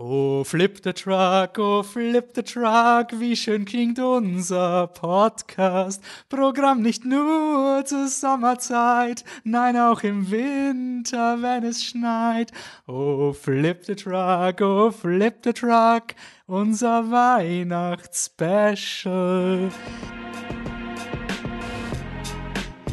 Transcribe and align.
Oh, 0.00 0.44
flip 0.44 0.80
the 0.84 0.92
truck, 0.92 1.58
oh, 1.58 1.82
flip 1.82 2.32
the 2.34 2.44
truck, 2.44 3.18
wie 3.18 3.34
schön 3.34 3.64
klingt 3.64 3.98
unser 3.98 4.86
Podcast. 4.86 6.00
Programm 6.28 6.82
nicht 6.82 7.04
nur 7.04 7.84
zur 7.84 8.06
Sommerzeit, 8.06 9.24
nein, 9.42 9.76
auch 9.76 10.04
im 10.04 10.30
Winter, 10.30 11.42
wenn 11.42 11.64
es 11.64 11.82
schneit. 11.82 12.52
Oh, 12.86 13.32
flip 13.32 13.86
the 13.86 13.96
truck, 13.96 14.60
oh, 14.60 14.92
flip 14.92 15.38
the 15.42 15.52
truck, 15.52 16.14
unser 16.46 17.10
Weihnachtsspecial. 17.10 19.72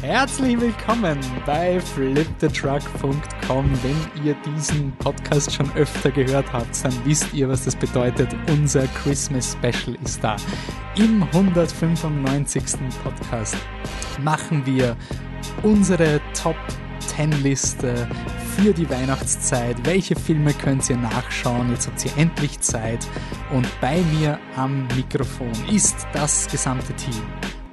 Herzlich 0.06 0.60
willkommen 0.60 1.18
bei 1.46 1.80
flipthetruck.com. 1.80 3.70
Wenn 3.82 4.24
ihr 4.24 4.36
diesen 4.46 4.92
Podcast 4.98 5.52
schon 5.52 5.68
öfter 5.72 6.12
gehört 6.12 6.52
habt, 6.52 6.84
dann 6.84 6.92
wisst 7.04 7.34
ihr, 7.34 7.48
was 7.48 7.64
das 7.64 7.74
bedeutet. 7.74 8.28
Unser 8.48 8.86
Christmas 8.86 9.54
Special 9.54 9.98
ist 10.04 10.22
da. 10.22 10.36
Im 10.94 11.24
195. 11.24 12.62
Podcast 13.02 13.56
machen 14.22 14.64
wir 14.64 14.96
unsere 15.64 16.20
Top 16.40 16.54
10 17.00 17.42
Liste 17.42 18.08
für 18.54 18.72
die 18.72 18.88
Weihnachtszeit. 18.88 19.76
Welche 19.84 20.14
Filme 20.14 20.52
könnt 20.54 20.88
ihr 20.88 20.98
nachschauen? 20.98 21.70
Jetzt 21.70 21.88
habt 21.88 22.04
ihr 22.04 22.16
endlich 22.16 22.60
Zeit. 22.60 23.04
Und 23.52 23.68
bei 23.80 24.00
mir 24.14 24.38
am 24.54 24.86
Mikrofon 24.94 25.50
ist 25.68 26.06
das 26.12 26.46
gesamte 26.46 26.92
Team 26.94 27.24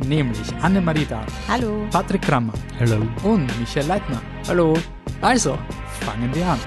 nämlich 0.04 0.54
Annemarie 0.62 1.06
Dahl. 1.06 1.26
Hallo. 1.48 1.88
Patrick 1.92 2.22
Krammer. 2.22 2.54
Hallo. 2.80 3.06
Und 3.24 3.48
Michael 3.60 3.88
Leitner. 3.88 4.22
Hallo. 4.48 4.74
Also, 5.22 5.58
fangen 6.02 6.34
wir 6.34 6.46
an. 6.46 6.60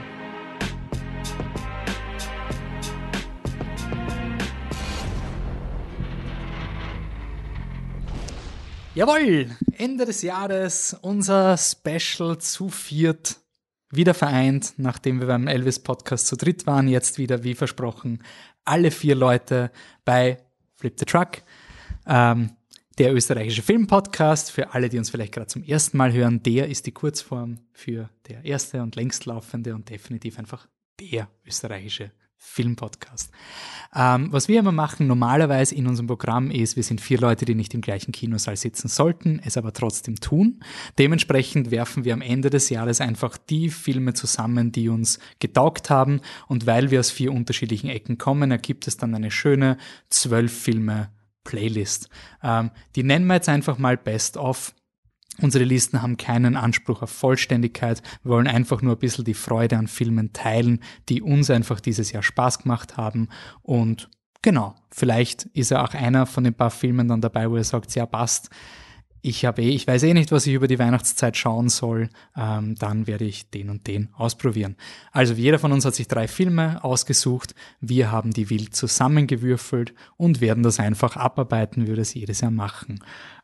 Jawohl, 8.95 9.50
Ende 9.76 10.06
des 10.06 10.23
Jahres, 10.23 10.96
unser 11.02 11.59
Special 11.59 12.38
zu 12.38 12.71
viert, 12.71 13.37
wieder 13.90 14.15
vereint, 14.15 14.73
nachdem 14.78 15.21
wir 15.21 15.26
beim 15.26 15.48
Elvis 15.48 15.80
Podcast 15.80 16.26
zu 16.26 16.37
dritt 16.37 16.66
waren, 16.66 16.88
jetzt 16.88 17.18
wieder, 17.18 17.45
wie 17.45 17.54
versprochen, 17.54 18.23
alle 18.65 18.90
vier 18.90 19.15
Leute 19.15 19.71
bei 20.06 20.38
Flip 20.76 20.98
the 20.98 21.04
Truck. 21.04 21.43
Ähm, 22.06 22.55
der 22.99 23.15
österreichische 23.15 23.63
Filmpodcast, 23.63 24.51
für 24.51 24.73
alle, 24.73 24.89
die 24.89 24.99
uns 24.99 25.11
vielleicht 25.11 25.33
gerade 25.33 25.49
zum 25.49 25.63
ersten 25.63 25.97
Mal 25.97 26.13
hören, 26.13 26.43
der 26.43 26.69
ist 26.69 26.87
die 26.87 26.93
Kurzform 26.93 27.59
für 27.73 28.11
der 28.29 28.45
erste 28.45 28.83
und 28.83 28.97
längstlaufende 28.97 29.75
und 29.75 29.91
definitiv 29.91 30.39
einfach 30.39 30.66
der 30.99 31.29
österreichische 31.47 32.11
Filmpodcast. 32.39 33.30
Ähm, 33.95 34.29
was 34.30 34.47
wir 34.49 34.61
immer 34.61 34.73
machen, 34.73 35.07
normalerweise 35.07 35.74
in 35.74 35.87
unserem 35.87 36.07
Programm 36.07 36.51
ist, 36.51 36.77
wir 36.77 36.83
sind 36.83 37.01
vier 37.01 37.19
Leute, 37.19 37.45
die 37.45 37.55
nicht 37.55 37.74
im 37.74 37.80
gleichen 37.80 38.13
Kinosaal 38.13 38.57
sitzen 38.57 38.89
sollten, 38.89 39.41
es 39.45 39.57
aber 39.57 39.73
trotzdem 39.73 40.17
tun. 40.17 40.63
Dementsprechend 40.99 41.71
werfen 41.71 42.05
wir 42.05 42.13
am 42.13 42.23
Ende 42.23 42.51
des 42.51 42.69
Jahres 42.69 43.01
einfach 43.01 43.37
die 43.37 43.71
Filme 43.71 44.15
zusammen, 44.15 44.71
die 44.71 44.89
uns 44.89 45.19
getaugt 45.39 45.91
haben. 45.91 46.21
Und 46.47 46.67
weil 46.67 46.91
wir 46.91 47.01
aus 47.01 47.11
vier 47.11 47.33
unterschiedlichen 47.33 47.89
Ecken 47.89 48.19
kommen, 48.19 48.51
ergibt 48.51 48.87
es 48.87 48.97
dann 48.97 49.15
eine 49.15 49.30
schöne 49.30 49.79
zwölf 50.09 50.52
Filme 50.52 51.11
Playlist. 51.47 52.11
Ähm, 52.43 52.71
die 52.95 53.02
nennen 53.02 53.27
wir 53.27 53.35
jetzt 53.35 53.49
einfach 53.49 53.79
mal 53.79 53.97
Best 53.97 54.37
of. 54.37 54.75
Unsere 55.41 55.65
Listen 55.65 56.01
haben 56.02 56.16
keinen 56.16 56.57
Anspruch 56.57 57.02
auf 57.02 57.11
Vollständigkeit. 57.11 58.02
Wir 58.23 58.33
wollen 58.33 58.47
einfach 58.47 58.83
nur 58.83 58.97
ein 58.97 58.99
bisschen 58.99 59.25
die 59.25 59.35
Freude 59.35 59.77
an 59.77 59.87
Filmen 59.87 60.33
teilen, 60.33 60.80
die 61.09 61.23
uns 61.23 61.51
einfach 61.51 61.80
dieses 61.80 62.13
Jahr 62.13 62.23
Spaß 62.23 62.61
gemacht 62.61 62.97
haben. 62.97 63.29
Und 63.63 64.09
genau, 64.43 64.75
vielleicht 64.91 65.44
ist 65.47 65.71
ja 65.71 65.84
auch 65.84 65.93
einer 65.94 66.27
von 66.27 66.44
den 66.44 66.55
paar 66.55 66.71
Filmen 66.71 67.09
dann 67.09 67.21
dabei, 67.21 67.50
wo 67.50 67.56
ihr 67.56 67.65
sagt, 67.65 67.94
ja, 67.94 68.06
passt 68.06 68.50
ich 69.27 69.44
habe 69.44 69.62
eh, 69.62 69.71
ich 69.71 69.87
weiß 69.87 70.05
eh 70.05 70.15
nicht, 70.15 70.31
was 70.33 70.47
ich 70.47 70.55
über 70.55 70.69
die 70.69 70.78
Weihnachtszeit 70.78 71.37
schauen 71.37 71.69
soll, 71.69 72.09
ähm, 72.37 72.77
dann 72.77 73.06
werde 73.06 73.25
ich 73.25 73.50
den 73.50 73.71
und 73.71 73.87
den 73.87 74.09
ausprobieren. 74.15 74.77
Also 75.12 75.34
jeder 75.34 75.59
von 75.59 75.73
uns 75.73 75.84
hat 75.84 75.95
sich 75.95 76.09
drei 76.09 76.28
Filme 76.28 76.83
ausgesucht, 76.84 77.55
wir 77.81 78.12
haben 78.12 78.33
die 78.33 78.50
wild 78.50 78.75
zusammengewürfelt 78.75 79.95
und 80.17 80.41
werden 80.41 80.62
das 80.62 80.78
einfach 80.78 81.17
abarbeiten, 81.17 81.87
wir 81.87 81.97
das 81.97 82.15
jedes 82.15 82.41
Jahr 82.41 82.50
machen. 82.53 83.00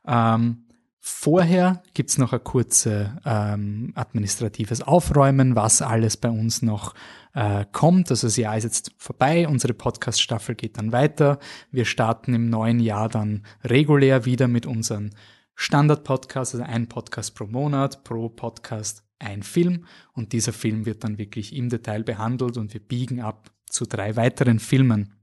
Ähm, 0.07 0.65
Vorher 1.05 1.83
gibt's 1.95 2.17
noch 2.17 2.33
ein 2.33 2.45
kurze 2.45 3.21
ähm, 3.25 3.93
administratives 3.97 4.83
Aufräumen, 4.83 5.57
was 5.57 5.83
alles 5.83 6.17
bei 6.17 6.31
uns 6.31 6.63
noch 6.63 6.95
äh, 7.35 7.65
kommt. 7.73 8.09
Also 8.09 8.29
das 8.29 8.37
Jahr 8.37 8.57
ist 8.57 8.63
jetzt 8.63 8.93
vorbei, 8.99 9.49
unsere 9.49 9.75
Podcast-Staffel 9.75 10.55
geht 10.55 10.79
dann 10.79 10.93
weiter. 10.93 11.41
Wir 11.73 11.87
starten 11.87 12.35
im 12.35 12.49
neuen 12.49 12.79
Jahr 12.79 13.09
dann 13.09 13.43
regulär 13.65 14.27
wieder 14.27 14.47
mit 14.47 14.65
unseren 14.65 15.11
Standard-Podcast, 15.55 16.55
also 16.55 16.65
ein 16.65 16.89
Podcast 16.89 17.35
pro 17.35 17.47
Monat, 17.47 18.05
pro 18.05 18.29
Podcast 18.29 19.05
ein 19.19 19.43
Film 19.43 19.87
und 20.13 20.33
dieser 20.33 20.53
Film 20.53 20.85
wird 20.85 21.05
dann 21.05 21.19
wirklich 21.19 21.55
im 21.55 21.69
Detail 21.69 22.03
behandelt 22.03 22.57
und 22.57 22.75
wir 22.75 22.81
biegen 22.81 23.21
ab 23.21 23.53
zu 23.69 23.87
drei 23.87 24.17
weiteren 24.17 24.59
Filmen. 24.59 25.15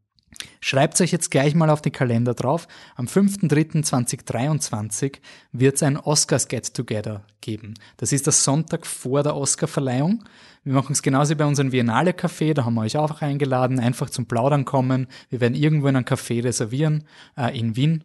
Schreibt 0.61 1.01
euch 1.01 1.11
jetzt 1.11 1.31
gleich 1.31 1.53
mal 1.55 1.69
auf 1.69 1.81
den 1.81 1.91
Kalender 1.91 2.33
drauf. 2.33 2.69
Am 2.95 3.07
5.3.2023 3.07 5.17
wird 5.51 5.75
es 5.75 5.83
ein 5.83 5.97
Oscars 5.97 6.47
Get 6.47 6.73
Together 6.73 7.25
geben. 7.41 7.73
Das 7.97 8.13
ist 8.13 8.25
der 8.25 8.33
Sonntag 8.33 8.85
vor 8.85 9.23
der 9.23 9.35
Oscarverleihung. 9.35 10.23
Wir 10.63 10.73
machen 10.73 10.93
es 10.93 11.01
genauso 11.01 11.35
bei 11.35 11.45
unserem 11.45 11.71
Viennale 11.71 12.11
Café, 12.11 12.53
da 12.53 12.65
haben 12.65 12.75
wir 12.75 12.81
euch 12.81 12.97
auch 12.97 13.21
eingeladen, 13.21 13.79
einfach 13.79 14.09
zum 14.09 14.27
Plaudern 14.27 14.65
kommen. 14.65 15.07
Wir 15.29 15.39
werden 15.41 15.55
irgendwo 15.55 15.87
in 15.87 15.95
einem 15.95 16.05
Café 16.05 16.43
reservieren, 16.43 17.05
äh, 17.37 17.57
in 17.57 17.75
Wien, 17.75 18.03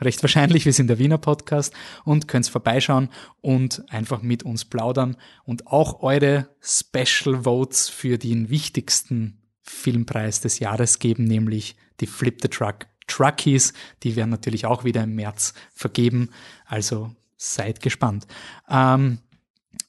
recht 0.00 0.22
wahrscheinlich, 0.22 0.64
wir 0.64 0.72
sind 0.72 0.88
der 0.88 0.98
Wiener 0.98 1.18
Podcast 1.18 1.72
und 2.04 2.28
könnt 2.28 2.46
vorbeischauen 2.48 3.08
und 3.40 3.84
einfach 3.92 4.22
mit 4.22 4.42
uns 4.42 4.64
plaudern 4.64 5.16
und 5.44 5.66
auch 5.66 6.02
eure 6.02 6.48
Special 6.60 7.44
Votes 7.44 7.88
für 7.88 8.18
den 8.18 8.50
wichtigsten 8.50 9.38
Filmpreis 9.62 10.40
des 10.40 10.58
Jahres 10.58 10.98
geben, 10.98 11.24
nämlich 11.24 11.76
die 12.00 12.06
Flip 12.06 12.38
the 12.40 12.48
Truck 12.48 12.86
Truckies. 13.06 13.72
Die 14.02 14.16
werden 14.16 14.30
natürlich 14.30 14.66
auch 14.66 14.84
wieder 14.84 15.04
im 15.04 15.14
März 15.14 15.54
vergeben, 15.72 16.30
also 16.64 17.14
seid 17.36 17.80
gespannt. 17.80 18.26
Ähm, 18.68 19.18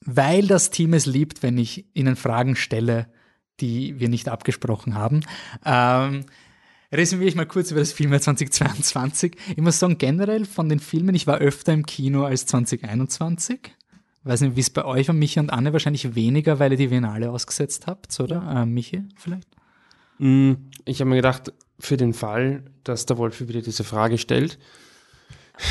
weil 0.01 0.47
das 0.47 0.69
Team 0.69 0.93
es 0.93 1.05
liebt, 1.05 1.43
wenn 1.43 1.57
ich 1.57 1.85
Ihnen 1.93 2.15
Fragen 2.15 2.55
stelle, 2.55 3.07
die 3.59 3.99
wir 3.99 4.09
nicht 4.09 4.29
abgesprochen 4.29 4.93
haben. 4.93 5.21
Ähm, 5.65 6.25
resümiere 6.91 7.29
ich 7.29 7.35
mal 7.35 7.45
kurz 7.45 7.71
über 7.71 7.79
das 7.79 7.91
Filmjahr 7.91 8.21
2022. 8.21 9.35
Ich 9.49 9.57
muss 9.57 9.79
sagen, 9.79 9.97
generell 9.97 10.45
von 10.45 10.69
den 10.69 10.79
Filmen, 10.79 11.15
ich 11.15 11.27
war 11.27 11.37
öfter 11.37 11.73
im 11.73 11.85
Kino 11.85 12.23
als 12.23 12.45
2021. 12.45 13.59
Weiß 14.23 14.41
nicht, 14.41 14.55
wie 14.55 14.61
es 14.61 14.69
bei 14.69 14.83
euch 14.83 15.09
und 15.09 15.19
Michi 15.19 15.39
und 15.39 15.49
Anne 15.49 15.71
wahrscheinlich 15.71 16.15
weniger, 16.15 16.59
weil 16.59 16.71
ihr 16.71 16.77
die 16.77 16.87
Biennale 16.87 17.31
ausgesetzt 17.31 17.87
habt, 17.87 18.19
oder? 18.19 18.43
Ja. 18.43 18.63
Äh, 18.63 18.65
Michi 18.65 19.03
vielleicht? 19.15 19.47
Mm, 20.17 20.53
ich 20.85 20.99
habe 20.99 21.09
mir 21.09 21.15
gedacht, 21.17 21.53
für 21.79 21.97
den 21.97 22.13
Fall, 22.13 22.63
dass 22.83 23.05
der 23.05 23.17
Wolf 23.17 23.39
wieder 23.39 23.61
diese 23.61 23.83
Frage 23.83 24.17
stellt. 24.17 24.57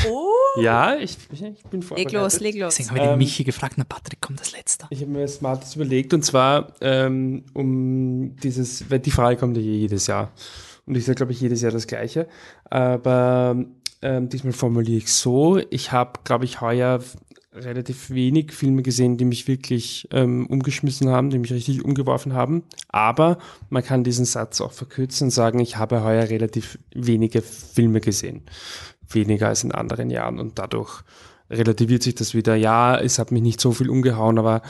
Oh! 0.09 0.61
Ja, 0.61 0.95
ich, 0.95 1.17
ich 1.31 1.63
bin 1.69 1.81
vorbereitet. 1.81 2.13
Leg 2.13 2.21
los, 2.21 2.39
leg 2.39 2.55
los. 2.55 2.75
Deswegen 2.75 2.89
habe 2.89 2.99
ich 2.99 3.05
den 3.05 3.13
ähm, 3.13 3.19
Michi 3.19 3.43
gefragt, 3.43 3.75
na 3.77 3.83
Patrick, 3.83 4.21
kommt 4.21 4.39
das 4.39 4.51
Letzte. 4.51 4.87
Ich 4.89 5.01
habe 5.01 5.11
mir 5.11 5.27
Smartes 5.27 5.75
überlegt 5.75 6.13
und 6.13 6.23
zwar 6.23 6.73
ähm, 6.81 7.43
um 7.53 8.35
dieses, 8.37 8.89
weil 8.89 8.99
die 8.99 9.11
Frage 9.11 9.37
kommt 9.37 9.55
ja 9.55 9.63
jedes 9.63 10.07
Jahr. 10.07 10.31
Und 10.87 10.97
ich 10.97 11.05
sage, 11.05 11.17
glaube 11.17 11.33
ich, 11.33 11.41
jedes 11.41 11.61
Jahr 11.61 11.71
das 11.71 11.85
Gleiche. 11.85 12.27
Aber 12.65 13.63
ähm, 14.01 14.29
diesmal 14.29 14.53
formuliere 14.53 14.97
ich 14.97 15.13
so. 15.13 15.59
Ich 15.69 15.91
habe, 15.91 16.19
glaube 16.23 16.45
ich, 16.45 16.61
heuer 16.61 16.99
relativ 17.53 18.09
wenig 18.09 18.51
Filme 18.51 18.83
gesehen, 18.83 19.17
die 19.17 19.25
mich 19.25 19.47
wirklich 19.47 20.07
ähm, 20.11 20.47
umgeschmissen 20.47 21.09
haben, 21.09 21.29
die 21.29 21.39
mich 21.39 21.51
richtig 21.51 21.83
umgeworfen 21.83 22.33
haben. 22.33 22.63
Aber 22.89 23.37
man 23.69 23.83
kann 23.83 24.03
diesen 24.03 24.25
Satz 24.25 24.61
auch 24.61 24.71
verkürzen 24.71 25.25
und 25.25 25.31
sagen, 25.31 25.59
ich 25.59 25.77
habe 25.77 26.03
heuer 26.03 26.29
relativ 26.29 26.79
wenige 26.93 27.41
Filme 27.41 27.99
gesehen. 27.99 28.43
Weniger 29.09 29.47
als 29.49 29.63
in 29.63 29.71
anderen 29.71 30.09
Jahren. 30.09 30.39
Und 30.39 30.59
dadurch 30.59 31.01
relativiert 31.49 32.03
sich 32.03 32.15
das 32.15 32.33
wieder. 32.33 32.55
Ja, 32.55 32.97
es 32.97 33.19
hat 33.19 33.31
mich 33.31 33.41
nicht 33.41 33.59
so 33.59 33.71
viel 33.71 33.89
umgehauen, 33.89 34.37
aber 34.37 34.61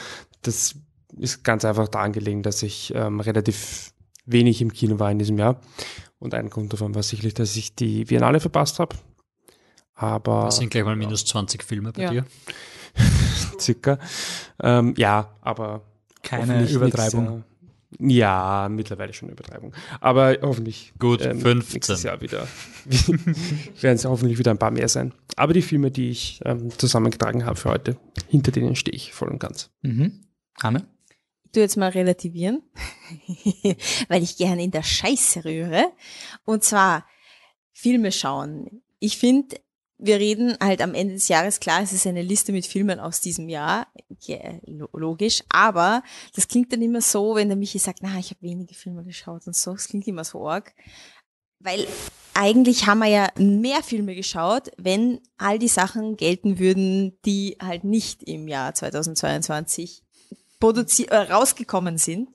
das 0.41 0.75
ist 1.17 1.43
ganz 1.43 1.65
einfach 1.65 1.87
daran 1.87 2.13
gelegen, 2.13 2.43
dass 2.43 2.63
ich 2.63 2.93
ähm, 2.95 3.19
relativ 3.19 3.91
wenig 4.25 4.61
im 4.61 4.71
Kino 4.71 4.99
war 4.99 5.11
in 5.11 5.19
diesem 5.19 5.37
Jahr. 5.37 5.59
Und 6.19 6.33
ein 6.33 6.49
Grund 6.49 6.73
davon 6.73 6.95
war 6.95 7.03
sicherlich, 7.03 7.33
dass 7.33 7.55
ich 7.55 7.75
die 7.75 8.05
Biennale 8.05 8.39
verpasst 8.39 8.79
habe. 8.79 8.95
Aber. 9.93 10.45
Das 10.45 10.57
sind 10.57 10.69
gleich 10.69 10.83
mal 10.83 10.95
minus 10.95 11.25
20 11.25 11.63
Filme 11.63 11.91
bei 11.91 12.03
ja. 12.03 12.09
dir. 12.11 12.25
Circa. 13.59 13.99
Ähm, 14.61 14.93
ja, 14.97 15.35
aber. 15.41 15.81
Keine 16.23 16.67
Übertreibung. 16.69 17.35
Nix, 17.35 17.43
äh, 17.43 17.57
ja, 17.99 18.67
mittlerweile 18.69 19.13
schon 19.13 19.29
Übertreibung. 19.29 19.73
Aber 20.01 20.37
hoffentlich. 20.41 20.93
Gut, 20.99 21.21
ähm, 21.21 21.39
15. 21.39 21.73
Nächstes 21.73 22.03
Jahr 22.03 22.21
wieder. 22.21 22.47
werden 23.81 23.95
es 23.95 24.05
hoffentlich 24.05 24.37
wieder 24.37 24.51
ein 24.51 24.57
paar 24.57 24.71
mehr 24.71 24.89
sein. 24.89 25.13
Aber 25.35 25.53
die 25.53 25.61
Filme, 25.61 25.91
die 25.91 26.09
ich 26.09 26.41
ähm, 26.43 26.69
zusammengetragen 26.77 27.45
habe 27.45 27.55
für 27.55 27.69
heute, 27.69 27.97
hinter 28.27 28.51
denen 28.51 28.75
stehe 28.75 28.95
ich 28.95 29.13
voll 29.13 29.29
und 29.29 29.39
ganz. 29.39 29.69
Mhm. 29.83 30.21
Hanne? 30.61 30.85
Tu 31.57 31.61
jetzt 31.61 31.77
mal 31.77 31.89
relativieren, 31.89 32.61
weil 34.09 34.21
ich 34.21 34.37
gerne 34.37 34.63
in 34.63 34.69
der 34.69 34.83
Scheiße 34.83 35.43
rühre. 35.43 35.91
Und 36.45 36.63
zwar 36.63 37.05
Filme 37.73 38.11
schauen. 38.11 38.83
Ich 38.99 39.17
finde, 39.17 39.59
wir 39.97 40.19
reden 40.19 40.55
halt 40.61 40.83
am 40.83 40.93
Ende 40.93 41.15
des 41.15 41.27
Jahres, 41.27 41.59
klar, 41.59 41.81
es 41.81 41.93
ist 41.93 42.05
eine 42.05 42.21
Liste 42.21 42.51
mit 42.51 42.67
Filmen 42.67 42.99
aus 42.99 43.21
diesem 43.21 43.49
Jahr, 43.49 43.87
ja, 44.21 44.37
logisch, 44.67 45.43
aber 45.49 46.03
das 46.35 46.47
klingt 46.47 46.71
dann 46.71 46.83
immer 46.83 47.01
so, 47.01 47.33
wenn 47.33 47.47
der 47.47 47.57
Michi 47.57 47.79
sagt, 47.79 47.99
na, 48.03 48.19
ich 48.19 48.29
habe 48.29 48.41
wenige 48.41 48.75
Filme 48.75 49.03
geschaut 49.03 49.47
und 49.47 49.55
so, 49.55 49.73
das 49.73 49.87
klingt 49.87 50.07
immer 50.07 50.23
so 50.23 50.47
arg, 50.47 50.75
weil 51.59 51.87
eigentlich 52.35 52.85
haben 52.85 52.99
wir 52.99 53.07
ja 53.07 53.29
mehr 53.39 53.81
Filme 53.81 54.13
geschaut, 54.13 54.71
wenn 54.77 55.19
all 55.37 55.57
die 55.57 55.67
Sachen 55.67 56.17
gelten 56.17 56.59
würden, 56.59 57.17
die 57.25 57.57
halt 57.59 57.83
nicht 57.83 58.21
im 58.21 58.47
Jahr 58.47 58.75
2022 58.75 60.03
äh, 60.61 61.15
rausgekommen 61.15 61.97
sind 61.97 62.29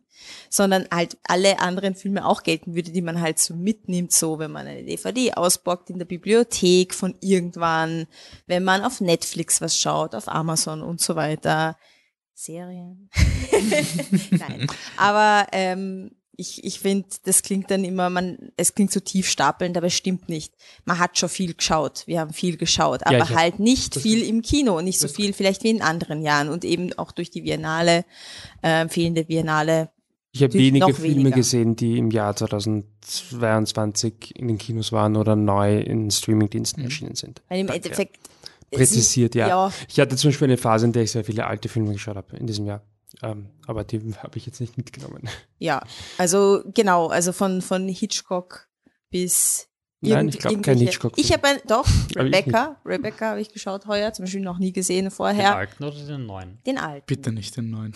sondern 0.48 0.86
halt 0.92 1.16
alle 1.24 1.58
anderen 1.60 1.94
Filme 1.94 2.26
auch 2.26 2.42
gelten 2.42 2.74
würde, 2.74 2.92
die 2.92 3.02
man 3.02 3.20
halt 3.20 3.38
so 3.38 3.54
mitnimmt, 3.54 4.12
so 4.12 4.38
wenn 4.38 4.52
man 4.52 4.66
eine 4.66 4.84
DVD 4.84 5.34
ausbockt 5.34 5.90
in 5.90 5.98
der 5.98 6.06
Bibliothek 6.06 6.94
von 6.94 7.14
irgendwann, 7.20 8.06
wenn 8.46 8.64
man 8.64 8.82
auf 8.82 9.00
Netflix 9.00 9.60
was 9.60 9.78
schaut, 9.78 10.14
auf 10.14 10.28
Amazon 10.28 10.82
und 10.82 11.00
so 11.00 11.16
weiter. 11.16 11.76
Serien. 12.34 13.08
Nein. 14.30 14.66
Aber 14.96 15.46
ähm, 15.52 16.10
ich, 16.36 16.64
ich 16.64 16.80
finde, 16.80 17.06
das 17.24 17.42
klingt 17.42 17.70
dann 17.70 17.84
immer, 17.84 18.10
man, 18.10 18.50
es 18.56 18.74
klingt 18.74 18.90
so 18.90 19.00
tief 19.00 19.28
stapelnd, 19.28 19.76
aber 19.76 19.88
es 19.88 19.94
stimmt 19.94 20.28
nicht. 20.28 20.54
Man 20.84 20.98
hat 20.98 21.18
schon 21.18 21.28
viel 21.28 21.54
geschaut. 21.54 22.04
Wir 22.06 22.20
haben 22.20 22.32
viel 22.32 22.56
geschaut, 22.56 23.06
aber 23.06 23.18
ja, 23.18 23.30
halt 23.30 23.58
nicht 23.58 23.96
viel 23.96 24.22
im 24.22 24.42
Kino 24.42 24.78
und 24.78 24.84
nicht 24.84 24.98
so 24.98 25.08
viel 25.08 25.32
vielleicht 25.32 25.62
wie 25.62 25.70
in 25.70 25.82
anderen 25.82 26.22
Jahren 26.22 26.48
und 26.48 26.64
eben 26.64 26.92
auch 26.98 27.12
durch 27.12 27.30
die 27.30 27.42
Biennale, 27.42 28.04
äh, 28.62 28.88
fehlende 28.88 29.24
Biennale 29.24 29.90
ich 30.34 30.42
habe 30.42 30.54
wenige 30.54 30.94
Filme 30.94 31.16
weniger. 31.16 31.36
gesehen, 31.36 31.76
die 31.76 31.98
im 31.98 32.10
Jahr 32.10 32.34
2022 32.34 34.34
in 34.34 34.48
den 34.48 34.56
Kinos 34.56 34.90
waren 34.90 35.16
oder 35.16 35.36
neu 35.36 35.78
in 35.78 36.10
Streamingdiensten 36.10 36.82
mhm. 36.82 36.86
erschienen 36.86 37.16
sind. 37.16 37.42
Weil 37.48 37.60
im 37.60 37.66
Danke. 37.66 37.84
Endeffekt 37.84 38.18
präzisiert, 38.70 39.34
ja. 39.34 39.48
ja. 39.48 39.70
Ich 39.88 40.00
hatte 40.00 40.16
zum 40.16 40.30
Beispiel 40.30 40.48
eine 40.48 40.56
Phase, 40.56 40.86
in 40.86 40.92
der 40.92 41.02
ich 41.02 41.12
sehr 41.12 41.24
viele 41.24 41.46
alte 41.46 41.68
Filme 41.68 41.92
geschaut 41.92 42.16
habe 42.16 42.34
in 42.38 42.46
diesem 42.46 42.64
Jahr. 42.64 42.82
Ähm, 43.22 43.50
aber 43.66 43.84
die 43.84 44.14
habe 44.16 44.36
ich 44.36 44.46
jetzt 44.46 44.60
nicht 44.60 44.76
mitgenommen. 44.76 45.28
Ja, 45.58 45.82
also 46.18 46.62
genau, 46.74 47.06
also 47.08 47.32
von, 47.32 47.62
von 47.62 47.88
Hitchcock 47.88 48.68
bis 49.10 49.68
Nein, 50.04 50.28
ich 50.28 50.38
glaube 50.40 50.60
kein 50.62 50.78
Hitchcock. 50.78 51.12
Ich 51.16 51.32
habe 51.32 51.62
doch 51.66 51.86
Rebecca, 52.16 52.76
Rebecca 52.84 53.30
habe 53.30 53.40
ich 53.40 53.52
geschaut 53.52 53.86
heuer, 53.86 54.12
zum 54.12 54.24
Beispiel 54.24 54.40
noch 54.40 54.58
nie 54.58 54.72
gesehen 54.72 55.12
vorher. 55.12 55.50
Den 55.50 55.58
alten 55.58 55.84
oder 55.84 56.04
den 56.04 56.26
neuen? 56.26 56.58
Den 56.66 56.78
alten. 56.78 57.06
Bitte 57.06 57.30
nicht 57.30 57.56
den 57.56 57.70
neuen. 57.70 57.92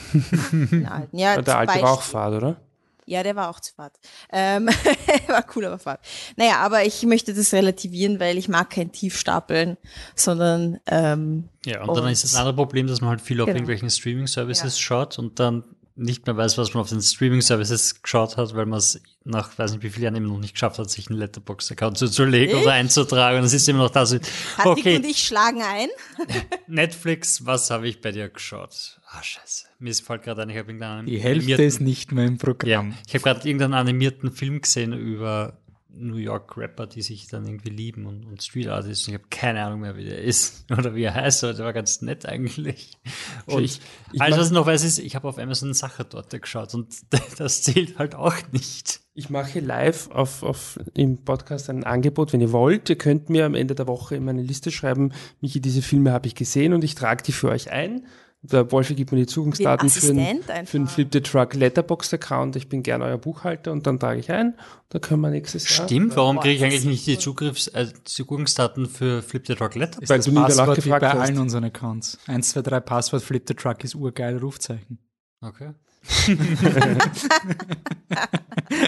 den 0.52 0.86
alten. 0.86 1.18
Ja, 1.18 1.42
der 1.42 1.58
alte 1.58 1.82
war 1.82 1.92
auch 1.92 2.02
Fahrt, 2.02 2.34
oder? 2.34 2.60
Ja, 3.06 3.22
der 3.22 3.36
war 3.36 3.48
auch 3.48 3.60
zu 3.60 3.72
Fahrt. 3.72 3.94
Ähm, 4.32 4.66
war 5.28 5.44
cool, 5.54 5.64
aber 5.66 5.78
Fahrt. 5.78 6.00
Naja, 6.36 6.58
aber 6.58 6.84
ich 6.84 7.04
möchte 7.04 7.32
das 7.32 7.52
relativieren, 7.52 8.18
weil 8.18 8.36
ich 8.36 8.48
mag 8.48 8.70
kein 8.70 8.90
Tiefstapeln, 8.90 9.76
sondern 10.16 10.80
ähm, 10.86 11.48
Ja, 11.64 11.82
und, 11.82 11.90
und 11.90 11.96
dann 11.98 12.08
ist 12.08 12.24
das 12.24 12.34
andere 12.34 12.54
Problem, 12.54 12.88
dass 12.88 13.00
man 13.00 13.10
halt 13.10 13.20
viel 13.20 13.40
auf 13.40 13.46
genau. 13.46 13.56
irgendwelchen 13.56 13.90
Streaming-Services 13.90 14.76
ja. 14.76 14.82
schaut 14.82 15.18
und 15.18 15.38
dann 15.38 15.64
nicht 15.96 16.26
mehr 16.26 16.36
weiß, 16.36 16.58
was 16.58 16.74
man 16.74 16.82
auf 16.82 16.90
den 16.90 17.00
Streaming-Services 17.00 18.02
geschaut 18.02 18.36
hat, 18.36 18.54
weil 18.54 18.66
man 18.66 18.78
es 18.78 19.00
nach, 19.24 19.56
weiß 19.58 19.72
nicht 19.72 19.82
wie 19.82 19.88
vielen 19.88 20.04
Jahren 20.04 20.16
eben 20.16 20.26
noch 20.26 20.38
nicht 20.38 20.52
geschafft 20.52 20.78
hat, 20.78 20.90
sich 20.90 21.08
einen 21.08 21.18
Letterbox-Account 21.18 21.96
zuzulegen 21.96 22.60
oder 22.60 22.72
einzutragen. 22.72 23.38
Und 23.38 23.44
es 23.44 23.54
ist 23.54 23.66
immer 23.68 23.84
noch 23.84 23.90
da 23.90 24.04
so, 24.04 24.18
okay. 24.64 24.96
und 24.96 25.06
ich 25.06 25.26
schlagen 25.26 25.62
ein. 25.62 25.88
Netflix, 26.66 27.46
was 27.46 27.70
habe 27.70 27.88
ich 27.88 28.02
bei 28.02 28.12
dir 28.12 28.28
geschaut? 28.28 29.00
Ah, 29.18 29.22
scheiße. 29.22 29.66
Mir 29.78 29.94
fällt 29.94 30.22
gerade 30.24 30.42
ein, 30.42 30.50
ich 30.50 30.58
habe 30.58 30.68
irgendeinen 30.68 31.06
Die 31.06 31.18
Hälfte 31.18 31.62
ist 31.62 31.80
nicht 31.80 32.12
mehr 32.12 32.26
im 32.26 32.36
Programm. 32.36 32.90
Ja, 32.90 32.96
ich 33.06 33.14
habe 33.14 33.24
gerade 33.24 33.48
irgendeinen 33.48 33.74
animierten 33.74 34.30
Film 34.30 34.60
gesehen 34.60 34.92
über 34.92 35.58
New 35.98 36.16
York 36.16 36.54
Rapper, 36.58 36.86
die 36.86 37.00
sich 37.00 37.26
dann 37.28 37.46
irgendwie 37.46 37.70
lieben 37.70 38.04
und, 38.04 38.26
und 38.26 38.42
Street 38.42 38.68
Artists. 38.68 39.08
Ich 39.08 39.14
habe 39.14 39.24
keine 39.30 39.64
Ahnung 39.64 39.80
mehr, 39.80 39.96
wie 39.96 40.04
der 40.04 40.20
ist 40.20 40.66
oder 40.76 40.94
wie 40.94 41.04
er 41.04 41.14
heißt, 41.14 41.44
aber 41.44 41.54
der 41.54 41.64
war 41.64 41.72
ganz 41.72 42.02
nett 42.02 42.26
eigentlich. 42.26 42.98
Und 43.46 43.62
ich, 43.62 43.80
ich 44.12 44.20
alles, 44.20 44.38
was 44.38 44.46
ich 44.48 44.52
noch 44.52 44.66
weiß, 44.66 44.84
ist, 44.84 44.98
ich 44.98 45.16
habe 45.16 45.26
auf 45.28 45.38
Amazon 45.38 45.72
Sache 45.72 46.04
dort 46.04 46.30
geschaut 46.30 46.74
und 46.74 46.94
das 47.38 47.62
zählt 47.62 47.98
halt 47.98 48.14
auch 48.14 48.36
nicht. 48.52 49.00
Ich 49.14 49.30
mache 49.30 49.60
live 49.60 50.10
auf, 50.10 50.42
auf 50.42 50.78
im 50.92 51.24
Podcast 51.24 51.70
ein 51.70 51.84
Angebot, 51.84 52.34
wenn 52.34 52.42
ihr 52.42 52.52
wollt. 52.52 52.90
Ihr 52.90 52.98
könnt 52.98 53.30
mir 53.30 53.46
am 53.46 53.54
Ende 53.54 53.74
der 53.74 53.86
Woche 53.86 54.14
in 54.14 54.26
meine 54.26 54.42
Liste 54.42 54.70
schreiben, 54.70 55.12
Michi, 55.40 55.60
diese 55.60 55.80
Filme 55.80 56.12
habe 56.12 56.26
ich 56.26 56.34
gesehen 56.34 56.74
und 56.74 56.84
ich 56.84 56.94
trage 56.94 57.22
die 57.22 57.32
für 57.32 57.48
euch 57.48 57.70
ein 57.70 58.06
der 58.52 58.70
Wolfi 58.72 58.94
gibt 58.94 59.12
mir 59.12 59.18
die 59.18 59.26
Zugangsdaten 59.26 59.88
für 59.88 60.10
einen, 60.10 60.42
für 60.42 60.76
einen 60.76 60.86
Flip 60.86 61.08
the 61.12 61.20
Truck 61.20 61.54
Letterboxd 61.54 62.14
Account. 62.14 62.56
Ich 62.56 62.68
bin 62.68 62.82
gerne 62.82 63.04
euer 63.04 63.18
Buchhalter 63.18 63.72
und 63.72 63.86
dann 63.86 63.98
trage 63.98 64.20
ich 64.20 64.30
ein. 64.30 64.54
Da 64.88 64.98
können 64.98 65.20
wir 65.20 65.30
nächstes 65.30 65.76
Jahr. 65.76 65.86
Stimmt, 65.86 66.16
warum 66.16 66.40
kriege 66.40 66.54
ich 66.54 66.64
eigentlich 66.64 66.84
nicht 66.84 67.06
die 67.06 67.18
Zugriffs, 67.18 67.68
äh, 67.68 67.88
Zugangsdaten 68.04 68.88
für 68.88 69.22
Flip 69.22 69.46
the 69.46 69.54
Truck 69.54 69.74
Letterboxd? 69.74 70.08
Weil 70.10 70.20
du 70.20 70.30
nie 70.30 70.44
danach 70.48 70.74
gefragt 70.74 71.00
bei 71.02 71.10
hast. 71.10 71.20
allen 71.20 71.38
unseren 71.38 71.64
Accounts. 71.64 72.18
1, 72.26 72.50
2, 72.50 72.62
3 72.62 72.80
Passwort 72.80 73.22
Flip 73.22 73.42
the 73.46 73.54
Truck 73.54 73.84
ist 73.84 73.94
urgeil 73.94 74.36
Rufzeichen. 74.38 74.98
Okay. 75.40 75.72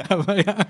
Aber 0.08 0.37
ja. 0.37 0.54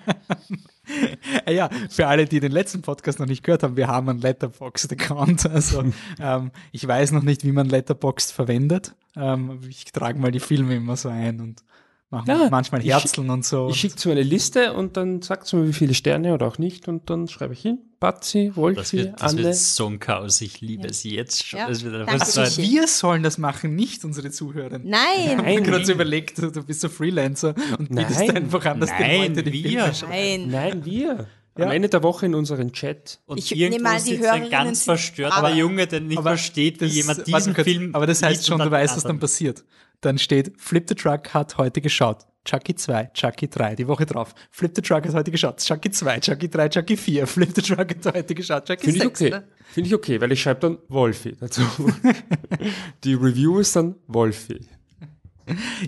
ja, 1.50 1.68
für 1.90 2.06
alle, 2.06 2.26
die 2.26 2.40
den 2.40 2.52
letzten 2.52 2.82
Podcast 2.82 3.18
noch 3.18 3.26
nicht 3.26 3.42
gehört 3.42 3.62
haben, 3.62 3.76
wir 3.76 3.88
haben 3.88 4.08
einen 4.08 4.20
Letterboxd-Account. 4.20 5.48
Also 5.58 5.82
ähm, 6.20 6.50
ich 6.72 6.86
weiß 6.86 7.12
noch 7.12 7.22
nicht, 7.22 7.44
wie 7.44 7.52
man 7.52 7.68
Letterboxd 7.68 8.32
verwendet. 8.32 8.94
Ähm, 9.16 9.60
ich 9.68 9.86
trage 9.86 10.18
mal 10.18 10.30
die 10.30 10.40
Filme 10.40 10.76
immer 10.76 10.96
so 10.96 11.08
ein 11.08 11.40
und 11.40 11.62
machen 12.10 12.28
ja, 12.28 12.48
manchmal 12.50 12.80
Herzeln 12.82 13.30
und 13.30 13.44
so. 13.44 13.68
Ich 13.68 13.80
schicke 13.80 13.98
so 13.98 14.10
eine 14.10 14.22
Liste 14.22 14.72
und 14.72 14.96
dann 14.96 15.20
sagt 15.22 15.52
mir, 15.52 15.66
wie 15.66 15.72
viele 15.72 15.94
Sterne 15.94 16.32
oder 16.32 16.46
auch 16.46 16.58
nicht 16.58 16.88
und 16.88 17.10
dann 17.10 17.28
schreibe 17.28 17.52
ich 17.52 17.60
hin, 17.60 17.78
Batzi, 18.00 18.52
Wolfi, 18.54 18.76
das 18.80 18.92
wird, 18.92 19.20
das 19.20 19.32
Anne. 19.32 19.42
wird 19.44 19.56
so 19.56 19.86
ein 19.86 19.98
Chaos, 19.98 20.40
ich 20.40 20.60
liebe 20.60 20.84
ja. 20.84 20.90
es 20.90 21.02
jetzt 21.02 21.44
schon. 21.44 21.58
Ja, 21.58 21.66
also 21.66 21.86
wir 21.86 22.86
sollen 22.86 23.22
das 23.22 23.38
machen, 23.38 23.74
nicht 23.74 24.04
unsere 24.04 24.30
Zuhörer. 24.30 24.78
Nein! 24.78 24.98
Ich 25.16 25.36
habe 25.36 25.62
gerade 25.62 25.84
so 25.84 25.92
überlegt, 25.92 26.38
du 26.38 26.62
bist 26.62 26.80
so 26.80 26.88
Freelancer 26.88 27.54
und 27.78 27.90
Nein. 27.90 28.06
bietest 28.06 28.30
einfach 28.30 28.64
an, 28.66 28.80
dass 28.80 28.90
Nein, 28.90 29.34
die 29.34 29.40
Leute 29.40 29.50
die 29.50 29.64
wir. 29.64 29.92
Nein. 30.08 30.48
Nein, 30.48 30.84
wir. 30.84 31.26
Ja. 31.58 31.66
Am 31.66 31.72
Ende 31.72 31.88
der 31.88 32.04
Woche 32.04 32.24
in 32.26 32.36
unseren 32.36 32.72
Chat. 32.72 33.18
Und 33.26 33.38
ich 33.38 33.50
nehme 33.50 33.90
an, 33.90 34.02
die 34.04 34.18
Hörerinnen 34.18 34.48
ganz 34.48 34.84
verstört, 34.84 35.32
aber 35.32 35.50
Junge, 35.50 35.88
der 35.88 36.00
nicht 36.00 36.22
versteht, 36.22 36.80
wie 36.80 36.86
jemand 36.86 37.26
diesen 37.26 37.54
Film 37.54 37.94
Aber 37.94 38.06
das 38.06 38.22
heißt 38.22 38.46
schon, 38.46 38.60
du 38.60 38.70
weißt, 38.70 38.96
was 38.96 39.02
dann 39.02 39.18
passiert. 39.18 39.64
Dann 40.00 40.18
steht, 40.18 40.52
Flip 40.56 40.84
the 40.88 40.94
Truck 40.94 41.34
hat 41.34 41.58
heute 41.58 41.80
geschaut. 41.80 42.18
Chucky 42.44 42.76
2, 42.76 43.10
Chucky 43.12 43.48
3, 43.48 43.74
die 43.74 43.88
Woche 43.88 44.06
drauf. 44.06 44.34
Flip 44.50 44.70
the 44.74 44.80
Truck 44.80 45.04
hat 45.04 45.14
heute 45.14 45.30
geschaut. 45.32 45.58
Chucky 45.58 45.90
2, 45.90 46.20
Chucky 46.20 46.48
3, 46.48 46.68
Chucky 46.68 46.96
4. 46.96 47.26
Flip 47.26 47.50
the 47.54 47.60
Truck 47.60 47.90
hat 47.90 48.14
heute 48.14 48.34
geschaut. 48.34 48.64
Chucky 48.64 48.92
Finde 48.92 49.00
6. 49.00 49.18
Finde 49.18 49.28
ich 49.28 49.40
okay. 49.40 49.46
Ne? 49.46 49.52
Finde 49.72 49.88
ich 49.88 49.94
okay, 49.94 50.20
weil 50.20 50.32
ich 50.32 50.40
schreibe 50.40 50.60
dann 50.60 50.78
Wolfi 50.88 51.36
dazu. 51.38 51.62
die 53.04 53.14
Review 53.14 53.58
ist 53.58 53.74
dann 53.74 53.96
Wolfi. 54.06 54.60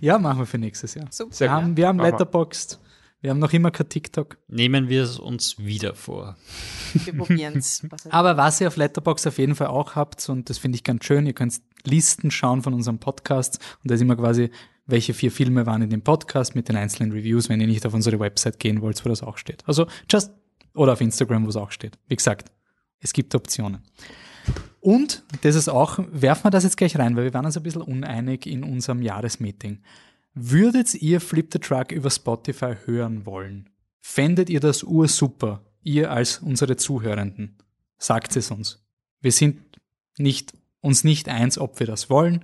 Ja, 0.00 0.18
machen 0.18 0.40
wir 0.40 0.46
für 0.46 0.58
nächstes 0.58 0.94
Jahr. 0.94 1.06
Super. 1.10 1.38
Wir 1.38 1.50
haben, 1.50 1.76
wir 1.76 1.86
haben 1.86 2.00
Letterboxd. 2.00 2.78
Wir 3.22 3.30
haben 3.30 3.38
noch 3.38 3.52
immer 3.52 3.70
kein 3.70 3.88
TikTok. 3.88 4.38
Nehmen 4.48 4.88
wir 4.88 5.02
es 5.02 5.18
uns 5.18 5.58
wieder 5.58 5.94
vor. 5.94 6.36
Wir 6.94 7.14
probieren 7.14 7.58
es. 7.58 7.86
Aber 8.10 8.38
was 8.38 8.60
ihr 8.62 8.68
auf 8.68 8.76
Letterbox 8.76 9.26
auf 9.26 9.36
jeden 9.36 9.54
Fall 9.54 9.66
auch 9.66 9.94
habt, 9.94 10.26
und 10.30 10.48
das 10.48 10.56
finde 10.56 10.76
ich 10.76 10.84
ganz 10.84 11.04
schön, 11.04 11.26
ihr 11.26 11.34
könnt 11.34 11.60
Listen 11.84 12.30
schauen 12.30 12.62
von 12.62 12.72
unserem 12.72 12.98
Podcast 12.98 13.58
und 13.82 13.90
da 13.90 13.94
ist 13.94 14.00
immer 14.00 14.16
quasi, 14.16 14.50
welche 14.86 15.12
vier 15.12 15.30
Filme 15.30 15.66
waren 15.66 15.82
in 15.82 15.90
dem 15.90 16.02
Podcast 16.02 16.54
mit 16.54 16.68
den 16.68 16.76
einzelnen 16.76 17.12
Reviews, 17.12 17.50
wenn 17.50 17.60
ihr 17.60 17.66
nicht 17.66 17.84
auf 17.84 17.92
unsere 17.92 18.18
Website 18.20 18.58
gehen 18.58 18.80
wollt, 18.80 19.04
wo 19.04 19.10
das 19.10 19.22
auch 19.22 19.36
steht. 19.36 19.62
Also 19.66 19.86
just, 20.10 20.32
oder 20.74 20.94
auf 20.94 21.00
Instagram, 21.02 21.44
wo 21.44 21.50
es 21.50 21.56
auch 21.56 21.72
steht. 21.72 21.98
Wie 22.08 22.16
gesagt, 22.16 22.50
es 23.00 23.12
gibt 23.12 23.34
Optionen. 23.34 23.82
Und 24.80 25.22
das 25.42 25.56
ist 25.56 25.68
auch, 25.68 25.98
werfen 26.10 26.44
wir 26.44 26.50
das 26.50 26.64
jetzt 26.64 26.78
gleich 26.78 26.98
rein, 26.98 27.16
weil 27.16 27.24
wir 27.24 27.34
waren 27.34 27.44
uns 27.44 27.56
ein 27.56 27.62
bisschen 27.62 27.82
uneinig 27.82 28.46
in 28.46 28.64
unserem 28.64 29.02
Jahresmeeting. 29.02 29.80
Würdet 30.42 30.94
ihr 30.94 31.20
Flip 31.20 31.50
the 31.52 31.58
Truck 31.58 31.92
über 31.92 32.08
Spotify 32.08 32.74
hören 32.86 33.26
wollen? 33.26 33.68
Fändet 34.00 34.48
ihr 34.48 34.60
das 34.60 34.82
ursuper? 34.82 35.66
Ihr 35.82 36.10
als 36.10 36.38
unsere 36.38 36.76
Zuhörenden? 36.76 37.58
Sagt 37.98 38.36
es 38.36 38.50
uns. 38.50 38.82
Wir 39.20 39.32
sind 39.32 39.60
nicht, 40.16 40.54
uns 40.80 41.04
nicht 41.04 41.28
eins, 41.28 41.58
ob 41.58 41.78
wir 41.78 41.86
das 41.86 42.08
wollen, 42.08 42.42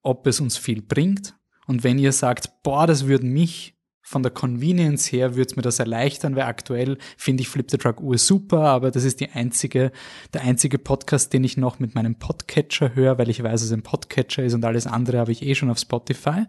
ob 0.00 0.26
es 0.26 0.40
uns 0.40 0.56
viel 0.56 0.80
bringt. 0.80 1.34
Und 1.66 1.84
wenn 1.84 1.98
ihr 1.98 2.12
sagt, 2.12 2.62
boah, 2.62 2.86
das 2.86 3.06
würde 3.06 3.26
mich 3.26 3.76
von 4.00 4.22
der 4.22 4.32
Convenience 4.32 5.12
her 5.12 5.36
würde 5.36 5.54
mir 5.56 5.62
das 5.62 5.80
erleichtern, 5.80 6.34
weil 6.34 6.44
aktuell 6.44 6.96
finde 7.18 7.42
ich 7.42 7.50
Flip 7.50 7.70
the 7.70 7.76
Truck 7.76 8.00
Ur 8.00 8.16
super, 8.16 8.60
aber 8.60 8.90
das 8.90 9.04
ist 9.04 9.20
die 9.20 9.32
einzige, 9.32 9.92
der 10.32 10.40
einzige 10.44 10.78
Podcast, 10.78 11.34
den 11.34 11.44
ich 11.44 11.58
noch 11.58 11.78
mit 11.78 11.94
meinem 11.94 12.14
Podcatcher 12.14 12.94
höre, 12.94 13.18
weil 13.18 13.28
ich 13.28 13.42
weiß, 13.42 13.60
dass 13.60 13.64
es 13.64 13.72
ein 13.72 13.82
Podcatcher 13.82 14.44
ist 14.44 14.54
und 14.54 14.64
alles 14.64 14.86
andere 14.86 15.18
habe 15.18 15.32
ich 15.32 15.42
eh 15.42 15.54
schon 15.54 15.68
auf 15.68 15.78
Spotify. 15.78 16.46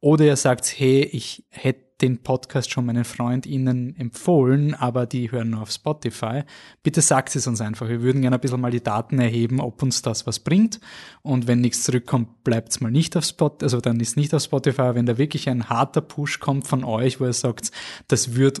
Oder 0.00 0.26
ihr 0.26 0.36
sagt, 0.36 0.66
hey, 0.78 1.02
ich 1.04 1.46
hätte 1.50 1.86
den 2.00 2.22
Podcast 2.22 2.70
schon 2.70 2.84
meinen 2.84 3.04
FreundInnen 3.04 3.96
empfohlen, 3.96 4.74
aber 4.74 5.06
die 5.06 5.30
hören 5.32 5.50
nur 5.50 5.62
auf 5.62 5.70
Spotify. 5.70 6.42
Bitte 6.82 7.00
sagt 7.00 7.34
es 7.34 7.46
uns 7.46 7.60
einfach. 7.62 7.88
Wir 7.88 8.02
würden 8.02 8.20
gerne 8.20 8.36
ein 8.36 8.40
bisschen 8.40 8.60
mal 8.60 8.70
die 8.70 8.82
Daten 8.82 9.18
erheben, 9.18 9.60
ob 9.60 9.82
uns 9.82 10.02
das 10.02 10.26
was 10.26 10.40
bringt. 10.40 10.78
Und 11.22 11.46
wenn 11.46 11.62
nichts 11.62 11.84
zurückkommt, 11.84 12.44
bleibt 12.44 12.70
es 12.70 12.80
mal 12.80 12.90
nicht 12.90 13.16
auf 13.16 13.24
Spotify, 13.24 13.64
also 13.64 13.80
dann 13.80 13.98
ist 14.00 14.16
nicht 14.16 14.34
auf 14.34 14.42
Spotify. 14.42 14.94
Wenn 14.94 15.06
da 15.06 15.16
wirklich 15.16 15.48
ein 15.48 15.70
harter 15.70 16.02
Push 16.02 16.40
kommt 16.40 16.66
von 16.66 16.84
euch, 16.84 17.18
wo 17.18 17.24
ihr 17.24 17.32
sagt, 17.32 17.70
das 18.08 18.34
wird 18.34 18.60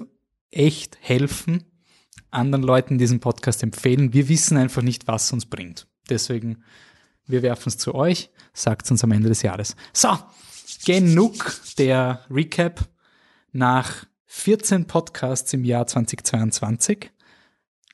echt 0.50 0.96
helfen, 1.00 1.64
anderen 2.30 2.62
Leuten 2.62 2.96
diesen 2.96 3.20
Podcast 3.20 3.62
empfehlen. 3.62 4.14
Wir 4.14 4.28
wissen 4.28 4.56
einfach 4.56 4.82
nicht, 4.82 5.06
was 5.06 5.30
uns 5.32 5.44
bringt. 5.44 5.86
Deswegen, 6.08 6.62
wir 7.26 7.42
werfen 7.42 7.68
es 7.68 7.76
zu 7.76 7.94
euch, 7.94 8.30
sagt 8.54 8.90
uns 8.90 9.04
am 9.04 9.12
Ende 9.12 9.28
des 9.28 9.42
Jahres. 9.42 9.76
So, 9.92 10.16
genug 10.86 11.52
der 11.78 12.20
Recap 12.30 12.88
nach 13.50 14.06
14 14.26 14.86
Podcasts 14.86 15.52
im 15.52 15.64
Jahr 15.64 15.88
2022. 15.88 17.10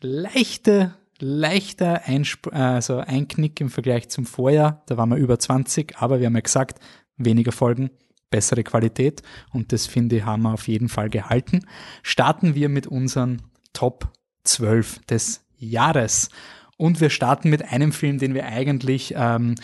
Leichte, 0.01 0.95
leichter 1.19 2.03
Einsp 2.05 2.49
also 2.53 2.99
Einknick 2.99 3.63
im 3.63 3.71
Vergleich 3.71 4.11
zum 4.11 4.27
Vorjahr. 4.27 4.83
Da 4.87 4.99
waren 4.99 5.09
wir 5.09 5.17
über 5.17 5.39
20, 5.39 5.97
aber 5.97 6.21
wir 6.21 6.27
haben 6.27 6.35
ja 6.35 6.43
gesagt, 6.43 6.81
weniger 7.17 7.53
Folgen, 7.53 7.91
bessere 8.31 8.63
Qualität 8.63 9.23
und 9.53 9.73
das 9.73 9.87
finde 9.87 10.17
ich 10.17 10.25
haben 10.27 10.43
wir 10.43 10.53
auf 10.53 10.69
jeden 10.69 10.91
Fall 10.91 11.09
gehalten. 11.09 11.65
Starten 12.03 12.55
wir 12.55 12.69
mit 12.69 12.87
unseren 12.87 13.41
Top 13.73 14.13
12 14.45 14.99
des 15.07 15.47
Jahres. 15.57 16.29
Und 16.77 17.01
wir 17.01 17.09
starten 17.09 17.49
mit 17.49 17.73
einem 17.73 17.93
Film, 17.93 18.19
den 18.19 18.35
wir 18.35 18.45
eigentlich 18.45 19.15
ähm, 19.17 19.55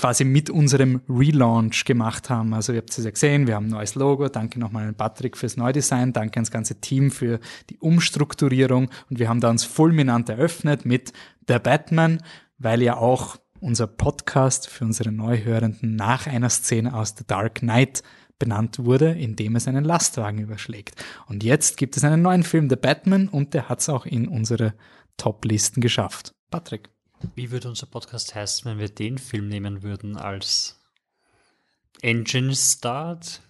quasi 0.00 0.24
mit 0.24 0.48
unserem 0.48 1.02
Relaunch 1.10 1.84
gemacht 1.84 2.30
haben. 2.30 2.54
Also 2.54 2.72
ihr 2.72 2.78
habt 2.78 2.96
es 2.96 3.04
ja 3.04 3.10
gesehen, 3.10 3.46
wir 3.46 3.54
haben 3.54 3.66
ein 3.66 3.72
neues 3.72 3.94
Logo. 3.96 4.28
Danke 4.28 4.58
nochmal 4.58 4.88
an 4.88 4.94
Patrick 4.94 5.36
fürs 5.36 5.58
Neudesign. 5.58 6.14
Danke 6.14 6.38
ans 6.38 6.50
ganze 6.50 6.80
Team 6.80 7.10
für 7.10 7.38
die 7.68 7.76
Umstrukturierung. 7.78 8.88
Und 9.10 9.18
wir 9.18 9.28
haben 9.28 9.40
da 9.40 9.50
uns 9.50 9.64
fulminant 9.64 10.30
eröffnet 10.30 10.86
mit 10.86 11.12
The 11.46 11.58
Batman, 11.58 12.22
weil 12.56 12.80
ja 12.80 12.96
auch 12.96 13.36
unser 13.60 13.86
Podcast 13.86 14.68
für 14.70 14.86
unsere 14.86 15.12
Neuhörenden 15.12 15.96
nach 15.96 16.26
einer 16.26 16.48
Szene 16.48 16.94
aus 16.94 17.14
The 17.18 17.24
Dark 17.26 17.56
Knight 17.56 18.02
benannt 18.38 18.78
wurde, 18.82 19.10
indem 19.12 19.54
es 19.54 19.68
einen 19.68 19.84
Lastwagen 19.84 20.38
überschlägt. 20.38 20.94
Und 21.26 21.44
jetzt 21.44 21.76
gibt 21.76 21.98
es 21.98 22.04
einen 22.04 22.22
neuen 22.22 22.42
Film, 22.42 22.70
The 22.70 22.76
Batman, 22.76 23.28
und 23.28 23.52
der 23.52 23.68
hat 23.68 23.80
es 23.80 23.90
auch 23.90 24.06
in 24.06 24.28
unsere 24.28 24.72
Top-Listen 25.18 25.82
geschafft. 25.82 26.32
Patrick. 26.50 26.88
Wie 27.34 27.50
würde 27.50 27.68
unser 27.68 27.86
Podcast 27.86 28.34
heißen, 28.34 28.70
wenn 28.70 28.78
wir 28.78 28.88
den 28.88 29.18
Film 29.18 29.48
nehmen 29.48 29.82
würden 29.82 30.16
als 30.16 30.80
Engine 32.02 32.54
Start? 32.54 33.40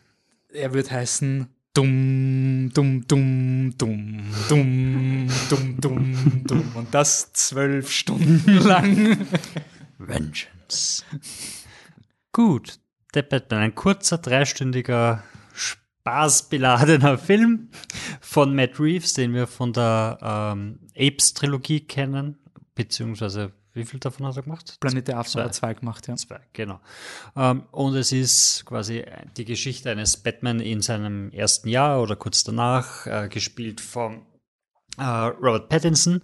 Er 0.52 0.74
wird 0.74 0.90
heißen 0.90 1.48
Dumm, 1.72 2.70
dumm, 2.74 3.06
dumm, 3.06 3.72
dumm, 3.78 4.24
dumm, 4.48 5.28
dumm, 5.48 5.80
dumm, 5.80 6.44
dumm. 6.44 6.72
Und 6.74 6.92
das 6.92 7.32
zwölf 7.32 7.92
Stunden 7.92 8.56
lang. 8.58 9.24
Vengeance. 9.98 11.04
Gut, 12.32 12.80
der 13.14 13.22
Batman, 13.22 13.60
ein 13.60 13.74
kurzer, 13.76 14.18
dreistündiger, 14.18 15.22
spaßbeladener 15.54 17.18
Film 17.18 17.70
von 18.20 18.56
Matt 18.56 18.80
Reeves, 18.80 19.12
den 19.12 19.32
wir 19.32 19.46
von 19.46 19.72
der 19.72 20.18
ähm, 20.20 20.80
Apes-Trilogie 20.96 21.86
kennen, 21.86 22.36
beziehungsweise 22.74 23.52
wie 23.72 23.84
viel 23.84 24.00
davon 24.00 24.26
hat 24.26 24.36
er 24.36 24.42
gemacht? 24.42 24.78
Planet 24.80 25.08
der 25.08 25.18
Affen 25.18 25.42
hat 25.42 25.54
zwei 25.54 25.74
gemacht, 25.74 26.08
ja. 26.08 26.16
Zwei, 26.16 26.40
genau. 26.52 26.80
Ähm, 27.36 27.64
und 27.70 27.94
es 27.94 28.12
ist 28.12 28.64
quasi 28.66 29.04
die 29.36 29.44
Geschichte 29.44 29.90
eines 29.90 30.16
Batman 30.16 30.60
in 30.60 30.82
seinem 30.82 31.30
ersten 31.30 31.68
Jahr 31.68 32.02
oder 32.02 32.16
kurz 32.16 32.42
danach, 32.42 33.06
äh, 33.06 33.28
gespielt 33.28 33.80
von 33.80 34.22
äh, 34.98 35.02
Robert 35.04 35.68
Pattinson 35.68 36.22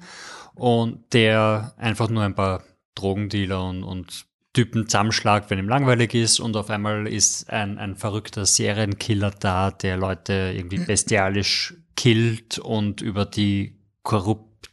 und 0.54 1.12
der 1.12 1.74
einfach 1.76 2.08
nur 2.08 2.22
ein 2.22 2.34
paar 2.34 2.64
Drogendealer 2.94 3.64
und, 3.64 3.84
und 3.84 4.26
Typen 4.52 4.88
zusammenschlagt, 4.88 5.50
wenn 5.50 5.58
ihm 5.58 5.68
langweilig 5.68 6.14
ist 6.14 6.40
und 6.40 6.56
auf 6.56 6.70
einmal 6.70 7.06
ist 7.06 7.50
ein, 7.50 7.78
ein 7.78 7.94
verrückter 7.94 8.46
Serienkiller 8.46 9.30
da, 9.30 9.70
der 9.70 9.98
Leute 9.98 10.52
irgendwie 10.54 10.78
bestialisch 10.78 11.74
killt 11.94 12.58
und 12.58 13.02
über 13.02 13.26
die 13.26 13.78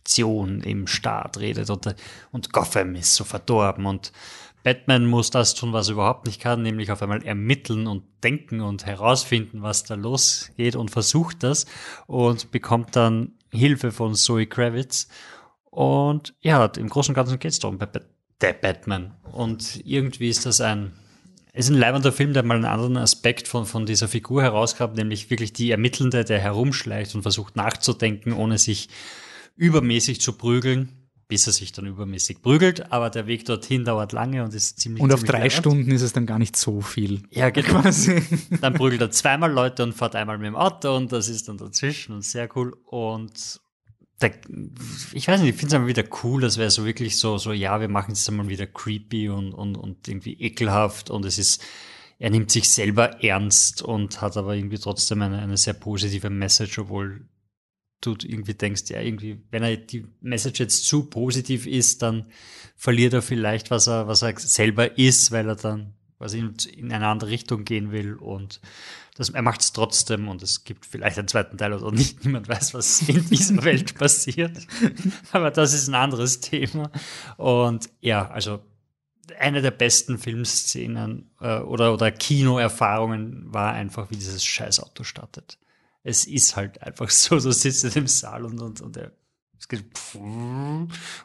Korruption 0.03 0.61
im 0.61 0.87
Staat 0.87 1.39
redet 1.39 1.69
und, 1.69 1.95
und 2.31 2.51
Gotham 2.51 2.95
ist 2.95 3.15
so 3.15 3.23
verdorben 3.23 3.85
und 3.85 4.11
Batman 4.63 5.05
muss 5.05 5.29
das 5.29 5.55
tun, 5.55 5.73
was 5.73 5.89
er 5.89 5.93
überhaupt 5.93 6.25
nicht 6.25 6.39
kann, 6.39 6.61
nämlich 6.61 6.91
auf 6.91 7.01
einmal 7.01 7.23
ermitteln 7.23 7.85
und 7.85 8.03
denken 8.23 8.61
und 8.61 8.85
herausfinden, 8.85 9.61
was 9.61 9.83
da 9.83 9.95
losgeht 9.95 10.77
und 10.77 10.89
versucht 10.89 11.43
das 11.43 11.65
und 12.07 12.51
bekommt 12.51 12.95
dann 12.95 13.33
Hilfe 13.51 13.91
von 13.91 14.15
Zoe 14.15 14.45
Kravitz. 14.45 15.09
Und 15.69 16.33
ja, 16.39 16.65
im 16.65 16.87
Großen 16.87 17.11
und 17.11 17.15
Ganzen 17.15 17.39
geht 17.39 17.51
es 17.51 17.59
darum 17.59 17.77
der 17.77 18.53
Batman. 18.53 19.15
Und 19.33 19.81
irgendwie 19.85 20.29
ist 20.29 20.45
das 20.45 20.61
ein, 20.61 20.93
ist 21.51 21.69
ein 21.69 21.77
leibender 21.77 22.13
Film, 22.13 22.31
der 22.31 22.43
mal 22.43 22.55
einen 22.55 22.63
anderen 22.63 22.95
Aspekt 22.95 23.49
von, 23.49 23.65
von 23.65 23.85
dieser 23.85 24.07
Figur 24.07 24.43
herausgab, 24.43 24.95
nämlich 24.95 25.29
wirklich 25.29 25.51
die 25.51 25.71
Ermittelnde, 25.71 26.23
der 26.23 26.39
herumschleicht 26.39 27.15
und 27.15 27.23
versucht 27.23 27.57
nachzudenken, 27.57 28.31
ohne 28.31 28.57
sich 28.57 28.87
übermäßig 29.55 30.21
zu 30.21 30.33
prügeln, 30.33 31.09
bis 31.27 31.47
er 31.47 31.53
sich 31.53 31.71
dann 31.71 31.85
übermäßig 31.85 32.41
prügelt. 32.41 32.91
Aber 32.91 33.09
der 33.09 33.27
Weg 33.27 33.45
dorthin 33.45 33.85
dauert 33.85 34.11
lange 34.11 34.43
und 34.43 34.53
ist 34.53 34.79
ziemlich 34.79 35.01
Und 35.01 35.11
auf 35.11 35.19
ziemlich 35.19 35.31
drei 35.31 35.39
leibend. 35.39 35.53
Stunden 35.53 35.91
ist 35.91 36.01
es 36.01 36.13
dann 36.13 36.25
gar 36.25 36.39
nicht 36.39 36.55
so 36.55 36.81
viel. 36.81 37.23
Ja, 37.31 37.49
genau. 37.51 37.81
Quasi. 37.81 38.21
Dann 38.61 38.73
prügelt 38.73 39.01
er 39.01 39.11
zweimal 39.11 39.51
Leute 39.51 39.83
und 39.83 39.93
fährt 39.93 40.15
einmal 40.15 40.37
mit 40.37 40.47
dem 40.47 40.55
Auto 40.55 40.95
und 40.95 41.11
das 41.11 41.29
ist 41.29 41.47
dann 41.47 41.57
dazwischen 41.57 42.13
und 42.13 42.23
sehr 42.23 42.49
cool. 42.55 42.75
Und 42.85 43.61
der, 44.21 44.33
ich 45.13 45.27
weiß 45.27 45.41
nicht, 45.41 45.49
ich 45.49 45.55
finde 45.55 45.67
es 45.67 45.73
einfach 45.73 45.87
wieder 45.87 46.03
cool, 46.23 46.41
das 46.41 46.57
wäre 46.57 46.69
so 46.69 46.85
wirklich 46.85 47.17
so, 47.17 47.37
so, 47.37 47.51
ja, 47.51 47.79
wir 47.81 47.89
machen 47.89 48.13
es 48.13 48.27
einmal 48.29 48.47
wieder 48.47 48.65
creepy 48.65 49.29
und, 49.29 49.53
und, 49.53 49.75
und 49.75 50.07
irgendwie 50.07 50.33
ekelhaft 50.33 51.09
und 51.09 51.25
es 51.25 51.37
ist, 51.37 51.61
er 52.19 52.29
nimmt 52.29 52.51
sich 52.51 52.69
selber 52.69 53.23
ernst 53.23 53.81
und 53.81 54.21
hat 54.21 54.37
aber 54.37 54.55
irgendwie 54.55 54.77
trotzdem 54.77 55.21
eine, 55.21 55.39
eine 55.39 55.57
sehr 55.57 55.73
positive 55.73 56.29
Message, 56.29 56.79
obwohl 56.79 57.27
du 58.05 58.15
irgendwie 58.23 58.53
denkst, 58.53 58.83
ja, 58.89 59.01
irgendwie, 59.01 59.41
wenn 59.51 59.63
er 59.63 59.77
die 59.77 60.05
Message 60.21 60.59
jetzt 60.59 60.85
zu 60.85 61.05
positiv 61.05 61.65
ist, 61.65 62.01
dann 62.01 62.27
verliert 62.75 63.13
er 63.13 63.21
vielleicht, 63.21 63.71
was 63.71 63.87
er, 63.87 64.07
was 64.07 64.21
er 64.21 64.37
selber 64.39 64.97
ist, 64.97 65.31
weil 65.31 65.47
er 65.47 65.55
dann 65.55 65.93
quasi 66.17 66.39
in, 66.39 66.55
in 66.75 66.91
eine 66.91 67.07
andere 67.07 67.29
Richtung 67.29 67.65
gehen 67.65 67.91
will 67.91 68.15
und 68.15 68.61
das, 69.15 69.29
er 69.29 69.41
macht 69.43 69.61
es 69.61 69.73
trotzdem 69.73 70.27
und 70.27 70.41
es 70.41 70.63
gibt 70.63 70.85
vielleicht 70.85 71.19
einen 71.19 71.27
zweiten 71.27 71.57
Teil 71.57 71.73
oder 71.73 71.91
nicht. 71.91 72.25
Niemand 72.25 72.49
weiß, 72.49 72.73
was 72.73 73.07
in 73.07 73.27
dieser 73.29 73.63
Welt 73.63 73.95
passiert. 73.99 74.57
Aber 75.31 75.51
das 75.51 75.73
ist 75.73 75.87
ein 75.87 75.93
anderes 75.93 76.39
Thema. 76.39 76.89
Und 77.37 77.89
ja, 78.01 78.27
also 78.29 78.61
eine 79.39 79.61
der 79.61 79.71
besten 79.71 80.17
Filmszenen 80.17 81.29
äh, 81.39 81.59
oder, 81.59 81.93
oder 81.93 82.11
Kinoerfahrungen 82.11 83.53
war 83.53 83.73
einfach, 83.73 84.09
wie 84.09 84.15
dieses 84.15 84.43
Scheißauto 84.43 85.03
startet. 85.03 85.59
Es 86.03 86.25
ist 86.25 86.55
halt 86.55 86.81
einfach 86.81 87.09
so, 87.11 87.39
du 87.39 87.51
sitzt 87.51 87.83
in 87.85 87.91
dem 87.91 88.07
Saal 88.07 88.45
und, 88.45 88.61
und, 88.61 88.81
und 88.81 88.97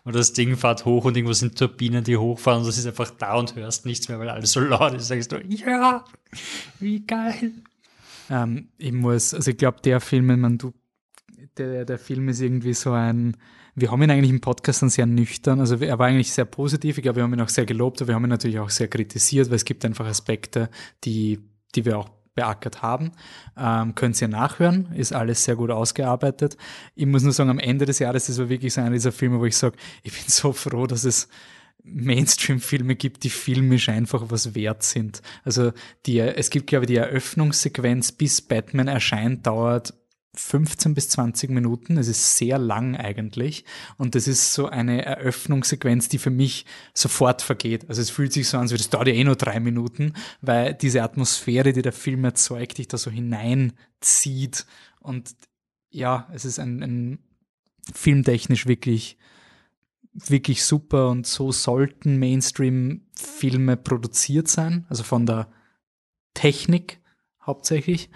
und 0.05 0.15
das 0.15 0.33
Ding 0.33 0.57
fährt 0.57 0.85
hoch 0.85 1.05
und 1.05 1.17
irgendwo 1.17 1.33
sind 1.33 1.59
Turbinen, 1.59 2.05
die 2.05 2.17
hochfahren 2.17 2.61
und 2.61 2.69
das 2.69 2.79
ist 2.79 2.87
einfach 2.87 3.11
da 3.11 3.35
und 3.35 3.55
hörst 3.57 3.85
nichts 3.85 4.09
mehr, 4.09 4.19
weil 4.19 4.29
alles 4.29 4.53
so 4.53 4.61
laut 4.61 4.95
ist. 4.95 5.09
Sagst 5.09 5.33
du, 5.33 5.41
ja, 5.49 6.05
wie 6.79 7.05
geil. 7.05 7.53
Ähm, 8.31 8.69
ich 8.79 8.93
muss, 8.93 9.35
also 9.35 9.51
ich 9.51 9.57
glaube, 9.57 9.81
der 9.83 10.01
Film, 10.01 10.27
mein, 10.27 10.59
du, 10.59 10.73
der, 11.57 11.85
der 11.85 11.99
Film 11.99 12.29
ist 12.29 12.41
irgendwie 12.41 12.75
so 12.75 12.93
ein, 12.93 13.37
wir 13.75 13.91
haben 13.91 14.03
ihn 14.03 14.11
eigentlich 14.11 14.31
im 14.31 14.41
Podcast 14.41 14.83
dann 14.83 14.91
sehr 14.91 15.07
nüchtern, 15.07 15.61
also 15.61 15.77
er 15.77 15.99
war 15.99 16.07
eigentlich 16.07 16.33
sehr 16.33 16.45
positiv, 16.45 16.99
ich 16.99 17.03
glaube, 17.03 17.17
wir 17.17 17.23
haben 17.23 17.33
ihn 17.33 17.41
auch 17.41 17.49
sehr 17.49 17.67
gelobt, 17.67 18.01
aber 18.01 18.09
wir 18.09 18.15
haben 18.15 18.25
ihn 18.25 18.31
natürlich 18.31 18.59
auch 18.59 18.71
sehr 18.71 18.89
kritisiert, 18.89 19.49
weil 19.49 19.57
es 19.57 19.65
gibt 19.65 19.85
einfach 19.85 20.07
Aspekte, 20.07 20.69
die, 21.05 21.41
die 21.75 21.85
wir 21.85 21.99
auch 21.99 22.11
beackert 22.39 22.83
haben. 22.83 23.11
Ähm, 23.57 23.97
könnt 23.97 24.21
ihr 24.21 24.29
nachhören, 24.29 24.93
ist 24.95 25.13
alles 25.13 25.43
sehr 25.43 25.57
gut 25.57 25.71
ausgearbeitet. 25.71 26.57
Ich 26.95 27.07
muss 27.07 27.25
nur 27.25 27.33
sagen, 27.33 27.51
am 27.51 27.59
Ende 27.59 27.85
des 27.85 27.99
Jahres, 27.99 28.27
das 28.27 28.39
war 28.39 28.49
wirklich 28.49 28.75
so 28.75 28.81
einer 28.81 28.91
dieser 28.91 29.11
Filme, 29.11 29.41
wo 29.41 29.45
ich 29.45 29.57
sage, 29.57 29.77
ich 30.05 30.13
bin 30.13 30.23
so 30.27 30.53
froh, 30.53 30.87
dass 30.87 31.05
es 31.05 31.29
Mainstream-Filme 31.83 32.95
gibt, 32.95 33.25
die 33.25 33.31
filmisch 33.31 33.89
einfach 33.89 34.25
was 34.29 34.55
wert 34.55 34.83
sind. 34.85 35.21
Also 35.45 35.73
die, 36.07 36.21
es 36.21 36.51
gibt, 36.51 36.69
glaube 36.69 36.85
ich, 36.85 36.89
die 36.89 36.97
Eröffnungssequenz, 36.97 38.13
bis 38.13 38.41
Batman 38.41 38.89
erscheint, 38.89 39.47
dauert 39.47 39.95
15 40.35 40.95
bis 40.95 41.09
20 41.11 41.51
Minuten. 41.51 41.97
Es 41.97 42.09
ist 42.09 42.37
sehr 42.37 42.59
lang 42.59 42.97
eigentlich. 42.97 43.65
Und 43.97 44.15
das 44.15 44.29
ist 44.29 44.53
so 44.53 44.67
eine 44.67 45.05
Eröffnungssequenz, 45.05 46.09
die 46.09 46.19
für 46.19 46.31
mich 46.31 46.67
sofort 46.95 47.43
vergeht. 47.43 47.89
Also 47.89 48.03
es 48.03 48.11
fühlt 48.11 48.33
sich 48.33 48.49
so 48.49 48.57
an, 48.57 48.65
als 48.65 48.73
würde 48.73 48.83
es 48.83 48.91
dauert 48.91 49.09
ja 49.09 49.15
eh 49.15 49.25
nur 49.25 49.37
drei 49.37 49.59
Minuten, 49.61 50.13
weil 50.41 50.75
diese 50.75 51.03
Atmosphäre, 51.03 51.73
die 51.73 51.83
der 51.83 51.93
Film 51.93 52.25
erzeugt, 52.25 52.79
dich 52.79 52.89
da 52.89 52.99
so 52.99 53.11
hineinzieht. 53.11 54.67
Und 55.01 55.35
ja, 55.91 56.29
es 56.33 56.45
ist 56.45 56.59
ein, 56.59 56.83
ein 56.83 57.19
filmtechnisch 57.93 58.67
wirklich 58.67 59.19
wirklich 60.27 60.65
super 60.65 61.11
und 61.11 61.27
so 61.27 61.53
sollten 61.53 62.19
Mainstream-Filme 62.19 63.77
produziert 63.77 64.49
sein, 64.49 64.87
also 64.89 65.05
von 65.05 65.27
der 65.27 65.49
Technik 66.35 67.01
hauptsächlich. 67.45 68.11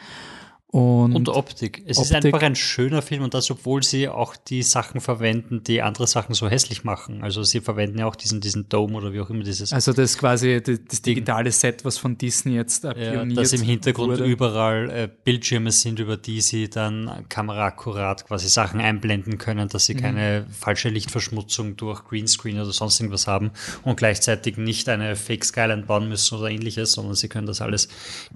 Und, 0.72 1.14
Und 1.14 1.28
Optik. 1.28 1.82
Es 1.84 1.98
ist 1.98 2.12
Optik. 2.12 2.24
einfach 2.34 2.40
ein 2.46 2.56
schöner 2.56 3.02
Film 3.02 3.22
und 3.24 3.34
das, 3.34 3.50
obwohl 3.50 3.82
sie 3.82 4.08
auch 4.08 4.34
die 4.36 4.62
Sachen 4.62 5.02
verwenden, 5.02 5.62
die 5.62 5.82
andere 5.82 6.06
Sachen 6.06 6.34
so 6.34 6.48
hässlich 6.48 6.82
machen. 6.82 7.22
Also 7.22 7.42
sie 7.42 7.60
verwenden 7.60 7.98
ja 7.98 8.06
auch 8.06 8.16
diesen, 8.16 8.40
diesen 8.40 8.70
Dome 8.70 8.94
oder 8.96 9.12
wie 9.12 9.20
auch 9.20 9.28
immer 9.28 9.44
dieses. 9.44 9.70
also 9.74 9.92
das 9.92 10.12
ist 10.12 10.18
quasi 10.18 10.62
das, 10.62 10.78
das 10.88 11.02
digitale 11.02 11.52
Set, 11.52 11.84
was 11.84 11.98
von 11.98 12.16
Disney 12.16 12.54
jetzt 12.54 12.84
äh, 12.86 12.88
ja, 12.88 13.12
pioniert 13.12 13.38
dass 13.38 13.52
im 13.52 13.60
Hintergrund 13.60 14.12
wurde. 14.12 14.24
überall 14.24 14.88
äh, 14.88 15.08
Bildschirme 15.24 15.72
sind, 15.72 15.98
über 15.98 16.16
die 16.16 16.40
sie 16.40 16.70
dann 16.70 17.26
kameraakkurat 17.28 18.26
quasi 18.26 18.48
Sachen 18.48 18.80
einblenden 18.80 19.36
können, 19.36 19.68
dass 19.68 19.82
Mhm. 19.82 19.86
sie 19.86 19.94
keine 19.96 20.46
falsche 20.58 20.88
Lichtverschmutzung 20.88 21.76
durch 21.76 22.04
Greenscreen 22.06 22.58
oder 22.58 22.72
sonst 22.72 22.98
irgendwas 22.98 23.26
haben 23.26 23.50
und 23.82 23.96
gleichzeitig 23.96 24.56
nicht 24.56 24.88
eine 24.88 25.16
Fake 25.16 25.44
Skyline 25.44 25.82
bauen 25.82 26.08
müssen 26.08 26.38
oder 26.38 26.48
ähnliches, 26.48 26.92
sondern 26.92 27.14
sie 27.14 27.28
können 27.28 27.46
das 27.46 27.60
alles 27.60 27.88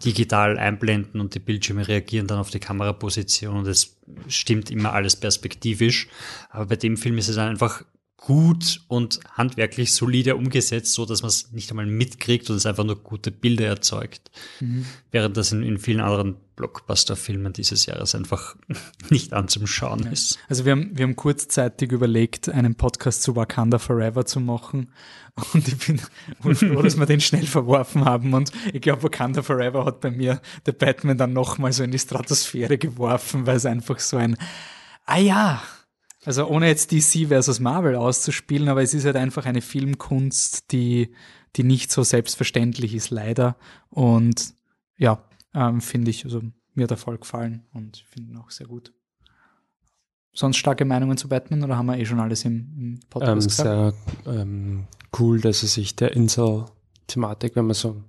digital 0.05 0.59
einblenden 0.59 1.21
und 1.23 1.35
die 1.35 1.39
Bildschirme 1.39 1.89
reagieren 1.89 2.26
dann 2.27 2.39
auf 2.39 2.51
die 2.51 2.61
Kameraposition 2.61 3.57
und 3.59 3.67
es 3.67 3.97
stimmt 4.29 4.71
immer 4.71 4.93
alles 4.93 5.17
perspektivisch. 5.17 6.09
Aber 6.51 6.67
bei 6.67 6.77
dem 6.77 6.97
Film 6.97 7.19
ist 7.19 7.29
es 7.29 7.39
einfach 7.39 7.85
gut 8.17 8.81
und 8.89 9.21
handwerklich 9.33 9.93
solide 9.93 10.37
umgesetzt, 10.37 10.95
so 10.95 11.07
dass 11.07 11.23
man 11.23 11.29
es 11.29 11.53
nicht 11.53 11.71
einmal 11.71 11.87
mitkriegt 11.87 12.51
und 12.51 12.57
es 12.57 12.67
einfach 12.67 12.85
nur 12.85 12.97
gute 12.97 13.31
Bilder 13.31 13.67
erzeugt. 13.67 14.31
Während 15.11 15.37
das 15.37 15.53
in, 15.53 15.63
in 15.63 15.79
vielen 15.79 16.01
anderen 16.01 16.37
Blockbuster-Filmen 16.57 17.53
dieses 17.53 17.87
Jahres 17.87 18.15
einfach 18.15 18.57
nicht 19.11 19.33
anzuschauen 19.33 20.07
ist. 20.11 20.39
Also 20.49 20.65
wir 20.65 20.73
haben, 20.73 20.91
wir 20.97 21.05
haben 21.05 21.17
kurzzeitig 21.17 21.93
überlegt, 21.93 22.49
einen 22.49 22.75
Podcast 22.75 23.23
zu 23.23 23.37
Wakanda 23.37 23.79
Forever 23.79 24.27
zu 24.27 24.41
machen. 24.41 24.91
Und 25.53 25.69
ich 25.69 25.79
bin 25.87 26.01
froh, 26.55 26.83
dass 26.83 26.99
wir 26.99 27.07
den 27.07 27.21
schnell 27.21 27.47
verworfen 27.47 28.07
haben. 28.07 28.33
Und 28.33 28.51
ich 28.73 28.81
glaube, 28.81 29.05
Wakanda 29.05 29.43
Forever 29.43 29.85
hat 29.85 30.01
bei 30.01 30.11
mir 30.11 30.41
der 30.65 30.73
Batman 30.73 31.19
dann 31.19 31.35
nochmal 31.35 31.73
so 31.73 31.85
in 31.85 31.91
die 31.91 31.99
Stratosphäre 31.99 32.79
geworfen, 32.79 33.47
weil 33.47 33.57
es 33.57 33.67
einfach 33.67 34.01
so 34.01 34.17
ein, 34.17 34.37
ah 35.05 35.19
ja, 35.19 35.63
also 36.25 36.49
ohne 36.49 36.67
jetzt 36.67 36.91
DC 36.91 37.29
versus 37.29 37.61
Marvel 37.61 37.95
auszuspielen, 37.95 38.69
aber 38.69 38.83
es 38.83 38.95
ist 38.95 39.05
halt 39.05 39.15
einfach 39.15 39.47
eine 39.47 39.61
Filmkunst, 39.61 40.73
die, 40.73 41.15
die 41.55 41.63
nicht 41.63 41.93
so 41.93 42.03
selbstverständlich 42.03 42.95
ist, 42.95 43.11
leider. 43.11 43.57
Und 43.91 44.55
ja, 44.99 45.23
ähm, 45.57 45.81
finde 45.81 46.11
ich, 46.11 46.25
also 46.25 46.43
mir 46.75 46.85
hat 46.85 46.91
er 46.93 46.97
voll 46.97 47.19
gefallen 47.19 47.65
und 47.73 48.05
finde 48.09 48.31
ihn 48.33 48.37
auch 48.39 48.51
sehr 48.51 48.67
gut. 48.69 48.93
Sonst 50.33 50.59
starke 50.59 50.85
Meinungen 50.85 51.17
zu 51.17 51.29
Batman 51.29 51.65
oder 51.65 51.77
haben 51.79 51.87
wir 51.87 51.97
eh 51.99 52.05
schon 52.05 52.21
alles 52.21 52.45
im, 52.45 52.53
im 52.53 52.95
Ähm, 52.95 53.01
Podcast 53.09 53.49
gesagt? 53.49 53.97
sehr 54.27 54.33
ähm, 54.41 54.87
cool, 55.19 55.41
dass 55.41 55.63
er 55.63 55.69
sich 55.69 55.97
der 55.97 56.13
Insel-Thematik, 56.13 57.57
wenn 57.57 57.65
man 57.67 57.75
so 57.75 58.05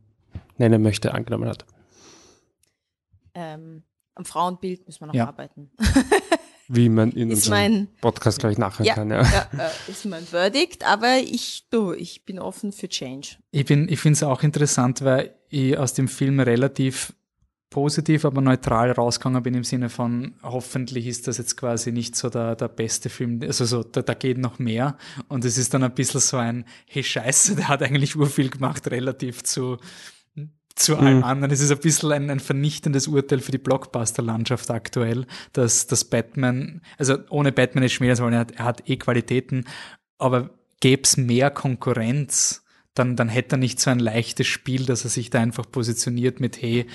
nennen 0.58 0.82
möchte, 0.82 1.14
angenommen 1.14 1.48
hat. 1.48 1.66
Ähm, 3.34 3.84
am 4.16 4.26
Frauenbild 4.26 4.86
müssen 4.86 5.02
wir 5.02 5.08
noch 5.08 5.14
Ja. 5.14 5.28
arbeiten. 5.28 5.72
Wie 6.70 6.90
man 6.90 7.12
in 7.12 7.32
Ist 7.32 7.46
unserem 7.48 7.58
mein, 7.60 7.88
Podcast, 8.02 8.40
glaube 8.40 8.52
ich, 8.52 8.58
nachhören 8.58 8.86
ja, 8.88 8.94
kann. 8.94 9.10
Ja. 9.10 9.22
ja, 9.22 9.48
äh, 9.58 9.90
ist 9.92 10.04
mein 10.06 10.26
Verdict, 10.26 10.86
aber 10.86 11.16
ich, 11.20 11.68
du, 11.70 11.94
ich 11.94 12.26
bin 12.26 12.40
offen 12.40 12.74
für 12.74 12.90
Change. 12.90 13.38
Ich, 13.52 13.66
bin, 13.66 13.88
ich 13.88 14.00
finde 14.02 14.18
es 14.18 14.24
auch 14.24 14.44
interessant, 14.44 15.02
weil 15.06 15.34
ich 15.48 15.78
aus 15.78 15.94
dem 15.94 16.10
Film 16.10 16.42
relativ 16.42 17.14
positiv, 17.70 18.24
aber 18.24 18.42
neutral 18.42 18.92
rausgegangen 18.92 19.44
bin 19.44 19.54
im 19.54 19.64
Sinne 19.64 19.90
von, 19.90 20.36
hoffentlich 20.42 21.06
ist 21.06 21.28
das 21.28 21.38
jetzt 21.38 21.58
quasi 21.58 21.92
nicht 21.92 22.16
so 22.16 22.30
der, 22.30 22.56
der 22.56 22.70
beste 22.70 23.10
Film, 23.10 23.42
also 23.44 23.66
so, 23.66 23.84
da, 23.84 24.02
da 24.02 24.14
geht 24.14 24.38
noch 24.38 24.58
mehr 24.58 24.98
und 25.28 25.44
es 25.44 25.58
ist 25.58 25.74
dann 25.74 25.84
ein 25.84 25.94
bisschen 25.94 26.22
so 26.22 26.38
ein, 26.38 26.66
hey 26.88 27.04
scheiße, 27.04 27.56
der 27.56 27.68
hat 27.68 27.84
eigentlich 27.84 28.16
urviel 28.16 28.50
gemacht 28.50 28.90
relativ 28.90 29.44
zu, 29.44 29.78
zu 30.76 30.96
allem 30.96 31.24
anderen. 31.24 31.52
Es 31.52 31.60
ist 31.60 31.72
ein 31.72 31.80
bisschen 31.80 32.12
ein, 32.12 32.30
ein 32.30 32.40
vernichtendes 32.40 33.08
Urteil 33.08 33.40
für 33.40 33.52
die 33.52 33.58
Blockbuster-Landschaft 33.58 34.70
aktuell, 34.72 35.26
dass, 35.54 35.88
dass 35.88 36.06
Batman, 36.06 36.82
also 36.98 37.18
ohne 37.30 37.52
Batman 37.52 37.84
ist 37.84 37.94
schwer, 37.94 38.18
weil 38.20 38.34
er 38.34 38.40
hat, 38.40 38.52
er 38.52 38.66
hat 38.66 38.90
eh 38.90 38.98
Qualitäten, 38.98 39.66
aber 40.18 40.52
gäbe 40.80 41.04
es 41.04 41.18
mehr 41.18 41.50
Konkurrenz, 41.50 42.64
dann, 42.94 43.16
dann 43.16 43.30
hätte 43.30 43.56
er 43.56 43.60
nicht 43.60 43.80
so 43.80 43.90
ein 43.90 44.00
leichtes 44.00 44.48
Spiel, 44.48 44.86
dass 44.86 45.04
er 45.04 45.10
sich 45.10 45.30
da 45.30 45.40
einfach 45.40 45.70
positioniert 45.70 46.40
mit, 46.40 46.62
hey, 46.62 46.88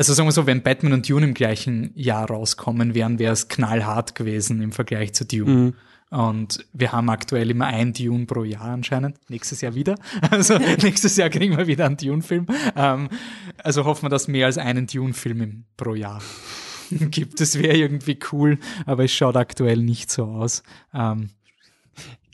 also 0.00 0.14
sagen 0.14 0.28
wir 0.28 0.32
so, 0.32 0.46
wenn 0.46 0.62
Batman 0.62 0.94
und 0.94 1.06
Dune 1.10 1.26
im 1.26 1.34
gleichen 1.34 1.90
Jahr 1.94 2.26
rauskommen 2.26 2.94
wären, 2.94 3.18
wäre 3.18 3.34
es 3.34 3.48
knallhart 3.48 4.14
gewesen 4.14 4.62
im 4.62 4.72
Vergleich 4.72 5.12
zu 5.12 5.26
Dune. 5.26 5.74
Und 6.08 6.64
wir 6.72 6.92
haben 6.92 7.10
aktuell 7.10 7.50
immer 7.50 7.66
ein 7.66 7.92
Dune 7.92 8.24
pro 8.24 8.44
Jahr 8.44 8.70
anscheinend. 8.70 9.18
Nächstes 9.28 9.60
Jahr 9.60 9.74
wieder. 9.74 9.96
Also 10.30 10.56
nächstes 10.56 11.18
Jahr 11.18 11.28
kriegen 11.28 11.58
wir 11.58 11.66
wieder 11.66 11.84
einen 11.84 11.98
Dune-Film. 11.98 12.46
Ähm, 12.76 13.10
also 13.58 13.84
hoffen 13.84 14.06
wir, 14.06 14.08
dass 14.08 14.26
mehr 14.26 14.46
als 14.46 14.56
einen 14.56 14.86
Dune-Film 14.86 15.64
pro 15.76 15.94
Jahr 15.94 16.22
gibt. 16.90 17.38
Das 17.38 17.58
wäre 17.58 17.76
irgendwie 17.76 18.18
cool, 18.32 18.58
aber 18.86 19.04
es 19.04 19.12
schaut 19.12 19.36
aktuell 19.36 19.82
nicht 19.82 20.10
so 20.10 20.24
aus. 20.24 20.62
Ähm, 20.94 21.28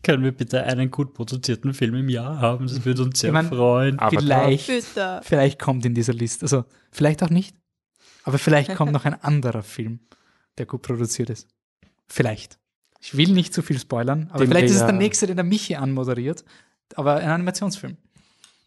Können 0.07 0.23
wir 0.23 0.31
bitte 0.31 0.63
einen 0.63 0.93
gut 0.93 1.15
produzierten 1.15 1.75
Film 1.75 1.97
im 1.97 2.09
Jahr 2.09 2.41
haben? 2.41 2.69
Das 2.69 2.85
würde 2.85 3.03
uns 3.03 3.19
sehr 3.19 3.31
Ich 3.31 3.35
mein, 3.35 3.49
freuen. 3.49 3.99
Vielleicht, 4.09 4.69
Bitte. 4.69 5.21
vielleicht 5.25 5.59
kommt 5.59 5.85
in 5.85 5.95
dieser 5.95 6.13
Liste, 6.13 6.45
also 6.45 6.65
vielleicht 6.93 7.25
auch 7.25 7.29
nicht, 7.31 7.57
aber 8.23 8.39
vielleicht 8.39 8.77
kommt 8.77 8.93
noch 8.93 9.05
ein 9.05 9.15
anderer 9.21 9.65
Film, 9.65 9.99
der 10.59 10.67
gut 10.67 10.83
produziert 10.83 11.29
ist. 11.29 11.49
Vielleicht. 12.07 12.61
Ich 13.01 13.17
will 13.17 13.33
nicht 13.33 13.53
zu 13.53 13.63
viel 13.63 13.81
spoilern, 13.81 14.29
aber 14.31 14.45
Den 14.45 14.49
vielleicht 14.53 14.67
ist 14.67 14.77
es 14.77 14.85
der 14.85 14.93
nächste, 14.93 15.27
den 15.27 15.35
der 15.39 15.45
Michi 15.45 15.75
anmoderiert, 15.75 16.45
aber 16.95 17.17
ein 17.17 17.29
Animationsfilm 17.31 17.97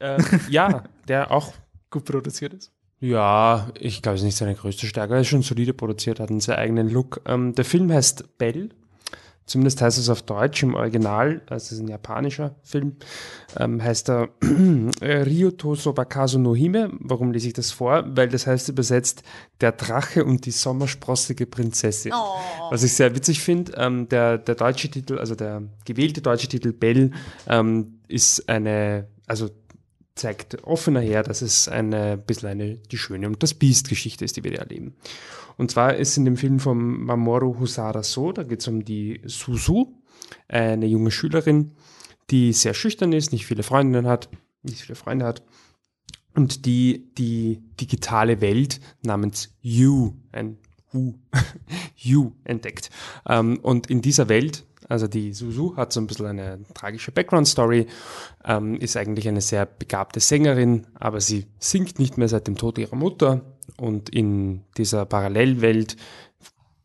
Ähm, 0.02 0.26
ja, 0.50 0.84
der 1.08 1.32
auch, 1.32 1.54
gut 1.90 2.04
produziert 2.04 2.54
ist. 2.54 2.74
ja, 3.00 3.70
ich 3.80 4.02
glaube, 4.02 4.16
es 4.16 4.22
ist 4.24 4.26
nicht 4.26 4.36
seine 4.38 4.56
größte 4.56 4.88
Stärke. 4.88 5.14
Er 5.14 5.22
ist 5.22 5.28
schon 5.30 5.42
solide 5.42 5.74
produziert, 5.74 6.20
hat 6.20 6.32
einen 6.32 6.42
sehr 6.42 6.58
eigenen 6.58 6.90
Look. 6.90 7.22
Ähm, 7.26 7.56
der 7.56 7.64
Film 7.64 7.90
heißt 7.90 8.38
Bell. 8.38 8.72
Zumindest 9.50 9.82
heißt 9.82 9.98
es 9.98 10.10
auf 10.10 10.22
Deutsch 10.22 10.62
im 10.62 10.76
Original, 10.76 11.42
also 11.50 11.64
es 11.64 11.72
ist 11.72 11.80
ein 11.80 11.88
japanischer 11.88 12.54
Film, 12.62 12.98
ähm, 13.58 13.84
heißt 13.84 14.08
er 14.10 14.30
äh, 15.02 15.24
Ryuto 15.24 15.74
Sobakazu 15.74 16.38
no 16.38 16.56
Hime. 16.56 16.92
Warum 17.00 17.32
lese 17.32 17.48
ich 17.48 17.54
das 17.54 17.72
vor? 17.72 18.06
Weil 18.16 18.30
das 18.30 18.46
heißt 18.46 18.70
übersetzt 18.70 19.24
Der 19.60 19.72
Drache 19.72 20.24
und 20.24 20.46
die 20.46 20.52
sommersprossige 20.52 21.48
Prinzessin. 21.48 22.14
Oh. 22.14 22.70
Was 22.70 22.84
ich 22.84 22.94
sehr 22.94 23.16
witzig 23.16 23.42
finde, 23.42 23.74
ähm, 23.76 24.08
der, 24.08 24.38
der 24.38 24.54
deutsche 24.54 24.88
Titel, 24.92 25.18
also 25.18 25.34
der 25.34 25.64
gewählte 25.84 26.22
deutsche 26.22 26.48
Titel 26.48 26.72
Bell, 26.72 27.10
ähm, 27.48 28.02
ist 28.08 28.48
eine, 28.48 29.08
also 29.26 29.50
zeigt 30.20 30.64
offener 30.64 31.00
her, 31.00 31.24
dass 31.24 31.42
es 31.42 31.68
eine 31.68 32.18
bisschen 32.18 32.50
eine 32.50 32.76
die 32.76 32.98
Schöne 32.98 33.28
und 33.28 33.42
das 33.42 33.54
Biest-Geschichte 33.54 34.26
ist, 34.26 34.38
die 34.38 34.44
wir 34.44 34.52
da 34.52 34.58
erleben. 34.60 34.96
Und 35.58 35.72
zwar 35.72 35.96
ist 35.96 36.18
in 36.18 36.26
dem 36.26 36.38
Film 36.38 36.60
von 36.60 36.78
Mamoru 36.78 37.60
Husara 37.60 38.04
so, 38.04 38.32
da 38.32 38.44
geht 38.44 38.60
es 38.62 38.68
um 38.68 38.86
die 38.86 39.22
Suzu, 39.26 40.02
eine 40.48 40.86
junge 40.86 41.12
Schülerin, 41.12 41.72
die 42.30 42.54
sehr 42.54 42.74
schüchtern 42.74 43.14
ist, 43.14 43.32
nicht 43.32 43.46
viele 43.46 43.64
Freundinnen 43.64 44.08
hat, 44.08 44.30
nicht 44.62 44.82
viele 44.82 44.96
Freunde 44.96 45.26
hat 45.26 45.42
und 46.36 46.66
die 46.66 47.12
die 47.18 47.62
digitale 47.80 48.42
Welt 48.42 48.80
namens 49.02 49.56
You, 49.62 50.14
ein 50.32 50.58
U, 50.94 51.14
You 51.96 52.32
entdeckt. 52.44 52.90
Ähm, 53.28 53.60
und 53.62 53.90
in 53.90 54.02
dieser 54.02 54.30
Welt, 54.30 54.66
also 54.90 55.08
die 55.08 55.34
Suzu 55.34 55.78
hat 55.78 55.94
so 55.94 56.02
ein 56.02 56.08
bisschen 56.08 56.26
eine 56.26 56.60
tragische 56.74 57.12
Background-Story, 57.12 57.86
ähm, 58.44 58.76
ist 58.76 58.98
eigentlich 58.98 59.28
eine 59.28 59.42
sehr 59.42 59.66
begabte 59.66 60.20
Sängerin, 60.20 60.88
aber 60.96 61.22
sie 61.22 61.46
singt 61.60 62.00
nicht 62.00 62.18
mehr 62.18 62.28
seit 62.28 62.48
dem 62.48 62.58
Tod 62.58 62.78
ihrer 62.80 62.96
Mutter 62.96 63.42
und 63.78 64.10
in 64.10 64.64
dieser 64.78 65.06
Parallelwelt 65.06 65.96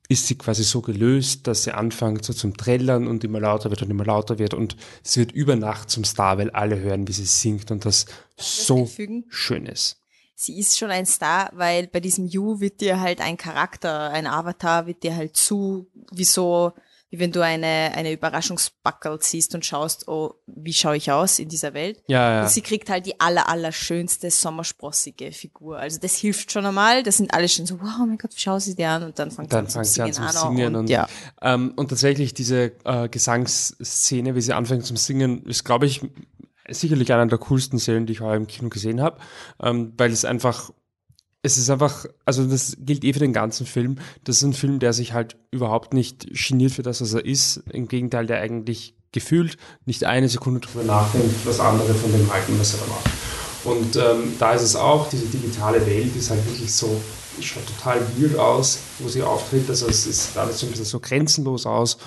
ist 0.09 0.27
sie 0.27 0.37
quasi 0.37 0.65
so 0.65 0.83
gelöst, 0.83 1.47
dass 1.47 1.65
sie 1.65 1.73
anfängt 1.73 2.27
so 2.27 2.35
zum 2.35 2.57
Trällern 2.57 3.07
und 3.07 3.25
immer 3.25 3.41
lauter 3.41 3.71
wird 3.71 3.83
und 3.83 3.91
immer 3.91 4.05
lauter 4.05 4.39
wird 4.39 4.53
und 4.53 4.77
sie 5.03 5.21
wird 5.21 5.33
über 5.33 5.57
Nacht 5.57 5.89
zum 5.89 6.05
Star, 6.05 6.37
weil 6.37 6.51
alle 6.51 6.79
hören, 6.79 7.09
wie 7.09 7.13
sie 7.13 7.25
singt 7.25 7.71
und 7.71 7.87
das 7.87 8.05
so 8.37 8.81
einfügen? 8.81 9.25
schön 9.29 9.65
ist. 9.65 10.03
Sie 10.37 10.59
ist 10.59 10.77
schon 10.77 10.91
ein 10.91 11.07
Star, 11.07 11.49
weil 11.55 11.87
bei 11.87 12.01
diesem 12.01 12.27
You 12.27 12.61
wird 12.61 12.83
dir 12.83 13.01
halt 13.01 13.21
ein 13.23 13.39
Charakter, 13.39 14.11
ein 14.11 14.27
Avatar 14.27 14.87
wird 14.87 15.05
dir 15.05 15.17
halt 15.17 15.37
zu, 15.37 15.87
wie 16.13 16.25
so, 16.25 16.73
wie 17.15 17.21
wenn 17.21 17.31
du 17.31 17.43
eine, 17.43 17.93
eine 17.95 18.13
Überraschungsbackel 18.13 19.19
siehst 19.21 19.55
und 19.55 19.65
schaust, 19.65 20.09
oh, 20.09 20.35
wie 20.47 20.73
schaue 20.73 20.97
ich 20.97 21.13
aus 21.13 21.39
in 21.39 21.49
dieser 21.49 21.73
Welt? 21.73 22.03
Ja, 22.09 22.35
ja. 22.35 22.43
Und 22.43 22.51
sie 22.51 22.61
kriegt 22.61 22.91
halt 22.91 23.07
die 23.07 23.21
aller, 23.21 23.49
aller 23.49 23.71
schönste 23.71 24.33
sommersprossige 24.33 25.31
Figur. 25.31 25.79
Also 25.79 26.01
das 26.01 26.17
hilft 26.17 26.51
schon 26.51 26.67
einmal. 26.67 27.05
Das 27.05 27.19
sind 27.19 27.33
alle 27.33 27.49
schon 27.49 27.67
so, 27.67 27.81
wow, 27.81 28.05
mein 28.05 28.19
Gott, 28.19 28.33
wie 28.35 28.41
schau 28.41 28.59
sie 28.59 28.75
dir 28.75 28.89
an? 28.89 29.05
Und 29.05 29.19
dann 29.21 29.31
fängt 29.31 29.53
Dann 29.53 29.69
sie 29.69 29.79
an 29.79 29.85
zum 29.85 29.93
sie 29.95 30.03
an 30.03 30.13
Singen 30.13 30.29
zum 30.33 30.49
an. 30.49 30.57
Singen 30.57 30.67
und, 30.67 30.81
und, 30.81 30.91
ja. 30.91 31.07
ähm, 31.41 31.73
und 31.77 31.89
tatsächlich 31.89 32.35
diese 32.35 32.73
äh, 32.85 33.09
Gesangsszene, 33.09 34.35
wie 34.35 34.41
sie 34.41 34.53
anfängt 34.53 34.85
zum 34.85 34.97
Singen, 34.97 35.47
ist, 35.47 35.65
glaube 35.65 35.87
ich, 35.87 36.01
sicherlich 36.69 37.13
einer 37.13 37.27
der 37.27 37.39
coolsten 37.39 37.79
Szenen, 37.79 38.07
die 38.07 38.15
ich 38.15 38.23
heuer 38.23 38.35
im 38.35 38.49
Kino 38.49 38.71
gesehen 38.71 39.01
habe, 39.01 39.21
ähm, 39.63 39.93
weil 39.97 40.11
es 40.11 40.25
einfach, 40.25 40.73
es 41.45 41.59
ist 41.59 41.69
einfach, 41.69 42.07
also 42.25 42.47
das 42.47 42.79
gilt 42.81 43.05
eh 43.05 43.13
für 43.13 43.19
den 43.19 43.35
ganzen 43.35 43.67
Film. 43.67 43.97
Das 44.25 44.39
ist 44.39 44.45
ein 44.45 44.55
Film, 44.55 44.79
der 44.79 44.95
sich 44.95 45.13
halt 45.13 45.37
überhaupt 45.51 45.93
nicht 45.93 46.27
geniert 46.33 46.73
für 46.73 46.83
das, 46.83 47.03
was 47.03 47.13
er 47.13 47.25
ist. 47.25 47.63
Im 47.71 47.87
Gegenteil, 47.87 48.27
der 48.27 48.41
eigentlich 48.41 48.95
gefühlt 49.13 49.59
nicht 49.85 50.05
eine 50.05 50.31
Sekunde 50.31 50.61
drüber 50.61 50.85
nachdenkt, 50.85 51.35
was 51.45 51.61
andere 51.61 51.93
von 51.93 52.11
dem 52.13 52.33
halten, 52.33 52.59
was 52.59 52.73
er 52.73 52.81
da 52.81 52.87
macht. 52.87 53.11
Und 53.65 53.97
ähm, 53.97 54.33
da 54.39 54.55
ist 54.55 54.63
es 54.63 54.75
auch, 54.75 55.11
diese 55.11 55.27
digitale 55.27 55.87
Welt 55.87 56.17
ist 56.17 56.31
halt 56.31 56.45
wirklich 56.47 56.73
so 56.73 56.99
schaut 57.41 57.67
total 57.67 58.01
weird 58.17 58.39
aus, 58.39 58.79
wo 59.01 59.09
sie 59.09 59.23
auftritt. 59.23 59.69
Also 59.69 59.87
es 59.87 60.07
ist 60.07 60.39
alles 60.39 60.61
so 60.61 60.67
ein 60.67 60.71
bisschen 60.71 60.87
so 60.87 60.99
grenzenlos 60.99 61.67
aus 61.67 61.99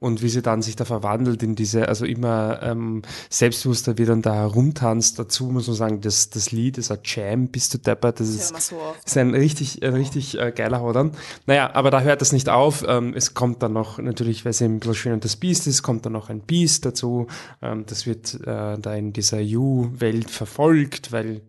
und 0.00 0.22
wie 0.22 0.28
sie 0.28 0.42
dann 0.42 0.62
sich 0.62 0.76
da 0.76 0.84
verwandelt 0.84 1.42
in 1.42 1.54
diese, 1.54 1.88
also 1.88 2.06
immer 2.06 2.62
ähm, 2.62 3.02
selbstbewusster 3.28 3.98
wie 3.98 4.06
dann 4.06 4.22
da 4.22 4.34
herumtanzt. 4.34 5.18
Dazu 5.18 5.44
muss 5.44 5.66
man 5.66 5.76
sagen, 5.76 6.00
das, 6.00 6.30
das 6.30 6.50
Lied 6.50 6.78
ist 6.78 6.90
ein 6.90 6.98
Jam, 7.04 7.48
bist 7.48 7.74
du 7.74 7.78
deppert. 7.78 8.18
Das 8.18 8.28
ist, 8.28 8.48
so 8.60 8.76
ist 9.04 9.16
ein 9.16 9.34
richtig, 9.34 9.82
ein 9.82 9.94
richtig 9.94 10.38
äh, 10.38 10.52
geiler 10.52 10.80
Haudern. 10.80 11.12
Naja, 11.46 11.70
aber 11.74 11.90
da 11.90 12.00
hört 12.00 12.22
das 12.22 12.32
nicht 12.32 12.48
auf. 12.48 12.82
Ähm, 12.88 13.12
es 13.14 13.34
kommt 13.34 13.62
dann 13.62 13.74
noch, 13.74 13.98
natürlich, 13.98 14.44
weil 14.44 14.54
sie 14.54 14.64
ein 14.64 14.80
bisschen 14.80 14.94
schön 14.94 15.12
und 15.12 15.24
das 15.24 15.36
Beast 15.36 15.66
ist, 15.66 15.82
kommt 15.82 16.06
dann 16.06 16.14
noch 16.14 16.30
ein 16.30 16.40
Beast 16.40 16.86
dazu. 16.86 17.26
Ähm, 17.60 17.84
das 17.86 18.06
wird 18.06 18.34
äh, 18.46 18.78
da 18.78 18.94
in 18.94 19.12
dieser 19.12 19.40
You-Welt 19.40 20.30
verfolgt, 20.30 21.12
weil 21.12 21.42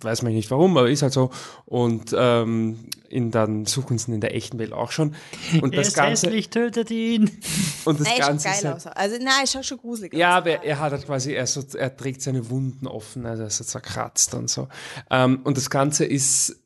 weiß 0.00 0.22
man 0.22 0.32
nicht 0.32 0.50
warum, 0.50 0.76
aber 0.76 0.90
ist 0.90 1.02
halt 1.02 1.12
so. 1.12 1.30
Und 1.64 2.14
ähm, 2.16 2.78
in 3.08 3.30
dann 3.30 3.66
suchen 3.66 3.98
sie 3.98 4.10
ihn 4.10 4.14
in 4.14 4.20
der 4.20 4.34
echten 4.34 4.58
Welt 4.58 4.72
auch 4.72 4.90
schon. 4.90 5.14
Und 5.60 5.74
er 5.74 5.78
das 5.80 5.88
ist 5.88 5.94
Ganze. 5.94 6.26
hässlich, 6.26 6.50
tötet 6.50 6.90
ihn. 6.90 7.30
Und 7.84 8.00
das 8.00 8.06
Nein, 8.06 8.18
ist 8.18 8.24
schon 8.24 8.26
Ganze 8.26 8.48
geil 8.48 8.58
ist 8.58 8.64
halt, 8.64 8.76
aus. 8.76 8.86
Also, 8.86 9.16
nein, 9.18 9.44
ist 9.44 9.52
schon, 9.52 9.62
schon 9.62 9.78
gruselig. 9.78 10.14
ja, 10.14 10.32
aus. 10.32 10.36
aber 10.38 10.64
er 10.64 10.80
hat 10.80 10.92
halt 10.92 11.06
quasi, 11.06 11.32
er, 11.32 11.46
so, 11.46 11.62
er 11.76 11.96
trägt 11.96 12.22
seine 12.22 12.50
Wunden 12.50 12.86
offen, 12.86 13.26
also 13.26 13.42
er 13.42 13.48
ist 13.48 13.58
so 13.58 13.64
zerkratzt 13.64 14.34
und 14.34 14.50
so. 14.50 14.68
Ähm, 15.10 15.40
und 15.44 15.56
das 15.56 15.70
Ganze 15.70 16.04
ist 16.04 16.56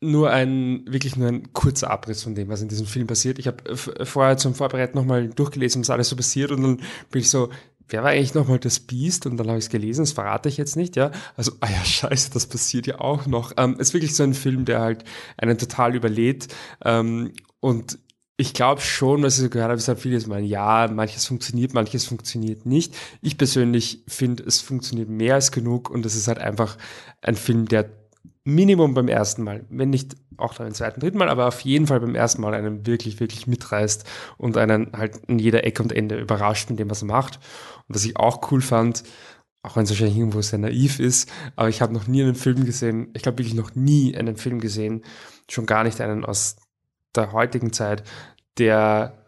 nur 0.00 0.30
ein, 0.30 0.84
wirklich 0.86 1.16
nur 1.16 1.28
ein 1.28 1.52
kurzer 1.52 1.90
Abriss 1.90 2.22
von 2.22 2.34
dem, 2.34 2.48
was 2.48 2.60
in 2.60 2.68
diesem 2.68 2.86
Film 2.86 3.06
passiert. 3.06 3.38
Ich 3.38 3.46
habe 3.46 3.64
äh, 3.68 4.04
vorher 4.04 4.36
zum 4.36 4.54
Vorbereiten 4.54 4.96
nochmal 4.96 5.28
durchgelesen, 5.28 5.82
was 5.82 5.90
alles 5.90 6.08
so 6.08 6.16
passiert 6.16 6.50
und 6.50 6.62
dann 6.62 6.76
bin 7.10 7.20
ich 7.22 7.30
so, 7.30 7.50
wer 7.88 8.02
war 8.02 8.10
eigentlich 8.10 8.34
nochmal 8.34 8.58
das 8.58 8.80
Biest? 8.80 9.26
Und 9.26 9.36
dann 9.36 9.48
habe 9.48 9.58
ich 9.58 9.66
es 9.66 9.70
gelesen, 9.70 10.02
das 10.02 10.12
verrate 10.12 10.48
ich 10.48 10.56
jetzt 10.56 10.76
nicht, 10.76 10.96
ja. 10.96 11.10
Also, 11.36 11.52
ah 11.60 11.70
ja, 11.70 11.84
scheiße, 11.84 12.30
das 12.32 12.46
passiert 12.46 12.86
ja 12.86 13.00
auch 13.00 13.26
noch. 13.26 13.52
Ähm, 13.56 13.78
ist 13.78 13.94
wirklich 13.94 14.16
so 14.16 14.22
ein 14.22 14.34
Film, 14.34 14.64
der 14.64 14.80
halt 14.80 15.04
einen 15.36 15.58
total 15.58 15.94
überlädt. 15.94 16.48
Ähm, 16.84 17.32
und 17.60 17.98
ich 18.36 18.52
glaube 18.52 18.82
schon, 18.82 19.22
was 19.22 19.36
ich 19.38 19.44
so 19.44 19.50
gehört 19.50 19.70
habe, 19.70 19.78
ist 19.78 19.88
halt 19.88 19.98
vieles 19.98 20.26
mal, 20.26 20.42
ja, 20.42 20.88
manches 20.92 21.24
funktioniert, 21.24 21.72
manches 21.72 22.04
funktioniert 22.04 22.66
nicht. 22.66 22.94
Ich 23.22 23.38
persönlich 23.38 24.02
finde, 24.06 24.42
es 24.42 24.60
funktioniert 24.60 25.08
mehr 25.08 25.34
als 25.34 25.52
genug 25.52 25.88
und 25.88 26.04
es 26.04 26.14
ist 26.14 26.28
halt 26.28 26.38
einfach 26.38 26.76
ein 27.22 27.36
Film, 27.36 27.66
der 27.66 27.88
Minimum 28.44 28.94
beim 28.94 29.08
ersten 29.08 29.42
Mal, 29.42 29.64
wenn 29.70 29.90
nicht 29.90 30.14
auch 30.36 30.54
dann 30.54 30.66
beim 30.66 30.74
zweiten, 30.74 31.00
dritten 31.00 31.18
Mal, 31.18 31.28
aber 31.28 31.48
auf 31.48 31.60
jeden 31.62 31.86
Fall 31.86 31.98
beim 31.98 32.14
ersten 32.14 32.42
Mal 32.42 32.54
einen 32.54 32.86
wirklich, 32.86 33.18
wirklich 33.20 33.46
mitreißt 33.46 34.04
und 34.36 34.56
einen 34.56 34.92
halt 34.96 35.16
in 35.26 35.38
jeder 35.38 35.64
Ecke 35.64 35.82
und 35.82 35.92
Ende 35.92 36.18
überrascht 36.18 36.70
mit 36.70 36.78
dem, 36.78 36.90
was 36.90 37.02
er 37.02 37.08
macht. 37.08 37.40
Und 37.88 37.94
was 37.94 38.04
ich 38.04 38.16
auch 38.16 38.50
cool 38.50 38.60
fand, 38.60 39.02
auch 39.62 39.76
wenn 39.76 39.84
es 39.84 39.90
wahrscheinlich 39.90 40.16
irgendwo 40.16 40.40
sehr 40.42 40.58
naiv 40.58 41.00
ist, 41.00 41.30
aber 41.56 41.68
ich 41.68 41.82
habe 41.82 41.92
noch 41.92 42.06
nie 42.06 42.22
einen 42.22 42.34
Film 42.34 42.64
gesehen, 42.64 43.08
ich 43.14 43.22
glaube 43.22 43.38
wirklich 43.38 43.54
noch 43.54 43.74
nie 43.74 44.16
einen 44.16 44.36
Film 44.36 44.60
gesehen, 44.60 45.02
schon 45.50 45.66
gar 45.66 45.84
nicht 45.84 46.00
einen 46.00 46.24
aus 46.24 46.56
der 47.14 47.32
heutigen 47.32 47.72
Zeit, 47.72 48.04
der 48.58 49.26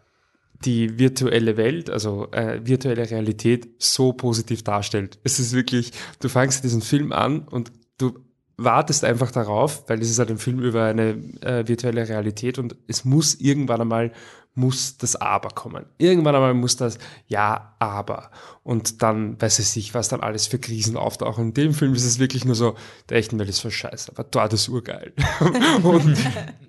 die 0.65 0.99
virtuelle 0.99 1.57
Welt, 1.57 1.89
also 1.89 2.31
äh, 2.31 2.65
virtuelle 2.65 3.09
Realität 3.09 3.69
so 3.79 4.13
positiv 4.13 4.63
darstellt. 4.63 5.19
Es 5.23 5.39
ist 5.39 5.53
wirklich, 5.53 5.91
du 6.19 6.27
fangst 6.29 6.63
diesen 6.63 6.81
Film 6.81 7.11
an 7.11 7.47
und 7.47 7.71
du 7.97 8.19
wartest 8.57 9.05
einfach 9.05 9.31
darauf, 9.31 9.87
weil 9.87 10.01
es 10.01 10.09
ist 10.09 10.19
halt 10.19 10.31
ein 10.31 10.37
Film 10.37 10.59
über 10.59 10.85
eine 10.85 11.11
äh, 11.41 11.65
virtuelle 11.67 12.07
Realität 12.07 12.59
und 12.59 12.75
es 12.87 13.05
muss 13.05 13.35
irgendwann 13.35 13.81
einmal 13.81 14.11
muss 14.59 14.97
das 14.97 15.15
Aber 15.15 15.49
kommen. 15.49 15.85
Irgendwann 15.97 16.35
einmal 16.35 16.53
muss 16.53 16.75
das 16.75 16.99
Ja, 17.27 17.75
aber. 17.79 18.29
Und 18.63 19.01
dann 19.01 19.41
weiß 19.41 19.59
es 19.59 19.73
sich, 19.73 19.93
was 19.93 20.09
dann 20.09 20.19
alles 20.19 20.47
für 20.47 20.59
Krisen 20.59 20.97
auftauchen. 20.97 21.45
In 21.45 21.53
dem 21.53 21.73
Film 21.73 21.93
ist 21.93 22.05
es 22.05 22.19
wirklich 22.19 22.43
nur 22.43 22.55
so, 22.55 22.75
der 23.09 23.17
echten 23.17 23.39
Welt 23.39 23.49
ist 23.49 23.61
voll 23.61 23.71
scheiße, 23.71 24.11
aber 24.11 24.25
dort 24.25 24.53
ist 24.53 24.67
urgeil. 24.67 25.13
und 25.83 26.17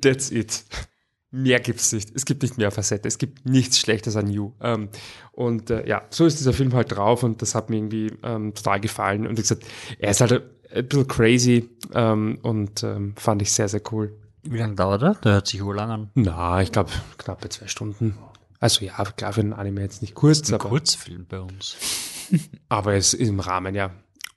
that's 0.01 0.31
it. 0.31 0.65
Mehr 1.33 1.61
gibt's 1.61 1.93
nicht. 1.93 2.11
Es 2.15 2.25
gibt 2.25 2.43
nicht 2.43 2.59
mehr 2.59 2.71
Facette. 2.71 3.09
Es 3.09 3.19
gibt 3.19 3.45
nichts 3.45 3.79
Schlechtes 3.79 4.17
an 4.17 4.29
You. 4.29 4.53
Ähm, 4.61 4.89
und 5.33 5.71
äh, 5.71 5.87
ja, 5.87 6.03
so 6.11 6.27
ist 6.27 6.39
dieser 6.39 6.53
Film 6.53 6.73
halt 6.73 6.93
drauf 6.93 7.23
und 7.23 7.43
das 7.43 7.55
hat 7.55 7.71
mir 7.71 7.77
irgendwie 7.77 8.13
ähm, 8.23 8.55
total 8.55 8.81
gefallen. 8.81 9.27
Und 9.27 9.37
wie 9.37 9.43
gesagt, 9.43 9.65
er 9.99 10.11
ist 10.11 10.21
halt 10.21 10.33
ein 10.33 10.87
bisschen 10.87 11.09
crazy 11.09 11.69
ähm, 11.93 12.39
und 12.43 12.85
ähm, 12.85 13.15
fand 13.17 13.43
ich 13.43 13.53
sehr, 13.53 13.69
sehr 13.69 13.83
cool. 13.93 14.17
Wie 14.43 14.59
lange 14.59 14.75
dauert 14.75 15.03
er? 15.03 15.15
Der 15.17 15.33
hört 15.33 15.47
sich 15.49 15.63
wohl 15.65 15.77
lang 15.77 15.91
an. 15.91 16.11
Na, 16.15 16.63
ich 16.63 16.73
glaube, 16.73 16.91
knappe 17.19 17.49
zwei 17.49 17.67
Stunden. 17.67 18.17
Also 18.59 18.85
ja, 18.85 19.03
klar, 19.05 19.33
für 19.33 19.41
einen 19.41 19.53
Anime 19.53 19.81
jetzt 19.83 20.03
nicht 20.03 20.15
kurz, 20.15 20.49
Ein 20.49 20.55
aber, 20.55 20.69
Kurzfilm 20.69 21.27
bei 21.27 21.41
uns. 21.41 21.77
aber 22.69 22.95
es 22.95 23.15
ist 23.15 23.29
im 23.29 23.41
Rahmen, 23.41 23.75
ja. 23.75 23.91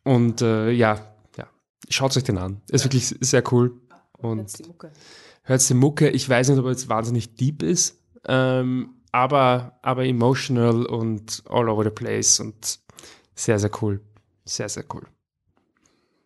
Und 0.04 0.42
äh, 0.42 0.72
ja, 0.72 1.14
ja, 1.38 1.48
schaut 1.90 2.16
euch 2.18 2.24
den 2.24 2.38
an. 2.38 2.62
Ist 2.70 2.86
wirklich 2.86 3.16
sehr 3.20 3.44
cool. 3.54 3.80
Und 4.18 4.40
Jetzt 4.40 4.60
die 4.60 4.64
Mucke. 4.68 4.92
hört 5.44 5.70
die 5.70 5.74
Mucke. 5.74 6.10
Ich 6.10 6.28
weiß 6.28 6.50
nicht, 6.50 6.60
ob 6.60 6.66
er 6.66 6.72
jetzt 6.72 6.90
wahnsinnig 6.90 7.36
deep 7.36 7.62
ist, 7.64 8.00
ähm, 8.26 8.96
aber, 9.12 9.78
aber 9.82 10.06
emotional 10.06 10.86
und 10.86 11.44
all 11.50 11.70
over 11.70 11.84
the 11.84 11.90
place 11.90 12.40
und 12.40 12.80
sehr, 13.36 13.60
sehr 13.60 13.72
cool. 13.82 14.02
Sehr, 14.46 14.70
sehr 14.70 14.86
cool. 14.94 15.04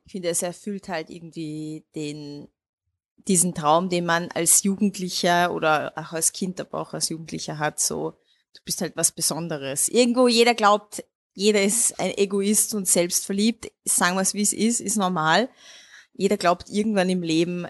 Ich 0.05 0.11
finde, 0.13 0.29
es 0.29 0.41
erfüllt 0.41 0.87
halt 0.87 1.09
irgendwie 1.09 1.83
den, 1.95 2.47
diesen 3.17 3.53
Traum, 3.53 3.89
den 3.89 4.05
man 4.05 4.29
als 4.31 4.63
Jugendlicher 4.63 5.53
oder 5.53 5.93
auch 5.95 6.13
als 6.13 6.31
Kind, 6.31 6.59
aber 6.61 6.79
auch 6.79 6.93
als 6.93 7.09
Jugendlicher 7.09 7.59
hat, 7.59 7.79
so, 7.79 8.11
du 8.53 8.61
bist 8.63 8.81
halt 8.81 8.95
was 8.95 9.11
Besonderes. 9.11 9.89
Irgendwo 9.89 10.27
jeder 10.27 10.53
glaubt, 10.53 11.03
jeder 11.33 11.61
ist 11.61 11.99
ein 11.99 12.17
Egoist 12.17 12.73
und 12.73 12.87
selbstverliebt. 12.87 13.71
Sagen 13.85 14.15
wir 14.15 14.21
es, 14.21 14.33
wie 14.33 14.41
es 14.41 14.53
ist, 14.53 14.79
ist 14.79 14.95
normal. 14.95 15.49
Jeder 16.13 16.37
glaubt 16.37 16.69
irgendwann 16.69 17.09
im 17.09 17.21
Leben, 17.21 17.67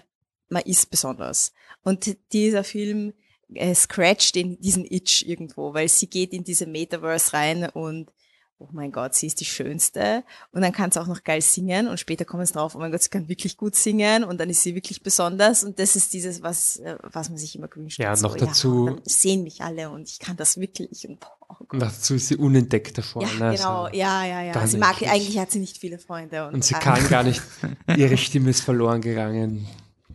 man 0.48 0.62
ist 0.62 0.90
besonders. 0.90 1.52
Und 1.82 2.16
dieser 2.32 2.64
Film 2.64 3.12
äh, 3.54 3.74
scratcht 3.74 4.36
in 4.36 4.58
diesen 4.60 4.84
Itch 4.84 5.22
irgendwo, 5.26 5.74
weil 5.74 5.88
sie 5.88 6.08
geht 6.08 6.32
in 6.32 6.44
diese 6.44 6.66
Metaverse 6.66 7.32
rein 7.32 7.68
und 7.68 8.10
oh 8.60 8.68
mein 8.72 8.90
Gott, 8.92 9.14
sie 9.14 9.26
ist 9.26 9.40
die 9.40 9.44
Schönste. 9.44 10.24
Und 10.52 10.62
dann 10.62 10.72
kann 10.72 10.90
sie 10.90 11.00
auch 11.00 11.06
noch 11.06 11.22
geil 11.24 11.40
singen 11.40 11.86
und 11.88 11.98
später 12.00 12.24
kommen 12.24 12.44
sie 12.44 12.52
drauf, 12.52 12.74
oh 12.74 12.78
mein 12.78 12.90
Gott, 12.90 13.02
sie 13.02 13.08
kann 13.08 13.28
wirklich 13.28 13.56
gut 13.56 13.74
singen 13.76 14.24
und 14.24 14.38
dann 14.40 14.50
ist 14.50 14.62
sie 14.62 14.74
wirklich 14.74 15.02
besonders 15.02 15.62
und 15.64 15.78
das 15.78 15.94
ist 15.96 16.12
dieses, 16.12 16.42
was, 16.42 16.76
äh, 16.76 16.96
was 17.12 17.28
man 17.28 17.38
sich 17.38 17.54
immer 17.56 17.68
gewünscht 17.68 17.98
Ja, 17.98 18.10
hat. 18.10 18.20
noch 18.22 18.36
dazu- 18.36 18.86
dann 18.86 19.00
sehen 19.04 19.42
mich 19.44 19.62
alle 19.62 19.90
und 19.90 20.08
ich 20.08 20.18
kann 20.18 20.36
das 20.36 20.58
wirklich 20.58 21.08
und 21.08 21.18
oh 21.48 21.54
Gott. 21.58 21.72
Und 21.74 21.80
dazu 21.82 22.14
ist 22.14 22.28
sie 22.28 22.36
unentdeckt 22.36 22.98
davor. 22.98 23.22
Ja, 23.22 23.28
ne? 23.28 23.56
genau, 23.56 23.84
Also, 23.84 23.96
ja, 23.96 24.24
ja, 24.24 24.42
ja. 24.42 24.66
Sie 24.66 24.78
mag, 24.78 25.00
eigentlich 25.02 25.38
hat 25.38 25.50
sie 25.52 25.60
nicht 25.60 25.78
viele 25.78 25.98
Freunde. 25.98 26.46
Und, 26.48 26.54
und 26.54 26.64
sie 26.64 26.74
kann 26.74 27.06
gar 27.08 27.22
nicht, 27.22 27.40
ihre 27.96 28.16
Stimme 28.16 28.50
ist 28.50 28.60
verloren 28.62 29.00
gegangen. 29.00 29.66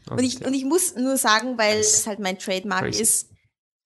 Und 0.10 0.22
ich, 0.22 0.46
und 0.46 0.54
ich 0.54 0.66
muss 0.66 0.96
nur 0.96 1.16
sagen, 1.16 1.58
weil 1.58 1.78
es 1.80 2.06
halt 2.06 2.20
mein 2.20 2.38
Trademark 2.38 2.82
Crazy. 2.84 3.02
ist, 3.02 3.30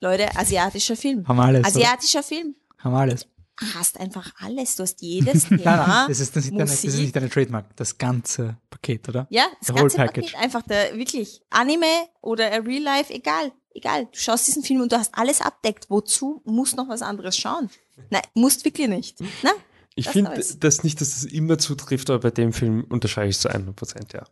Leute, 0.02 0.36
asiatischer 0.36 0.96
Film. 0.96 1.28
Haben 1.28 1.38
wir 1.38 1.44
alles. 1.44 1.60
oder? 1.62 1.68
Asiatischer 1.68 2.24
Film. 2.24 2.56
Haben 2.80 2.92
wir 2.94 3.00
alles. 3.00 3.28
Hast 3.74 4.00
einfach 4.00 4.34
alles. 4.40 4.76
Du 4.76 4.84
hast 4.84 5.02
jedes 5.02 5.46
Thema. 5.46 5.62
Nein, 5.64 5.88
nein, 5.88 6.08
das 6.10 6.20
ist, 6.20 6.36
das, 6.36 6.46
ist 6.46 6.52
deine, 6.52 6.66
das 6.66 6.84
ist 6.84 6.98
nicht 6.98 7.16
deine 7.16 7.30
Trademark. 7.30 7.76
Das 7.76 7.98
ganze 7.98 8.58
Paket, 8.70 9.10
oder? 9.10 9.28
Ja, 9.30 9.46
das 9.60 9.68
The 9.68 9.74
ganze 9.74 9.98
whole 9.98 10.06
package. 10.06 10.32
Paket. 10.34 10.44
Einfach 10.44 10.62
der, 10.64 10.96
wirklich, 10.96 11.42
Anime 11.50 11.86
oder 12.22 12.52
a 12.52 12.58
Real 12.58 12.84
Life, 12.84 13.12
egal, 13.12 13.52
egal. 13.74 14.06
Du 14.06 14.20
schaust 14.20 14.48
diesen 14.48 14.64
Film 14.64 14.82
und 14.82 14.92
du 14.92 14.98
hast 14.98 15.16
alles 15.16 15.42
abdeckt. 15.42 15.90
Wozu 15.90 16.42
musst 16.46 16.78
noch 16.78 16.88
was 16.88 17.02
anderes 17.02 17.36
schauen? 17.36 17.70
Nein, 18.12 18.22
musst 18.36 18.64
wirklich 18.64 18.88
nicht. 18.88 19.18
Na? 19.42 19.52
Ich 19.96 20.06
Das 20.06 20.14
finde 20.14 20.44
das 20.60 20.84
nicht, 20.84 21.02
dass 21.02 21.10
das 21.16 21.24
immer 21.24 21.58
zutrifft, 21.58 22.12
aber 22.12 22.20
bei 22.20 22.32
dem 22.32 22.54
Film 22.54 22.86
unterscheide 22.90 23.30
ich 23.30 23.38
es 23.38 23.42
zu 23.42 23.50
100 23.50 23.76
Prozent, 23.76 24.14
ja. 24.14 24.24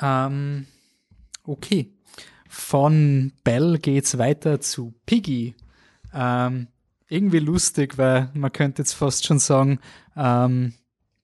Ähm, 0.00 0.66
okay. 1.44 1.92
Von 2.48 3.32
Bell 3.44 3.78
geht's 3.78 4.18
weiter 4.18 4.60
zu 4.60 4.92
Piggy. 5.06 5.54
Ähm, 6.12 6.66
irgendwie 7.12 7.38
lustig, 7.38 7.98
weil 7.98 8.30
man 8.34 8.52
könnte 8.52 8.82
jetzt 8.82 8.94
fast 8.94 9.26
schon 9.26 9.38
sagen, 9.38 9.78
ähm, 10.16 10.74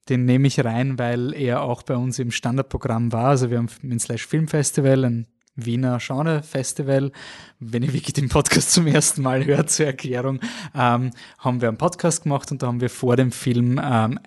den 0.08 0.24
nehme 0.24 0.48
ich 0.48 0.64
rein, 0.64 0.98
weil 0.98 1.34
er 1.34 1.62
auch 1.62 1.82
bei 1.82 1.96
uns 1.96 2.18
im 2.18 2.30
Standardprogramm 2.30 3.12
war. 3.12 3.26
Also 3.26 3.50
wir 3.50 3.58
haben 3.58 3.68
ein 3.82 3.98
Slash 3.98 4.26
Film 4.26 4.48
Festival, 4.48 5.04
ein 5.04 5.26
Wiener 5.54 5.98
Genre 6.00 6.42
Festival. 6.42 7.12
Wenn 7.58 7.82
ihr 7.82 7.92
wirklich 7.92 8.14
den 8.14 8.28
Podcast 8.28 8.72
zum 8.72 8.86
ersten 8.86 9.22
Mal 9.22 9.44
hört, 9.44 9.70
zur 9.70 9.86
Erklärung, 9.86 10.40
ähm, 10.74 11.10
haben 11.38 11.60
wir 11.60 11.68
einen 11.68 11.78
Podcast 11.78 12.22
gemacht 12.22 12.50
und 12.52 12.62
da 12.62 12.68
haben 12.68 12.80
wir 12.80 12.90
vor 12.90 13.16
dem 13.16 13.32
Film 13.32 13.80
ähm, 13.82 14.18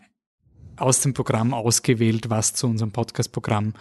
aus 0.81 1.01
dem 1.01 1.13
Programm 1.13 1.53
ausgewählt, 1.53 2.29
was 2.29 2.53
zu 2.53 2.67
unserem 2.67 2.91
Podcast-Programm 2.91 3.73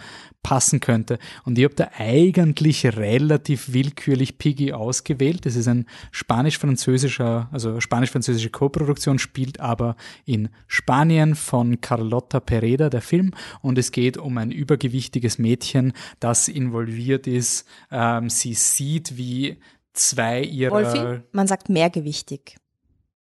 passen 0.43 0.79
könnte. 0.79 1.19
Und 1.43 1.57
ich 1.57 1.63
habe 1.65 1.75
da 1.75 1.89
eigentlich 1.97 2.85
relativ 2.85 3.73
willkürlich 3.73 4.37
Piggy 4.37 4.73
ausgewählt. 4.73 5.45
Das 5.45 5.55
ist 5.55 5.67
ein 5.67 5.85
spanisch-französischer, 6.11 7.49
also 7.51 7.79
spanisch-französische 7.79 8.49
Co-Produktion, 8.49 9.19
spielt 9.19 9.59
aber 9.59 9.95
in 10.25 10.49
Spanien 10.67 11.35
von 11.35 11.81
Carlotta 11.81 12.39
Pereda, 12.39 12.89
der 12.89 13.01
Film. 13.01 13.33
Und 13.61 13.77
es 13.77 13.91
geht 13.91 14.17
um 14.17 14.37
ein 14.37 14.51
übergewichtiges 14.51 15.37
Mädchen, 15.37 15.93
das 16.19 16.47
involviert 16.47 17.27
ist. 17.27 17.67
Ähm, 17.91 18.29
sie 18.29 18.53
sieht, 18.53 19.17
wie 19.17 19.59
zwei 19.93 20.41
ihrer 20.41 20.71
Wolfi, 20.71 21.23
man 21.31 21.47
sagt 21.47 21.69
mehrgewichtig. 21.69 22.57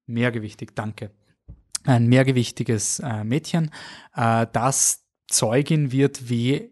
mehrgewichtig, 0.07 0.75
danke. 0.75 1.11
Ein 1.89 2.07
mehrgewichtiges 2.07 3.01
äh, 3.01 3.25
Mädchen, 3.25 3.71
äh, 4.15 4.47
das 4.53 5.07
Zeugin 5.27 5.91
wird, 5.91 6.29
wie 6.29 6.71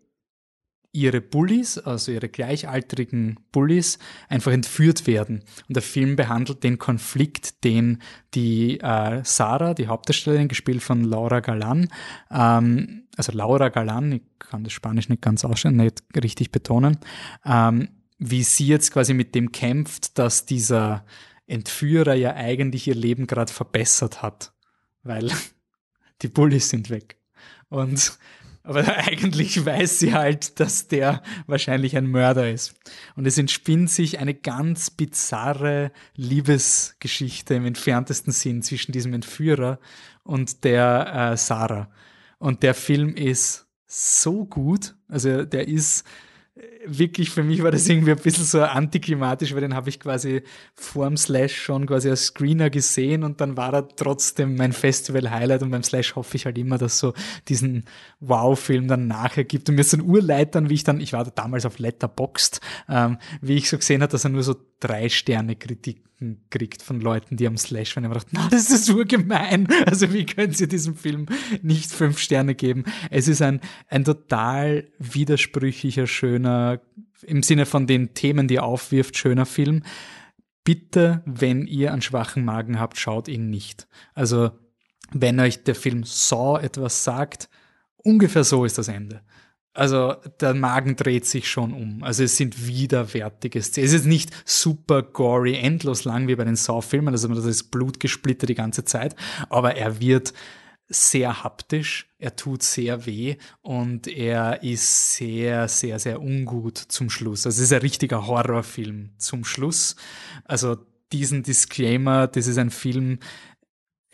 ihre 0.97 1.21
Bullies, 1.21 1.79
also 1.79 2.11
ihre 2.11 2.29
gleichaltrigen 2.29 3.39
Bullies, 3.53 3.99
einfach 4.29 4.53
entführt 4.53 5.07
werden. 5.07 5.45
Und 5.69 5.77
der 5.77 5.83
Film 5.83 6.17
behandelt 6.17 6.65
den 6.65 6.79
Konflikt, 6.79 7.65
den 7.65 8.03
die 8.35 8.81
äh, 8.81 9.21
Sarah, 9.23 9.75
die 9.75 9.89
Hauptdarstellerin, 9.89 10.49
gespielt 10.49 10.83
von 10.83 11.05
Laura 11.05 11.41
Galan, 11.41 11.89
ähm, 12.31 13.05
also 13.17 13.33
Laura 13.33 13.69
Galan, 13.69 14.13
ich 14.13 14.23
kann 14.39 14.65
das 14.65 14.73
Spanisch 14.73 15.09
nicht 15.09 15.23
ganz 15.23 15.45
ausschauen, 15.45 15.77
nicht 15.77 16.03
richtig 16.15 16.51
betonen, 16.51 16.99
ähm, 17.45 17.89
wie 18.19 18.43
sie 18.43 18.67
jetzt 18.67 18.93
quasi 18.93 19.13
mit 19.13 19.35
dem 19.35 19.53
kämpft, 19.53 20.19
dass 20.19 20.47
dieser 20.47 21.05
Entführer 21.47 22.15
ja 22.15 22.35
eigentlich 22.35 22.89
ihr 22.89 22.95
Leben 22.95 23.27
gerade 23.27 23.53
verbessert 23.53 24.23
hat, 24.23 24.53
weil 25.07 25.31
die 26.23 26.29
Bullies 26.29 26.69
sind 26.69 26.91
weg. 26.91 27.17
Und 27.69 28.19
aber 28.67 28.85
eigentlich 29.07 29.65
weiß 29.65 30.01
sie 30.01 30.13
halt, 30.13 30.59
dass 30.61 30.89
der 30.89 31.23
wahrscheinlich 31.47 31.97
ein 31.97 32.07
Mörder 32.07 32.51
ist. 32.51 32.75
Und 33.15 33.27
es 33.27 33.39
entspinnt 33.39 33.91
sich 33.91 34.19
eine 34.19 34.35
ganz 34.35 34.91
bizarre 34.91 35.93
Liebesgeschichte 36.17 37.55
im 37.55 37.65
entferntesten 37.65 38.33
Sinn 38.33 38.63
zwischen 38.63 38.93
diesem 38.93 39.15
Entführer 39.15 39.79
und 40.25 40.65
der 40.65 41.31
äh, 41.33 41.37
Sarah. 41.37 41.89
Und 42.39 42.63
der 42.63 42.75
Film 42.75 43.15
ist 43.15 43.67
so 43.87 44.45
gut. 44.45 44.97
Also 45.09 45.45
der 45.45 45.69
ist 45.69 46.05
wirklich, 46.87 47.31
für 47.31 47.43
mich 47.43 47.63
war 47.63 47.71
das 47.71 47.87
irgendwie 47.87 48.13
ein 48.13 48.19
bisschen 48.19 48.45
so 48.45 48.63
antiklimatisch, 48.63 49.53
weil 49.53 49.61
den 49.61 49.75
habe 49.75 49.91
ich 49.91 50.01
quasi 50.01 50.43
vorm 50.75 51.17
Slash 51.17 51.55
schon 51.55 51.87
quasi 51.87 52.09
als 52.09 52.27
Screener 52.27 52.71
gesehen 52.71 53.25
und 53.25 53.41
dann 53.41 53.57
war 53.57 53.75
er 53.75 53.89
trotzdem 53.89 54.57
mein 54.57 54.73
Festival-Highlight 54.73 55.63
und 55.63 55.71
beim 55.71 55.83
Slash 55.83 56.17
hoffe 56.17 56.37
ich 56.37 56.47
halt 56.47 56.57
immer, 56.57 56.79
dass 56.79 56.99
so 56.99 57.13
diesen 57.49 57.85
Wow-Film 58.21 58.89
dann 58.89 59.07
nachher 59.07 59.45
gibt. 59.45 59.69
Und 59.69 59.75
mir 59.75 59.85
so 59.85 59.99
ein 59.99 60.03
Urleitern, 60.03 60.71
wie 60.71 60.75
ich 60.75 60.85
dann, 60.85 61.01
ich 61.01 61.13
war 61.13 61.25
damals 61.25 61.67
auf 61.67 61.79
Letterboxd, 61.79 62.61
ähm, 62.89 63.19
wie 63.43 63.57
ich 63.57 63.69
so 63.69 63.77
gesehen 63.77 64.03
habe, 64.03 64.13
dass 64.13 64.25
er 64.25 64.31
nur 64.31 64.43
so 64.43 64.55
drei 64.81 65.09
Sterne 65.09 65.57
Kriegt 66.51 66.83
von 66.83 67.01
Leuten, 67.01 67.37
die 67.37 67.47
am 67.47 67.57
Slash 67.57 67.95
waren. 67.95 68.05
Habe 68.05 68.15
gedacht, 68.15 68.33
na, 68.33 68.49
das 68.51 68.71
ist 68.71 68.89
urgemein. 68.91 69.69
Also 69.87 70.13
wie 70.13 70.27
können 70.27 70.53
Sie 70.53 70.69
diesem 70.69 70.97
Film 70.97 71.27
nicht 71.63 71.93
fünf 71.93 72.19
Sterne 72.19 72.55
geben? 72.55 72.85
Es 73.11 73.29
ist 73.29 73.43
ein, 73.43 73.61
ein 73.89 74.05
total 74.05 74.89
widersprüchlicher, 74.99 76.07
schöner, 76.07 76.81
im 77.23 77.43
Sinne 77.43 77.67
von 77.67 77.87
den 77.87 78.15
Themen, 78.15 78.49
die 78.49 78.57
er 78.57 78.65
aufwirft, 78.65 79.17
schöner 79.17 79.47
Film. 79.47 79.83
Bitte, 80.65 81.23
wenn 81.27 81.67
ihr 81.67 81.93
einen 81.93 82.03
schwachen 82.03 82.45
Magen 82.45 82.81
habt, 82.81 82.99
schaut 82.99 83.29
ihn 83.29 83.51
nicht. 83.51 83.87
Also, 84.15 84.51
wenn 85.13 85.39
euch 85.39 85.63
der 85.63 85.75
Film 85.75 86.03
Saw 86.05 86.61
etwas 86.61 87.05
sagt, 87.05 87.49
ungefähr 87.97 88.45
so 88.45 88.65
ist 88.65 88.79
das 88.79 88.89
Ende. 88.89 89.23
Also 89.77 90.15
der 90.41 90.55
Magen 90.55 90.97
dreht 90.97 91.27
sich 91.27 91.49
schon 91.49 91.73
um. 91.73 92.03
Also 92.03 92.25
es 92.25 92.37
sind 92.37 92.67
widerwärtige 92.67 93.63
Szenen. 93.63 93.87
Es 93.87 93.93
ist 93.93 94.07
nicht 94.07 94.31
super 94.45 95.03
gory, 95.03 95.55
endlos 95.55 96.05
lang 96.05 96.29
wie 96.29 96.37
bei 96.37 96.45
den 96.45 96.57
Saw-Filmen, 96.57 97.13
also 97.13 97.29
das 97.29 97.45
ist 97.45 97.71
Blutgesplitter 97.71 98.47
die 98.47 98.55
ganze 98.55 98.85
Zeit, 98.85 99.15
aber 99.51 99.77
er 99.77 100.01
wird 100.01 100.33
sehr 100.89 101.43
haptisch, 101.43 102.09
er 102.19 102.37
tut 102.37 102.63
sehr 102.63 103.07
weh 103.07 103.37
und 103.61 104.07
er 104.07 104.63
ist 104.63 105.15
sehr, 105.15 105.69
sehr, 105.69 105.99
sehr 105.99 106.21
ungut 106.21 106.79
zum 106.79 107.11
Schluss. 107.11 107.45
Also 107.45 107.61
es 107.61 107.71
ist 107.71 107.73
ein 107.73 107.81
richtiger 107.81 108.27
Horrorfilm 108.27 109.11
zum 109.19 109.45
Schluss. 109.45 109.97
Also 110.45 110.77
diesen 111.13 111.43
Disclaimer, 111.43 112.29
das 112.29 112.47
ist 112.47 112.59
ein 112.59 112.71
Film, 112.71 113.19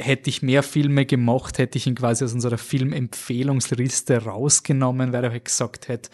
hätte 0.02 0.30
ich 0.30 0.42
mehr 0.42 0.62
Filme 0.62 1.06
gemacht, 1.06 1.58
hätte 1.58 1.78
ich 1.78 1.86
ihn 1.86 1.94
quasi 1.94 2.24
aus 2.24 2.32
unserer 2.32 2.58
Filmempfehlungsliste 2.58 4.24
rausgenommen, 4.24 5.12
weil 5.12 5.24
er 5.24 5.30
halt 5.30 5.44
gesagt 5.44 5.88
hätte, 5.88 6.10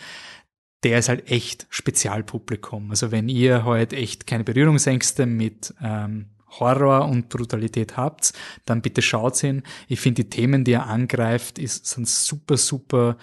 der 0.85 0.99
ist 0.99 1.09
halt 1.09 1.31
echt 1.31 1.67
Spezialpublikum. 1.71 2.91
Also 2.91 3.11
wenn 3.11 3.29
ihr 3.29 3.65
halt 3.65 3.93
echt 3.93 4.27
keine 4.27 4.45
Berührungsängste 4.45 5.27
mit 5.27 5.75
ähm, 5.83 6.27
Horror 6.61 7.09
und 7.09 7.29
Brutalität 7.29 7.97
habt, 7.97 8.33
dann 8.65 8.81
bitte 8.81 9.03
schaut 9.03 9.43
ihn. 9.43 9.63
Ich 9.89 10.01
finde 10.01 10.23
die 10.23 10.31
Themen, 10.31 10.65
die 10.65 10.73
er 10.73 10.87
angreift, 10.87 11.59
ist, 11.59 11.87
sind 11.87 12.09
super, 12.09 12.57
super 12.57 13.17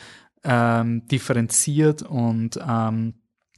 ähm, 0.43 1.07
differenziert 1.07 2.01
und 2.03 2.59
ähm, 2.67 3.15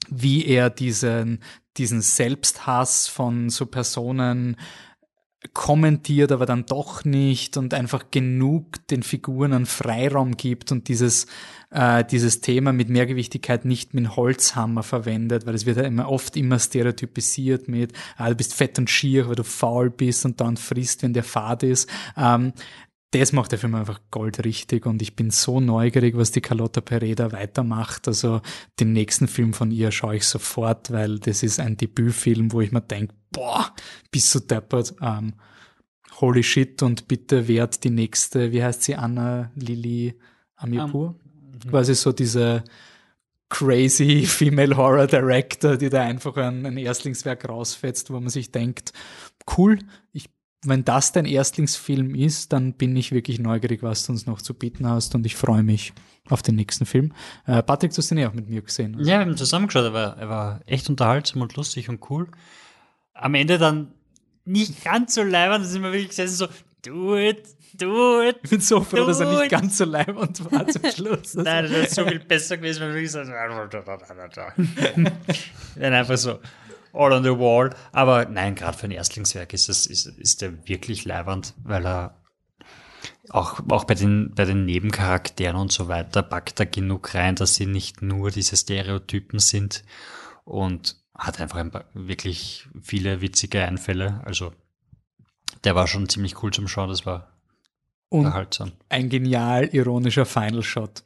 wie 0.10 0.46
er 0.46 0.70
diesen, 0.70 1.40
diesen 1.76 2.02
Selbsthass 2.02 3.08
von 3.08 3.50
so 3.50 3.66
Personen 3.66 4.56
kommentiert, 5.54 6.32
aber 6.32 6.46
dann 6.46 6.66
doch 6.66 7.06
nicht 7.06 7.58
und 7.58 7.74
einfach 7.74 8.06
genug 8.10 8.88
den 8.88 9.04
Figuren 9.04 9.54
einen 9.54 9.66
Freiraum 9.68 10.36
gibt 10.36 10.72
und 10.72 10.88
dieses, 10.88 11.28
äh, 11.70 12.04
dieses 12.04 12.42
Thema 12.42 12.74
mit 12.74 12.90
Mehrgewichtigkeit 12.90 13.64
nicht 13.64 13.94
mit 13.94 14.16
Holzhammer 14.16 14.82
verwendet, 14.82 15.46
weil 15.46 15.54
es 15.54 15.68
wird 15.68 15.78
ja 15.78 15.84
immer 15.84 16.10
oft 16.10 16.36
immer 16.38 16.58
stereotypisiert 16.58 17.68
mit, 17.68 17.94
ah, 18.18 18.30
du 18.30 18.36
bist 18.36 18.56
fett 18.56 18.80
und 18.80 18.90
schier, 18.90 19.28
weil 19.28 19.36
du 19.36 19.44
faul 19.44 19.92
bist 19.92 20.26
und 20.26 20.42
dann 20.42 20.58
frisst, 20.58 21.04
wenn 21.04 21.14
der 21.14 21.24
fad 21.24 21.62
ist. 21.62 21.88
Ähm, 22.18 22.54
das 23.12 23.32
macht 23.32 23.54
der 23.54 23.60
Film 23.60 23.76
einfach 23.76 24.02
goldrichtig 24.12 24.86
und 24.86 25.02
ich 25.02 25.16
bin 25.16 25.32
so 25.32 25.60
neugierig, 25.62 26.18
was 26.18 26.32
die 26.32 26.42
Carlotta 26.42 26.82
Pereda 26.82 27.32
weitermacht. 27.32 28.08
Also 28.08 28.42
den 28.80 28.92
nächsten 28.92 29.28
Film 29.30 29.54
von 29.54 29.72
ihr 29.72 29.92
schaue 29.92 30.18
ich 30.18 30.26
sofort, 30.26 30.92
weil 30.92 31.20
das 31.20 31.42
ist 31.42 31.60
ein 31.60 31.78
Debütfilm, 31.78 32.52
wo 32.52 32.60
ich 32.60 32.72
mir 32.72 32.82
denke, 32.82 33.14
boah, 33.32 33.74
bist 34.12 34.36
du 34.36 34.40
deppert. 34.40 34.94
Ähm, 35.02 35.36
holy 36.20 36.44
shit 36.44 36.84
und 36.84 37.08
bitte 37.08 37.48
wert 37.48 37.84
die 37.86 37.92
nächste, 37.92 38.52
wie 38.52 38.64
heißt 38.64 38.84
sie, 38.84 38.96
Anna 38.96 39.52
Lili 39.56 40.20
Amirpur? 40.58 41.10
Um, 41.10 41.16
mhm. 41.54 41.70
Quasi 41.70 41.96
so 41.96 42.12
diese 42.12 42.66
crazy 43.50 44.26
Female 44.26 44.76
Horror 44.76 45.08
Director, 45.08 45.78
die 45.78 45.90
da 45.90 46.02
einfach 46.02 46.36
ein, 46.36 46.66
ein 46.66 46.78
Erstlingswerk 46.78 47.48
rausfetzt, 47.48 48.10
wo 48.10 48.20
man 48.20 48.30
sich 48.30 48.52
denkt, 48.52 48.92
cool, 49.58 49.80
ich 50.12 50.30
wenn 50.68 50.86
das 50.86 51.12
dein 51.12 51.26
Erstlingsfilm 51.26 52.16
ist, 52.16 52.54
dann 52.54 52.74
bin 52.74 52.96
ich 52.96 53.12
wirklich 53.12 53.40
neugierig, 53.40 53.84
was 53.84 54.06
du 54.06 54.12
uns 54.12 54.26
noch 54.26 54.42
zu 54.42 54.54
bieten 54.54 54.88
hast 54.88 55.16
und 55.16 55.26
ich 55.26 55.36
freue 55.36 55.64
mich 55.64 55.94
auf 56.30 56.42
den 56.42 56.56
nächsten 56.56 56.86
Film. 56.86 57.14
Äh, 57.46 57.64
Patrick, 57.64 57.92
du 57.92 57.98
hast 57.98 58.12
den 58.12 58.18
ja 58.18 58.30
auch 58.30 58.34
mit 58.34 58.50
mir 58.50 58.62
gesehen. 58.62 58.96
Also. 58.96 59.10
Ja, 59.10 59.20
wir 59.20 59.26
haben 59.26 59.38
zusammengeschaut, 59.38 59.86
er 59.86 59.94
war, 59.94 60.18
er 60.18 60.30
war 60.30 60.62
echt 60.66 60.90
unterhaltsam 60.90 61.42
und 61.42 61.56
lustig 61.56 61.90
und 61.90 62.10
cool. 62.10 62.28
Am 63.14 63.36
Ende 63.36 63.58
dann 63.58 63.94
nicht 64.46 64.84
ganz 64.84 65.16
so 65.16 65.24
leibend, 65.24 65.66
da 65.66 65.70
sind 65.70 65.84
wir 65.84 65.92
wirklich 65.92 66.10
gesessen 66.10 66.36
so, 66.36 66.48
do 66.84 67.18
it, 67.18 67.44
do 67.74 68.22
it. 68.22 68.38
Ich 68.44 68.50
bin 68.50 68.62
so 68.62 68.82
froh, 68.82 69.06
dass 69.06 69.20
er 69.20 69.30
nicht 69.30 69.50
ganz 69.50 69.78
so 69.78 69.86
leibend 69.86 70.52
war 70.52 70.68
zum 70.68 70.84
Schluss. 70.96 71.36
Nein, 71.36 71.64
das 71.64 71.72
wäre 71.72 71.90
so 71.90 72.06
viel 72.06 72.20
besser 72.20 72.58
gewesen, 72.58 72.82
wenn 72.82 72.90
wir 72.90 72.96
wirklich 72.96 73.12
so, 73.12 73.20
dann 75.80 75.94
einfach 75.94 76.18
so, 76.18 76.40
all 76.98 77.14
on 77.14 77.24
the 77.24 77.30
wall. 77.30 77.70
Aber 77.92 78.26
nein, 78.26 78.56
gerade 78.56 78.78
für 78.78 78.88
ein 78.88 78.92
Erstlingswerk 78.92 79.54
ist, 79.54 79.70
es, 79.70 79.86
ist, 79.86 80.08
ist 80.08 80.42
der 80.42 80.68
wirklich 80.68 81.06
leibernd, 81.06 81.54
weil 81.64 81.86
er 81.86 82.22
auch, 83.30 83.60
auch 83.70 83.84
bei 83.84 83.94
den, 83.94 84.34
bei 84.34 84.46
den 84.46 84.66
Nebencharakteren 84.66 85.56
und 85.56 85.72
so 85.72 85.88
weiter 85.88 86.24
packt 86.24 86.60
er 86.60 86.66
genug 86.66 87.14
rein, 87.14 87.36
dass 87.36 87.56
sie 87.56 87.66
nicht 87.66 88.02
nur 88.02 88.32
diese 88.32 88.56
Stereotypen 88.58 89.40
sind 89.40 89.84
und 90.46 90.98
hat 91.14 91.40
einfach 91.42 91.58
ein 91.58 91.72
paar, 91.72 91.86
wirklich 91.94 92.68
viele 92.82 93.22
witzige 93.22 93.64
Einfälle. 93.66 94.22
Also 94.26 94.54
der 95.64 95.76
war 95.76 95.88
schon 95.88 96.10
ziemlich 96.10 96.42
cool 96.42 96.52
zum 96.52 96.68
Schauen, 96.68 96.90
das 96.90 97.06
war 97.06 97.34
und 98.10 98.26
erhaltsam. 98.26 98.72
Ein 98.90 99.10
genial 99.10 99.66
ironischer 99.74 100.26
Final 100.26 100.64
Shot. 100.64 101.04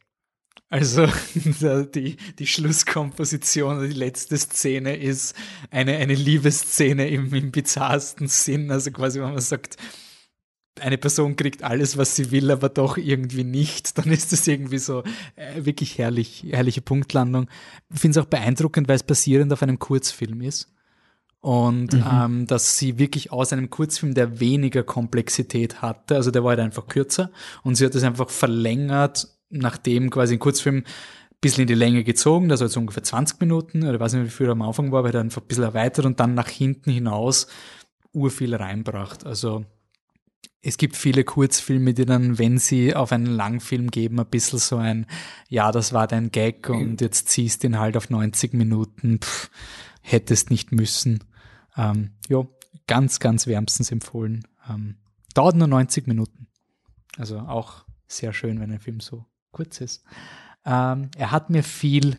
Also 0.71 1.05
die, 1.95 2.15
die 2.39 2.47
Schlusskomposition, 2.47 3.87
die 3.87 3.93
letzte 3.93 4.37
Szene 4.37 4.95
ist 4.95 5.35
eine, 5.69 5.97
eine 5.97 6.15
Liebesszene 6.15 7.09
im, 7.09 7.31
im 7.33 7.51
bizarrsten 7.51 8.29
Sinn. 8.29 8.71
Also 8.71 8.89
quasi, 8.91 9.19
wenn 9.19 9.33
man 9.33 9.41
sagt, 9.41 9.75
eine 10.79 10.97
Person 10.97 11.35
kriegt 11.35 11.63
alles, 11.63 11.97
was 11.97 12.15
sie 12.15 12.31
will, 12.31 12.49
aber 12.49 12.69
doch 12.69 12.95
irgendwie 12.95 13.43
nicht, 13.43 13.97
dann 13.97 14.09
ist 14.09 14.31
das 14.31 14.47
irgendwie 14.47 14.77
so 14.77 15.03
äh, 15.35 15.65
wirklich 15.65 15.97
herrlich, 15.97 16.45
herrliche 16.49 16.81
Punktlandung. 16.81 17.49
Ich 17.93 17.99
finde 17.99 18.17
es 18.17 18.25
auch 18.25 18.29
beeindruckend, 18.29 18.87
weil 18.87 18.95
es 18.95 19.03
basierend 19.03 19.51
auf 19.51 19.61
einem 19.61 19.77
Kurzfilm 19.77 20.39
ist. 20.39 20.73
Und 21.41 21.91
mhm. 21.91 22.05
ähm, 22.09 22.47
dass 22.47 22.77
sie 22.77 22.97
wirklich 22.97 23.33
aus 23.33 23.51
einem 23.51 23.69
Kurzfilm, 23.69 24.13
der 24.13 24.39
weniger 24.39 24.83
Komplexität 24.83 25.81
hatte, 25.81 26.15
also 26.15 26.31
der 26.31 26.45
war 26.45 26.51
halt 26.51 26.61
einfach 26.61 26.87
kürzer 26.87 27.29
und 27.63 27.75
sie 27.75 27.85
hat 27.85 27.95
es 27.95 28.03
einfach 28.03 28.29
verlängert 28.29 29.27
nachdem 29.51 30.09
quasi 30.09 30.35
ein 30.35 30.39
Kurzfilm 30.39 30.83
bisschen 31.41 31.61
in 31.61 31.67
die 31.67 31.73
Länge 31.73 32.03
gezogen, 32.03 32.49
das 32.49 32.59
war 32.59 32.67
jetzt 32.67 32.77
ungefähr 32.77 33.03
20 33.03 33.39
Minuten, 33.39 33.83
oder 33.83 33.99
weiß 33.99 34.13
nicht, 34.13 34.25
wie 34.25 34.29
viel 34.29 34.49
am 34.49 34.61
Anfang 34.61 34.91
war, 34.91 34.99
aber 34.99 35.11
dann 35.11 35.27
einfach 35.27 35.41
ein 35.41 35.47
bisschen 35.47 35.63
erweitert 35.63 36.05
und 36.05 36.19
dann 36.19 36.35
nach 36.35 36.49
hinten 36.49 36.91
hinaus 36.91 37.47
urviel 38.13 38.55
reinbracht. 38.55 39.25
Also 39.25 39.65
es 40.61 40.77
gibt 40.77 40.95
viele 40.95 41.23
Kurzfilme, 41.23 41.95
die 41.95 42.05
dann, 42.05 42.37
wenn 42.37 42.59
sie 42.59 42.95
auf 42.95 43.11
einen 43.11 43.25
Langfilm 43.25 43.89
geben, 43.89 44.19
ein 44.19 44.27
bisschen 44.27 44.59
so 44.59 44.77
ein, 44.77 45.07
ja, 45.49 45.71
das 45.71 45.93
war 45.93 46.05
dein 46.05 46.29
Gag 46.29 46.69
und 46.69 47.01
jetzt 47.01 47.29
ziehst 47.29 47.63
ihn 47.63 47.79
halt 47.79 47.97
auf 47.97 48.11
90 48.11 48.53
Minuten, 48.53 49.19
pff, 49.19 49.49
hättest 50.01 50.51
nicht 50.51 50.71
müssen. 50.71 51.23
Ähm, 51.75 52.11
ja, 52.29 52.45
ganz, 52.85 53.19
ganz 53.19 53.47
wärmstens 53.47 53.91
empfohlen. 53.91 54.47
Ähm, 54.69 54.97
dauert 55.33 55.55
nur 55.55 55.67
90 55.67 56.05
Minuten. 56.05 56.47
Also 57.17 57.39
auch 57.39 57.85
sehr 58.07 58.33
schön, 58.33 58.59
wenn 58.59 58.71
ein 58.71 58.79
Film 58.79 58.99
so 58.99 59.25
kurz 59.51 59.81
ist. 59.81 60.03
Ähm, 60.65 61.09
er 61.17 61.31
hat 61.31 61.49
mir 61.49 61.63
viel 61.63 62.17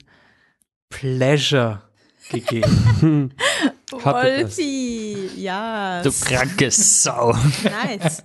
Pleasure 0.89 1.83
gegeben. 2.31 3.35
Wolfi, 3.91 5.31
ja. 5.37 6.03
Du 6.03 6.11
kranke 6.11 6.71
Sau. 6.71 7.33
Nice. 7.65 8.23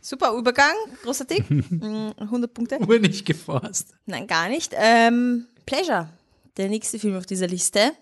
Super 0.00 0.32
Übergang, 0.32 0.74
großartig. 1.02 1.48
Mm, 1.50 2.10
100 2.18 2.54
Punkte. 2.54 2.78
Uhr 2.88 2.98
nicht 2.98 3.26
geforst. 3.26 3.94
Nein, 4.06 4.26
gar 4.26 4.48
nicht. 4.48 4.72
Ähm, 4.74 5.46
Pleasure, 5.66 6.08
der 6.56 6.68
nächste 6.68 6.98
Film 6.98 7.16
auf 7.16 7.26
dieser 7.26 7.46
Liste, 7.46 7.92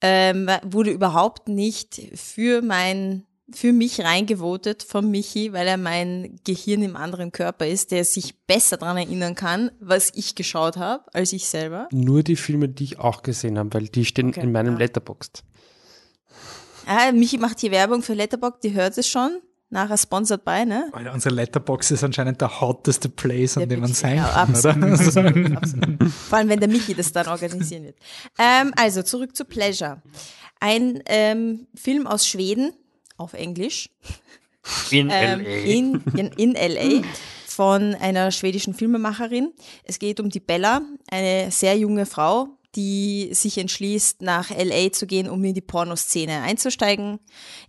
ähm, 0.00 0.48
wurde 0.62 0.90
überhaupt 0.90 1.48
nicht 1.48 2.00
für 2.14 2.62
mein 2.62 3.26
für 3.54 3.72
mich 3.72 4.00
reingevotet 4.00 4.82
von 4.82 5.10
Michi, 5.10 5.52
weil 5.52 5.66
er 5.66 5.76
mein 5.76 6.38
Gehirn 6.44 6.82
im 6.82 6.96
anderen 6.96 7.32
Körper 7.32 7.66
ist, 7.66 7.90
der 7.90 8.04
sich 8.04 8.38
besser 8.46 8.76
daran 8.76 8.96
erinnern 8.96 9.34
kann, 9.34 9.70
was 9.80 10.12
ich 10.14 10.34
geschaut 10.34 10.76
habe, 10.76 11.04
als 11.12 11.32
ich 11.32 11.46
selber. 11.48 11.88
Nur 11.92 12.22
die 12.22 12.36
Filme, 12.36 12.68
die 12.68 12.84
ich 12.84 12.98
auch 12.98 13.22
gesehen 13.22 13.58
habe, 13.58 13.72
weil 13.74 13.88
die 13.88 14.04
stehen 14.04 14.28
Okay, 14.28 14.40
in 14.40 14.52
meinem 14.52 14.74
ja. 14.74 14.80
Letterboxd. 14.80 15.44
Ah, 16.86 17.12
Michi 17.12 17.38
macht 17.38 17.60
hier 17.60 17.70
Werbung 17.70 18.02
für 18.02 18.14
Letterboxd, 18.14 18.64
die 18.64 18.74
hört 18.74 18.96
es 18.98 19.06
schon. 19.06 19.40
Nachher 19.72 19.96
sponsored 19.96 20.44
by, 20.44 20.66
ne? 20.66 20.90
Alter, 20.92 21.12
unsere 21.12 21.32
Letterbox 21.32 21.92
ist 21.92 22.02
anscheinend 22.02 22.40
der 22.40 22.60
hotteste 22.60 23.08
Place, 23.08 23.56
an 23.56 23.60
Der 23.60 23.68
dem 23.68 23.80
man 23.80 23.92
sein 23.92 24.16
ja, 24.16 24.24
kann, 24.24 24.52
absolut. 24.54 24.76
oder? 24.84 24.90
Also, 24.90 25.20
Absolut. 25.20 26.12
Vor 26.12 26.38
allem, 26.38 26.48
wenn 26.48 26.58
der 26.58 26.68
Michi 26.68 26.92
das 26.92 27.12
dann 27.12 27.28
organisieren 27.28 27.84
wird. 27.84 27.96
Ähm, 28.36 28.72
also, 28.74 29.04
zurück 29.04 29.36
zu 29.36 29.44
Pleasure. 29.44 30.02
Ein 30.58 31.00
ähm, 31.06 31.68
Film 31.76 32.08
aus 32.08 32.26
Schweden, 32.26 32.72
auf 33.20 33.34
Englisch, 33.34 33.90
In 34.90 35.10
ähm, 35.12 35.40
L.A. 35.40 35.64
in, 35.64 36.02
in, 36.16 36.32
in 36.32 36.52
LA 36.54 37.06
von 37.46 37.94
einer 37.94 38.30
schwedischen 38.30 38.74
Filmemacherin. 38.74 39.52
Es 39.84 39.98
geht 39.98 40.20
um 40.20 40.30
die 40.30 40.40
Bella, 40.40 40.80
eine 41.10 41.50
sehr 41.50 41.76
junge 41.76 42.06
Frau, 42.06 42.48
die 42.74 43.30
sich 43.32 43.58
entschließt, 43.58 44.22
nach 44.22 44.50
LA 44.50 44.92
zu 44.92 45.06
gehen, 45.06 45.28
um 45.28 45.44
in 45.44 45.54
die 45.54 45.60
Pornoszene 45.60 46.42
einzusteigen. 46.42 47.18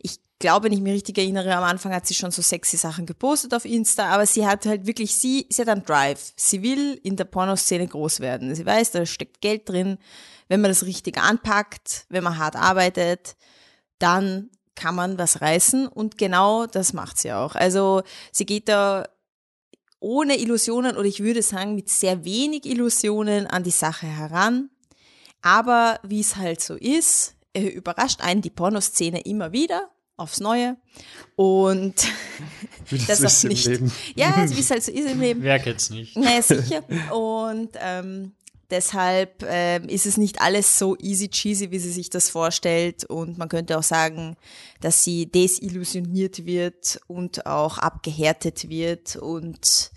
Ich 0.01 0.19
glaube, 0.39 0.65
wenn 0.65 0.73
ich 0.73 0.81
mich 0.81 0.93
richtig 0.93 1.17
erinnere, 1.17 1.55
am 1.55 1.63
Anfang 1.63 1.93
hat 1.93 2.07
sie 2.07 2.13
schon 2.13 2.31
so 2.31 2.41
sexy 2.41 2.77
Sachen 2.77 3.05
gepostet 3.05 3.53
auf 3.53 3.65
Insta, 3.65 4.09
aber 4.09 4.25
sie 4.25 4.45
hat 4.45 4.65
halt 4.65 4.85
wirklich, 4.87 5.13
sie, 5.15 5.47
sie 5.49 5.61
hat 5.61 5.69
einen 5.69 5.83
Drive. 5.83 6.33
Sie 6.35 6.63
will 6.63 6.99
in 7.03 7.15
der 7.15 7.25
Pornoszene 7.25 7.87
groß 7.87 8.21
werden. 8.21 8.55
Sie 8.55 8.65
weiß, 8.65 8.91
da 8.91 9.05
steckt 9.05 9.41
Geld 9.41 9.67
drin. 9.67 9.97
Wenn 10.47 10.61
man 10.61 10.71
das 10.71 10.85
richtig 10.85 11.17
anpackt, 11.17 12.05
wenn 12.09 12.23
man 12.23 12.37
hart 12.37 12.55
arbeitet, 12.55 13.35
dann 13.99 14.49
kann 14.75 14.95
man 14.95 15.17
was 15.17 15.41
reißen 15.41 15.87
und 15.87 16.17
genau 16.17 16.65
das 16.65 16.93
macht 16.93 17.17
sie 17.17 17.33
auch. 17.33 17.55
Also 17.55 18.03
sie 18.31 18.45
geht 18.45 18.69
da 18.69 19.07
ohne 19.99 20.37
Illusionen 20.39 20.97
oder 20.97 21.07
ich 21.07 21.21
würde 21.21 21.41
sagen 21.41 21.75
mit 21.75 21.89
sehr 21.89 22.25
wenig 22.25 22.65
Illusionen 22.65 23.47
an 23.47 23.63
die 23.63 23.71
Sache 23.71 24.07
heran. 24.07 24.69
Aber 25.41 25.99
wie 26.03 26.19
es 26.19 26.35
halt 26.35 26.61
so 26.61 26.75
ist, 26.75 27.35
überrascht 27.55 28.21
einen 28.21 28.41
die 28.41 28.49
Pornoszene 28.49 29.21
immer 29.21 29.51
wieder 29.51 29.89
aufs 30.17 30.39
Neue 30.39 30.77
und 31.35 31.95
das 33.07 33.25
auch 33.25 33.43
im 33.43 33.49
nicht. 33.49 33.65
Leben. 33.65 33.91
Ja, 34.15 34.49
wie 34.49 34.59
es 34.59 34.69
halt 34.71 34.83
so 34.83 34.91
ist 34.91 35.09
im 35.09 35.19
Leben. 35.19 35.41
Wer 35.41 35.59
kennt's 35.59 35.89
nicht? 35.89 36.15
Naja, 36.15 36.41
sicher. 36.41 36.83
Und 37.11 37.69
ähm, 37.79 38.33
deshalb 38.71 39.43
ähm, 39.47 39.87
ist 39.87 40.05
es 40.05 40.17
nicht 40.17 40.41
alles 40.41 40.79
so 40.79 40.97
easy 40.97 41.29
cheesy, 41.29 41.71
wie 41.71 41.79
sie 41.79 41.91
sich 41.91 42.09
das 42.09 42.29
vorstellt. 42.29 43.03
Und 43.05 43.37
man 43.37 43.49
könnte 43.49 43.77
auch 43.77 43.83
sagen, 43.83 44.37
dass 44.79 45.03
sie 45.03 45.29
desillusioniert 45.29 46.45
wird 46.45 46.99
und 47.07 47.45
auch 47.45 47.77
abgehärtet 47.77 48.69
wird 48.69 49.17
und 49.17 49.91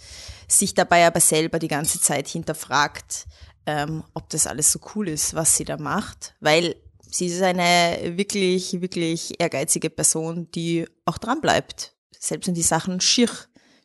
sich 0.49 0.75
dabei 0.75 1.07
aber 1.07 1.21
selber 1.21 1.59
die 1.59 1.69
ganze 1.69 2.01
Zeit 2.01 2.29
hinterfragt, 2.29 3.27
ähm, 3.67 4.05
ob 4.13 4.29
das 4.29 4.47
alles 4.47 4.71
so 4.71 4.81
cool 4.95 5.09
ist, 5.09 5.35
was 5.35 5.57
sie 5.57 5.65
da 5.65 5.77
macht. 5.77 6.35
Weil 6.41 6.77
sie 7.11 7.27
ist 7.27 7.43
eine 7.43 8.17
wirklich, 8.17 8.81
wirklich 8.81 9.41
ehrgeizige 9.41 9.91
Person, 9.91 10.51
die 10.51 10.87
auch 11.05 11.19
dran 11.19 11.41
bleibt. 11.41 11.95
Selbst 12.19 12.47
wenn 12.49 12.55
die 12.55 12.63
Sachen 12.63 13.01
schier, 13.01 13.31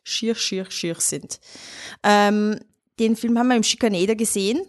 schier, 0.02 0.34
schier, 0.34 0.70
schier 0.70 0.96
sind. 0.98 1.40
Ähm, 2.02 2.58
den 3.00 3.16
Film 3.16 3.38
haben 3.38 3.48
wir 3.48 3.56
im 3.56 3.62
Schikaneder 3.62 4.14
gesehen. 4.14 4.60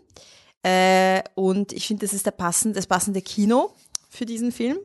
Äh, 0.64 1.22
und 1.36 1.74
ich 1.74 1.88
finde, 1.88 2.06
das 2.06 2.14
ist 2.14 2.26
der 2.26 2.32
passend, 2.32 2.76
das 2.76 2.88
passende 2.88 3.22
Kino 3.22 3.74
für 4.10 4.26
diesen 4.26 4.52
Film. 4.52 4.78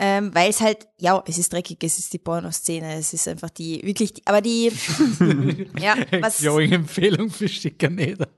Ähm, 0.00 0.32
weil 0.32 0.50
es 0.50 0.60
halt, 0.60 0.86
ja, 0.98 1.22
es 1.26 1.38
ist 1.38 1.52
dreckig, 1.52 1.82
es 1.82 1.98
ist 1.98 2.12
die 2.12 2.18
Pornoszene, 2.18 2.94
es 2.94 3.12
ist 3.12 3.26
einfach 3.26 3.50
die, 3.50 3.82
wirklich, 3.82 4.14
die, 4.14 4.26
aber 4.26 4.40
die, 4.40 4.66
ja, 5.80 5.96
was, 6.20 6.38
Glowing 6.38 6.70
Empfehlung 6.70 7.30
für 7.30 7.48
Schikaneder. 7.48 8.28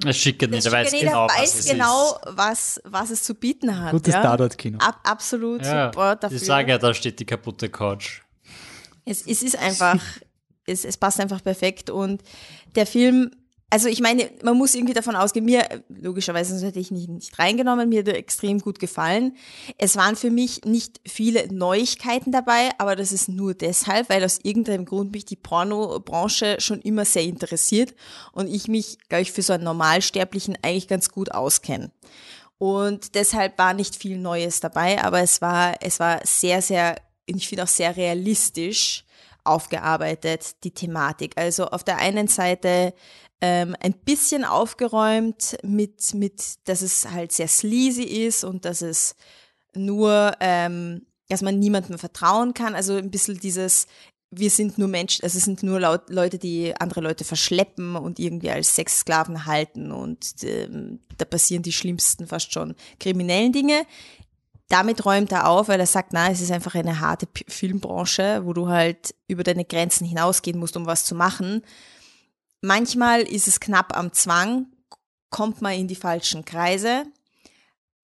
Das 0.00 0.18
schicke 0.18 0.48
der 0.48 0.56
nicht, 0.56 0.66
der 0.66 0.72
weiß 0.72 0.90
Schikaneder 0.90 1.10
genau, 1.10 1.26
was 1.28 1.38
weiß 1.38 1.58
es 1.60 1.66
genau, 1.66 2.20
was, 2.26 2.80
was 2.84 3.10
es 3.10 3.22
zu 3.22 3.34
bieten 3.34 3.80
hat. 3.80 3.92
Gutes 3.92 4.12
ja. 4.12 4.22
Tatort-Kino. 4.22 4.78
Ab, 4.80 5.00
absolut. 5.04 5.64
Ja, 5.64 5.86
Support 5.86 6.24
dafür. 6.24 6.36
ich 6.36 6.44
sage 6.44 6.72
ja, 6.72 6.76
da 6.76 6.92
steht 6.92 7.18
die 7.18 7.24
kaputte 7.24 7.70
Couch. 7.70 8.20
Es, 9.06 9.26
es 9.26 9.42
ist 9.42 9.56
einfach, 9.56 10.02
es, 10.66 10.84
es 10.84 10.98
passt 10.98 11.20
einfach 11.20 11.42
perfekt 11.42 11.88
und 11.88 12.22
der 12.74 12.86
Film, 12.86 13.30
also 13.72 13.88
ich 13.88 14.00
meine, 14.00 14.30
man 14.42 14.58
muss 14.58 14.74
irgendwie 14.74 14.92
davon 14.92 15.16
ausgehen, 15.16 15.46
mir, 15.46 15.66
logischerweise 15.88 16.50
sonst 16.50 16.62
hätte 16.62 16.78
ich 16.78 16.90
nicht, 16.90 17.08
nicht 17.08 17.38
reingenommen, 17.38 17.88
mir 17.88 18.00
hat 18.00 18.08
er 18.08 18.18
extrem 18.18 18.58
gut 18.58 18.78
gefallen. 18.78 19.34
Es 19.78 19.96
waren 19.96 20.14
für 20.14 20.30
mich 20.30 20.66
nicht 20.66 21.00
viele 21.06 21.50
Neuigkeiten 21.50 22.32
dabei, 22.32 22.68
aber 22.76 22.96
das 22.96 23.12
ist 23.12 23.30
nur 23.30 23.54
deshalb, 23.54 24.10
weil 24.10 24.22
aus 24.24 24.40
irgendeinem 24.42 24.84
Grund 24.84 25.12
mich 25.12 25.24
die 25.24 25.36
Pornobranche 25.36 26.56
schon 26.60 26.82
immer 26.82 27.06
sehr 27.06 27.22
interessiert 27.22 27.94
und 28.32 28.46
ich 28.46 28.68
mich, 28.68 28.98
glaube 29.08 29.22
ich, 29.22 29.32
für 29.32 29.40
so 29.40 29.54
einen 29.54 29.64
Normalsterblichen 29.64 30.58
eigentlich 30.60 30.86
ganz 30.86 31.08
gut 31.08 31.32
auskenne. 31.32 31.92
Und 32.58 33.14
deshalb 33.14 33.56
war 33.56 33.72
nicht 33.72 33.96
viel 33.96 34.18
Neues 34.18 34.60
dabei, 34.60 35.02
aber 35.02 35.20
es 35.22 35.40
war, 35.40 35.76
es 35.80 35.98
war 35.98 36.20
sehr, 36.24 36.60
sehr, 36.60 36.96
ich 37.24 37.48
finde 37.48 37.64
auch 37.64 37.68
sehr 37.68 37.96
realistisch 37.96 39.06
aufgearbeitet, 39.44 40.62
die 40.62 40.72
Thematik. 40.72 41.38
Also 41.38 41.68
auf 41.68 41.84
der 41.84 41.96
einen 41.96 42.28
Seite 42.28 42.92
ähm, 43.42 43.74
ein 43.80 43.92
bisschen 43.92 44.44
aufgeräumt 44.44 45.58
mit, 45.64 46.14
mit, 46.14 46.68
dass 46.68 46.80
es 46.80 47.10
halt 47.10 47.32
sehr 47.32 47.48
sleazy 47.48 48.04
ist 48.04 48.44
und 48.44 48.64
dass 48.64 48.82
es 48.82 49.16
nur, 49.74 50.32
ähm, 50.38 51.06
dass 51.28 51.42
man 51.42 51.58
niemandem 51.58 51.98
vertrauen 51.98 52.54
kann. 52.54 52.76
Also 52.76 52.94
ein 52.94 53.10
bisschen 53.10 53.40
dieses, 53.40 53.88
wir 54.30 54.48
sind 54.48 54.78
nur 54.78 54.86
Menschen, 54.86 55.24
also 55.24 55.38
es 55.38 55.44
sind 55.44 55.64
nur 55.64 55.80
laut, 55.80 56.08
Leute, 56.08 56.38
die 56.38 56.72
andere 56.78 57.00
Leute 57.00 57.24
verschleppen 57.24 57.96
und 57.96 58.20
irgendwie 58.20 58.50
als 58.50 58.76
Sexsklaven 58.76 59.44
halten 59.44 59.90
und 59.90 60.24
ähm, 60.44 61.00
da 61.18 61.24
passieren 61.24 61.64
die 61.64 61.72
schlimmsten, 61.72 62.28
fast 62.28 62.52
schon 62.52 62.76
kriminellen 63.00 63.52
Dinge. 63.52 63.86
Damit 64.68 65.04
räumt 65.04 65.32
er 65.32 65.48
auf, 65.48 65.66
weil 65.66 65.80
er 65.80 65.86
sagt, 65.86 66.12
na, 66.12 66.30
es 66.30 66.40
ist 66.40 66.52
einfach 66.52 66.76
eine 66.76 67.00
harte 67.00 67.26
P 67.26 67.44
Filmbranche, 67.48 68.42
wo 68.44 68.52
du 68.52 68.68
halt 68.68 69.16
über 69.26 69.42
deine 69.42 69.64
Grenzen 69.64 70.06
hinausgehen 70.06 70.60
musst, 70.60 70.76
um 70.76 70.86
was 70.86 71.04
zu 71.04 71.16
machen. 71.16 71.62
Manchmal 72.62 73.22
ist 73.22 73.48
es 73.48 73.60
knapp 73.60 73.96
am 73.96 74.12
Zwang, 74.12 74.66
kommt 75.30 75.60
man 75.62 75.72
in 75.74 75.88
die 75.88 75.94
falschen 75.96 76.44
Kreise, 76.44 77.04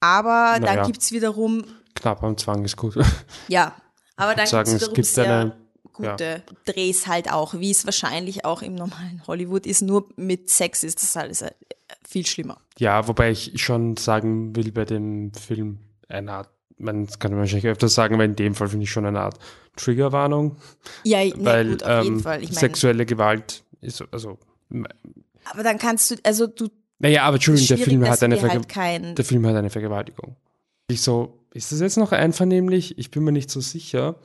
aber 0.01 0.59
Naja. 0.61 0.77
dann 0.77 0.87
gibt's 0.87 1.13
wiederum, 1.13 1.65
Knapp 1.95 2.23
am 2.23 2.37
Zwang 2.37 2.65
ist 2.65 2.77
gut. 2.77 2.95
ja, 3.49 3.75
aber 4.17 4.35
dann 4.35 4.47
sagen, 4.47 4.71
gibt's 4.71 4.75
es 4.75 4.81
wiederum 4.83 4.95
gibt 4.95 5.07
sehr 5.07 5.25
eine- 5.41 5.57
gute 5.93 6.43
Drehs 6.65 7.07
halt 7.09 7.33
auch, 7.33 7.55
wie 7.55 7.71
es 7.73 7.85
wahrscheinlich 7.85 8.45
auch 8.45 8.63
im 8.63 8.75
normalen 8.77 9.23
Hollywood 9.27 9.67
ist, 9.67 9.83
nur 9.83 10.09
mit 10.17 10.49
Sex 10.49 10.85
ist 10.85 11.03
das 11.03 11.17
alles 11.17 11.43
äh, 11.43 11.51
viel 12.09 12.25
schlimmer. 12.27 12.61
Ja, 12.79 13.09
wobei 13.09 13.31
ich 13.33 13.53
schon 13.61 13.97
sagen 13.97 14.55
will 14.55 14.71
bei 14.71 14.85
dem 14.85 15.33
Film 15.35 15.81
eine 16.09 16.33
Art, 16.33 16.51
man 16.79 17.07
das 17.07 17.19
kann 17.19 17.33
man 17.33 17.41
wahrscheinlich 17.41 17.67
öfters 17.67 17.95
sagen, 17.95 18.15
aber 18.15 18.25
in 18.25 18.37
dem 18.37 18.55
Fall 18.55 18.69
finde 18.69 18.85
ich 18.85 18.91
schon 18.93 19.07
eine 19.07 19.21
Art 19.21 19.39
Triggerwarnung, 19.77 20.57
Ja, 21.05 21.25
nee, 21.25 21.33
weil 21.39 21.71
gut, 21.71 21.83
auf 21.83 22.05
jeden 22.05 22.17
ähm, 22.19 22.23
Fall. 22.23 22.43
Ich 22.43 22.51
meine, 22.51 22.61
sexuelle 22.61 23.05
Gewalt 23.07 23.65
ist, 23.81 24.03
also, 24.13 24.39
aber 25.45 25.63
dann 25.63 25.79
kannst 25.79 26.11
du, 26.11 26.17
also 26.25 26.47
du, 26.47 26.69
naja, 26.99 27.23
aber 27.25 27.37
Entschuldigung, 27.37 27.69
der 27.69 27.79
Film 27.79 28.09
hat 28.09 28.23
eine 28.23 28.41
halt 28.41 28.69
kein, 28.69 29.15
der 29.15 29.25
Film 29.25 29.47
hat 29.47 29.55
eine 29.57 29.71
Vergewaltigung. 29.71 30.37
Ich 30.89 31.03
so, 31.03 31.39
ist 31.53 31.71
das 31.73 31.81
jetzt 31.81 31.97
noch 31.97 32.13
einvernehmlich? 32.13 32.99
Ich 32.99 33.11
bin 33.11 33.25
mir 33.25 33.33
nicht 33.33 33.51
so 33.51 33.61
sicher. 33.61 34.17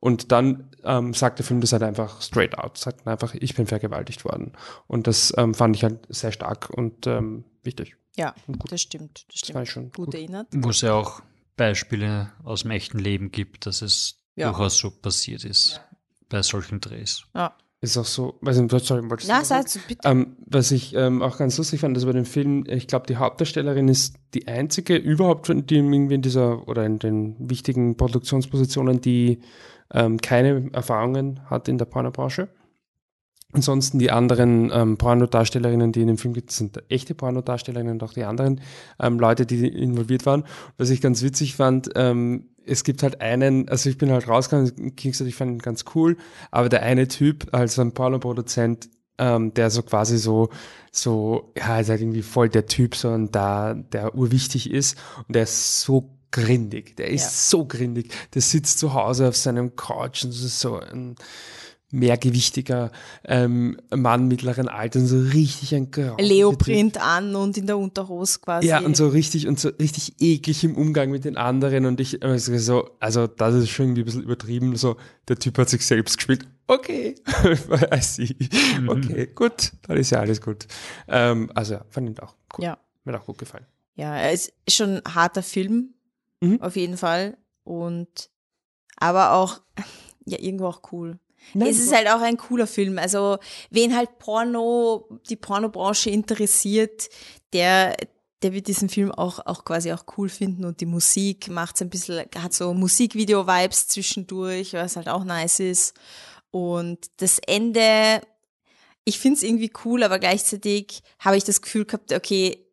Und 0.00 0.30
dann 0.30 0.70
ähm, 0.84 1.12
sagt 1.12 1.38
der 1.40 1.46
Film 1.46 1.60
das 1.60 1.72
halt 1.72 1.82
einfach 1.82 2.22
straight 2.22 2.56
out, 2.56 2.78
sagt 2.78 3.06
einfach, 3.08 3.34
ich 3.34 3.54
bin 3.56 3.66
vergewaltigt 3.66 4.24
worden. 4.24 4.52
Und 4.86 5.08
das 5.08 5.32
ähm, 5.36 5.54
fand 5.54 5.74
ich 5.74 5.82
halt 5.82 6.06
sehr 6.08 6.30
stark 6.30 6.70
und 6.70 7.06
ähm, 7.08 7.44
wichtig. 7.64 7.96
ja, 8.16 8.32
gut. 8.46 8.70
das 8.70 8.80
stimmt, 8.82 9.24
das 9.26 9.26
Das 9.28 9.38
stimmt. 9.40 9.62
ich 9.64 9.70
schon 9.70 9.84
Gut 9.90 10.06
gut. 10.06 10.14
erinnert. 10.14 10.46
Wo 10.52 10.70
es 10.70 10.82
ja 10.82 10.92
auch 10.94 11.20
Beispiele 11.56 12.30
aus 12.44 12.62
dem 12.62 12.70
echten 12.70 12.98
Leben 13.00 13.32
gibt, 13.32 13.66
dass 13.66 13.82
es 13.82 14.20
Ja. 14.36 14.50
durchaus 14.50 14.76
so 14.78 14.90
passiert 14.92 15.44
ist 15.44 15.80
bei 16.28 16.42
solchen 16.42 16.80
Drehs. 16.80 17.24
Ja, 17.34 17.56
Ist 17.80 17.96
auch 17.96 18.04
so, 18.04 18.34
weiß 18.40 18.58
nicht, 18.58 18.84
sorry, 18.84 19.08
wolltest 19.08 19.30
Na, 19.30 19.44
sagst 19.44 19.76
du 19.76 19.80
bitte. 19.86 20.08
Ähm, 20.08 20.36
was 20.46 20.72
ich 20.72 20.94
ähm, 20.96 21.22
auch 21.22 21.38
ganz 21.38 21.56
lustig 21.58 21.80
fand, 21.80 21.96
dass 21.96 22.06
bei 22.06 22.12
dem 22.12 22.24
Film, 22.24 22.64
ich 22.66 22.88
glaube, 22.88 23.06
die 23.06 23.16
Hauptdarstellerin 23.16 23.86
ist 23.86 24.16
die 24.34 24.48
einzige 24.48 24.96
überhaupt, 24.96 25.48
die 25.48 25.76
irgendwie 25.76 26.14
in 26.16 26.22
dieser 26.22 26.66
oder 26.66 26.84
in 26.84 26.98
den 26.98 27.36
wichtigen 27.38 27.96
Produktionspositionen, 27.96 29.00
die 29.00 29.40
ähm, 29.94 30.20
keine 30.20 30.70
Erfahrungen 30.72 31.40
hat 31.48 31.68
in 31.68 31.78
der 31.78 31.84
Pornobranche. 31.84 32.48
Ansonsten 33.52 33.98
die 33.98 34.10
anderen 34.10 34.70
ähm, 34.74 34.98
Pornodarstellerinnen, 34.98 35.90
die 35.92 36.02
in 36.02 36.08
dem 36.08 36.18
Film 36.18 36.34
gibt, 36.34 36.50
sind 36.50 36.82
echte 36.90 37.14
Pornodarstellerinnen 37.14 37.94
und 37.94 38.02
auch 38.02 38.12
die 38.12 38.24
anderen 38.24 38.60
ähm, 39.00 39.18
Leute, 39.18 39.46
die 39.46 39.66
involviert 39.66 40.26
waren. 40.26 40.44
Was 40.76 40.90
ich 40.90 41.00
ganz 41.00 41.22
witzig 41.22 41.56
fand, 41.56 41.90
ähm, 41.94 42.50
es 42.66 42.84
gibt 42.84 43.02
halt 43.02 43.22
einen, 43.22 43.66
also 43.70 43.88
ich 43.88 43.96
bin 43.96 44.10
halt 44.10 44.28
rausgegangen, 44.28 44.94
Kingston, 44.96 45.26
ich 45.26 45.34
fand 45.34 45.52
ihn 45.52 45.58
ganz 45.60 45.86
cool, 45.94 46.18
aber 46.50 46.68
der 46.68 46.82
eine 46.82 47.08
Typ, 47.08 47.48
also 47.52 47.80
ein 47.80 47.92
Pornoproduzent, 47.92 48.90
ähm, 49.16 49.54
der 49.54 49.70
so 49.70 49.82
quasi 49.82 50.18
so, 50.18 50.50
so, 50.92 51.52
ja, 51.56 51.80
ist 51.80 51.88
halt 51.88 52.02
irgendwie 52.02 52.22
voll 52.22 52.50
der 52.50 52.66
Typ, 52.66 52.94
so 52.94 53.08
und 53.08 53.34
da, 53.34 53.72
der 53.72 54.14
urwichtig 54.14 54.70
ist 54.70 54.98
und 55.26 55.34
der 55.34 55.44
ist 55.44 55.80
so 55.80 56.10
grindig, 56.30 56.96
der 56.98 57.08
ist 57.08 57.22
Ja. 57.24 57.30
so 57.30 57.64
grindig, 57.64 58.12
der 58.34 58.42
sitzt 58.42 58.78
zu 58.78 58.92
Hause 58.92 59.26
auf 59.26 59.36
seinem 59.36 59.74
Couch 59.74 60.24
und 60.24 60.30
ist 60.32 60.60
so 60.60 60.78
ein 60.78 61.16
mehrgewichtiger 61.90 62.90
ähm, 63.24 63.78
Mann 63.94 64.28
mittleren 64.28 64.68
Alters, 64.68 65.08
so 65.08 65.18
richtig 65.20 65.74
ein 65.74 65.90
grau. 65.90 66.16
Leoprint 66.20 67.00
an 67.00 67.34
und 67.34 67.56
in 67.56 67.66
der 67.66 67.78
Unterhose 67.78 68.38
quasi. 68.40 68.68
Ja, 68.68 68.80
und 68.80 68.96
so 68.96 69.08
richtig 69.08 69.46
und 69.48 69.58
so 69.58 69.68
richtig 69.70 70.14
eklig 70.20 70.64
im 70.64 70.76
Umgang 70.76 71.10
mit 71.10 71.24
den 71.24 71.36
anderen 71.36 71.86
und 71.86 72.00
ich 72.00 72.22
also 72.22 72.56
so, 72.58 72.90
also 73.00 73.26
das 73.26 73.54
ist 73.54 73.70
schon 73.70 73.86
irgendwie 73.86 74.02
ein 74.02 74.04
bisschen 74.04 74.22
übertrieben, 74.22 74.76
so 74.76 74.96
der 75.28 75.38
Typ 75.38 75.56
hat 75.58 75.68
sich 75.68 75.84
selbst 75.86 76.16
gespielt. 76.18 76.46
Okay, 76.66 77.14
I 77.94 78.00
see. 78.02 78.36
Okay, 78.86 79.26
gut, 79.34 79.72
dann 79.86 79.96
ist 79.96 80.10
ja 80.10 80.20
alles 80.20 80.40
gut. 80.42 80.66
Ähm, 81.08 81.50
also 81.54 81.74
ja, 81.74 81.84
fand 81.88 82.10
ich 82.10 82.22
auch 82.22 82.34
cool. 82.58 82.64
Ja. 82.64 82.78
Mir 83.04 83.14
hat 83.14 83.22
auch 83.22 83.26
gut 83.26 83.38
gefallen. 83.38 83.64
Ja, 83.94 84.18
es 84.28 84.52
ist 84.66 84.76
schon 84.76 84.96
ein 85.02 85.14
harter 85.14 85.42
Film, 85.42 85.94
Mhm. 86.40 86.60
auf 86.62 86.76
jeden 86.76 86.96
Fall. 86.96 87.36
Und 87.64 88.30
aber 88.96 89.32
auch, 89.32 89.60
ja, 90.26 90.38
irgendwo 90.38 90.66
auch 90.66 90.82
cool. 90.92 91.18
Es 91.54 91.78
ist 91.78 91.94
halt 91.94 92.08
auch 92.08 92.20
ein 92.20 92.36
cooler 92.36 92.66
Film. 92.66 92.98
Also, 92.98 93.38
wen 93.70 93.96
halt 93.96 94.18
Porno, 94.18 95.08
die 95.28 95.36
Pornobranche 95.36 96.10
interessiert, 96.10 97.08
der, 97.52 97.96
der 98.42 98.52
wird 98.52 98.68
diesen 98.68 98.88
Film 98.88 99.10
auch, 99.10 99.44
auch 99.46 99.64
quasi 99.64 99.92
auch 99.92 100.04
cool 100.16 100.28
finden 100.28 100.64
und 100.64 100.80
die 100.80 100.86
Musik 100.86 101.48
macht's 101.48 101.82
ein 101.82 101.90
bisschen, 101.90 102.24
hat 102.36 102.52
so 102.52 102.74
Musikvideo-Vibes 102.74 103.88
zwischendurch, 103.88 104.74
was 104.74 104.96
halt 104.96 105.08
auch 105.08 105.24
nice 105.24 105.60
ist. 105.60 105.94
Und 106.50 106.98
das 107.18 107.38
Ende, 107.38 108.22
ich 109.04 109.18
find's 109.18 109.42
irgendwie 109.42 109.72
cool, 109.84 110.02
aber 110.02 110.18
gleichzeitig 110.18 111.02
habe 111.18 111.36
ich 111.36 111.44
das 111.44 111.62
Gefühl 111.62 111.84
gehabt, 111.84 112.12
okay, 112.12 112.67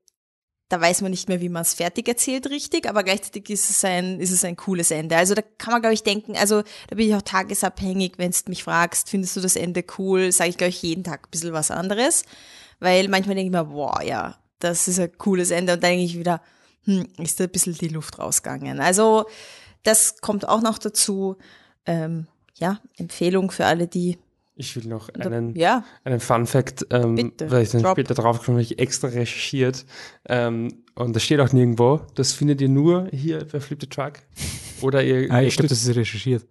da 0.70 0.82
weiß 0.82 1.02
man 1.02 1.12
nicht 1.12 1.30
mehr, 1.30 1.42
wie 1.42 1.50
man 1.50 1.62
es 1.62 1.76
fertig 1.76 2.08
erzählt 2.08 2.50
richtig, 2.50 2.90
aber 2.90 3.04
gleichzeitig 3.04 3.50
ist 3.50 3.70
es 3.70 3.86
ein, 3.86 4.20
ist 4.20 4.32
es 4.32 4.44
ein 4.44 4.56
cooles 4.56 4.90
Ende. 4.90 5.16
Also 5.16 5.36
da 5.36 5.44
kann 5.44 5.74
man, 5.74 5.82
glaube 5.82 5.94
ich, 5.94 6.04
denken, 6.04 6.36
also 6.36 6.64
da 6.88 6.96
bin 6.96 7.08
ich 7.08 7.16
auch 7.16 7.22
tagesabhängig, 7.22 8.14
wenn 8.18 8.32
du 8.32 8.38
mich 8.48 8.64
fragst, 8.64 9.10
findest 9.10 9.36
du 9.36 9.42
das 9.42 9.56
Ende 9.56 9.84
cool, 9.98 10.32
sage 10.32 10.50
ich, 10.50 10.58
glaube 10.58 10.70
ich, 10.70 10.82
jeden 10.82 11.04
Tag 11.04 11.28
ein 11.28 11.32
bisschen 11.32 11.54
was 11.54 11.70
anderes. 11.70 12.24
Weil 12.80 13.08
manchmal 13.10 13.36
denke 13.36 13.48
ich 13.48 13.52
mir, 13.52 13.66
boah, 13.66 14.02
ja, 14.02 14.38
das 14.60 14.88
ist 14.88 15.00
ein 15.00 15.16
cooles 15.18 15.52
Ende. 15.52 15.74
Und 15.74 15.84
dann 15.84 15.92
denke 15.92 16.06
ich 16.06 16.18
wieder, 16.18 16.42
hm, 16.86 17.08
ist 17.20 17.40
da 17.40 17.44
ein 17.44 17.52
bisschen 17.52 17.76
die 17.76 17.88
Luft 17.88 18.18
rausgegangen. 18.18 18.80
Also 18.80 19.26
das 19.84 20.18
kommt 20.20 20.48
auch 20.48 20.62
noch 20.62 20.80
dazu. 20.80 21.38
Ähm, 21.86 22.28
ja, 22.56 22.80
Empfehlung 22.98 23.52
für 23.52 23.66
alle, 23.66 23.88
die 23.88 24.18
Ich 24.58 24.76
will 24.76 24.88
noch 24.88 25.10
einen, 25.10 25.54
ja, 25.56 25.84
einen 26.06 26.22
Fun 26.22 26.46
Fact, 26.46 26.88
ähm, 26.90 27.16
Bitte, 27.16 27.52
weil 27.52 27.64
ich 27.64 27.72
dann 27.72 27.82
drop. 27.82 27.92
später 27.92 28.14
drauf 28.14 28.42
komme, 28.42 28.56
habe 28.58 28.62
ich 28.64 28.80
extra 28.80 29.08
recherchiert. 29.10 29.86
Ähm, 30.30 30.84
und 30.96 31.14
das 31.14 31.24
steht 31.24 31.42
auch 31.42 31.52
nirgendwo. 31.52 32.02
Das 32.16 32.32
findet 32.32 32.62
ihr 32.62 32.70
nur 32.70 33.10
hier 33.12 33.46
bei 33.52 33.60
Flip 33.60 33.80
the 33.82 33.88
Truck. 33.88 34.14
Oder 34.82 35.04
ihr, 35.04 35.30
Ah, 35.30 35.42
ich 35.42 35.56
glaube, 35.58 35.68
das 35.68 35.84
ist 35.86 35.96
recherchiert. 35.96 36.46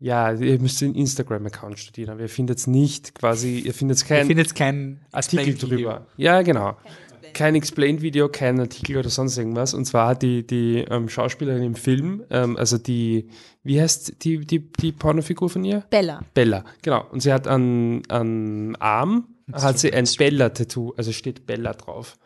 Ja, 0.00 0.32
ihr 0.32 0.58
müsst 0.60 0.82
den 0.82 0.94
Instagram-Account 0.94 1.78
studieren, 1.78 2.10
aber 2.10 2.20
ihr 2.20 2.28
findet 2.28 2.58
es 2.58 2.66
nicht 2.66 3.14
quasi, 3.14 3.60
ihr 3.60 3.72
findet 3.72 4.02
Ich 4.02 4.06
kein 4.06 4.26
finde 4.26 4.42
jetzt 4.42 4.54
kein 4.54 5.00
Artikel 5.12 5.54
drüber. 5.54 6.06
Ja, 6.18 6.42
genau. 6.42 6.76
Kein 7.34 7.54
Explained-Video, 7.54 8.28
kein 8.28 8.58
Artikel 8.60 8.96
oder 8.96 9.10
sonst 9.10 9.36
irgendwas. 9.36 9.74
Und 9.74 9.84
zwar 9.84 10.08
hat 10.08 10.22
die, 10.22 10.46
die 10.46 10.84
ähm, 10.88 11.08
Schauspielerin 11.08 11.62
im 11.62 11.74
Film, 11.74 12.24
ähm, 12.30 12.56
also 12.56 12.78
die, 12.78 13.28
wie 13.62 13.80
heißt 13.80 14.24
die, 14.24 14.38
die, 14.46 14.60
die 14.72 14.92
Pornofigur 14.92 15.50
von 15.50 15.64
ihr? 15.64 15.84
Bella. 15.90 16.22
Bella, 16.32 16.64
genau. 16.82 17.04
Und 17.10 17.20
sie 17.20 17.32
hat 17.32 17.46
an, 17.46 18.02
an 18.08 18.76
Arm, 18.76 19.26
hat 19.52 19.78
sie 19.78 19.92
ein 19.92 20.06
Bella-Tattoo, 20.16 20.94
also 20.96 21.12
steht 21.12 21.46
Bella 21.46 21.74
drauf. 21.74 22.16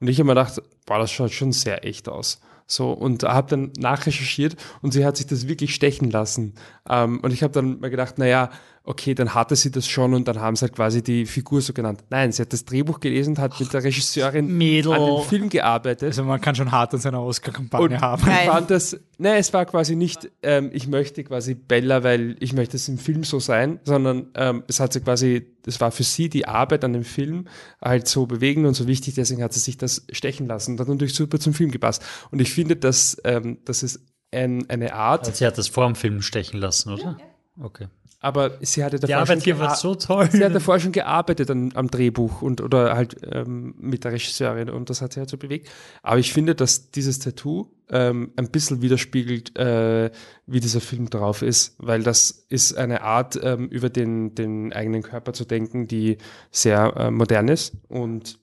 Und 0.00 0.08
ich 0.08 0.18
habe 0.18 0.26
mir 0.26 0.34
gedacht, 0.34 0.62
boah, 0.86 0.98
das 0.98 1.10
schaut 1.10 1.32
schon 1.32 1.52
sehr 1.52 1.84
echt 1.84 2.08
aus. 2.08 2.40
So, 2.66 2.92
und 2.92 3.22
habe 3.24 3.50
dann 3.50 3.72
nachrecherchiert 3.76 4.56
und 4.80 4.92
sie 4.92 5.04
hat 5.04 5.16
sich 5.16 5.26
das 5.26 5.46
wirklich 5.46 5.74
stechen 5.74 6.10
lassen. 6.10 6.54
Ähm, 6.88 7.20
und 7.20 7.32
ich 7.32 7.42
habe 7.42 7.52
dann 7.52 7.80
mal 7.80 7.90
gedacht, 7.90 8.18
naja, 8.18 8.50
okay, 8.84 9.14
dann 9.14 9.34
hatte 9.34 9.54
sie 9.54 9.70
das 9.70 9.86
schon 9.86 10.12
und 10.12 10.26
dann 10.26 10.40
haben 10.40 10.56
sie 10.56 10.62
halt 10.62 10.74
quasi 10.74 11.02
die 11.02 11.24
Figur 11.26 11.60
so 11.60 11.72
genannt. 11.72 12.02
Nein, 12.10 12.32
sie 12.32 12.42
hat 12.42 12.52
das 12.52 12.64
Drehbuch 12.64 12.98
gelesen, 12.98 13.38
hat 13.38 13.58
mit 13.60 13.72
der 13.72 13.84
Regisseurin 13.84 14.48
Mädel. 14.48 14.92
an 14.92 15.06
dem 15.06 15.22
Film 15.24 15.48
gearbeitet. 15.48 16.08
Also 16.08 16.24
man 16.24 16.40
kann 16.40 16.54
schon 16.54 16.72
hart 16.72 16.92
an 16.94 17.00
seiner 17.00 17.22
Oscar-Kampagne 17.22 17.96
Und 17.96 18.00
haben. 18.00 18.22
Ich 18.28 18.48
fand 18.48 18.70
das, 18.70 18.98
ne, 19.18 19.36
es 19.36 19.52
war 19.52 19.66
quasi 19.66 19.94
nicht, 19.94 20.30
ähm, 20.42 20.70
ich 20.72 20.88
möchte 20.88 21.22
quasi 21.22 21.54
Bella, 21.54 22.02
weil 22.02 22.36
ich 22.40 22.54
möchte 22.54 22.76
es 22.76 22.88
im 22.88 22.98
Film 22.98 23.22
so 23.22 23.38
sein, 23.38 23.78
sondern 23.84 24.30
ähm, 24.34 24.64
es 24.66 24.80
hat 24.80 24.92
sie 24.92 25.00
quasi, 25.00 25.46
das 25.62 25.80
war 25.80 25.92
für 25.92 26.02
sie 26.02 26.28
die 26.28 26.48
Arbeit 26.48 26.82
an 26.82 26.92
dem 26.92 27.04
Film 27.04 27.46
halt 27.80 28.08
so 28.08 28.26
bewegend 28.26 28.66
und 28.66 28.74
so 28.74 28.88
wichtig, 28.88 29.14
deswegen 29.14 29.42
hat 29.44 29.52
sie 29.52 29.60
sich 29.60 29.78
das 29.78 30.06
stechen 30.10 30.48
lassen. 30.48 30.76
Das 30.76 30.86
hat 30.86 30.92
natürlich 30.92 31.14
super 31.14 31.38
zum 31.38 31.54
Film 31.54 31.70
gepasst. 31.70 32.02
Und 32.32 32.40
ich 32.40 32.52
finde, 32.52 32.74
dass 32.74 33.16
ähm, 33.22 33.58
das 33.64 33.84
ist 33.84 34.00
ein, 34.32 34.68
eine 34.68 34.94
Art, 34.94 35.20
Also 35.26 35.38
sie 35.38 35.46
hat 35.46 35.56
das 35.56 35.68
vor 35.68 35.86
dem 35.86 35.94
Film 35.94 36.20
stechen 36.22 36.58
lassen, 36.58 36.92
oder? 36.94 37.16
Okay. 37.60 37.86
Aber 38.22 38.52
sie 38.60 38.82
hatte 38.84 38.98
davor 39.00 39.10
schon 39.26 39.32
Arbeit 39.34 39.44
hier 39.44 39.58
war 39.58 39.72
gea- 39.74 39.76
so. 39.76 39.94
Sie 40.30 40.44
hat 40.44 40.54
davor 40.54 40.78
schon 40.80 40.92
gearbeitet 40.92 41.50
an, 41.50 41.72
am 41.74 41.88
Drehbuch 41.88 42.40
und 42.40 42.60
oder 42.60 42.94
halt 42.96 43.16
ähm, 43.30 43.74
mit 43.78 44.04
der 44.04 44.12
Regisseurin 44.12 44.70
und 44.70 44.88
das 44.88 45.02
hat 45.02 45.12
sie 45.12 45.20
halt 45.20 45.28
so 45.28 45.36
bewegt. 45.36 45.68
Aber 46.02 46.18
ich 46.18 46.32
finde, 46.32 46.54
dass 46.54 46.90
dieses 46.92 47.18
Tattoo 47.18 47.66
ähm, 47.90 48.32
ein 48.36 48.48
bisschen 48.50 48.80
widerspiegelt, 48.80 49.58
äh, 49.58 50.10
wie 50.46 50.60
dieser 50.60 50.80
Film 50.80 51.10
drauf 51.10 51.42
ist, 51.42 51.74
weil 51.78 52.02
das 52.02 52.46
ist 52.48 52.74
eine 52.78 53.02
Art, 53.02 53.38
ähm, 53.42 53.68
über 53.68 53.90
den, 53.90 54.34
den 54.34 54.72
eigenen 54.72 55.02
Körper 55.02 55.32
zu 55.32 55.44
denken, 55.44 55.88
die 55.88 56.16
sehr 56.50 56.94
äh, 56.96 57.10
modern 57.10 57.48
ist 57.48 57.74
und 57.88 58.38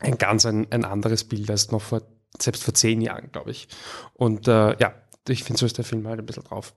ein 0.00 0.18
ganz 0.18 0.46
ein, 0.46 0.66
ein 0.72 0.84
anderes 0.84 1.24
Bild 1.24 1.50
als 1.50 1.70
noch 1.70 1.82
vor, 1.82 2.02
selbst 2.40 2.64
vor 2.64 2.74
zehn 2.74 3.00
Jahren, 3.00 3.30
glaube 3.30 3.50
ich. 3.50 3.68
Und 4.14 4.48
äh, 4.48 4.76
ja, 4.78 4.94
ich 5.28 5.44
finde, 5.44 5.60
so 5.60 5.66
ist 5.66 5.76
der 5.78 5.84
Film 5.84 6.06
halt 6.08 6.18
ein 6.18 6.26
bisschen 6.26 6.44
drauf. 6.44 6.74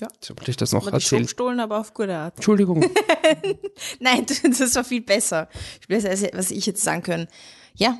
Ja, 0.00 0.08
so 0.20 0.36
wollte 0.36 0.50
ich 0.50 0.56
das 0.58 0.72
noch 0.72 0.86
erzählen. 0.92 1.22
gestohlen, 1.22 1.58
aber 1.58 1.78
auf 1.80 1.94
gute 1.94 2.14
Art. 2.16 2.36
Entschuldigung. 2.36 2.80
Nein, 4.00 4.26
das 4.26 4.74
war 4.74 4.84
viel 4.84 5.00
besser. 5.00 5.48
Viel 5.86 5.96
besser, 5.96 6.10
als 6.10 6.22
was 6.34 6.50
ich 6.50 6.66
jetzt 6.66 6.82
sagen 6.82 7.02
können. 7.02 7.28
Ja, 7.74 7.96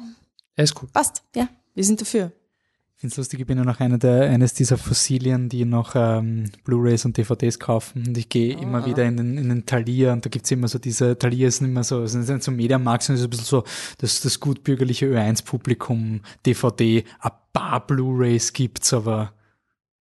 Er 0.56 0.64
ist 0.64 0.74
gut. 0.74 0.92
passt. 0.92 1.22
Ja, 1.34 1.48
wir 1.74 1.84
sind 1.84 2.00
dafür. 2.00 2.32
Ich 2.94 3.00
finde 3.00 3.12
es 3.12 3.16
lustig, 3.18 3.40
ich 3.40 3.46
bin 3.46 3.58
ja 3.58 3.64
noch 3.64 3.80
einer 3.80 3.98
der, 3.98 4.30
eines 4.30 4.54
dieser 4.54 4.78
Fossilien, 4.78 5.50
die 5.50 5.66
noch 5.66 5.92
ähm, 5.94 6.50
Blu-Rays 6.64 7.04
und 7.04 7.16
DVDs 7.18 7.58
kaufen. 7.58 8.06
Und 8.08 8.16
ich 8.16 8.30
gehe 8.30 8.58
immer 8.58 8.86
wieder 8.86 9.04
in 9.04 9.18
den, 9.18 9.36
in 9.38 9.48
den 9.50 9.66
Thalia 9.66 10.14
und 10.14 10.24
da 10.24 10.30
gibt's 10.30 10.50
immer 10.50 10.66
so 10.68 10.78
diese, 10.78 11.18
Thalia 11.18 11.50
sind 11.50 11.66
immer 11.66 11.84
so, 11.84 12.06
sind 12.06 12.22
sind 12.24 12.42
so 12.42 12.50
Mediamarkt, 12.50 13.02
sind 13.04 13.18
so 13.18 13.24
ein 13.24 13.30
bisschen 13.30 13.44
so 13.44 13.64
das, 13.98 14.22
das 14.22 14.40
gutbürgerliche 14.40 15.06
Ö1-Publikum, 15.06 16.22
DVD, 16.46 17.04
ein 17.20 17.30
paar 17.52 17.86
Blu-Rays 17.86 18.54
gibt's, 18.54 18.94
aber 18.94 19.32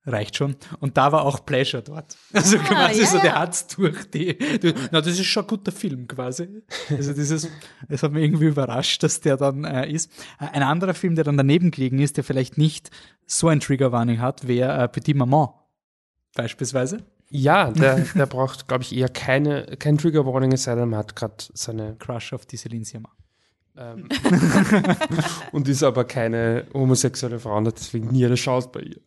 reicht 0.06 0.38
schon. 0.38 0.56
Und 0.80 0.98
da 0.98 1.12
war 1.12 1.24
auch 1.24 1.46
Pleasure 1.46 1.84
dort. 1.84 2.18
Also 2.34 2.58
quasi 2.58 3.02
ja, 3.02 3.08
so, 3.08 3.18
der 3.18 3.26
ja. 3.26 3.40
hat's 3.40 3.68
durch 3.68 4.10
die, 4.12 4.38
du, 4.38 4.74
na, 4.92 5.02
das 5.02 5.20
ist 5.20 5.26
schon 5.26 5.44
ein 5.44 5.48
guter 5.48 5.72
Film 5.72 6.08
quasi. 6.08 6.64
Also 6.90 7.14
dieses, 7.14 7.50
es 7.88 8.04
hat 8.04 8.12
mich 8.12 8.24
irgendwie 8.24 8.46
überrascht, 8.46 9.02
dass 9.04 9.22
der 9.22 9.38
dann 9.38 9.64
äh, 9.64 9.90
ist. 9.90 10.12
Äh, 10.40 10.48
Ein 10.54 10.64
anderer 10.64 10.94
Film, 10.94 11.16
der 11.16 11.24
dann 11.24 11.38
daneben 11.38 11.72
gelegen 11.72 12.00
ist, 12.00 12.18
der 12.18 12.24
vielleicht 12.24 12.58
nicht 12.58 12.92
so 13.26 13.48
ein 13.48 13.60
Trigger-Warning 13.60 14.20
hat, 14.20 14.48
wäre 14.48 14.84
äh, 14.84 14.88
Petit 14.88 15.16
Maman. 15.16 15.50
Beispielsweise. 16.36 17.06
Ja, 17.30 17.72
der, 17.72 18.00
der 18.00 18.26
braucht, 18.26 18.68
glaube 18.68 18.84
ich, 18.84 18.96
eher 18.96 19.10
keine, 19.10 19.78
kein 19.78 19.98
Trigger 19.98 20.26
Warning, 20.26 20.52
es 20.52 20.64
sei 20.64 20.76
denn, 20.76 20.90
man 20.90 21.00
hat 21.00 21.16
gerade 21.16 21.36
seine 21.54 21.96
Crush 21.96 22.34
auf 22.34 22.46
die 22.46 22.58
Celine 22.58 22.86
Sciamma. 22.86 23.10
Ähm, 23.78 24.08
und 25.52 25.68
ist 25.68 25.84
aber 25.84 26.06
keine 26.06 26.66
homosexuelle 26.74 27.40
Frau 27.40 27.58
und 27.58 27.68
hat 27.68 27.78
deswegen 27.78 28.08
nie 28.08 28.26
eine 28.26 28.36
Chance 28.36 28.70
bei 28.72 28.82
ihr. 28.82 29.02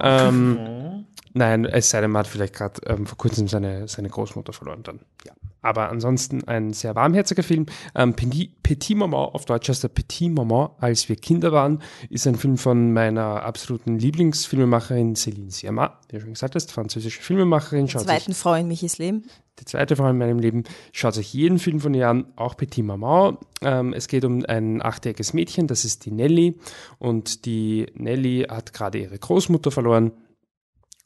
Ähm, 0.00 1.04
nein, 1.34 1.64
es 1.64 1.90
sei 1.90 2.00
denn, 2.00 2.10
man 2.10 2.20
hat 2.20 2.26
vielleicht 2.26 2.54
gerade 2.54 2.80
ähm, 2.86 3.06
vor 3.06 3.18
kurzem 3.18 3.48
seine, 3.48 3.88
seine 3.88 4.08
Großmutter 4.08 4.52
verloren 4.52 4.82
dann. 4.82 5.00
Ja. 5.26 5.32
Aber 5.60 5.90
ansonsten 5.90 6.44
ein 6.44 6.72
sehr 6.72 6.94
warmherziger 6.94 7.42
Film. 7.42 7.66
Ähm, 7.94 8.14
Petit, 8.14 8.62
Petit 8.62 8.96
Maman, 8.96 9.30
auf 9.32 9.44
Deutsch 9.44 9.68
heißt 9.68 9.84
er 9.84 9.88
Petit 9.88 10.32
Maman, 10.32 10.70
als 10.78 11.08
wir 11.08 11.16
Kinder 11.16 11.52
waren, 11.52 11.82
ist 12.10 12.26
ein 12.26 12.36
Film 12.36 12.58
von 12.58 12.92
meiner 12.92 13.42
absoluten 13.42 13.98
Lieblingsfilmemacherin 13.98 15.14
Céline 15.14 15.50
Sciamma, 15.50 15.98
wie 16.08 16.16
du 16.16 16.20
schon 16.20 16.34
gesagt 16.34 16.54
hast, 16.54 16.70
französische 16.70 17.20
Filmemacherin. 17.20 17.88
Schaut 17.88 18.02
sich 18.02 18.08
Zweiten 18.08 18.34
Frau 18.34 18.54
in 18.54 18.68
Michis 18.68 18.98
Leben. 18.98 19.24
Die 19.60 19.64
zweite 19.64 19.96
Frau 19.96 20.08
in 20.08 20.18
meinem 20.18 20.38
Leben. 20.38 20.64
Schaut 20.92 21.16
euch 21.18 21.32
jeden 21.34 21.58
Film 21.58 21.80
von 21.80 21.94
ihr 21.94 22.08
an, 22.08 22.26
auch 22.36 22.56
Petit 22.56 22.84
Maman. 22.84 23.38
Ähm, 23.62 23.92
es 23.92 24.08
geht 24.08 24.24
um 24.24 24.44
ein 24.46 24.82
achtjähriges 24.82 25.32
Mädchen, 25.34 25.66
das 25.66 25.84
ist 25.84 26.04
die 26.04 26.10
Nelly. 26.10 26.58
Und 26.98 27.44
die 27.44 27.86
Nelly 27.94 28.46
hat 28.48 28.72
gerade 28.72 28.98
ihre 28.98 29.18
Großmutter 29.18 29.70
verloren. 29.70 30.12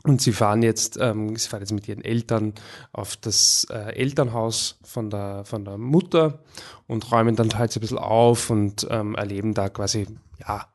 Und 0.05 0.21
sie 0.21 0.33
fahren 0.33 0.63
jetzt, 0.63 0.99
ähm, 1.01 1.37
sie 1.37 1.49
fahren 1.49 1.61
jetzt 1.61 1.73
mit 1.73 1.87
ihren 1.87 2.05
Eltern 2.05 2.55
auf 2.93 3.17
das 3.17 3.67
äh, 3.71 3.95
Elternhaus 3.95 4.81
von 4.83 5.11
der, 5.11 5.45
von 5.45 5.65
der 5.65 5.79
Mutter 5.79 6.41
und 6.89 7.13
räumen 7.13 7.37
dann 7.37 7.57
halt 7.57 7.71
so 7.71 7.79
ein 7.79 7.83
bisschen 7.83 7.99
auf 7.99 8.51
und 8.51 8.87
ähm, 8.91 9.15
erleben 9.15 9.55
da 9.55 9.69
quasi, 9.69 10.07
ja, 10.41 10.67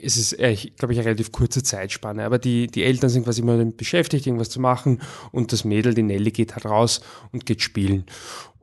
es 0.00 0.16
ist, 0.16 0.36
glaube 0.36 0.92
ich, 0.92 0.98
eine 0.98 1.06
relativ 1.06 1.32
kurze 1.32 1.62
Zeitspanne. 1.62 2.24
Aber 2.24 2.38
die, 2.38 2.66
die 2.66 2.84
Eltern 2.84 3.10
sind 3.10 3.24
quasi 3.24 3.42
immer 3.42 3.64
beschäftigt, 3.64 4.26
irgendwas 4.26 4.50
zu 4.50 4.60
machen. 4.60 5.00
Und 5.32 5.52
das 5.52 5.64
Mädel, 5.64 5.94
die 5.94 6.02
Nelly, 6.02 6.30
geht 6.30 6.54
halt 6.54 6.66
raus 6.66 7.00
und 7.32 7.46
geht 7.46 7.62
spielen. 7.62 8.04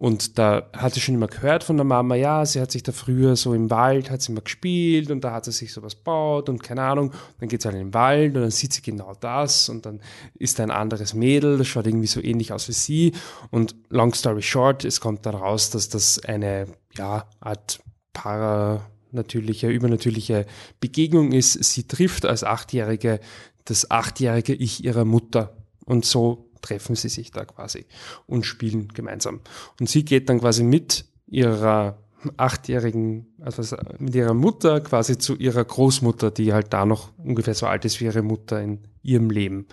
Und 0.01 0.39
da 0.39 0.67
hat 0.75 0.95
sie 0.95 0.99
schon 0.99 1.13
immer 1.13 1.27
gehört 1.27 1.63
von 1.63 1.77
der 1.77 1.83
Mama, 1.83 2.15
ja, 2.15 2.43
sie 2.43 2.59
hat 2.59 2.71
sich 2.71 2.81
da 2.81 2.91
früher 2.91 3.35
so 3.35 3.53
im 3.53 3.69
Wald, 3.69 4.09
hat 4.09 4.23
sie 4.23 4.31
immer 4.31 4.41
gespielt 4.41 5.11
und 5.11 5.23
da 5.23 5.31
hat 5.31 5.45
sie 5.45 5.51
sich 5.51 5.71
sowas 5.71 5.93
baut 5.93 6.49
und 6.49 6.63
keine 6.63 6.81
Ahnung. 6.81 7.13
Dann 7.39 7.49
geht 7.49 7.61
sie 7.61 7.67
halt 7.67 7.77
in 7.77 7.89
den 7.89 7.93
Wald 7.93 8.35
und 8.35 8.41
dann 8.41 8.49
sieht 8.49 8.73
sie 8.73 8.81
genau 8.81 9.13
das 9.19 9.69
und 9.69 9.85
dann 9.85 10.01
ist 10.33 10.57
da 10.57 10.63
ein 10.63 10.71
anderes 10.71 11.13
Mädel, 11.13 11.59
das 11.59 11.67
schaut 11.67 11.85
irgendwie 11.85 12.07
so 12.07 12.19
ähnlich 12.19 12.51
aus 12.51 12.67
wie 12.67 12.73
sie. 12.73 13.11
Und 13.51 13.75
long 13.89 14.15
story 14.15 14.41
short, 14.41 14.85
es 14.85 15.01
kommt 15.01 15.27
dann 15.27 15.35
raus, 15.35 15.69
dass 15.69 15.87
das 15.87 16.17
eine, 16.25 16.65
ja, 16.97 17.29
Art 17.39 17.79
para, 18.11 18.81
natürliche, 19.11 19.69
übernatürliche 19.69 20.45
Begegnung 20.79 21.31
ist. 21.31 21.63
Sie 21.63 21.87
trifft 21.87 22.25
als 22.25 22.43
Achtjährige 22.43 23.19
das 23.65 23.89
achtjährige 23.91 24.53
Ich 24.53 24.83
ihrer 24.83 25.05
Mutter. 25.05 25.55
Und 25.85 26.05
so 26.05 26.49
treffen 26.61 26.95
sie 26.95 27.09
sich 27.09 27.31
da 27.31 27.45
quasi 27.45 27.85
und 28.27 28.45
spielen 28.45 28.89
gemeinsam. 28.89 29.41
Und 29.79 29.89
sie 29.89 30.05
geht 30.05 30.29
dann 30.29 30.39
quasi 30.39 30.63
mit 30.63 31.05
ihrer 31.27 31.97
achtjährigen, 32.37 33.33
also 33.39 33.75
mit 33.97 34.13
ihrer 34.13 34.35
Mutter 34.35 34.79
quasi 34.81 35.17
zu 35.17 35.35
ihrer 35.35 35.65
Großmutter, 35.65 36.29
die 36.29 36.53
halt 36.53 36.71
da 36.71 36.85
noch 36.85 37.09
ungefähr 37.17 37.55
so 37.55 37.65
alt 37.65 37.83
ist 37.83 37.99
wie 37.99 38.05
ihre 38.05 38.21
Mutter 38.21 38.61
in 38.61 38.79
ihrem 39.01 39.31
Leben. 39.31 39.65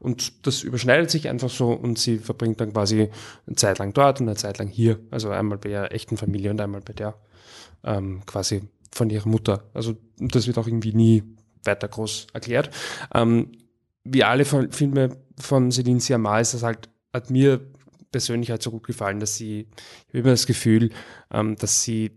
Und 0.00 0.46
das 0.46 0.62
überschneidet 0.62 1.10
sich 1.10 1.30
einfach 1.30 1.48
so 1.48 1.72
und 1.72 1.98
sie 1.98 2.18
verbringt 2.18 2.60
dann 2.60 2.74
quasi 2.74 3.08
eine 3.46 3.56
Zeit 3.56 3.78
lang 3.78 3.94
dort 3.94 4.20
und 4.20 4.28
eine 4.28 4.36
Zeit 4.36 4.58
lang 4.58 4.68
hier. 4.68 5.00
Also 5.10 5.30
einmal 5.30 5.56
bei 5.56 5.70
ihrer 5.70 5.92
echten 5.92 6.18
Familie 6.18 6.50
und 6.50 6.60
einmal 6.60 6.82
bei 6.82 6.92
der 6.92 7.14
ähm, 7.84 8.20
quasi 8.26 8.68
von 8.94 9.10
ihrer 9.10 9.28
Mutter. 9.28 9.64
Also 9.74 9.96
das 10.18 10.46
wird 10.46 10.58
auch 10.58 10.66
irgendwie 10.66 10.92
nie 10.92 11.22
weiter 11.64 11.88
groß 11.88 12.28
erklärt. 12.32 12.70
Ähm, 13.12 13.52
wie 14.04 14.24
alle 14.24 14.44
Filme 14.44 15.16
von 15.38 15.72
Celine 15.72 16.00
Sciamma 16.00 16.38
ist 16.40 16.54
das 16.54 16.62
halt, 16.62 16.88
hat 17.12 17.30
mir 17.30 17.60
persönlich 18.12 18.50
halt 18.50 18.62
so 18.62 18.70
gut 18.70 18.86
gefallen, 18.86 19.18
dass 19.18 19.36
sie, 19.36 19.66
ich 20.06 20.08
habe 20.08 20.18
immer 20.18 20.30
das 20.30 20.46
Gefühl, 20.46 20.90
ähm, 21.32 21.56
dass 21.56 21.82
sie, 21.82 22.12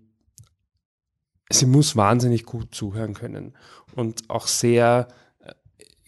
sie 1.49 1.65
muss 1.65 1.95
wahnsinnig 1.95 2.45
gut 2.45 2.75
zuhören 2.75 3.13
können 3.13 3.53
und 3.95 4.29
auch 4.29 4.47
sehr 4.47 5.07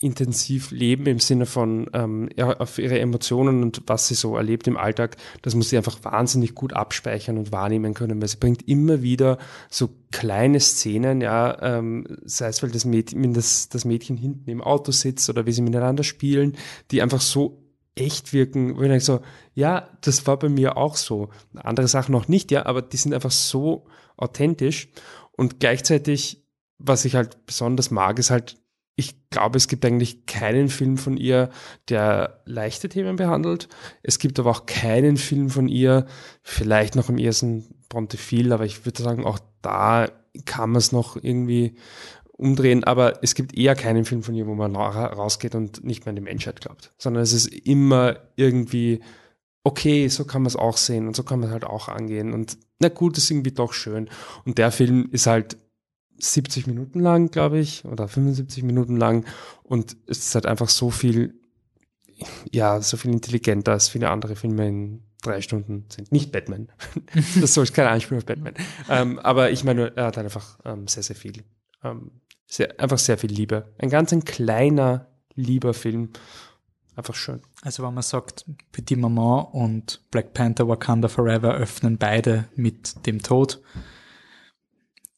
intensiv 0.01 0.71
leben 0.71 1.05
im 1.05 1.19
Sinne 1.19 1.45
von 1.45 1.89
ähm, 1.93 2.29
auf 2.37 2.77
ihre 2.77 2.99
Emotionen 2.99 3.61
und 3.63 3.83
was 3.87 4.07
sie 4.07 4.15
so 4.15 4.35
erlebt 4.37 4.67
im 4.67 4.77
Alltag, 4.77 5.17
das 5.41 5.55
muss 5.55 5.69
sie 5.69 5.77
einfach 5.77 6.03
wahnsinnig 6.03 6.55
gut 6.55 6.73
abspeichern 6.73 7.37
und 7.37 7.51
wahrnehmen 7.51 7.93
können, 7.93 8.21
weil 8.21 8.29
sie 8.29 8.37
bringt 8.37 8.67
immer 8.67 9.01
wieder 9.01 9.37
so 9.69 9.89
kleine 10.11 10.59
Szenen, 10.59 11.21
ja, 11.21 11.61
ähm, 11.61 12.05
sei 12.23 12.47
es 12.47 12.63
weil 12.63 12.71
das 12.71 12.85
Mädchen, 12.85 13.33
das, 13.33 13.69
das 13.69 13.85
Mädchen 13.85 14.17
hinten 14.17 14.49
im 14.49 14.61
Auto 14.61 14.91
sitzt 14.91 15.29
oder 15.29 15.45
wie 15.45 15.51
sie 15.51 15.61
miteinander 15.61 16.03
spielen, 16.03 16.55
die 16.91 17.01
einfach 17.01 17.21
so 17.21 17.63
echt 17.95 18.33
wirken, 18.33 18.77
wo 18.77 18.81
ich 18.81 18.87
denke 18.87 19.03
so, 19.03 19.19
ja, 19.53 19.89
das 20.01 20.25
war 20.25 20.39
bei 20.39 20.49
mir 20.49 20.77
auch 20.77 20.95
so. 20.95 21.29
Andere 21.55 21.87
Sachen 21.87 22.13
noch 22.13 22.27
nicht, 22.27 22.51
ja, 22.51 22.65
aber 22.65 22.81
die 22.81 22.97
sind 22.97 23.13
einfach 23.13 23.31
so 23.31 23.85
authentisch 24.15 24.89
und 25.33 25.59
gleichzeitig, 25.59 26.45
was 26.77 27.05
ich 27.05 27.15
halt 27.15 27.45
besonders 27.45 27.91
mag, 27.91 28.19
ist 28.19 28.29
halt 28.29 28.58
ich 28.99 29.29
glaube, 29.29 29.57
es 29.57 29.69
gibt 29.69 29.85
eigentlich 29.85 30.25
keinen 30.25 30.67
Film 30.67 30.97
von 30.97 31.15
ihr, 31.15 31.49
der 31.87 32.41
leichte 32.45 32.89
Themen 32.89 33.15
behandelt. 33.15 33.69
Es 34.03 34.19
gibt 34.19 34.37
aber 34.39 34.51
auch 34.51 34.65
keinen 34.65 35.15
Film 35.15 35.49
von 35.49 35.69
ihr, 35.69 36.05
vielleicht 36.43 36.95
noch 36.95 37.07
im 37.07 37.17
ersten 37.17 37.65
Brontefil, 37.87 38.51
aber 38.51 38.65
ich 38.65 38.85
würde 38.85 39.01
sagen, 39.01 39.25
auch 39.25 39.39
da 39.61 40.09
kann 40.45 40.71
man 40.71 40.79
es 40.79 40.91
noch 40.91 41.15
irgendwie 41.15 41.75
umdrehen, 42.33 42.83
aber 42.83 43.23
es 43.23 43.35
gibt 43.35 43.57
eher 43.57 43.75
keinen 43.75 44.03
Film 44.03 44.21
von 44.21 44.35
ihr, 44.35 44.47
wo 44.47 44.55
man 44.55 44.75
rausgeht 44.75 45.55
und 45.55 45.83
nicht 45.83 46.05
mehr 46.05 46.11
an 46.11 46.17
die 46.17 46.21
Menschheit 46.21 46.59
glaubt, 46.59 46.93
sondern 46.97 47.23
es 47.23 47.31
ist 47.31 47.47
immer 47.47 48.17
irgendwie, 48.35 48.99
okay, 49.63 50.09
so 50.09 50.25
kann 50.25 50.41
man 50.41 50.47
es 50.47 50.55
auch 50.55 50.77
sehen 50.77 51.07
und 51.07 51.15
so 51.15 51.23
kann 51.23 51.39
man 51.39 51.49
es 51.49 51.53
halt 51.53 51.63
auch 51.63 51.87
angehen 51.87 52.33
und 52.33 52.57
na 52.79 52.89
gut, 52.89 53.17
ist 53.17 53.29
irgendwie 53.31 53.51
doch 53.51 53.73
schön. 53.73 54.09
Und 54.45 54.57
der 54.57 54.71
Film 54.71 55.09
ist 55.11 55.27
halt 55.27 55.57
70 56.19 56.67
Minuten 56.67 56.99
lang, 56.99 57.31
glaube 57.31 57.59
ich, 57.59 57.85
oder 57.85 58.07
75 58.07 58.63
Minuten 58.63 58.97
lang. 58.97 59.25
Und 59.63 59.97
es 60.07 60.19
ist 60.19 60.35
halt 60.35 60.45
einfach 60.45 60.69
so 60.69 60.89
viel, 60.89 61.35
ja, 62.51 62.81
so 62.81 62.97
viel 62.97 63.11
intelligenter 63.11 63.73
als 63.73 63.89
viele 63.89 64.09
andere 64.09 64.35
Filme 64.35 64.67
in 64.67 65.03
drei 65.21 65.41
Stunden 65.41 65.85
sind. 65.89 66.11
Nicht 66.11 66.31
Batman. 66.31 66.69
das 67.39 67.53
soll 67.53 67.67
kein 67.67 67.87
Anspiel 67.87 68.17
auf 68.17 68.25
Batman. 68.25 68.53
ähm, 68.89 69.19
aber 69.19 69.51
ich 69.51 69.63
meine, 69.63 69.95
er 69.95 70.05
hat 70.07 70.17
halt 70.17 70.25
einfach 70.25 70.59
ähm, 70.65 70.87
sehr, 70.87 71.03
sehr 71.03 71.15
viel, 71.15 71.43
ähm, 71.83 72.11
sehr, 72.47 72.79
einfach 72.79 72.97
sehr 72.97 73.17
viel 73.17 73.31
Liebe. 73.31 73.73
Ein 73.77 73.89
ganz 73.89 74.11
ein 74.13 74.23
kleiner, 74.23 75.07
lieber 75.35 75.73
Film. 75.73 76.09
Einfach 76.95 77.15
schön. 77.15 77.41
Also 77.61 77.83
wenn 77.83 77.93
man 77.93 78.03
sagt, 78.03 78.45
Petit 78.71 78.97
Maman 78.97 79.45
und 79.45 80.01
Black 80.11 80.33
Panther 80.33 80.67
Wakanda 80.67 81.07
Forever 81.07 81.53
öffnen 81.53 81.97
beide 81.97 82.49
mit 82.55 83.05
dem 83.05 83.21
Tod, 83.21 83.61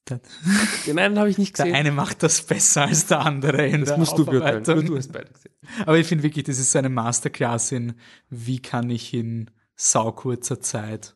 den 0.87 0.99
einen 0.99 1.19
habe 1.19 1.29
ich 1.29 1.37
nicht 1.37 1.53
gesehen. 1.53 1.71
Der 1.71 1.79
eine 1.79 1.91
macht 1.91 2.23
das 2.23 2.41
besser 2.41 2.83
als 2.83 3.07
der 3.07 3.21
andere 3.21 3.67
in 3.67 3.81
das 3.81 3.89
der 3.89 3.97
musst 3.97 4.17
du 4.17 4.25
beurteilen. 4.25 4.85
Du 4.85 4.97
hast 4.97 5.11
beide 5.11 5.31
gesehen. 5.31 5.53
Aber 5.85 5.97
ich 5.97 6.07
finde 6.07 6.23
wirklich, 6.23 6.45
das 6.45 6.59
ist 6.59 6.71
so 6.71 6.79
eine 6.79 6.89
Masterclass 6.89 7.71
in, 7.71 7.93
wie 8.29 8.61
kann 8.61 8.89
ich 8.89 9.13
in 9.13 9.51
sau 9.75 10.11
kurzer 10.11 10.59
Zeit 10.59 11.15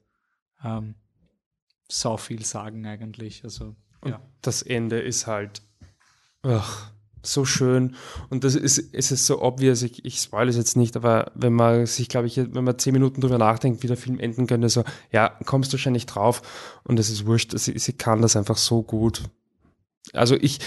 ähm, 0.64 0.96
sau 1.90 2.18
viel 2.18 2.46
sagen 2.46 2.86
eigentlich. 2.86 3.44
Also, 3.44 3.76
ja. 4.06 4.22
das 4.42 4.62
Ende 4.62 5.00
ist 5.00 5.28
halt, 5.28 5.62
ach, 6.44 6.92
so 7.26 7.46
schön. 7.46 7.96
Und 8.30 8.44
das 8.44 8.56
ist, 8.56 8.78
ist 8.78 9.12
es 9.12 9.26
so 9.26 9.42
obvious, 9.42 9.82
ich, 9.82 10.04
ich 10.06 10.20
spoil 10.20 10.50
es 10.50 10.58
jetzt 10.58 10.78
nicht, 10.78 10.96
aber 10.96 11.32
wenn 11.36 11.54
man 11.54 11.86
sich, 11.86 12.10
glaube 12.10 12.28
ich, 12.28 12.38
wenn 12.38 12.64
man 12.64 12.78
zehn 12.78 12.94
Minuten 12.94 13.22
drüber 13.22 13.38
nachdenkt, 13.38 13.84
wie 13.84 13.88
der 13.88 13.98
Film 13.98 14.20
enden 14.20 14.48
könnte, 14.48 14.70
so, 14.70 14.84
ja, 15.12 15.30
kommst 15.46 15.72
du 15.72 15.78
wahrscheinlich 15.78 16.06
drauf 16.06 16.42
und 16.84 17.00
es 17.00 17.10
ist 17.10 17.26
wurscht, 17.26 17.58
sie, 17.58 17.78
sie 17.78 17.94
kann 17.94 18.22
das 18.22 18.36
einfach 18.36 18.58
so 18.58 18.84
gut. 18.84 19.24
Also 20.14 20.36
ich, 20.36 20.60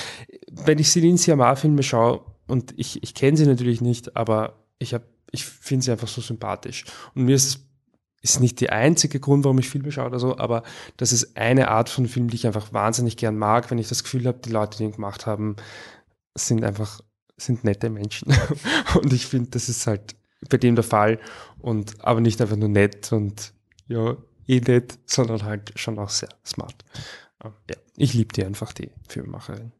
wenn 0.50 0.78
ich 0.78 0.90
Celine 0.90 1.18
Sciamma-Filme 1.18 1.82
schaue, 1.82 2.20
und 2.48 2.72
ich, 2.78 3.02
ich 3.02 3.14
kenne 3.14 3.36
sie 3.36 3.46
natürlich 3.46 3.80
nicht, 3.80 4.16
aber 4.16 4.64
ich 4.78 4.94
habe, 4.94 5.04
ich 5.30 5.44
finde 5.44 5.84
sie 5.84 5.92
einfach 5.92 6.08
so 6.08 6.22
sympathisch. 6.22 6.86
Und 7.14 7.24
mir 7.24 7.36
ist 7.36 7.46
es 7.46 7.68
ist 8.20 8.40
nicht 8.40 8.60
der 8.60 8.72
einzige 8.72 9.20
Grund, 9.20 9.44
warum 9.44 9.58
ich 9.58 9.68
Filme 9.68 9.92
schaue 9.92 10.06
oder 10.06 10.18
so, 10.18 10.38
aber 10.38 10.64
das 10.96 11.12
ist 11.12 11.36
eine 11.36 11.68
Art 11.68 11.88
von 11.88 12.08
Film, 12.08 12.28
die 12.28 12.36
ich 12.36 12.46
einfach 12.46 12.72
wahnsinnig 12.72 13.16
gern 13.16 13.38
mag, 13.38 13.70
wenn 13.70 13.78
ich 13.78 13.88
das 13.88 14.02
Gefühl 14.02 14.26
habe, 14.26 14.40
die 14.44 14.50
Leute, 14.50 14.78
die 14.78 14.84
ihn 14.84 14.92
gemacht 14.92 15.26
haben, 15.26 15.54
sind 16.34 16.64
einfach, 16.64 17.00
sind 17.36 17.64
nette 17.64 17.90
Menschen. 17.90 18.32
und 18.94 19.12
ich 19.12 19.26
finde, 19.26 19.50
das 19.50 19.68
ist 19.68 19.86
halt 19.86 20.16
bei 20.48 20.56
dem 20.56 20.74
der 20.74 20.84
Fall. 20.84 21.18
Und 21.58 22.04
aber 22.04 22.20
nicht 22.20 22.40
einfach 22.40 22.56
nur 22.56 22.68
nett 22.68 23.12
und 23.12 23.52
ja, 23.88 24.16
eh 24.46 24.60
nett, 24.60 24.98
sondern 25.06 25.42
halt 25.44 25.72
schon 25.76 25.98
auch 25.98 26.10
sehr 26.10 26.30
smart. 26.44 26.84
Ja, 27.42 27.52
ich 27.96 28.14
liebe 28.14 28.32
die 28.32 28.44
einfach, 28.44 28.72
die 28.72 28.90
Filmemacherin 29.08 29.72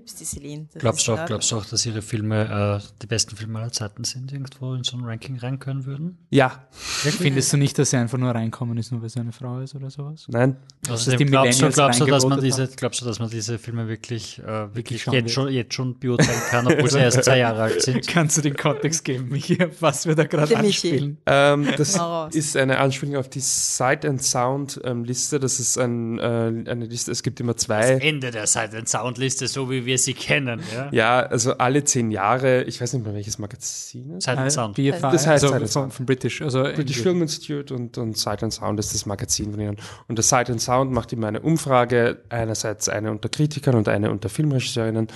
liebst 0.00 0.20
die 0.20 0.24
Celine. 0.24 0.66
glaubst 0.78 1.06
du, 1.06 1.12
auch, 1.12 1.26
glaubst 1.26 1.52
du 1.52 1.56
auch, 1.56 1.64
dass 1.64 1.84
ihre 1.84 2.02
Filme 2.02 2.80
äh, 2.80 2.86
die 3.02 3.06
besten 3.06 3.36
Filme 3.36 3.58
aller 3.58 3.72
Zeiten 3.72 4.04
sind, 4.04 4.32
irgendwo 4.32 4.74
in 4.74 4.82
so 4.82 4.96
ein 4.96 5.04
Ranking 5.04 5.38
reinkönnen 5.38 5.84
würden? 5.84 6.18
Ja. 6.30 6.64
Findest 6.70 7.52
du 7.52 7.56
nicht, 7.56 7.78
dass 7.78 7.90
sie 7.90 7.96
einfach 7.98 8.18
nur 8.18 8.30
reinkommen 8.30 8.76
ist, 8.78 8.92
nur 8.92 9.02
weil 9.02 9.10
sie 9.10 9.20
eine 9.20 9.32
Frau 9.32 9.60
ist 9.60 9.74
oder 9.74 9.90
sowas? 9.90 10.26
Nein. 10.28 10.56
Also 10.88 11.16
glaubst, 11.16 11.60
du, 11.60 11.70
glaubst, 11.70 12.00
du, 12.00 12.06
dass 12.06 12.24
man 12.24 12.40
diese, 12.40 12.68
glaubst 12.68 13.00
du, 13.00 13.04
dass 13.04 13.18
man 13.18 13.30
diese 13.30 13.58
Filme 13.58 13.88
wirklich, 13.88 14.38
äh, 14.40 14.74
wirklich, 14.74 15.04
jetzt, 15.06 15.32
schon, 15.32 15.48
jetzt 15.52 15.74
schon 15.74 15.98
beurteilen 15.98 16.40
kann, 16.50 16.66
obwohl 16.66 16.90
sie 16.90 16.98
erst 17.00 17.24
zwei 17.24 17.38
Jahre 17.38 17.62
alt 17.62 17.82
sind? 17.82 18.06
Kannst 18.06 18.38
du 18.38 18.42
den 18.42 18.56
Kontext 18.56 19.04
geben, 19.04 19.28
Michi, 19.28 19.58
was 19.80 20.06
wir 20.06 20.14
da 20.14 20.24
gerade 20.24 20.56
anspielen? 20.56 21.18
Ähm, 21.26 21.68
das 21.76 21.98
ist 22.32 22.56
eine 22.56 22.78
Anspielung 22.78 23.16
auf 23.16 23.28
die 23.28 23.40
Sight 23.40 24.06
and 24.06 24.22
Sound 24.22 24.80
ähm, 24.84 25.04
Liste. 25.04 25.38
Das 25.38 25.60
ist 25.60 25.78
ein, 25.78 26.18
äh, 26.18 26.22
eine 26.22 26.86
Liste, 26.86 27.12
es 27.12 27.22
gibt 27.22 27.40
immer 27.40 27.56
zwei. 27.56 27.94
Das 27.94 28.02
Ende 28.02 28.30
der 28.30 28.46
Sight 28.46 28.74
and 28.74 28.88
Sound 28.88 29.18
Liste, 29.18 29.46
so 29.46 29.70
wie 29.70 29.84
wir 29.84 29.89
sie 29.98 30.14
kennen. 30.14 30.60
Ja, 30.74 30.88
ja 30.92 31.20
also 31.20 31.56
alle 31.58 31.84
zehn 31.84 32.10
Jahre, 32.10 32.64
ich 32.64 32.80
weiß 32.80 32.92
nicht 32.92 33.04
mehr 33.04 33.14
welches 33.14 33.38
Magazin. 33.38 34.20
Sight 34.20 34.38
and 34.38 34.52
Sound. 34.52 34.74
BFI, 34.74 35.00
das 35.00 35.26
heißt 35.26 35.44
also 35.44 35.66
von, 35.66 35.90
von, 35.90 36.06
British. 36.06 36.42
Also 36.42 36.62
British 36.62 37.00
Film 37.00 37.22
Institute 37.22 37.74
und, 37.74 37.98
und 37.98 38.16
Sight 38.16 38.42
and 38.42 38.52
Sound 38.52 38.78
ist 38.78 38.94
das 38.94 39.06
Magazin 39.06 39.52
von 39.52 39.60
ihnen. 39.60 39.76
Und 40.08 40.18
das 40.18 40.28
Sight 40.28 40.50
and 40.50 40.60
Sound 40.60 40.92
macht 40.92 41.12
immer 41.12 41.28
eine 41.28 41.40
Umfrage, 41.40 42.22
einerseits 42.28 42.88
eine 42.88 43.10
unter 43.10 43.28
Kritikern 43.28 43.74
und 43.74 43.88
eine 43.88 44.10
unter 44.10 44.28
Filmregisseurinnen 44.28 45.08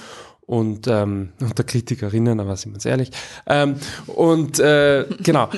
und 0.47 0.87
ähm, 0.89 1.33
unter 1.41 1.64
Kritikerinnen, 1.64 2.41
aber 2.41 2.57
sind 2.57 2.72
wir 2.72 2.77
uns 2.77 2.85
ehrlich. 2.85 3.11
Ähm, 3.47 3.77
und 4.07 4.59
äh, 4.59 5.07
genau. 5.22 5.49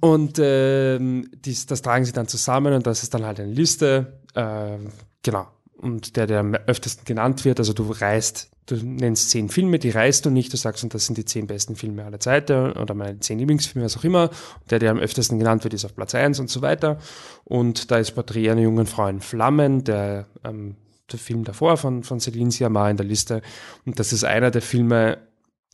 Und 0.00 0.38
ähm, 0.40 1.30
dies, 1.44 1.66
das 1.66 1.82
tragen 1.82 2.04
sie 2.04 2.12
dann 2.12 2.26
zusammen 2.26 2.72
und 2.72 2.86
das 2.86 3.02
ist 3.02 3.14
dann 3.14 3.24
halt 3.24 3.38
eine 3.38 3.52
Liste. 3.52 4.18
Äh, 4.34 4.78
genau 5.22 5.46
und 5.82 6.16
der, 6.16 6.26
der 6.26 6.40
am 6.40 6.54
öftesten 6.54 7.04
genannt 7.04 7.44
wird. 7.44 7.58
Also 7.58 7.72
du 7.72 7.90
reist, 7.90 8.50
du 8.66 8.76
nennst 8.76 9.30
zehn 9.30 9.48
Filme, 9.48 9.78
die 9.78 9.90
reist 9.90 10.24
du 10.24 10.30
nicht, 10.30 10.52
du 10.52 10.56
sagst, 10.56 10.84
und 10.84 10.94
das 10.94 11.06
sind 11.06 11.18
die 11.18 11.24
zehn 11.24 11.46
besten 11.46 11.74
Filme 11.74 12.04
aller 12.04 12.20
Zeiten 12.20 12.72
oder 12.72 12.94
meine 12.94 13.18
zehn 13.18 13.38
Lieblingsfilme, 13.38 13.84
was 13.84 13.96
auch 13.96 14.04
immer. 14.04 14.30
Der, 14.70 14.78
der 14.78 14.92
am 14.92 14.98
öftesten 14.98 15.38
genannt 15.38 15.64
wird, 15.64 15.74
ist 15.74 15.84
auf 15.84 15.94
Platz 15.94 16.14
eins 16.14 16.38
und 16.38 16.48
so 16.48 16.62
weiter. 16.62 16.98
Und 17.44 17.90
da 17.90 17.98
ist 17.98 18.12
Porträt 18.12 18.50
einer 18.50 18.62
jungen 18.62 18.86
Frau 18.86 19.08
in 19.08 19.20
Flammen, 19.20 19.82
der, 19.82 20.26
ähm, 20.44 20.76
der 21.10 21.18
Film 21.18 21.44
davor 21.44 21.76
von, 21.76 22.04
von 22.04 22.20
Celine 22.20 22.52
Sciamma 22.52 22.88
in 22.88 22.96
der 22.96 23.06
Liste. 23.06 23.42
Und 23.84 23.98
das 23.98 24.12
ist 24.12 24.24
einer 24.24 24.52
der 24.52 24.62
Filme, 24.62 25.18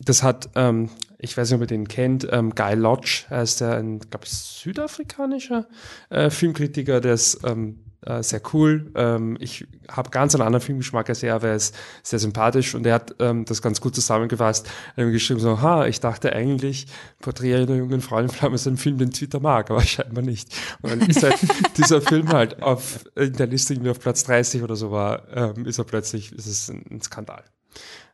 das 0.00 0.22
hat, 0.22 0.48
ähm, 0.54 0.88
ich 1.18 1.36
weiß 1.36 1.50
nicht, 1.50 1.56
ob 1.56 1.62
ihr 1.62 1.66
den 1.66 1.86
kennt, 1.86 2.26
ähm, 2.30 2.54
Guy 2.54 2.74
Lodge 2.74 3.24
heißt 3.28 3.60
der, 3.60 3.76
ein, 3.76 3.98
glaube 3.98 4.24
ich, 4.24 4.32
südafrikanischer 4.32 5.68
äh, 6.08 6.30
Filmkritiker, 6.30 7.00
der 7.00 7.12
ist 7.12 7.40
ähm, 7.44 7.80
äh, 8.02 8.22
sehr 8.22 8.40
cool. 8.52 8.92
Ähm, 8.94 9.36
ich 9.40 9.66
habe 9.90 10.10
ganz 10.10 10.34
einen 10.34 10.42
anderen 10.42 10.64
Filmgeschmack 10.64 11.08
als 11.08 11.22
er, 11.22 11.34
aber 11.34 11.48
er 11.48 11.56
ist 11.56 11.74
sehr 12.02 12.18
sympathisch 12.18 12.74
und 12.74 12.86
er 12.86 12.94
hat 12.94 13.16
ähm, 13.18 13.44
das 13.44 13.60
ganz 13.60 13.80
gut 13.80 13.94
zusammengefasst. 13.94 14.68
Er 14.96 15.06
hat 15.06 15.12
geschrieben 15.12 15.40
so, 15.40 15.60
ha, 15.60 15.86
ich 15.86 15.98
dachte 16.00 16.32
eigentlich, 16.32 16.86
Porträt 17.20 17.56
einer 17.56 17.74
jungen 17.74 18.00
Frau 18.00 18.18
in 18.18 18.28
Flammen 18.28 18.54
ist 18.54 18.66
ein 18.66 18.76
Film, 18.76 18.98
den 18.98 19.10
Twitter 19.10 19.40
mag, 19.40 19.70
aber 19.70 19.80
scheinbar 19.82 20.22
nicht. 20.22 20.54
Und 20.82 20.90
dann 20.90 21.00
ist 21.00 21.22
halt 21.22 21.38
dieser 21.76 22.00
Film 22.00 22.28
halt 22.28 22.62
auf, 22.62 23.04
in 23.16 23.32
der 23.32 23.48
Liste 23.48 23.74
irgendwie 23.74 23.90
auf 23.90 23.98
Platz 23.98 24.24
30 24.24 24.62
oder 24.62 24.76
so 24.76 24.90
war, 24.92 25.28
ähm, 25.34 25.66
ist 25.66 25.78
er 25.78 25.84
plötzlich, 25.84 26.32
ist 26.32 26.46
es 26.46 26.68
ein, 26.68 26.84
ein 26.90 27.00
Skandal. 27.00 27.42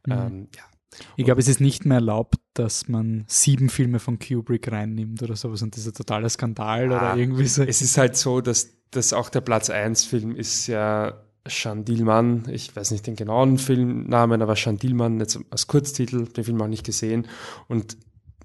Mhm. 0.07 0.13
Ähm, 0.13 0.49
ja. 0.57 0.63
Ich 1.17 1.25
glaube, 1.25 1.41
es 1.41 1.49
ist 1.49 1.61
nicht 1.61 1.85
mehr 1.85 1.97
erlaubt, 1.97 2.37
dass 2.55 2.89
man 2.89 3.25
sieben 3.27 3.69
Filme 3.69 3.99
von 3.99 4.19
Kubrick 4.19 4.71
reinnimmt 4.71 5.23
oder 5.23 5.37
sowas 5.37 5.63
und 5.63 5.75
das 5.75 5.83
ist 5.83 5.95
ein 5.95 5.95
totaler 5.95 6.29
Skandal 6.29 6.93
Ah, 6.93 6.97
oder 6.97 7.17
irgendwie 7.17 7.47
so. 7.47 7.63
Es 7.63 7.83
ist 7.83 7.99
halt 7.99 8.17
so, 8.17 8.41
dass, 8.41 8.71
dass 8.91 9.13
auch 9.13 9.29
der 9.29 9.41
Platz 9.41 9.71
1 9.71 10.05
Film 10.05 10.37
ist 10.37 10.67
ja 10.67 11.21
Jean 11.47 11.85
Dielmann, 11.85 12.47
ich 12.51 12.75
weiß 12.75 12.91
nicht 12.91 13.07
den 13.07 13.17
genauen 13.17 13.59
Filmnamen, 13.59 14.41
aber 14.41 14.55
Jean 14.55 14.79
Dielmann 14.79 15.21
jetzt 15.21 15.39
als 15.51 15.67
Kurztitel, 15.67 16.25
den 16.25 16.45
Film 16.45 16.61
auch 16.63 16.69
nicht 16.69 16.85
gesehen 16.85 17.27
und 17.69 17.97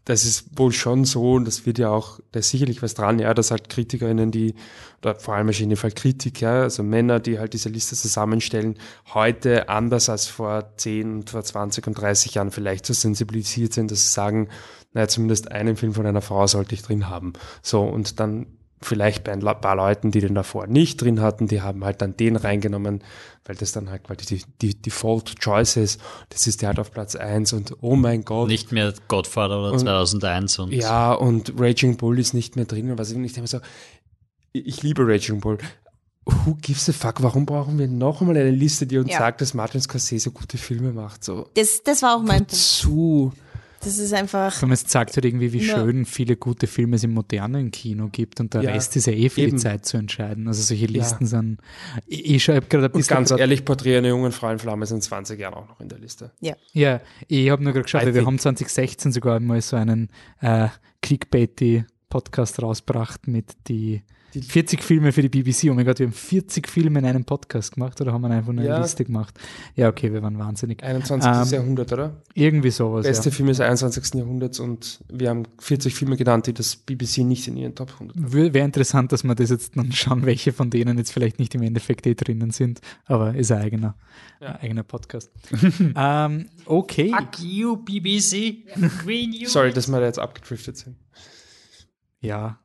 das 0.05 0.25
ist 0.25 0.57
wohl 0.57 0.71
schon 0.71 1.05
so, 1.05 1.33
und 1.33 1.45
das 1.45 1.65
wird 1.65 1.77
ja 1.77 1.89
auch, 1.89 2.19
da 2.31 2.39
ist 2.39 2.49
sicherlich 2.49 2.81
was 2.81 2.93
dran, 2.93 3.19
ja, 3.19 3.33
dass 3.33 3.51
halt 3.51 3.69
KritikerInnen, 3.69 4.31
die, 4.31 4.55
oder 5.01 5.15
vor 5.15 5.35
allem 5.35 5.49
in 5.49 5.69
dem 5.69 5.77
Fall 5.77 5.91
Kritiker, 5.91 6.63
also 6.63 6.83
Männer, 6.83 7.19
die 7.19 7.39
halt 7.39 7.53
diese 7.53 7.69
Liste 7.69 7.95
zusammenstellen, 7.95 8.77
heute 9.13 9.69
anders 9.69 10.09
als 10.09 10.27
vor 10.27 10.73
10 10.77 11.11
und 11.11 11.29
vor 11.29 11.43
20 11.43 11.87
und 11.87 11.93
30 11.93 12.35
Jahren 12.35 12.51
vielleicht 12.51 12.85
so 12.85 12.93
sensibilisiert 12.93 13.73
sind, 13.73 13.91
dass 13.91 14.03
sie 14.03 14.13
sagen, 14.13 14.49
naja, 14.93 15.07
zumindest 15.07 15.51
einen 15.51 15.75
Film 15.75 15.93
von 15.93 16.05
einer 16.05 16.21
Frau 16.21 16.47
sollte 16.47 16.75
ich 16.75 16.81
drin 16.81 17.09
haben. 17.09 17.33
So, 17.61 17.83
und 17.83 18.19
dann 18.19 18.47
vielleicht 18.81 19.23
bei 19.25 19.31
ein 19.33 19.41
paar 19.41 19.75
Leuten, 19.75 20.11
die 20.11 20.21
den 20.21 20.35
davor 20.35 20.67
nicht 20.67 21.01
drin 21.01 21.21
hatten, 21.21 21.47
die 21.47 21.61
haben 21.61 21.83
halt 21.83 22.01
dann 22.01 22.15
den 22.15 22.35
reingenommen, 22.35 23.03
weil 23.45 23.55
das 23.55 23.71
dann 23.71 23.89
halt 23.89 24.03
quasi 24.05 24.25
die, 24.25 24.43
die 24.61 24.81
Default 24.81 25.39
Choice 25.39 25.77
ist. 25.77 26.01
Das 26.29 26.47
ist 26.47 26.61
der 26.61 26.69
halt 26.69 26.79
auf 26.79 26.91
Platz 26.91 27.15
eins 27.15 27.51
und 27.53 27.75
oh 27.81 27.95
mein 27.95 28.23
Gott. 28.23 28.47
Nicht 28.47 28.71
mehr 28.71 28.93
Godfather 29.07 29.59
oder 29.59 29.73
Und- 29.73 29.79
2001 29.79 30.59
und 30.59 30.71
Ja, 30.73 31.13
und 31.13 31.53
Raging 31.57 31.97
Bull 31.97 32.19
ist 32.19 32.33
nicht 32.33 32.55
mehr 32.55 32.65
drin. 32.65 32.91
Und 32.91 32.97
was 32.97 33.11
ich 33.11 33.17
nicht 33.17 33.37
immer 33.37 33.47
so, 33.47 33.59
ich 34.53 34.65
ich 34.67 34.83
liebe 34.83 35.05
Raging 35.05 35.39
Bull. 35.41 35.57
Who 36.25 36.55
gives 36.61 36.87
a 36.89 36.93
fuck? 36.93 37.23
Warum 37.23 37.45
brauchen 37.47 37.79
wir 37.79 37.87
noch 37.87 38.21
einmal 38.21 38.37
eine 38.37 38.51
Liste, 38.51 38.85
die 38.85 38.97
uns 38.99 39.09
Ja. 39.11 39.17
sagt, 39.17 39.41
dass 39.41 39.53
Martin 39.55 39.81
Scorsese 39.81 40.29
gute 40.31 40.57
Filme 40.59 40.91
macht? 40.93 41.23
So, 41.23 41.49
Das, 41.55 41.81
das 41.83 42.01
war 42.03 42.15
auch 42.15 42.21
mein 42.21 42.39
Punkt. 42.45 42.51
zu. 42.51 43.33
Das 43.81 43.97
ist 43.97 44.13
einfach, 44.13 44.61
allem, 44.61 44.71
es 44.73 44.85
zeigt 44.85 45.15
halt 45.15 45.23
irgendwie, 45.25 45.53
wie 45.53 45.59
Ja. 45.65 45.75
schön 45.75 46.05
viele 46.05 46.35
gute 46.35 46.67
Filme 46.67 46.97
es 46.97 47.03
im 47.03 47.13
modernen 47.13 47.71
Kino 47.71 48.09
gibt 48.11 48.39
und 48.39 48.53
der 48.53 48.61
Ja, 48.63 48.71
Rest 48.71 48.95
ist 48.97 49.07
ja 49.07 49.13
eh 49.13 49.29
für 49.29 49.41
eben. 49.41 49.51
die 49.51 49.57
Zeit 49.57 49.85
zu 49.85 49.97
entscheiden. 49.97 50.47
Also 50.47 50.61
solche 50.63 50.85
Ja. 50.85 50.91
Listen 50.91 51.25
sind, 51.25 51.59
ich, 52.05 52.25
ich 52.35 52.43
schreibe 52.43 52.67
gerade 52.67 52.85
ein 52.87 52.91
Und 52.91 53.07
ganz 53.07 53.29
grad- 53.29 53.39
ehrlich, 53.39 53.63
Porträt 53.63 53.97
einer 53.97 54.09
jungen 54.09 54.31
Frau 54.31 54.49
in 54.51 54.59
Flamme 54.59 54.83
ist 54.83 54.91
in 54.91 55.01
20 55.01 55.39
Jahren 55.39 55.53
auch 55.53 55.67
noch 55.67 55.79
in 55.79 55.87
der 55.89 55.99
Liste. 55.99 56.31
Ja, 56.41 57.01
ich 57.27 57.49
habe 57.49 57.63
nur 57.63 57.73
gerade 57.73 57.83
geschaut, 57.83 58.03
weil 58.05 58.13
wir 58.13 58.25
haben 58.25 58.37
2016 58.39 59.11
sogar 59.11 59.39
mal 59.39 59.61
so 59.61 59.75
einen 59.77 60.09
äh, 60.41 60.67
clickbaity 61.01 61.85
Podcast 62.09 62.61
rausgebracht 62.61 63.27
mit 63.27 63.53
Die- 63.67 64.01
40 64.33 64.83
Filme 64.83 65.11
für 65.11 65.21
die 65.21 65.29
BBC. 65.29 65.69
Oh 65.69 65.73
mein 65.73 65.85
Gott, 65.85 65.99
wir 65.99 66.05
haben 66.07 66.13
40 66.13 66.67
Filme 66.67 66.99
in 66.99 67.05
einem 67.05 67.25
Podcast 67.25 67.73
gemacht 67.73 67.99
oder 68.01 68.13
haben 68.13 68.21
wir 68.21 68.29
einfach 68.29 68.51
nur 68.51 68.61
eine 68.61 68.69
Ja. 68.69 68.81
Liste 68.81 69.03
gemacht? 69.05 69.39
Ja, 69.75 69.89
okay, 69.89 70.13
wir 70.13 70.21
waren 70.21 70.37
wahnsinnig. 70.37 70.83
21. 70.83 71.29
Ähm, 71.29 71.47
Jahrhundert, 71.59 71.91
oder? 71.93 72.21
Irgendwie 72.33 72.69
sowas. 72.69 73.05
Beste 73.05 73.29
Ja. 73.29 73.35
Filme 73.35 73.51
des 73.51 73.59
21. 73.59 74.13
Jahrhunderts 74.15 74.59
und 74.59 75.03
wir 75.11 75.29
haben 75.29 75.43
40 75.59 75.95
Filme 75.95 76.15
genannt, 76.17 76.47
die 76.47 76.53
das 76.53 76.75
BBC 76.75 77.19
nicht 77.19 77.47
in 77.47 77.57
ihren 77.57 77.75
Top 77.75 77.91
100 77.93 78.15
Wäre 78.53 78.65
interessant, 78.65 79.11
dass 79.11 79.23
wir 79.23 79.35
das 79.35 79.49
jetzt 79.49 79.75
dann 79.77 79.91
schauen, 79.91 80.25
welche 80.25 80.53
von 80.53 80.69
denen 80.69 80.97
jetzt 80.97 81.11
vielleicht 81.11 81.39
nicht 81.39 81.55
im 81.55 81.63
Endeffekt 81.63 82.05
eh 82.05 82.13
drinnen 82.15 82.51
sind, 82.51 82.81
aber 83.05 83.33
ist 83.35 83.51
ein 83.51 83.61
eigener, 83.61 83.95
Ja. 84.41 84.49
ein 84.49 84.55
eigener 84.61 84.83
Podcast. 84.83 85.31
ähm, 85.95 86.49
okay. 86.65 87.09
Fuck 87.17 87.39
you, 87.39 87.77
BBC. 87.77 88.63
Sorry, 89.47 89.73
dass 89.73 89.87
wir 89.87 89.99
da 89.99 90.05
jetzt 90.05 90.19
abgedriftet 90.19 90.77
sind. 90.77 90.95
Ja, 92.21 92.59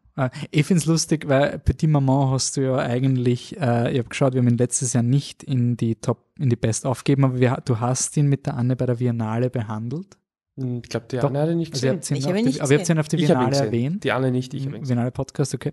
ich 0.50 0.64
finde 0.66 0.78
es 0.78 0.86
lustig, 0.86 1.28
weil 1.28 1.58
Petit 1.58 1.90
Maman 1.90 2.30
hast 2.30 2.56
du 2.56 2.62
ja 2.62 2.76
eigentlich, 2.76 3.56
äh, 3.60 3.90
ich 3.92 3.98
habe 3.98 4.08
geschaut, 4.08 4.34
wir 4.34 4.40
haben 4.40 4.48
ihn 4.48 4.58
letztes 4.58 4.92
Jahr 4.92 5.02
nicht 5.02 5.42
in 5.42 5.76
die 5.76 5.96
Top, 5.96 6.18
in 6.38 6.50
die 6.50 6.56
Best 6.56 6.86
aufgegeben, 6.86 7.24
aber 7.24 7.40
wir, 7.40 7.60
du 7.64 7.80
hast 7.80 8.16
ihn 8.16 8.26
mit 8.28 8.46
der 8.46 8.56
Anne 8.56 8.76
bei 8.76 8.86
der 8.86 8.94
Biennale 8.96 9.50
behandelt. 9.50 10.16
Hm, 10.56 10.82
Ich 10.84 10.88
glaube, 10.88 11.06
die 11.10 11.16
Doch. 11.16 11.30
Anne 11.30 11.40
hat 11.40 11.48
ihn 11.50 11.58
nicht 11.58 11.72
Also 11.74 11.88
gesehen. 11.88 12.16
ihn 12.16 12.16
Ich 12.16 12.26
habe 12.28 12.38
ihn 12.38 12.44
die, 12.44 12.50
nicht 12.52 12.60
aber 12.60 12.72
ihr 12.72 12.78
habt 12.78 12.88
ihn 12.88 12.98
auf 13.00 13.08
der 13.08 13.16
Biennale 13.16 13.56
erwähnt. 13.56 14.04
Die 14.04 14.12
Anne 14.12 14.30
nicht, 14.30 14.54
ich 14.54 14.66
habe 14.66 14.76
ihn 14.76 14.82
gesehen. 14.82 14.94
Biennale 14.94 15.10
Podcast, 15.10 15.52
okay. 15.54 15.72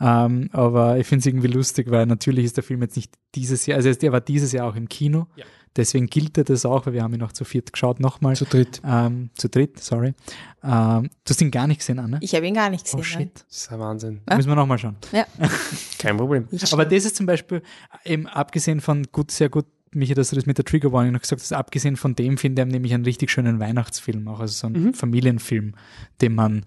Ähm, 0.00 0.50
aber 0.52 0.98
ich 0.98 1.06
finde 1.08 1.20
es 1.20 1.26
irgendwie 1.26 1.48
lustig, 1.48 1.90
weil 1.90 2.06
natürlich 2.06 2.44
ist 2.44 2.56
der 2.56 2.64
Film 2.64 2.82
jetzt 2.82 2.94
nicht 2.94 3.12
dieses 3.34 3.66
Jahr, 3.66 3.76
also 3.76 3.90
er 3.90 4.12
war 4.12 4.20
dieses 4.20 4.52
Jahr 4.52 4.68
auch 4.68 4.76
im 4.76 4.88
Kino. 4.88 5.26
Ja. 5.34 5.44
Deswegen 5.76 6.06
gilt 6.06 6.36
er 6.36 6.44
das 6.44 6.66
auch, 6.66 6.84
weil 6.86 6.94
wir 6.94 7.02
haben 7.02 7.14
ihn 7.14 7.22
auch 7.22 7.32
zu 7.32 7.44
viert 7.44 7.72
geschaut 7.72 8.00
nochmal. 8.00 8.34
Zu 8.34 8.44
dritt. 8.44 8.80
Ähm, 8.84 9.30
zu 9.34 9.48
dritt, 9.48 9.78
sorry. 9.80 10.14
Ähm, 10.64 11.08
du 11.24 11.30
hast 11.30 11.40
ihn 11.40 11.50
gar 11.52 11.66
nicht 11.68 11.78
gesehen, 11.78 11.98
Anne? 12.00 12.18
ich 12.20 12.34
habe 12.34 12.46
ihn 12.46 12.54
gar 12.54 12.70
nicht 12.70 12.84
gesehen. 12.84 13.00
oh 13.00 13.02
shit. 13.04 13.44
Das 13.48 13.56
ist 13.56 13.72
ein 13.72 13.78
Wahnsinn. 13.78 14.20
Ja. 14.28 14.36
Müssen 14.36 14.48
wir 14.48 14.56
nochmal 14.56 14.78
schauen. 14.78 14.96
Ja. 15.12 15.26
Kein 15.98 16.16
Problem. 16.16 16.48
Aber 16.72 16.84
das 16.84 17.04
ist 17.04 17.16
zum 17.16 17.26
Beispiel, 17.26 17.62
eben 18.04 18.26
abgesehen 18.26 18.80
von, 18.80 19.04
gut, 19.12 19.30
sehr 19.30 19.48
gut, 19.48 19.66
Michi, 19.92 20.14
dass 20.14 20.30
du 20.30 20.36
das 20.36 20.46
mit 20.46 20.56
der 20.58 20.64
Trigger 20.64 20.92
Warning 20.92 21.12
noch 21.12 21.20
gesagt 21.20 21.40
hast, 21.42 21.52
abgesehen 21.52 21.96
von 21.96 22.14
dem 22.14 22.36
finde 22.38 22.62
ich 22.62 22.68
nämlich 22.68 22.94
einen 22.94 23.04
richtig 23.04 23.30
schönen 23.30 23.58
Weihnachtsfilm, 23.58 24.28
auch 24.28 24.40
also 24.40 24.52
so 24.54 24.66
einen 24.68 24.84
Mhm. 24.86 24.94
Familienfilm, 24.94 25.74
den 26.20 26.34
man, 26.34 26.64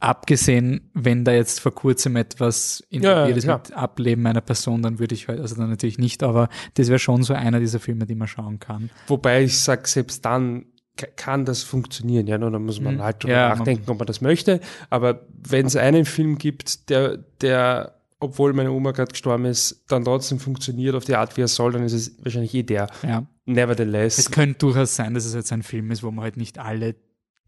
abgesehen, 0.00 0.90
wenn 0.94 1.24
da 1.24 1.32
jetzt 1.32 1.60
vor 1.60 1.74
kurzem 1.74 2.16
etwas 2.16 2.84
Ja, 2.90 3.00
ja, 3.00 3.10
involviert 3.26 3.38
ist 3.38 3.46
mit 3.46 3.72
Ableben 3.76 4.26
einer 4.26 4.40
Person, 4.40 4.82
dann 4.82 4.98
würde 4.98 5.14
ich 5.14 5.28
halt, 5.28 5.40
also 5.40 5.54
dann 5.56 5.70
natürlich 5.70 5.98
nicht, 5.98 6.22
aber 6.22 6.48
das 6.74 6.88
wäre 6.88 6.98
schon 6.98 7.22
so 7.22 7.34
einer 7.34 7.60
dieser 7.60 7.80
Filme, 7.80 8.06
die 8.06 8.14
man 8.14 8.28
schauen 8.28 8.58
kann. 8.58 8.90
Wobei 9.06 9.44
ich 9.44 9.58
sage, 9.60 9.86
selbst 9.88 10.24
dann 10.24 10.66
ka- 10.96 11.06
kann 11.16 11.44
das 11.44 11.62
funktionieren. 11.62 12.26
Ja, 12.26 12.38
nur 12.38 12.50
da 12.50 12.58
muss 12.58 12.80
man 12.80 12.96
Mhm. 12.96 13.02
halt 13.02 13.22
drüber 13.24 13.34
Ja, 13.34 13.48
man- 13.50 13.58
nachdenken, 13.58 13.90
ob 13.90 13.98
man 13.98 14.06
das 14.06 14.20
möchte. 14.20 14.60
Aber 14.90 15.26
wenn 15.42 15.66
es 15.66 15.76
einen 15.76 16.04
Film 16.04 16.38
gibt, 16.38 16.88
der, 16.90 17.18
der, 17.40 17.94
obwohl 18.20 18.52
meine 18.52 18.70
Oma 18.72 18.92
gerade 18.92 19.10
gestorben 19.12 19.44
ist, 19.46 19.84
dann 19.88 20.04
trotzdem 20.04 20.38
funktioniert 20.38 20.94
auf 20.94 21.04
die 21.04 21.16
Art, 21.16 21.36
wie 21.36 21.42
er 21.42 21.48
soll, 21.48 21.72
dann 21.72 21.82
ist 21.84 21.92
es 21.92 22.16
wahrscheinlich 22.22 22.54
eh 22.54 22.62
der. 22.62 22.88
Ja. 23.02 23.26
Nevertheless. 23.44 24.18
Es 24.18 24.30
könnte 24.30 24.58
durchaus 24.58 24.96
sein, 24.96 25.14
dass 25.14 25.24
es 25.24 25.34
jetzt 25.34 25.52
ein 25.52 25.62
Film 25.62 25.90
ist, 25.90 26.02
wo 26.02 26.10
man 26.10 26.24
halt 26.24 26.36
nicht 26.36 26.58
alle, 26.58 26.96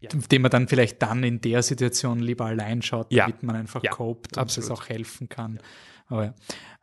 Ja. 0.01 0.09
den 0.09 0.41
man 0.41 0.49
dann 0.51 0.67
vielleicht 0.67 1.01
dann 1.01 1.23
in 1.23 1.41
der 1.41 1.61
Situation 1.61 2.19
lieber 2.19 2.45
allein 2.45 2.81
schaut, 2.81 3.11
Ja. 3.11 3.25
damit 3.27 3.43
man 3.43 3.55
einfach 3.57 3.83
Ja, 3.83 3.91
copt 3.91 4.37
und 4.37 4.57
es 4.57 4.71
auch 4.71 4.87
helfen 4.87 5.27
kann. 5.29 5.59
Aber 6.07 6.33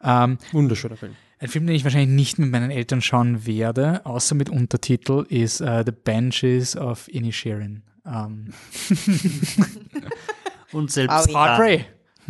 ja. 0.03 0.25
Ähm, 0.25 0.39
Wunderschöner 0.53 0.97
Film. 0.97 1.17
ein 1.39 1.49
Film, 1.49 1.67
den 1.67 1.75
ich 1.77 1.85
wahrscheinlich 1.85 2.15
nicht 2.15 2.39
mit 2.39 2.51
meinen 2.51 2.71
Eltern 2.71 3.01
schauen 3.03 3.47
werde, 3.47 4.05
außer 4.05 4.35
mit 4.35 4.51
Untertitel, 4.51 5.25
ist 5.29 5.61
äh, 5.61 5.83
The 5.87 5.93
Banshees 5.93 6.77
of 6.77 7.09
Inisherin. 7.09 7.83
Ähm, 8.05 8.53
Und 10.73 10.91
selbst 10.91 11.29
ja. 11.29 11.33
Padre. 11.33 11.85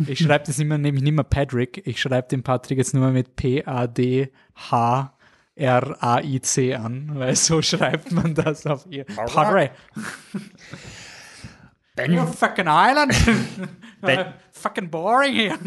Ich 0.07 0.19
schreibe 0.19 0.45
das 0.45 0.59
immer, 0.59 0.77
nämlich 0.77 1.03
nicht 1.03 1.13
mehr 1.13 1.23
Patrick. 1.23 1.81
Ich 1.87 1.99
schreibe 1.99 2.27
den 2.27 2.43
Patrick 2.43 2.77
jetzt 2.77 2.93
nur 2.93 3.09
mit 3.09 3.35
P-A-D-H-R-A-I-C 5.57 6.75
an, 6.75 7.11
weil 7.15 7.35
so 7.35 7.61
schreibt 7.61 8.11
man 8.11 8.33
das 8.35 8.65
auf 8.65 8.85
ihr. 8.89 9.05
Padre. 9.05 9.71
You're 11.97 12.27
fucking 12.27 12.67
Island. 12.67 13.13
Ben- 14.01 14.33
fucking 14.51 14.89
boring 14.89 15.33
here. 15.33 15.57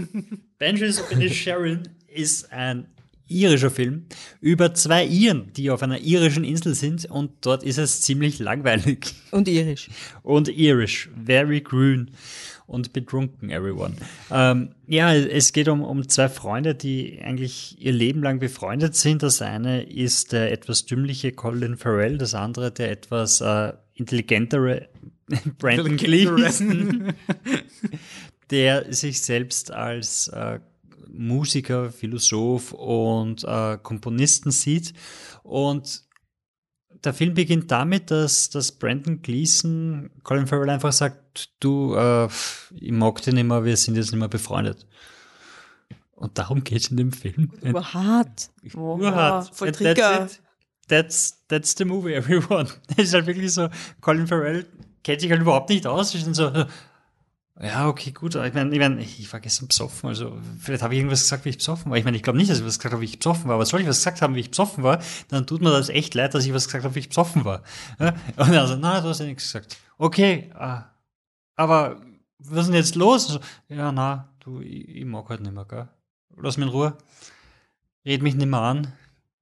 Banshees 0.58 1.00
of 1.00 1.10
Inisherin 1.10 1.88
ist 2.06 2.52
ein 2.52 2.86
irischer 3.26 3.70
Film 3.70 4.06
über 4.40 4.72
zwei 4.74 5.04
Iren, 5.04 5.52
die 5.52 5.70
auf 5.70 5.82
einer 5.82 5.98
irischen 5.98 6.44
Insel 6.44 6.74
sind 6.74 7.06
und 7.06 7.32
dort 7.44 7.62
ist 7.64 7.78
es 7.78 8.00
ziemlich 8.00 8.38
langweilig. 8.38 9.14
und 9.32 9.48
irisch. 9.48 9.88
Und 10.22 10.48
irisch, 10.48 11.10
very 11.24 11.60
grün 11.60 12.12
und 12.70 12.92
betrunken, 12.92 13.50
everyone. 13.50 13.96
Ähm, 14.30 14.70
ja, 14.86 15.12
es 15.12 15.52
geht 15.52 15.68
um, 15.68 15.82
um 15.82 16.08
zwei 16.08 16.28
Freunde, 16.28 16.76
die 16.76 17.20
eigentlich 17.20 17.76
ihr 17.80 17.92
Leben 17.92 18.22
lang 18.22 18.38
befreundet 18.38 18.94
sind. 18.94 19.24
Das 19.24 19.42
eine 19.42 19.82
ist 19.82 20.32
der 20.32 20.52
etwas 20.52 20.86
dümmliche 20.86 21.32
Colin 21.32 21.76
Farrell, 21.76 22.16
das 22.16 22.34
andere 22.34 22.70
der 22.70 22.92
etwas 22.92 23.40
äh, 23.40 23.72
intelligentere 23.94 24.88
Brandon 25.58 25.96
Gleeson, 25.96 27.12
der 28.50 28.92
sich 28.92 29.20
selbst 29.20 29.72
als 29.72 30.28
äh, 30.28 30.60
Musiker, 31.12 31.90
Philosoph 31.90 32.72
und 32.72 33.42
äh, 33.42 33.78
Komponisten 33.82 34.52
sieht. 34.52 34.94
Und 35.42 36.04
der 37.04 37.14
Film 37.14 37.34
beginnt 37.34 37.70
damit, 37.70 38.10
dass, 38.10 38.50
dass 38.50 38.72
Brandon 38.72 39.22
Gleason 39.22 40.10
Colin 40.22 40.46
Farrell 40.46 40.70
einfach 40.70 40.92
sagt, 40.92 41.50
du, 41.60 41.94
äh, 41.94 42.28
ich 42.74 42.92
mag 42.92 43.22
dich 43.22 43.34
nicht 43.34 43.44
mehr, 43.44 43.64
wir 43.64 43.76
sind 43.76 43.96
jetzt 43.96 44.12
nicht 44.12 44.18
mehr 44.18 44.28
befreundet. 44.28 44.86
Und 46.14 46.36
darum 46.36 46.62
geht 46.62 46.82
es 46.82 46.88
in 46.88 46.98
dem 46.98 47.12
Film. 47.12 47.50
Urhart. 47.62 48.50
Urhart. 48.74 49.50
Voll 49.54 49.72
Trigger. 49.72 50.28
That's, 50.28 50.40
that's, 50.88 51.46
that's 51.48 51.74
the 51.78 51.86
movie, 51.86 52.12
everyone. 52.12 52.68
Es 52.96 53.04
ist 53.04 53.14
halt 53.14 53.26
wirklich 53.26 53.52
so, 53.52 53.68
Colin 54.02 54.26
Farrell 54.26 54.66
kennt 55.02 55.22
sich 55.22 55.30
halt 55.30 55.40
überhaupt 55.40 55.70
nicht 55.70 55.86
aus. 55.86 56.14
Ist 56.14 56.26
dann 56.26 56.34
so, 56.34 56.52
ja, 57.62 57.88
okay, 57.88 58.12
gut. 58.12 58.34
Ich 58.36 58.54
meine, 58.54 58.72
ich, 58.72 58.78
mein, 58.78 58.98
ich 58.98 59.32
war 59.32 59.40
gestern 59.40 59.68
besoffen. 59.68 60.08
Also, 60.08 60.38
vielleicht 60.58 60.82
habe 60.82 60.94
ich 60.94 61.00
irgendwas 61.00 61.20
gesagt, 61.20 61.44
wie 61.44 61.50
ich 61.50 61.58
besoffen 61.58 61.90
war. 61.90 61.98
Ich 61.98 62.04
meine, 62.04 62.16
ich 62.16 62.22
glaube 62.22 62.38
nicht, 62.38 62.50
dass 62.50 62.58
ich 62.58 62.64
was 62.64 62.78
gesagt 62.78 62.94
habe, 62.94 63.02
wie 63.02 63.06
ich 63.06 63.18
besoffen 63.18 63.48
war. 63.48 63.56
Aber 63.56 63.66
soll 63.66 63.80
ich 63.80 63.86
was 63.86 63.98
gesagt 63.98 64.22
haben, 64.22 64.34
wie 64.34 64.40
ich 64.40 64.50
besoffen 64.50 64.82
war, 64.82 65.00
dann 65.28 65.46
tut 65.46 65.60
mir 65.60 65.70
das 65.70 65.90
echt 65.90 66.14
leid, 66.14 66.32
dass 66.32 66.46
ich 66.46 66.54
was 66.54 66.64
gesagt 66.66 66.84
habe, 66.84 66.94
wie 66.94 67.00
ich 67.00 67.10
besoffen 67.10 67.44
war. 67.44 67.62
Ja? 67.98 68.14
Und 68.36 68.52
er 68.52 68.66
so, 68.66 68.76
na, 68.76 69.00
du 69.00 69.08
hast 69.08 69.20
ja 69.20 69.26
nichts 69.26 69.44
gesagt. 69.44 69.76
Okay, 69.98 70.50
ah, 70.54 70.84
aber 71.56 72.00
was 72.38 72.60
ist 72.60 72.66
denn 72.68 72.76
jetzt 72.76 72.94
los? 72.94 73.28
So, 73.28 73.40
ja, 73.68 73.92
na, 73.92 74.32
du, 74.40 74.60
ich, 74.60 74.88
ich 74.88 75.04
mag 75.04 75.28
halt 75.28 75.42
nicht 75.42 75.52
mehr, 75.52 75.66
gell? 75.66 75.88
Lass 76.36 76.56
mich 76.56 76.66
in 76.66 76.72
Ruhe. 76.72 76.96
Red 78.06 78.22
mich 78.22 78.34
nicht 78.34 78.48
mehr 78.48 78.60
an. 78.60 78.92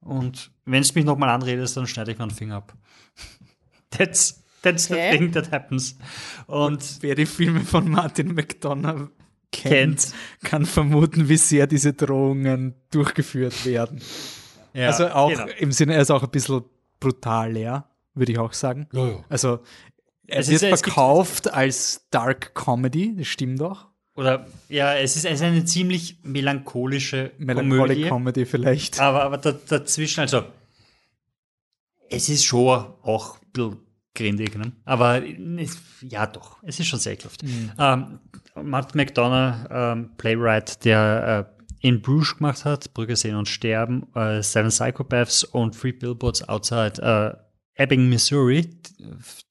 Und 0.01 0.51
wenn 0.65 0.83
du 0.83 0.93
mich 0.95 1.05
nochmal 1.05 1.29
anredest, 1.29 1.77
dann 1.77 1.87
schneide 1.87 2.11
ich 2.11 2.19
mir 2.19 2.25
einen 2.25 2.33
Finger 2.33 2.57
ab. 2.57 2.75
That's, 3.91 4.43
that's 4.63 4.91
Okay. 4.91 5.13
the 5.13 5.19
thing 5.19 5.33
that 5.33 5.51
happens. 5.53 5.97
Und 6.47 6.99
Wer 7.01 7.15
die 7.15 7.27
Filme 7.27 7.61
von 7.61 7.89
Martin 7.91 8.35
McDonough 8.35 9.11
kennt, 9.51 9.73
Kennt. 10.11 10.15
kann 10.43 10.67
vermuten, 10.67 11.29
wie 11.29 11.37
sehr 11.37 11.67
diese 11.67 11.93
Drohungen 11.95 12.75
durchgeführt 12.91 13.65
werden. 13.67 14.01
ja, 14.75 14.89
also 14.89 15.09
auch 15.09 15.31
genau. 15.31 15.47
im 15.59 15.73
Sinne, 15.73 15.95
er 15.95 16.03
ist 16.03 16.11
auch 16.11 16.23
ein 16.23 16.31
bisschen 16.31 16.63
brutal, 17.01 17.57
ja, 17.57 17.89
würde 18.15 18.33
ich 18.33 18.39
auch 18.39 18.53
sagen. 18.53 18.89
Ja, 18.93 19.07
ja. 19.09 19.25
Also 19.29 19.61
er 20.27 20.41
Es 20.41 20.49
wird 20.51 20.63
ist- 20.63 20.71
es 20.73 20.83
gibt- 20.83 20.95
verkauft 20.95 21.53
als 21.53 22.07
Dark 22.11 22.55
Comedy, 22.55 23.15
das 23.17 23.27
stimmt 23.29 23.63
auch. 23.63 23.87
Oder 24.17 24.47
ja, 24.69 24.95
es 24.97 25.15
ist, 25.17 25.25
es 25.25 25.35
ist 25.35 25.43
eine 25.43 25.65
ziemlich 25.65 26.19
melancholische 26.25 27.31
Melancholic 27.39 27.79
Komödie. 27.79 28.09
Comedy 28.09 28.47
vielleicht. 28.47 28.99
Aber, 29.01 29.23
aber 29.23 29.39
da, 29.39 29.53
dazwischen, 29.53 30.21
also 30.21 30.43
es 32.11 32.29
ist 32.29 32.45
schon 32.45 32.85
auch 33.03 33.37
ein 33.41 33.53
bisschen 33.53 33.77
grindig, 34.15 34.57
ne? 34.57 34.73
aber 34.85 35.23
es, 35.59 35.79
ja 36.03 36.27
doch, 36.27 36.63
es 36.63 36.81
ist 36.81 36.87
schon 36.87 36.99
sehr 36.99 37.15
ekelhaft. 37.15 37.43
Ähm, 37.79 38.19
Matt 38.63 38.95
McDonough, 38.95 39.69
ähm, 39.71 40.11
Playwright, 40.17 40.85
der 40.85 41.49
äh, 41.55 41.87
in 41.87 42.03
Bruges 42.03 42.37
gemacht 42.37 42.65
hat, 42.65 42.93
Brügge 42.95 43.17
sehen 43.17 43.37
und 43.37 43.49
sterben, 43.49 44.07
äh, 44.15 44.43
Seven 44.43 44.71
Psychopaths 44.71 45.45
und 45.45 45.79
Three 45.79 45.93
Billboards 45.93 46.49
Outside 46.49 47.01
äh, 47.01 47.83
Ebbing, 47.83 48.09
Missouri, 48.09 48.69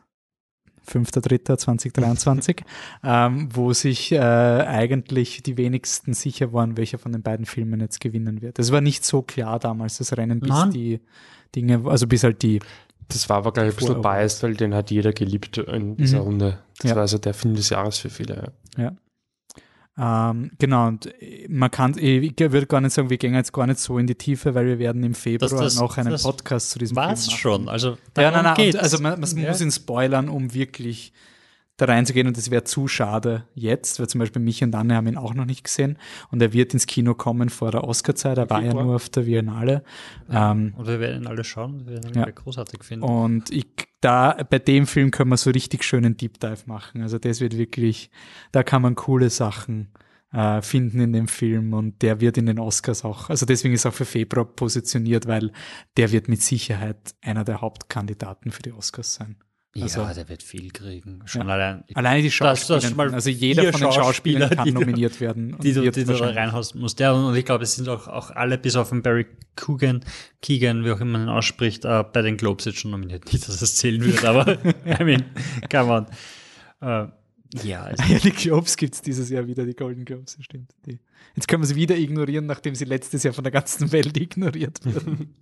5.3.2023, 0.87 2.63
ähm, 3.03 3.49
wo 3.53 3.73
sich 3.73 4.11
äh, 4.11 4.17
eigentlich 4.19 5.43
die 5.43 5.57
wenigsten 5.57 6.13
sicher 6.13 6.53
waren, 6.53 6.77
welcher 6.77 6.97
von 6.97 7.11
den 7.11 7.21
beiden 7.21 7.45
Filmen 7.45 7.79
jetzt 7.79 7.99
gewinnen 8.01 8.41
wird. 8.41 8.59
Es 8.59 8.71
war 8.71 8.81
nicht 8.81 9.05
so 9.05 9.21
klar 9.21 9.59
damals, 9.59 9.97
das 9.97 10.15
Rennen, 10.17 10.39
bis 10.39 10.49
Nein. 10.49 10.71
die 10.71 10.99
Dinge, 11.55 11.81
also 11.85 12.07
bis 12.07 12.23
halt 12.23 12.41
die, 12.41 12.59
Das 13.09 13.27
war 13.29 13.37
aber, 13.37 13.51
glaube 13.51 13.69
ich, 13.69 13.75
ein 13.75 13.79
bisschen 13.79 14.01
biased, 14.01 14.43
weil 14.43 14.55
den 14.55 14.73
hat 14.73 14.89
jeder 14.91 15.11
geliebt 15.13 15.57
in 15.57 15.97
dieser 15.97 16.19
Mhm. 16.19 16.23
Runde. 16.25 16.57
Das 16.79 16.91
Ja. 16.91 16.95
war 16.95 17.01
also 17.03 17.17
der 17.17 17.33
Film 17.33 17.55
des 17.55 17.69
Jahres 17.69 17.97
für 17.99 18.09
viele. 18.09 18.51
Ja. 18.77 18.83
ja. 18.83 18.91
Ähm, 19.97 20.51
genau, 20.57 20.87
und 20.87 21.07
äh, 21.21 21.47
man 21.49 21.69
kann, 21.69 21.95
ich 21.97 22.33
würde 22.39 22.65
gar 22.65 22.79
nicht 22.81 22.93
sagen, 22.93 23.09
wir 23.09 23.17
gehen 23.17 23.33
jetzt 23.33 23.51
gar 23.51 23.67
nicht 23.67 23.79
so 23.79 23.97
in 23.97 24.07
die 24.07 24.15
Tiefe, 24.15 24.55
weil 24.55 24.65
wir 24.65 24.79
werden 24.79 25.03
im 25.03 25.13
Februar 25.13 25.49
das- 25.63 25.75
noch 25.75 25.97
einen 25.97 26.11
das 26.11 26.23
Podcast 26.23 26.71
zu 26.71 26.79
diesem 26.79 26.95
Film 26.95 27.07
machen. 27.09 27.31
schon. 27.31 27.69
Also, 27.69 27.97
Ja, 28.17 28.31
nein, 28.31 28.43
nein, 28.43 28.55
geht's. 28.55 28.75
und, 28.77 28.83
also 28.83 28.99
man, 28.99 29.19
man 29.19 29.37
Ja. 29.37 29.49
muss 29.49 29.61
ihn 29.61 29.71
spoilern, 29.71 30.29
um 30.29 30.53
wirklich 30.53 31.11
da 31.81 31.85
reinzugehen 31.87 32.27
und 32.27 32.37
das 32.37 32.51
wäre 32.51 32.63
zu 32.63 32.87
schade 32.87 33.45
jetzt, 33.55 33.99
weil 33.99 34.07
zum 34.07 34.19
Beispiel 34.19 34.41
mich 34.41 34.63
und 34.63 34.73
Anne 34.75 34.95
haben 34.95 35.07
ihn 35.07 35.17
auch 35.17 35.33
noch 35.33 35.45
nicht 35.45 35.63
gesehen 35.63 35.97
und 36.29 36.41
er 36.41 36.53
wird 36.53 36.73
ins 36.73 36.85
Kino 36.87 37.13
kommen 37.15 37.49
vor 37.49 37.71
der 37.71 37.83
Oscar-Zeit, 37.83 38.37
er 38.37 38.49
war 38.49 38.61
ja 38.61 38.73
nur 38.73 38.95
auf 38.95 39.09
der 39.09 39.21
Biennale. 39.21 39.83
Ähm, 40.29 40.73
Und 40.77 40.87
wir 40.87 40.99
werden 40.99 41.23
ihn 41.23 41.27
alle 41.27 41.43
schauen, 41.43 41.85
wir 41.85 41.93
werden 41.93 42.09
ihn 42.13 42.19
Ja. 42.19 42.29
großartig 42.29 42.83
finden. 42.83 43.03
und 43.05 43.49
ich, 43.51 43.67
da, 44.01 44.37
bei 44.49 44.59
dem 44.59 44.87
Film 44.87 45.11
können 45.11 45.29
wir 45.29 45.37
so 45.37 45.49
richtig 45.51 45.83
schönen 45.83 46.17
Deep 46.17 46.39
Dive 46.39 46.63
machen. 46.65 47.01
Also 47.01 47.19
das 47.19 47.39
wird 47.39 47.57
wirklich, 47.57 48.09
da 48.51 48.63
kann 48.63 48.81
man 48.81 48.95
coole 48.95 49.29
Sachen 49.29 49.89
äh, 50.33 50.61
finden 50.61 51.01
in 51.01 51.13
dem 51.13 51.27
Film 51.27 51.73
und 51.73 52.01
der 52.01 52.21
wird 52.21 52.37
in 52.37 52.45
den 52.45 52.57
Oscars 52.57 53.03
auch, 53.03 53.29
also 53.29 53.45
deswegen 53.45 53.73
ist 53.73 53.85
er 53.85 53.89
auch 53.91 53.95
für 53.95 54.05
Februar 54.05 54.45
positioniert, 54.45 55.27
weil 55.27 55.51
der 55.97 56.11
wird 56.11 56.29
mit 56.29 56.41
Sicherheit 56.41 57.15
einer 57.21 57.43
der 57.43 57.61
Hauptkandidaten 57.61 58.51
für 58.51 58.61
die 58.61 58.71
Oscars 58.71 59.13
sein. 59.15 59.35
Also- 59.79 60.01
ja, 60.01 60.13
der 60.13 60.27
wird 60.27 60.43
viel 60.43 60.69
kriegen. 60.71 61.21
Schon 61.25 61.49
allein. 61.49 61.85
Alleine 61.93 62.21
die 62.21 62.29
Schauspieler, 62.31 63.13
also 63.13 63.29
jeder 63.29 63.71
von 63.71 63.79
den 63.81 63.91
Schauspielern 63.93 64.03
Schauspieler, 64.03 64.49
kann 64.49 64.65
die 64.65 64.71
nominiert 64.73 65.21
werden. 65.21 65.57
die 65.63 65.71
du, 65.71 65.83
wird 65.83 65.95
die 65.95 66.03
du 66.03 66.13
da 66.13 66.29
reinhaust 66.29 66.75
musst. 66.75 66.99
Ja, 66.99 67.13
und 67.13 67.35
ich 67.37 67.45
glaube, 67.45 67.63
es 67.63 67.75
sind 67.75 67.87
auch, 67.87 68.07
auch 68.07 68.31
alle, 68.31 68.57
bis 68.57 68.75
auf 68.75 68.89
den 68.89 69.01
Barry 69.01 69.27
Coogan, 69.55 70.03
Keegan, 70.41 70.83
wie 70.83 70.91
auch 70.91 70.99
immer 70.99 71.19
man 71.19 71.27
ihn 71.27 71.29
ausspricht, 71.29 71.85
äh, 71.85 72.03
bei 72.03 72.21
den 72.21 72.35
Globes 72.35 72.65
jetzt 72.65 72.79
schon 72.79 72.91
nominiert. 72.91 73.31
Nicht, 73.31 73.47
dass 73.47 73.61
es 73.61 73.77
zählen 73.77 74.03
wird, 74.03 74.25
aber 74.25 74.57
I 74.99 75.03
mean, 75.05 75.23
come 75.71 75.91
on. 75.93 76.05
Äh, 76.81 77.07
ja, 77.63 77.83
also, 77.83 78.03
Ja, 78.11 78.19
die 78.19 78.31
Globes 78.31 78.75
gibt 78.75 78.95
es 78.95 79.01
dieses 79.01 79.29
Jahr 79.29 79.47
wieder, 79.47 79.65
die 79.65 79.73
Golden 79.75 80.03
Globes, 80.03 80.35
das 80.35 80.43
stimmt. 80.45 80.71
Die. 80.85 80.99
Jetzt 81.35 81.47
können 81.47 81.63
wir 81.63 81.67
sie 81.67 81.75
wieder 81.75 81.97
ignorieren, 81.97 82.45
nachdem 82.45 82.75
sie 82.75 82.85
letztes 82.85 83.23
Jahr 83.23 83.33
von 83.33 83.43
der 83.45 83.51
ganzen 83.51 83.91
Welt 83.93 84.17
ignoriert 84.21 84.83
wurden. 84.85 85.33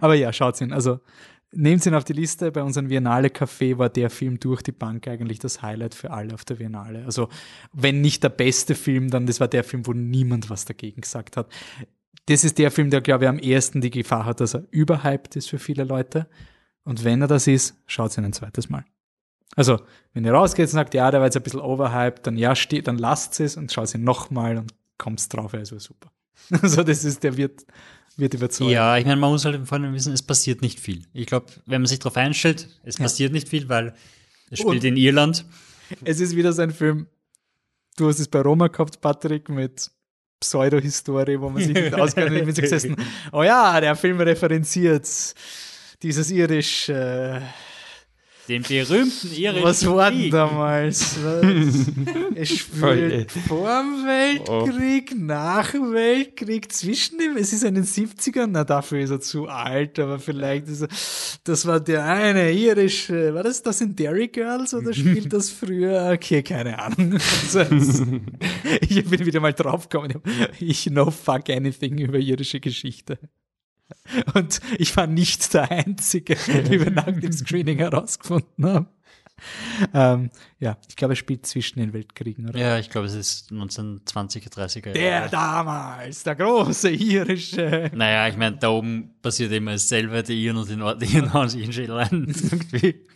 Aber 0.00 0.14
ja, 0.14 0.32
schaut 0.32 0.60
ihn. 0.60 0.72
Also 0.72 1.00
nehmt 1.52 1.84
ihn 1.86 1.94
auf 1.94 2.04
die 2.04 2.12
Liste. 2.12 2.52
Bei 2.52 2.62
unserem 2.62 2.88
Biennale 2.88 3.28
Café 3.28 3.78
war 3.78 3.88
der 3.88 4.10
Film 4.10 4.38
durch 4.38 4.62
die 4.62 4.72
Bank 4.72 5.08
eigentlich 5.08 5.38
das 5.38 5.62
Highlight 5.62 5.94
für 5.94 6.10
alle 6.10 6.34
auf 6.34 6.44
der 6.44 6.56
Biennale. 6.56 7.04
Also 7.04 7.28
wenn 7.72 8.00
nicht 8.00 8.22
der 8.22 8.28
beste 8.28 8.74
Film, 8.74 9.10
dann 9.10 9.26
das 9.26 9.40
war 9.40 9.48
der 9.48 9.64
Film, 9.64 9.86
wo 9.86 9.92
niemand 9.92 10.50
was 10.50 10.64
dagegen 10.64 11.00
gesagt 11.00 11.36
hat. 11.36 11.48
Das 12.26 12.44
ist 12.44 12.58
der 12.58 12.70
Film, 12.70 12.90
der, 12.90 13.00
glaube 13.00 13.24
ich, 13.24 13.28
am 13.28 13.38
ehesten 13.38 13.80
die 13.80 13.90
Gefahr 13.90 14.24
hat, 14.24 14.40
dass 14.40 14.54
er 14.54 14.64
überhyped 14.70 15.36
ist 15.36 15.48
für 15.48 15.58
viele 15.58 15.84
Leute. 15.84 16.28
Und 16.84 17.04
wenn 17.04 17.22
er 17.22 17.28
das 17.28 17.46
ist, 17.46 17.76
schaut 17.86 18.16
ihn 18.16 18.24
ein 18.24 18.32
zweites 18.32 18.68
Mal. 18.68 18.84
Also, 19.56 19.80
wenn 20.12 20.24
ihr 20.24 20.32
rausgeht 20.32 20.66
und 20.66 20.72
sagt, 20.72 20.94
ja, 20.94 21.10
der 21.10 21.20
war 21.20 21.26
jetzt 21.26 21.36
ein 21.36 21.42
bisschen 21.42 21.60
overhyped, 21.60 22.26
dann 22.26 22.36
ja, 22.36 22.54
steht, 22.54 22.86
dann 22.86 22.98
lasst 22.98 23.40
es 23.40 23.56
und 23.56 23.72
schaut 23.72 23.92
ihn 23.94 24.04
nochmal 24.04 24.58
und 24.58 24.74
kommt 24.96 25.32
drauf, 25.34 25.52
er 25.52 25.62
ist 25.62 25.70
super. 25.70 26.12
Also, 26.62 26.82
das 26.82 27.04
ist, 27.04 27.22
der 27.24 27.36
wird, 27.36 27.66
wird 28.16 28.34
überzeugen. 28.34 28.70
ja, 28.70 28.98
ich 28.98 29.04
meine, 29.06 29.20
man 29.20 29.30
muss 29.30 29.44
halt 29.44 29.54
im 29.54 29.66
Vorhinein 29.66 29.94
wissen, 29.94 30.12
es 30.12 30.22
passiert 30.22 30.62
nicht 30.62 30.78
viel. 30.80 31.04
Ich 31.12 31.26
glaube, 31.26 31.46
wenn 31.66 31.80
man 31.82 31.86
sich 31.86 31.98
darauf 32.00 32.16
einstellt, 32.16 32.68
es 32.82 32.98
Ja. 32.98 33.04
passiert 33.04 33.32
nicht 33.32 33.48
viel, 33.48 33.68
weil 33.68 33.94
es 34.50 34.58
spielt 34.58 34.76
Und- 34.82 34.84
in 34.84 34.96
Irland. 34.96 35.44
Es 36.04 36.20
ist 36.20 36.36
wieder 36.36 36.52
so 36.52 36.62
ein 36.62 36.70
Film, 36.72 37.06
du 37.96 38.08
hast 38.08 38.18
es 38.20 38.28
bei 38.28 38.40
Roma 38.40 38.68
gehabt, 38.68 39.00
Patrick, 39.00 39.48
mit 39.48 39.90
Pseudo-Historie, 40.40 41.40
wo 41.40 41.50
man 41.50 41.62
sich 41.62 41.72
nicht 41.74 41.94
auskennt, 41.94 42.30
mit 42.46 42.56
gesessen, 42.56 42.96
oh 43.32 43.42
ja, 43.42 43.80
der 43.80 43.94
Film 43.96 44.20
referenziert 44.20 45.06
dieses 46.02 46.30
irisch, 46.30 46.88
äh, 46.88 47.40
Den 48.50 48.62
berühmten 48.62 49.32
irischen 49.32 49.62
was 49.62 49.86
war 49.86 50.10
denn 50.10 50.28
damals? 50.28 51.16
Es 52.34 52.48
spielt 52.48 53.30
vor 53.30 53.68
dem 53.68 54.04
Weltkrieg, 54.04 55.16
nach 55.16 55.70
dem 55.70 55.92
Weltkrieg, 55.92 56.72
zwischen 56.72 57.18
dem, 57.18 57.36
es 57.36 57.52
ist 57.52 57.62
in 57.62 57.76
den 57.76 57.84
70ern, 57.84 58.48
na 58.50 58.64
dafür 58.64 58.98
ist 59.00 59.10
er 59.10 59.20
zu 59.20 59.46
alt, 59.46 60.00
aber 60.00 60.18
vielleicht 60.18 60.66
ist 60.66 60.82
er, 60.82 60.88
das 61.44 61.64
war 61.64 61.78
der 61.78 62.04
eine 62.04 62.50
irische, 62.50 63.32
war 63.34 63.44
das 63.44 63.62
das 63.62 63.82
in 63.82 63.94
Dairy 63.94 64.26
Girls 64.26 64.74
oder 64.74 64.92
spielt 64.92 65.32
das 65.32 65.48
früher? 65.50 66.10
Okay, 66.12 66.42
keine 66.42 66.76
Ahnung. 66.76 67.18
Also, 67.54 68.04
ich 68.80 69.04
bin 69.04 69.26
wieder 69.26 69.38
mal 69.38 69.52
draufgekommen, 69.52 70.14
ich 70.58 70.86
know 70.86 71.10
fuck 71.10 71.50
anything 71.50 71.98
über 71.98 72.18
irische 72.18 72.58
Geschichte. 72.58 73.18
Und 74.34 74.60
ich 74.78 74.96
war 74.96 75.06
nicht 75.06 75.52
der 75.54 75.70
Einzige, 75.70 76.34
wie 76.68 76.80
wir 76.80 76.90
nach 76.90 77.04
dem 77.04 77.32
Screening 77.32 77.78
herausgefunden 77.78 78.66
haben. 78.66 78.88
ähm, 79.94 80.30
ja, 80.58 80.76
ich 80.88 80.96
glaube, 80.96 81.14
er 81.14 81.16
spielt 81.16 81.46
zwischen 81.46 81.78
den 81.78 81.92
Weltkriegen, 81.94 82.48
oder? 82.48 82.58
Ja, 82.58 82.78
ich 82.78 82.90
glaube, 82.90 83.06
es 83.06 83.14
ist 83.14 83.50
1920er, 83.50 84.52
30er 84.52 84.92
Der 84.92 85.02
Jahre. 85.02 85.30
damals, 85.30 86.22
der 86.24 86.34
große 86.36 86.90
irische. 86.90 87.90
Naja, 87.94 88.28
ich 88.28 88.36
meine, 88.36 88.56
da 88.58 88.68
oben 88.68 89.14
passiert 89.22 89.52
immer 89.52 89.72
dasselbe, 89.72 90.22
die 90.22 90.44
Iren 90.44 90.58
und 90.58 90.68
die 90.68 90.76
Nord, 90.76 91.00
die 91.00 91.06
Iren 91.06 91.32
hauen 91.32 91.48
sich 91.48 91.64
in. 91.64 91.70
Irgendwie. 91.72 93.06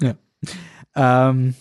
Ja. 0.00 0.14
Ähm, 0.94 1.54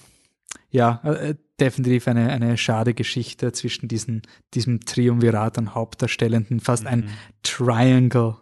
ja, 0.70 1.02
äh, 1.04 1.36
definitiv 1.60 2.08
eine, 2.08 2.32
eine 2.32 2.58
schade 2.58 2.94
Geschichte 2.94 3.52
zwischen 3.52 3.88
diesen, 3.88 4.24
diesem 4.54 4.80
Triumvirat 4.82 5.58
an 5.58 5.76
Hauptdarstellenden, 5.76 6.60
fast 6.60 6.86
ein 6.88 7.10
Triangle 7.44 8.36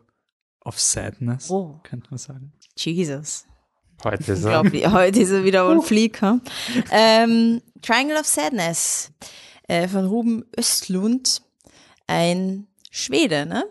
of 0.65 0.79
Sadness, 0.79 1.49
Oh. 1.49 1.79
könnte 1.83 2.09
man 2.11 2.17
sagen. 2.17 2.53
Jesus. 2.75 3.45
Heute 4.03 4.35
so. 4.37 4.47
Unglaublich. 4.47 4.87
Heute 4.87 5.19
ist 5.19 5.31
er 5.31 5.43
wieder 5.43 5.67
on 5.67 5.81
fleek. 5.81 6.21
Huh? 6.21 6.39
Ähm, 6.91 7.61
Triangle 7.81 8.17
of 8.19 8.25
Sadness 8.25 9.11
äh, 9.67 9.87
von 9.87 10.05
Ruben 10.05 10.45
Östlund. 10.57 11.41
Ein 12.07 12.67
Schwede, 12.91 13.45
ne? 13.45 13.65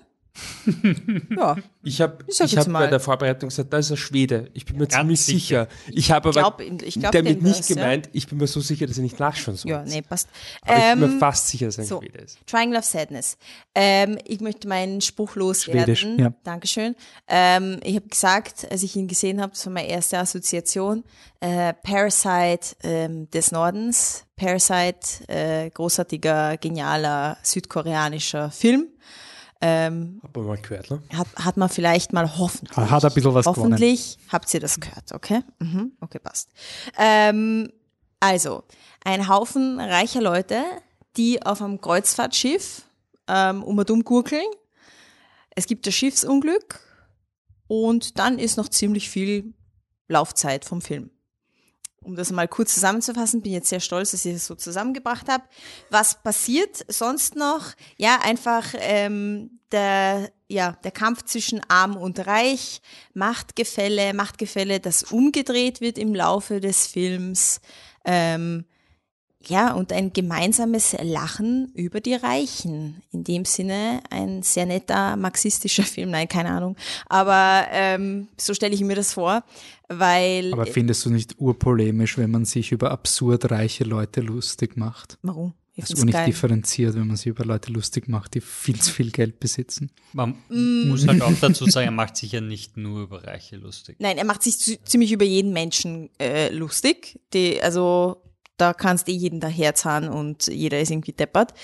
Ja, 1.37 1.57
Ich 1.83 2.01
habe 2.01 2.25
Ich 2.27 2.41
ich 2.41 2.57
hab 2.57 2.73
bei 2.73 2.87
der 2.87 3.01
Vorbereitung 3.01 3.49
gesagt, 3.49 3.73
das 3.73 3.87
ist 3.87 3.93
ein 3.93 3.97
Schwede. 3.97 4.51
Ich 4.55 4.65
bin 4.67 4.77
mir 4.77 4.87
Ganz 4.87 4.95
ziemlich 5.01 5.21
sicher. 5.21 5.69
sicher. 5.87 5.95
Ich 5.97 6.11
habe 6.11 6.29
aber 6.29 6.41
glaube 6.41 6.65
ich 6.65 6.95
glaub 6.95 7.13
damit 7.13 7.43
nicht 7.43 7.69
ja. 7.69 7.77
gemeint, 7.77 8.09
ich 8.13 8.27
bin 8.27 8.39
mir 8.39 8.47
so 8.47 8.61
sicher, 8.61 8.87
dass 8.87 8.97
er 8.99 9.03
nicht 9.03 9.19
nachschauen 9.19 9.57
soll. 9.57 9.71
Ja, 9.71 9.83
nee, 9.85 10.03
passt. 10.03 10.29
Aber 10.63 10.77
ich 10.77 10.85
bin 10.91 11.01
mir 11.01 11.07
Ähm, 11.15 11.19
fast 11.19 11.49
sicher, 11.49 11.67
dass 11.67 11.79
er 11.79 11.85
ein 11.85 11.89
so. 11.89 12.01
Schwede 12.01 12.19
ist. 12.19 12.39
Triangle 12.47 12.79
of 12.79 12.85
Sadness. 12.85 13.37
Ähm, 13.75 14.19
ich 14.25 14.41
möchte 14.41 14.69
meinen 14.69 15.01
Spruch 15.01 15.35
loswerden. 15.37 15.97
Schwedisch, 15.97 16.21
ja. 16.21 16.33
Dankeschön. 16.45 16.95
Ähm, 17.29 17.81
ich 17.85 17.97
habe 17.97 18.09
gesagt, 18.09 18.67
als 18.71 18.83
ich 18.83 18.95
ihn 18.97 19.09
gesehen 19.09 19.41
habe, 19.41 19.53
das 19.53 19.65
war 19.67 19.73
meine 19.73 19.89
erste 19.89 20.19
Assoziation, 20.19 21.05
äh, 21.41 21.73
Parasite 21.73 22.77
ähm, 22.83 23.31
des 23.31 23.53
Nordens. 23.53 24.25
Parasite, 24.37 25.29
äh, 25.29 25.69
großartiger, 25.71 26.59
genialer 26.59 27.39
südkoreanischer 27.43 28.51
Film. 28.53 28.87
Ähm, 29.61 30.21
Hab 30.23 30.37
mal 30.37 30.57
gehört, 30.57 30.91
ne? 30.91 31.03
hat, 31.13 31.27
hat 31.35 31.57
man 31.57 31.69
vielleicht 31.69 32.13
mal 32.13 32.39
hoffentlich. 32.39 32.77
Hat 32.77 33.05
ein 33.05 33.13
bisschen 33.13 33.35
was 33.35 33.47
Hoffentlich 33.47 34.17
habt 34.29 34.53
ihr 34.55 34.61
das 34.61 34.79
gehört, 34.79 35.13
okay? 35.13 35.43
Mhm, 35.59 35.93
okay, 36.01 36.21
passt. 36.21 36.51
Ähm, 36.97 37.73
also, 38.21 38.63
ein 39.05 39.29
Haufen 39.29 39.81
reicher 39.81 40.21
Leute, 40.21 40.63
die 41.17 41.45
auf 41.45 41.61
einem 41.61 41.81
Kreuzfahrtschiff 41.81 42.83
ähm, 43.27 43.65
um 43.65 43.77
und 43.79 43.91
um 43.91 44.05
gurkeln. 44.05 44.47
Es 45.57 45.67
gibt 45.67 45.87
ein 45.87 45.93
Schiffsunglück 45.93 46.81
und 47.67 48.19
dann 48.19 48.39
ist 48.39 48.57
noch 48.57 48.69
ziemlich 48.69 49.11
viel 49.11 49.55
Laufzeit 50.07 50.65
vom 50.65 50.81
Film. 50.81 51.11
Um 52.09 52.17
das 52.17 52.33
mal 52.33 52.49
kurz 52.49 52.73
zusammenzufassen, 52.73 53.43
bin 53.43 53.53
jetzt 53.53 53.69
sehr 53.69 53.81
stolz, 53.81 54.13
dass 54.13 54.25
ich 54.25 54.33
das 54.33 54.47
so 54.47 54.55
zusammengebracht 54.55 55.29
habe. 55.29 55.45
Was 55.91 56.23
passiert 56.23 56.83
sonst 56.89 57.37
noch? 57.37 57.75
Ja, 57.99 58.21
einfach 58.23 58.65
ähm, 58.79 59.61
der, 59.73 60.33
ja, 60.49 60.73
der 60.85 60.91
Kampf 60.91 61.25
zwischen 61.25 61.61
Arm 61.69 61.99
und 61.99 62.27
Reich, 62.27 62.81
Machtgefälle, 63.13 64.15
Machtgefälle, 64.15 64.81
das 64.81 65.03
umgedreht 65.03 65.83
wird 65.83 65.99
im 65.99 66.15
Laufe 66.15 66.61
des 66.61 66.87
Films. 66.87 67.61
Ähm, 68.07 68.65
ja, 69.47 69.73
und 69.73 69.93
ein 69.93 70.13
gemeinsames 70.13 70.97
Lachen 71.03 71.71
über 71.75 72.01
die 72.01 72.15
Reichen. 72.15 73.03
In 73.13 73.25
dem 73.25 73.45
Sinne 73.45 74.01
ein 74.11 74.43
sehr 74.43 74.67
netter 74.67 75.17
marxistischer 75.17 75.83
Film, 75.85 76.11
nein, 76.11 76.29
keine 76.29 76.51
Ahnung. 76.51 76.77
Aber 77.09 77.67
ähm, 77.71 78.29
so 78.37 78.53
stelle 78.53 78.75
ich 78.75 78.81
mir 78.83 78.97
das 78.97 79.13
vor, 79.13 79.45
weil. 79.89 80.53
Aber 80.53 80.67
findest 80.67 81.05
du 81.07 81.11
nicht 81.11 81.39
urpolemisch, 81.39 82.19
wenn 82.19 82.31
man 82.31 82.45
sich 82.45 82.73
über 82.73 82.91
absurd 82.91 83.51
reiche 83.51 83.85
Leute 83.85 84.21
lustig 84.21 84.77
macht? 84.77 85.19
warum? 85.23 85.55
Ich 85.75 85.85
Das 85.85 85.93
ist 85.93 86.05
nicht 86.05 86.27
differenziert, 86.27 86.97
wenn 86.97 87.07
man 87.07 87.17
sich 87.17 87.27
über 87.29 87.45
Leute 87.45 87.71
lustig 87.71 88.09
macht, 88.09 88.35
die 88.35 88.41
viel 88.41 88.81
zu 88.81 88.93
viel 88.93 89.13
Geld 89.13 89.39
besitzen. 89.39 89.93
Man 90.13 90.35
Mm. 90.49 90.89
muss 90.89 91.07
halt 91.07 91.23
auch 91.23 91.31
dazu 91.41 91.67
sagen, 91.67 91.87
er 91.87 91.93
macht 91.93 92.17
sich 92.17 92.33
ja 92.33 92.41
nicht 92.41 92.77
nur 92.77 93.03
über 93.05 93.23
Reiche 93.23 93.55
lustig. 93.59 93.95
Nein, 94.01 94.19
er 94.19 94.25
macht 94.25 94.43
sich 94.43 94.59
zu, 94.59 94.83
ziemlich 94.83 95.13
über 95.13 95.25
jeden 95.25 95.53
Menschen 95.53 96.11
äh, 96.19 96.53
lustig. 96.53 97.21
Die, 97.33 97.63
also 97.63 98.21
da 98.59 98.75
kannst 98.75 99.09
du 99.09 99.13
eh 99.13 99.17
jeden 99.17 99.41
daherzahlen 99.41 100.09
und 100.09 100.49
jeder 100.49 100.79
ist 100.81 100.91
irgendwie 100.91 101.13
deppert. 101.13 101.55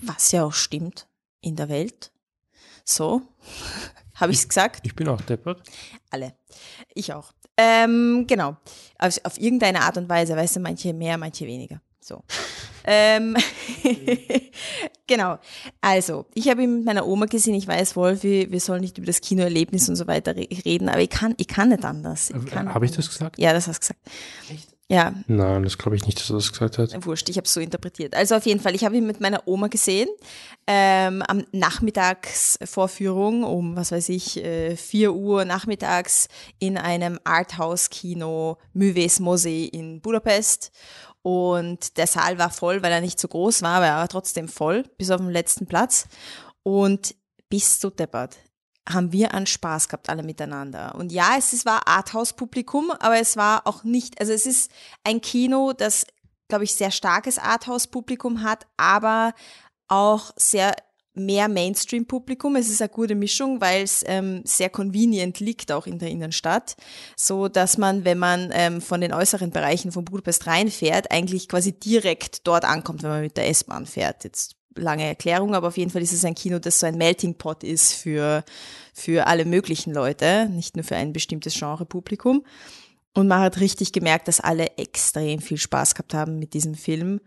Was 0.00 0.32
ja 0.32 0.44
auch 0.44 0.52
stimmt 0.52 1.06
in 1.40 1.56
der 1.56 1.68
Welt. 1.68 2.12
So, 2.84 3.22
habe 4.16 4.32
ich's 4.32 4.48
gesagt? 4.48 4.84
Ich 4.84 4.94
bin 4.94 5.08
auch 5.08 5.20
deppert. 5.20 5.62
Alle. 6.10 6.34
Ich 6.94 7.12
auch. 7.12 7.32
Ähm, 7.56 8.24
genau. 8.26 8.56
Also 8.98 9.20
auf 9.24 9.38
irgendeine 9.38 9.82
Art 9.82 9.96
und 9.96 10.08
Weise, 10.08 10.36
weißt 10.36 10.56
du, 10.56 10.60
manche 10.60 10.92
mehr, 10.92 11.16
manche 11.18 11.46
weniger. 11.46 11.80
So. 12.00 12.24
ähm, 12.84 13.36
genau. 15.06 15.38
Also, 15.80 16.26
ich 16.34 16.48
habe 16.48 16.64
ihn 16.64 16.76
mit 16.78 16.84
meiner 16.84 17.06
Oma 17.06 17.26
gesehen. 17.26 17.54
Ich 17.54 17.66
weiß, 17.68 17.94
Wolfi, 17.94 18.48
wir 18.50 18.60
sollen 18.60 18.80
nicht 18.80 18.98
über 18.98 19.06
das 19.06 19.20
Kinoerlebnis 19.20 19.88
und 19.88 19.96
so 19.96 20.06
weiter 20.06 20.34
re 20.34 20.48
reden, 20.64 20.88
aber 20.88 21.00
ich 21.00 21.10
kann, 21.10 21.34
ich 21.36 21.46
kann 21.46 21.68
nicht 21.68 21.84
anders. 21.84 22.30
Ich 22.30 22.46
kann 22.46 22.74
Habe 22.74 22.84
Äh, 22.86 22.88
ich 22.88 22.96
das 22.96 23.08
gesagt? 23.08 23.38
Ja, 23.38 23.52
das 23.52 23.68
hast 23.68 23.88
du 23.88 23.94
gesagt. 23.94 24.00
Ja, 24.92 25.14
Nein, 25.26 25.62
das 25.62 25.78
glaube 25.78 25.96
ich 25.96 26.04
nicht, 26.04 26.20
dass 26.20 26.28
er 26.28 26.36
das 26.36 26.52
gesagt 26.52 26.76
hat. 26.76 27.06
wurscht, 27.06 27.30
ich 27.30 27.38
habe 27.38 27.46
es 27.46 27.54
so 27.54 27.60
interpretiert. 27.60 28.14
Also 28.14 28.34
auf 28.34 28.44
jeden 28.44 28.60
Fall, 28.60 28.74
ich 28.74 28.84
habe 28.84 28.94
ihn 28.94 29.06
mit 29.06 29.22
meiner 29.22 29.48
Oma 29.48 29.68
gesehen, 29.68 30.06
ähm, 30.66 31.22
am 31.22 31.46
Nachmittagsvorführung 31.50 33.42
um, 33.42 33.74
was 33.74 33.90
weiß 33.90 34.10
ich, 34.10 34.44
äh, 34.44 34.76
4 34.76 35.14
Uhr 35.14 35.46
nachmittags 35.46 36.28
in 36.58 36.76
einem 36.76 37.18
Arthouse-Kino 37.24 38.58
Müves 38.74 39.18
Mosee 39.18 39.64
in 39.64 40.02
Budapest. 40.02 40.72
Und 41.22 41.96
der 41.96 42.06
Saal 42.06 42.38
war 42.38 42.50
voll, 42.50 42.82
weil 42.82 42.92
er 42.92 43.00
nicht 43.00 43.18
so 43.18 43.28
groß 43.28 43.62
war, 43.62 43.76
aber 43.76 43.86
er 43.86 43.96
war 43.96 44.08
trotzdem 44.08 44.46
voll, 44.46 44.84
bis 44.98 45.10
auf 45.10 45.22
den 45.22 45.30
letzten 45.30 45.64
Platz. 45.64 46.06
Und 46.64 47.14
bis 47.48 47.80
zu 47.80 47.88
deppert 47.88 48.36
haben 48.88 49.12
wir 49.12 49.34
an 49.34 49.46
Spaß 49.46 49.88
gehabt, 49.88 50.08
alle 50.08 50.22
miteinander. 50.22 50.94
Und 50.96 51.12
ja, 51.12 51.36
es, 51.38 51.52
es 51.52 51.64
war 51.64 51.86
Arthouse-Publikum, 51.86 52.90
aber 52.90 53.18
es 53.20 53.36
war 53.36 53.66
auch 53.66 53.84
nicht, 53.84 54.20
also 54.20 54.32
es 54.32 54.46
ist 54.46 54.70
ein 55.04 55.20
Kino, 55.20 55.72
das, 55.72 56.06
glaube 56.48 56.64
ich, 56.64 56.74
sehr 56.74 56.90
starkes 56.90 57.38
Arthouse-Publikum 57.38 58.42
hat, 58.42 58.66
aber 58.76 59.34
auch 59.88 60.32
sehr 60.36 60.74
mehr 61.14 61.48
Mainstream-Publikum. 61.48 62.56
Es 62.56 62.70
ist 62.70 62.80
eine 62.80 62.88
gute 62.88 63.14
Mischung, 63.14 63.60
weil 63.60 63.82
es 63.82 64.02
ähm, 64.06 64.42
sehr 64.44 64.70
convenient 64.70 65.40
liegt 65.40 65.70
auch 65.70 65.86
in 65.86 65.98
der 65.98 66.08
Innenstadt, 66.08 66.76
so 67.16 67.48
dass 67.48 67.78
man, 67.78 68.04
wenn 68.04 68.18
man 68.18 68.50
ähm, 68.52 68.80
von 68.80 69.00
den 69.00 69.12
äußeren 69.12 69.50
Bereichen 69.50 69.92
von 69.92 70.04
Budapest 70.04 70.46
reinfährt, 70.46 71.10
eigentlich 71.10 71.48
quasi 71.48 71.72
direkt 71.72 72.46
dort 72.46 72.64
ankommt, 72.64 73.02
wenn 73.02 73.10
man 73.10 73.20
mit 73.20 73.36
der 73.36 73.48
S-Bahn 73.48 73.86
fährt. 73.86 74.24
Jetzt 74.24 74.56
lange 74.76 75.04
Erklärung, 75.04 75.54
aber 75.54 75.68
auf 75.68 75.76
jeden 75.76 75.90
Fall 75.90 76.02
ist 76.02 76.12
es 76.12 76.24
ein 76.24 76.34
Kino, 76.34 76.58
das 76.58 76.80
so 76.80 76.86
ein 76.86 76.96
Melting 76.96 77.34
Pot 77.34 77.64
ist 77.64 77.94
für, 77.94 78.44
für 78.94 79.26
alle 79.26 79.44
möglichen 79.44 79.92
Leute, 79.92 80.48
nicht 80.50 80.76
nur 80.76 80.84
für 80.84 80.96
ein 80.96 81.12
bestimmtes 81.12 81.54
Genre-Publikum. 81.54 82.44
Und 83.14 83.28
man 83.28 83.40
hat 83.40 83.60
richtig 83.60 83.92
gemerkt, 83.92 84.28
dass 84.28 84.40
alle 84.40 84.78
extrem 84.78 85.40
viel 85.40 85.58
Spaß 85.58 85.94
gehabt 85.94 86.14
haben 86.14 86.38
mit 86.38 86.54
diesem 86.54 86.74
Film. 86.74 87.20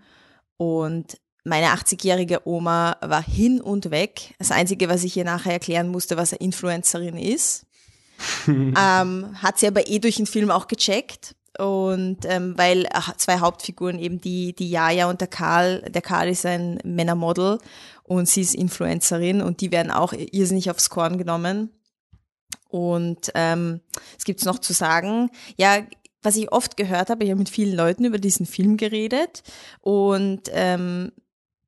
Und 0.58 1.18
meine 1.44 1.68
80-jährige 1.68 2.48
Oma 2.48 2.98
war 3.02 3.24
hin 3.24 3.62
und 3.62 3.92
weg. 3.92 4.34
Das 4.40 4.52
Einzige, 4.52 4.90
was 4.90 5.04
ich 5.04 5.16
ihr 5.16 5.26
nachher 5.26 5.54
erklären 5.54 5.90
musste, 5.90 6.18
was 6.18 6.34
eine 6.34 6.40
Influencerin 6.40 7.18
ist. 7.18 7.66
ähm, 8.48 9.36
hat 9.42 9.60
sie 9.60 9.68
aber 9.68 9.88
eh 9.88 10.00
durch 10.00 10.16
den 10.16 10.26
Film 10.26 10.50
auch 10.50 10.68
gecheckt. 10.68 11.36
Und 11.58 12.20
ähm, 12.26 12.58
weil 12.58 12.86
äh, 12.86 13.00
zwei 13.18 13.40
Hauptfiguren 13.40 14.00
eben 14.00 14.20
die, 14.20 14.54
die 14.54 14.70
Jaja 14.70 15.10
und 15.10 15.22
der 15.22 15.28
Karl, 15.28 15.82
der 15.82 16.02
Karl 16.02 16.30
ist 16.30 16.46
ein 16.46 16.80
Männermodel 16.84 17.60
und 18.04 18.28
sie 18.28 18.42
ist 18.42 18.56
Influencerin 18.56 19.42
und 19.42 19.62
die 19.62 19.72
werden 19.72 19.92
auch 19.92 20.14
irrsinnig 20.14 20.70
aufs 20.70 20.90
Korn 20.90 21.18
genommen. 21.18 21.72
Und 22.70 23.32
ähm, 23.36 23.80
es 24.18 24.26
gibt's 24.26 24.46
noch 24.46 24.60
zu 24.60 24.74
sagen, 24.74 25.30
ja, 25.58 25.80
was 26.22 26.36
ich 26.36 26.52
oft 26.52 26.76
gehört 26.76 27.10
habe, 27.10 27.24
ich 27.24 27.30
habe 27.30 27.40
mit 27.40 27.50
vielen 27.50 27.76
Leuten 27.76 28.04
über 28.04 28.18
diesen 28.18 28.46
Film 28.46 28.78
geredet 28.78 29.44
und 29.82 30.42
ähm, 30.52 31.12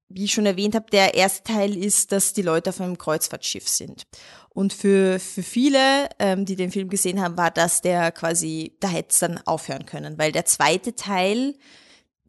wie 0.10 0.26
ich 0.26 0.34
schon 0.34 0.46
erwähnt 0.46 0.76
habe, 0.76 0.90
der 0.92 1.16
erste 1.16 1.44
Teil 1.44 1.76
ist, 1.78 2.12
dass 2.12 2.34
die 2.34 2.42
Leute 2.42 2.70
auf 2.70 2.82
einem 2.82 2.98
Kreuzfahrtschiff 2.98 3.68
sind. 3.68 4.08
Und 4.58 4.74
für, 4.74 5.20
für 5.20 5.44
viele, 5.44 6.10
ähm, 6.18 6.44
die 6.46 6.56
den 6.56 6.72
Film 6.72 6.90
gesehen 6.90 7.22
haben, 7.22 7.38
war 7.38 7.52
das 7.52 7.82
der 7.82 8.12
quasi, 8.12 8.76
da 8.80 8.88
hätte 8.88 9.10
es 9.12 9.20
dann 9.20 9.38
aufhören 9.46 9.86
können, 9.86 10.18
weil 10.18 10.32
der 10.32 10.46
zweite 10.46 10.96
Teil, 10.96 11.54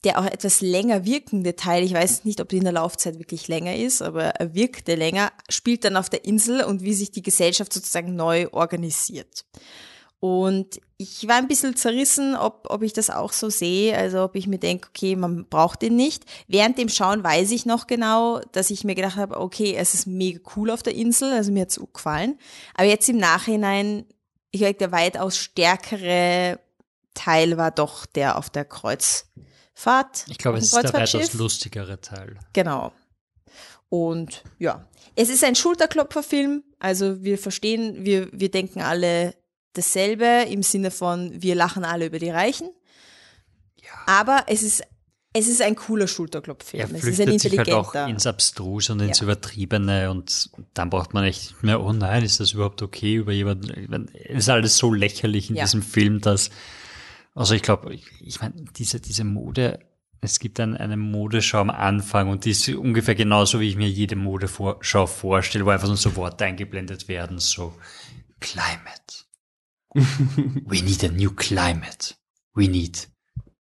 der 0.05 0.19
auch 0.19 0.27
etwas 0.27 0.61
länger 0.61 1.07
wirkende 1.07 1.57
Teil, 1.57 1.83
ich 1.83 1.95
weiß 1.95 2.27
nicht, 2.27 2.43
ob 2.43 2.51
die 2.51 2.59
in 2.59 2.65
der 2.65 2.75
Laufzeit 2.75 3.19
wirklich 3.19 3.49
länger 3.49 3.77
ist, 3.77 4.03
aber 4.03 4.25
er 4.25 4.55
wirkte 4.55 4.95
länger, 4.95 5.33
spielt 5.49 5.85
dann 5.85 5.97
auf 5.97 6.11
der 6.11 6.27
Insel 6.27 6.65
und 6.65 6.83
wie 6.83 6.93
sich 6.93 7.11
die 7.11 7.23
Gesellschaft 7.23 7.73
sozusagen 7.73 8.15
neu 8.15 8.49
organisiert. 8.53 9.47
Und 10.21 10.83
ich 11.01 11.29
war 11.29 11.37
ein 11.37 11.47
bisschen 11.47 11.77
zerrissen, 11.77 12.35
ob, 12.35 12.67
ob 12.69 12.83
ich 12.83 12.93
das 12.93 13.09
auch 13.09 13.33
so 13.33 13.49
sehe, 13.51 13.97
also 13.97 14.25
ob 14.25 14.35
ich 14.35 14.49
mir 14.49 14.59
denke, 14.59 14.89
okay, 14.89 15.15
man 15.15 15.47
braucht 15.49 15.81
den 15.83 15.95
nicht. 15.95 16.25
Während 16.49 16.77
dem 16.77 16.89
Schauen 16.89 17.23
weiß 17.23 17.53
ich 17.53 17.67
noch 17.67 17.87
genau, 17.87 18.41
dass 18.51 18.71
ich 18.71 18.83
mir 18.83 18.97
gedacht 18.97 19.17
habe, 19.17 19.39
okay, 19.39 19.77
es 19.77 19.95
ist 19.95 20.09
mega 20.09 20.41
cool 20.57 20.71
auf 20.73 20.83
der 20.83 20.97
Insel, 20.97 21.33
also 21.33 21.53
mir 21.53 21.63
hat's 21.63 21.79
auch 21.79 21.93
gefallen. 21.93 22.37
Aber 22.75 22.89
jetzt 22.89 23.09
im 23.09 23.17
Nachhinein, 23.17 24.07
ich 24.51 24.65
habe 24.65 24.75
der 24.75 24.91
weitaus 24.91 25.39
stärkere 25.39 26.59
Teil 27.15 27.57
war 27.57 27.71
doch 27.71 28.05
der 28.05 28.37
auf 28.37 28.51
der 28.51 28.65
Kreuzfahrt. 28.65 30.25
Ich 30.29 30.39
glaube, 30.39 30.59
es 30.59 30.65
ist 30.65 30.75
der 30.75 30.93
weitaus 30.93 31.33
lustigere 31.35 32.01
Teil. 32.01 32.39
Genau. 32.53 32.93
Und 33.89 34.43
ja, 34.59 34.89
es 35.15 35.29
ist 35.29 35.45
ein 35.45 35.55
Schulterklopferfilm. 35.55 36.65
Also 36.81 37.23
wir 37.23 37.39
verstehen, 37.39 38.05
wir, 38.05 38.29
wir 38.33 38.51
denken 38.51 38.81
alle 38.83 39.35
dasselbe 39.79 40.47
im 40.51 40.63
Sinne 40.63 40.91
von, 40.91 41.33
wir 41.41 41.55
lachen 41.55 41.85
alle 41.85 42.07
über 42.07 42.19
die 42.19 42.31
Reichen. 42.31 42.69
Aber 44.07 44.45
es 44.49 44.63
ist, 44.63 44.83
es 45.33 45.49
ist 45.49 45.63
ein 45.63 45.75
cooler 45.77 46.07
Schulterklopffilm. 46.09 46.81
Er 46.81 46.87
es 46.87 47.05
ist 47.05 47.21
ein 47.21 47.29
flüchtet 47.29 47.41
sich 47.41 47.59
halt 47.59 47.71
auch 47.73 47.89
intelligenter. 47.95 48.09
ins 48.11 48.27
Abstruse 48.27 48.93
und 48.93 49.01
ins 49.01 49.19
Ja. 49.21 49.25
Übertriebene 49.25 50.11
und 50.11 50.51
dann 50.75 50.91
braucht 50.91 51.15
man 51.15 51.25
echt 51.25 51.63
mehr, 51.63 51.81
oh 51.83 51.93
nein, 51.93 52.23
ist 52.25 52.41
das 52.41 52.53
überhaupt 52.53 52.83
okay 52.83 53.15
über 53.15 53.33
jemanden? 53.33 54.09
Es 54.15 54.39
ist 54.45 54.49
alles 54.49 54.77
so 54.77 54.93
lächerlich 54.93 55.51
in 55.51 55.57
Ja. 55.57 55.65
diesem 55.65 55.83
Film, 55.83 56.21
dass, 56.21 56.51
also 57.35 57.55
ich 57.55 57.63
glaube, 57.63 57.95
ich, 57.95 58.05
ich 58.21 58.41
meine, 58.41 58.55
diese, 58.77 59.01
diese 59.01 59.25
Mode, 59.25 59.79
es 60.21 60.39
gibt 60.41 60.59
ein, 60.61 60.77
eine 60.77 60.97
Modeschau 60.97 61.61
am 61.61 61.71
Anfang 61.71 62.29
und 62.29 62.45
die 62.45 62.51
ist 62.51 62.69
ungefähr 62.69 63.15
genauso, 63.15 63.61
wie 63.61 63.69
ich 63.69 63.77
mir 63.77 63.89
jede 63.89 64.17
Modeschau 64.17 65.07
vorstelle, 65.07 65.65
wo 65.65 65.71
einfach 65.71 65.89
nur 65.89 65.97
so 65.97 66.17
Worte 66.17 66.45
eingeblendet 66.45 67.07
werden, 67.09 67.39
so 67.39 67.75
Climate. 68.41 69.18
We 70.67 70.83
need 70.83 71.05
a 71.05 71.09
new 71.09 71.31
climate. 71.31 72.15
We 72.55 72.69
need 72.69 73.09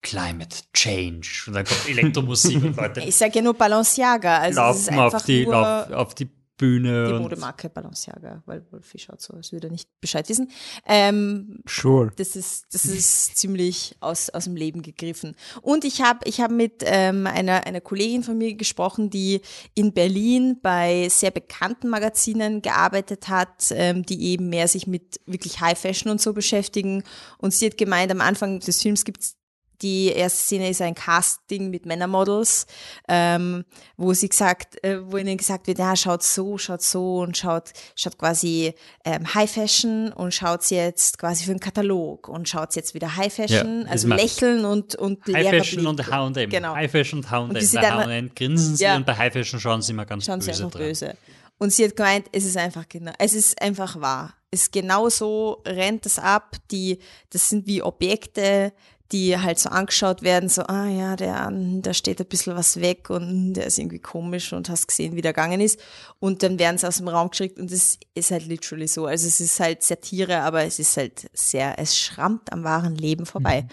climate 0.02 0.64
change. 0.72 1.44
Und 1.46 1.54
dann 1.54 1.64
kommt 1.64 1.88
Elektromusik 1.88 2.62
und 2.62 2.76
Leute 2.76 3.00
Ich 3.00 3.16
sage 3.16 3.36
ja 3.36 3.42
nur 3.42 3.54
Balenciaga. 3.54 4.38
Also 4.38 4.60
es 4.60 4.78
ist 4.80 4.90
laufen 4.90 5.16
auf 5.16 5.24
die, 5.24 5.44
nur 5.44 5.52
lauf, 5.52 5.90
auf 5.90 6.14
die 6.14 6.28
Bühne. 6.58 7.06
die 7.06 7.14
Modemarke 7.14 7.70
Balenciaga, 7.70 8.42
weil 8.44 8.62
Wolfi 8.70 8.98
schaut 8.98 9.22
so, 9.22 9.32
als 9.32 9.52
würde 9.52 9.68
er 9.68 9.70
nicht 9.70 9.88
Bescheid 10.00 10.28
wissen. 10.28 10.50
Ähm, 10.86 11.60
Sure. 11.66 12.10
das 12.16 12.36
ist, 12.36 12.66
das 12.74 12.84
ist 12.84 13.36
ziemlich 13.38 13.96
aus, 14.00 14.28
aus 14.28 14.44
dem 14.44 14.56
Leben 14.56 14.82
gegriffen. 14.82 15.34
Und 15.62 15.84
ich 15.84 16.02
habe 16.02 16.20
ich 16.24 16.40
hab 16.40 16.50
mit 16.50 16.82
ähm, 16.84 17.26
einer, 17.26 17.66
einer 17.66 17.80
Kollegin 17.80 18.22
von 18.22 18.36
mir 18.36 18.54
gesprochen, 18.54 19.08
die 19.08 19.40
in 19.74 19.94
Berlin 19.94 20.58
bei 20.60 21.08
sehr 21.08 21.30
bekannten 21.30 21.88
Magazinen 21.88 22.60
gearbeitet 22.60 23.28
hat, 23.28 23.68
ähm, 23.70 24.04
die 24.04 24.20
eben 24.24 24.50
mehr 24.50 24.68
sich 24.68 24.86
mit 24.86 25.20
wirklich 25.26 25.60
High 25.60 25.78
Fashion 25.78 26.10
und 26.10 26.20
so 26.20 26.32
beschäftigen. 26.32 27.04
Und 27.38 27.54
sie 27.54 27.66
hat 27.66 27.78
gemeint, 27.78 28.10
am 28.10 28.20
Anfang 28.20 28.60
des 28.60 28.82
Films 28.82 29.04
gibt's 29.04 29.37
die 29.82 30.08
erste 30.08 30.38
Szene 30.40 30.68
ist 30.70 30.82
ein 30.82 30.94
Casting 30.94 31.70
mit 31.70 31.86
Männermodels, 31.86 32.66
ähm, 33.08 33.64
wo 33.96 34.12
sie 34.12 34.28
gesagt, 34.28 34.82
äh, 34.84 34.98
wo 35.10 35.16
ihnen 35.18 35.36
gesagt 35.36 35.66
wird, 35.66 35.78
ja, 35.78 35.94
schaut 35.96 36.22
so, 36.22 36.58
schaut 36.58 36.82
so 36.82 37.18
und 37.18 37.36
schaut, 37.36 37.72
schaut 37.94 38.18
quasi 38.18 38.74
ähm, 39.04 39.32
High 39.34 39.50
Fashion 39.50 40.12
und 40.12 40.34
schaut 40.34 40.68
jetzt 40.70 41.18
quasi 41.18 41.44
für 41.44 41.52
einen 41.52 41.60
Katalog 41.60 42.28
und 42.28 42.48
schaut 42.48 42.74
jetzt 42.74 42.94
wieder 42.94 43.16
High 43.16 43.32
Fashion, 43.32 43.82
Ja, 43.86 43.90
also 43.90 44.08
lächeln 44.08 44.64
und 44.64 44.94
und 44.96 45.24
High 45.26 45.48
Fashion 45.50 45.82
Blick. 45.84 45.88
und 45.90 46.10
H&M. 46.10 46.50
Genau. 46.50 46.74
High 46.74 46.90
Fashion 46.90 47.20
und 47.20 47.30
H&M. 47.30 47.48
Bei 47.52 47.60
H&M 47.60 48.30
grinsen 48.34 48.76
sie 48.76 48.84
Ja. 48.84 48.96
und 48.96 49.06
bei 49.06 49.16
High 49.16 49.32
Fashion 49.32 49.60
schauen 49.60 49.82
sie 49.82 49.92
immer 49.92 50.06
ganz 50.06 50.24
schauen 50.26 50.40
sie 50.40 50.50
böse 50.50 50.64
einfach 50.64 50.78
dran. 50.78 50.88
böse. 50.88 51.16
Und 51.60 51.72
sie 51.72 51.84
hat 51.84 51.96
gemeint, 51.96 52.26
es 52.32 52.44
ist 52.44 52.56
einfach 52.56 52.88
genau, 52.88 53.12
es 53.18 53.32
ist 53.34 53.60
einfach 53.60 54.00
wahr. 54.00 54.34
Es 54.50 54.62
ist 54.62 54.72
genau 54.72 55.08
so 55.08 55.60
rennt 55.66 56.06
das 56.06 56.18
ab. 56.18 56.56
Die, 56.70 56.98
das 57.30 57.48
sind 57.50 57.66
wie 57.66 57.82
Objekte, 57.82 58.72
die 59.12 59.38
halt 59.38 59.58
so 59.58 59.70
angeschaut 59.70 60.22
werden, 60.22 60.48
so, 60.48 60.62
ah 60.62 60.86
ja, 60.86 61.16
der, 61.16 61.50
da 61.50 61.94
steht 61.94 62.20
ein 62.20 62.26
bisschen 62.26 62.56
was 62.56 62.80
weg 62.80 63.08
und 63.08 63.54
der 63.54 63.66
ist 63.66 63.78
irgendwie 63.78 64.00
komisch 64.00 64.52
und 64.52 64.68
hast 64.68 64.86
gesehen, 64.86 65.16
wie 65.16 65.22
der 65.22 65.32
gegangen 65.32 65.60
ist. 65.60 65.80
Und 66.18 66.42
dann 66.42 66.58
werden 66.58 66.76
sie 66.76 66.86
aus 66.86 66.98
dem 66.98 67.08
Raum 67.08 67.30
geschickt 67.30 67.58
und 67.58 67.72
es 67.72 67.98
ist 68.14 68.30
halt 68.30 68.46
literally 68.46 68.86
so. 68.86 69.06
Also 69.06 69.26
es 69.26 69.40
ist 69.40 69.58
halt 69.60 69.82
Satire, 69.82 70.42
aber 70.42 70.64
es 70.64 70.78
ist 70.78 70.96
halt 70.96 71.30
sehr, 71.32 71.78
es 71.78 71.98
schrammt 71.98 72.52
am 72.52 72.64
wahren 72.64 72.96
Leben 72.96 73.24
vorbei. 73.24 73.66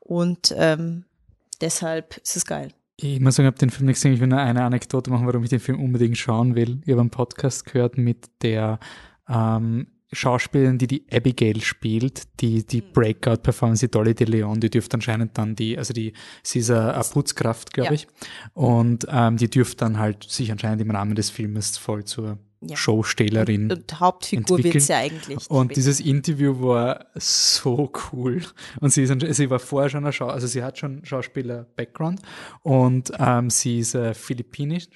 Und 0.00 0.54
ähm, 0.58 1.04
deshalb 1.60 2.18
ist 2.18 2.36
es 2.36 2.44
geil. 2.44 2.72
Ich 2.96 3.18
muss 3.18 3.36
sagen, 3.36 3.46
ich 3.46 3.52
habe 3.52 3.58
den 3.58 3.70
Film 3.70 3.86
nicht 3.86 3.96
gesehen. 3.96 4.12
Ich 4.12 4.20
will 4.20 4.28
nur 4.28 4.40
eine 4.40 4.62
Anekdote 4.62 5.10
machen, 5.10 5.26
warum 5.26 5.42
ich 5.42 5.50
den 5.50 5.60
Film 5.60 5.82
unbedingt 5.82 6.18
schauen 6.18 6.54
will. 6.54 6.82
Ich 6.84 6.92
habe 6.92 7.00
einen 7.00 7.10
Podcast 7.10 7.64
gehört 7.64 7.96
mit 7.96 8.30
der 8.42 8.78
ähm, 9.26 9.86
Schauspielerin, 10.12 10.78
die 10.78 10.86
die 10.86 11.06
Abigail 11.10 11.60
spielt, 11.62 12.22
die 12.40 12.66
die 12.66 12.80
Breakout-Performance, 12.82 13.86
die 13.86 13.90
Dolly 13.90 14.14
de 14.14 14.26
Leon, 14.26 14.60
die 14.60 14.70
dürfte 14.70 14.94
anscheinend 14.96 15.38
dann 15.38 15.54
die, 15.56 15.78
also 15.78 15.92
die, 15.94 16.12
sie 16.42 16.58
ist 16.60 16.70
eine, 16.70 17.00
Putzkraft, 17.12 17.72
glaube 17.72 17.88
Ja. 17.88 17.92
ich, 17.94 18.06
und 18.54 19.06
ähm, 19.10 19.36
die 19.36 19.48
dürfte 19.48 19.76
dann 19.78 19.98
halt 19.98 20.24
sich 20.24 20.50
anscheinend 20.52 20.82
im 20.82 20.90
Rahmen 20.90 21.14
des 21.14 21.30
Filmes 21.30 21.78
voll 21.78 22.04
zur 22.04 22.38
Ja. 22.64 22.76
Showstellerin 22.76 23.72
Und 23.72 23.98
Hauptfigur 24.00 24.56
entwickeln. 24.58 24.74
wird's 24.74 24.88
ja 24.88 24.98
eigentlich. 24.98 25.50
Und 25.50 25.64
später. 25.66 25.74
dieses 25.74 25.98
Interview 26.00 26.60
war 26.60 27.06
so 27.16 27.90
cool. 28.12 28.42
Und 28.80 28.92
sie, 28.92 29.02
ist, 29.02 29.34
sie 29.36 29.50
war 29.50 29.58
vorher 29.58 29.88
schon 29.90 30.04
eine 30.04 30.12
Schau 30.12 30.26
also 30.28 30.46
sie 30.46 30.62
hat 30.62 30.78
schon 30.78 31.04
Schauspieler-Background 31.04 32.20
und 32.62 33.10
ähm, 33.18 33.50
sie 33.50 33.80
ist 33.80 33.94
äh, 33.94 34.14
philippinisch, 34.14 34.86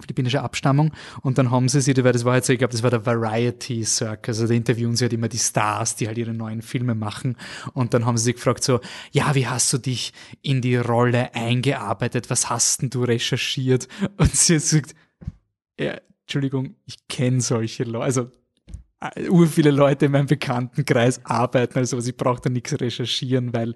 philippinische 0.00 0.42
Abstammung. 0.42 0.92
Und 1.22 1.38
dann 1.38 1.50
haben 1.50 1.68
sie 1.68 1.80
sie, 1.80 1.96
weil 2.04 2.12
das 2.12 2.24
war 2.24 2.36
jetzt, 2.36 2.48
ich 2.48 2.58
glaube, 2.58 2.72
das 2.72 2.82
war 2.82 2.90
der 2.90 3.06
Variety 3.06 3.84
Circus, 3.84 4.40
also 4.40 4.46
da 4.46 4.54
interviewen 4.54 4.96
sie 4.96 5.04
halt 5.04 5.12
immer 5.12 5.28
die 5.28 5.38
Stars, 5.38 5.96
die 5.96 6.06
halt 6.06 6.18
ihre 6.18 6.34
neuen 6.34 6.62
Filme 6.62 6.94
machen. 6.94 7.36
Und 7.72 7.94
dann 7.94 8.06
haben 8.06 8.16
sie 8.16 8.24
sich 8.24 8.36
gefragt 8.36 8.64
so, 8.64 8.80
ja, 9.12 9.34
wie 9.34 9.46
hast 9.46 9.72
du 9.72 9.78
dich 9.78 10.12
in 10.42 10.60
die 10.60 10.76
Rolle 10.76 11.34
eingearbeitet? 11.34 12.30
Was 12.30 12.50
hast 12.50 12.82
denn 12.82 12.90
du 12.90 13.04
recherchiert? 13.04 13.88
Und 14.16 14.34
sie 14.34 14.54
hat 14.54 14.62
gesagt, 14.62 14.94
ja, 15.78 15.98
Entschuldigung, 16.22 16.76
ich 16.86 17.06
kenne 17.08 17.40
solche 17.40 17.84
Leute, 17.84 18.04
also 18.04 18.30
äh, 19.00 19.28
ur 19.28 19.46
viele 19.46 19.70
Leute 19.70 20.06
in 20.06 20.12
meinem 20.12 20.26
Bekanntenkreis 20.26 21.24
arbeiten, 21.24 21.78
also 21.78 21.98
ich 21.98 22.16
brauche 22.16 22.40
da 22.40 22.50
nichts 22.50 22.80
recherchieren, 22.80 23.52
weil 23.52 23.74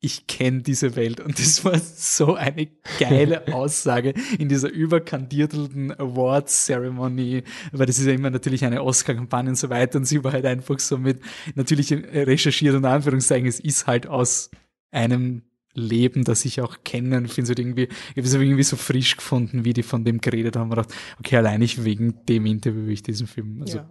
ich 0.00 0.26
kenne 0.26 0.62
diese 0.62 0.94
Welt 0.94 1.20
und 1.20 1.38
das 1.38 1.64
war 1.64 1.78
so 1.78 2.34
eine 2.34 2.68
geile 2.98 3.48
Aussage 3.54 4.14
in 4.38 4.48
dieser 4.48 4.70
überkandiertelten 4.70 5.92
Awards 5.92 6.66
Ceremony, 6.66 7.44
weil 7.72 7.86
das 7.86 7.98
ist 7.98 8.06
ja 8.06 8.12
immer 8.12 8.30
natürlich 8.30 8.64
eine 8.64 8.82
Oscar-Kampagne 8.82 9.50
und 9.50 9.56
so 9.56 9.70
weiter 9.70 9.98
und 9.98 10.04
sie 10.04 10.22
war 10.22 10.32
halt 10.32 10.46
einfach 10.46 10.78
so 10.78 10.98
mit, 10.98 11.20
natürlich 11.54 11.92
recherchiert 11.92 12.74
und 12.74 12.84
Anführungszeichen, 12.84 13.48
es 13.48 13.58
ist 13.58 13.86
halt 13.86 14.06
aus 14.06 14.50
einem 14.90 15.42
Leben, 15.76 16.24
das 16.24 16.44
ich 16.44 16.60
auch 16.60 16.78
kenne. 16.84 17.22
Ich 17.24 17.32
finde 17.32 17.42
es 17.42 17.48
halt 17.50 17.58
irgendwie, 17.58 17.84
ich 17.84 18.16
habe 18.16 18.22
es 18.22 18.34
irgendwie 18.34 18.62
so 18.62 18.76
frisch 18.76 19.16
gefunden, 19.16 19.64
wie 19.64 19.74
die 19.74 19.82
von 19.82 20.04
dem 20.04 20.20
geredet 20.20 20.56
haben. 20.56 20.70
Und 20.70 20.70
gedacht, 20.70 20.94
okay, 21.20 21.36
allein 21.36 21.60
ich 21.62 21.84
wegen 21.84 22.24
dem 22.26 22.46
Interview 22.46 22.86
will 22.86 22.92
ich 22.94 23.02
diesen 23.02 23.26
Film. 23.26 23.60
Also, 23.60 23.78
Ja. 23.78 23.90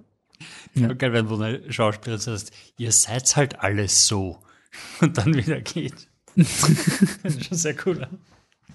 Ja. 0.74 0.88
Ja. 0.88 0.94
Geil, 0.94 1.14
wenn 1.14 1.28
du 1.28 1.36
eine 1.36 1.72
Schauspielerin 1.72 2.20
sagst, 2.20 2.52
ihr 2.78 2.92
seid 2.92 3.36
halt 3.36 3.60
alles 3.60 4.08
so. 4.08 4.40
Und 5.02 5.18
dann 5.18 5.34
wieder 5.34 5.62
geht. 5.62 6.08
das 6.36 6.70
ist 7.24 7.46
schon 7.46 7.58
sehr 7.58 7.76
cool. 7.86 8.04
an. 8.04 8.20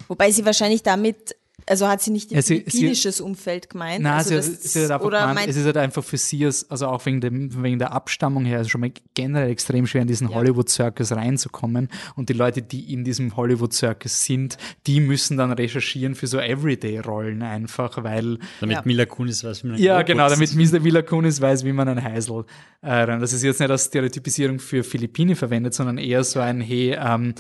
Wobei 0.09 0.31
sie 0.31 0.45
wahrscheinlich 0.45 0.83
damit, 0.83 1.37
also 1.71 1.89
hat 1.89 2.03
sie 2.03 2.11
nicht 2.11 2.31
Ja, 2.31 2.39
ihr 2.39 2.43
sie- 2.43 2.57
sie- 2.57 2.71
philippinisches 2.71 3.21
Umfeld 3.21 3.71
gemeint. 3.71 4.03
Nein, 4.03 4.13
also 4.13 4.31
sie, 4.41 4.51
das- 4.53 4.73
sie 4.73 4.85
hat 4.85 4.91
einfach 4.91 5.07
oder 5.07 5.21
gemeint, 5.21 5.35
meint, 5.37 5.49
es 5.49 5.57
ist 5.57 5.65
halt 5.65 5.77
einfach 5.79 6.05
für 6.05 6.19
sie, 6.19 6.45
als- 6.45 6.71
also 6.71 6.87
auch 6.89 7.07
wegen, 7.07 7.21
dem, 7.21 7.63
wegen 7.63 7.79
der 7.79 7.93
Abstammung 7.93 8.45
her, 8.45 8.59
also 8.59 8.69
schon 8.71 8.81
mal 8.83 8.91
generell 9.15 9.51
extrem 9.51 9.87
schwer 9.87 10.03
in 10.03 10.09
diesen 10.09 10.29
Ja. 10.29 10.35
Hollywood-Circus 10.35 11.13
reinzukommen. 11.13 11.89
Und 12.17 12.29
die 12.29 12.33
Leute, 12.35 12.61
die 12.63 12.93
in 12.93 13.05
diesem 13.05 13.37
Hollywood-Circus 13.37 14.25
sind, 14.25 14.59
die 14.87 15.01
müssen 15.01 15.37
dann 15.37 15.53
recherchieren 15.53 16.15
für 16.15 16.27
so 16.27 16.39
Everyday-Rollen 16.39 17.43
einfach, 17.43 18.03
weil 18.03 18.39
Damit 18.61 18.77
Ja. 18.77 18.83
Mila 18.85 19.07
Kunis 19.07 19.45
weiß, 19.45 19.65
wie 19.65 19.69
man 19.69 19.79
Ja, 19.79 20.03
genau, 20.03 20.29
damit 20.29 20.55
Mr. 20.55 20.81
Mila 20.81 21.03
Kunis 21.03 21.41
weiß, 21.41 21.65
wie 21.65 21.73
man 21.73 21.89
ein 21.89 22.03
Heisel 22.03 22.45
äh, 22.83 22.91
rein. 22.91 23.21
Das 23.21 23.33
ist 23.33 23.43
jetzt 23.43 23.61
nicht 23.61 23.71
als 23.71 23.85
Stereotypisierung 23.87 24.59
für 24.59 24.83
Philippine 24.83 25.37
verwendet, 25.37 25.75
sondern 25.75 25.99
eher 25.99 26.25
so 26.25 26.41
ein, 26.41 26.61
hey, 26.61 26.97
ähm, 26.99 27.35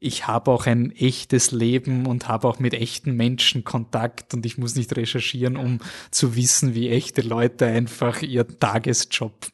ich 0.00 0.26
habe 0.26 0.50
auch 0.50 0.66
ein 0.66 0.90
echtes 0.92 1.50
Leben 1.50 2.06
und 2.06 2.28
habe 2.28 2.48
auch 2.48 2.58
mit 2.58 2.72
echten 2.74 3.12
Menschen 3.14 3.64
Kontakt 3.68 4.32
und 4.32 4.46
ich 4.46 4.56
muss 4.56 4.74
nicht 4.74 4.96
recherchieren, 4.96 5.56
um 5.58 5.80
zu 6.10 6.34
wissen, 6.34 6.74
wie 6.74 6.88
echte 6.88 7.20
Leute 7.20 7.66
einfach 7.66 8.22
ihr 8.22 8.46
Tagesjob 8.46 9.48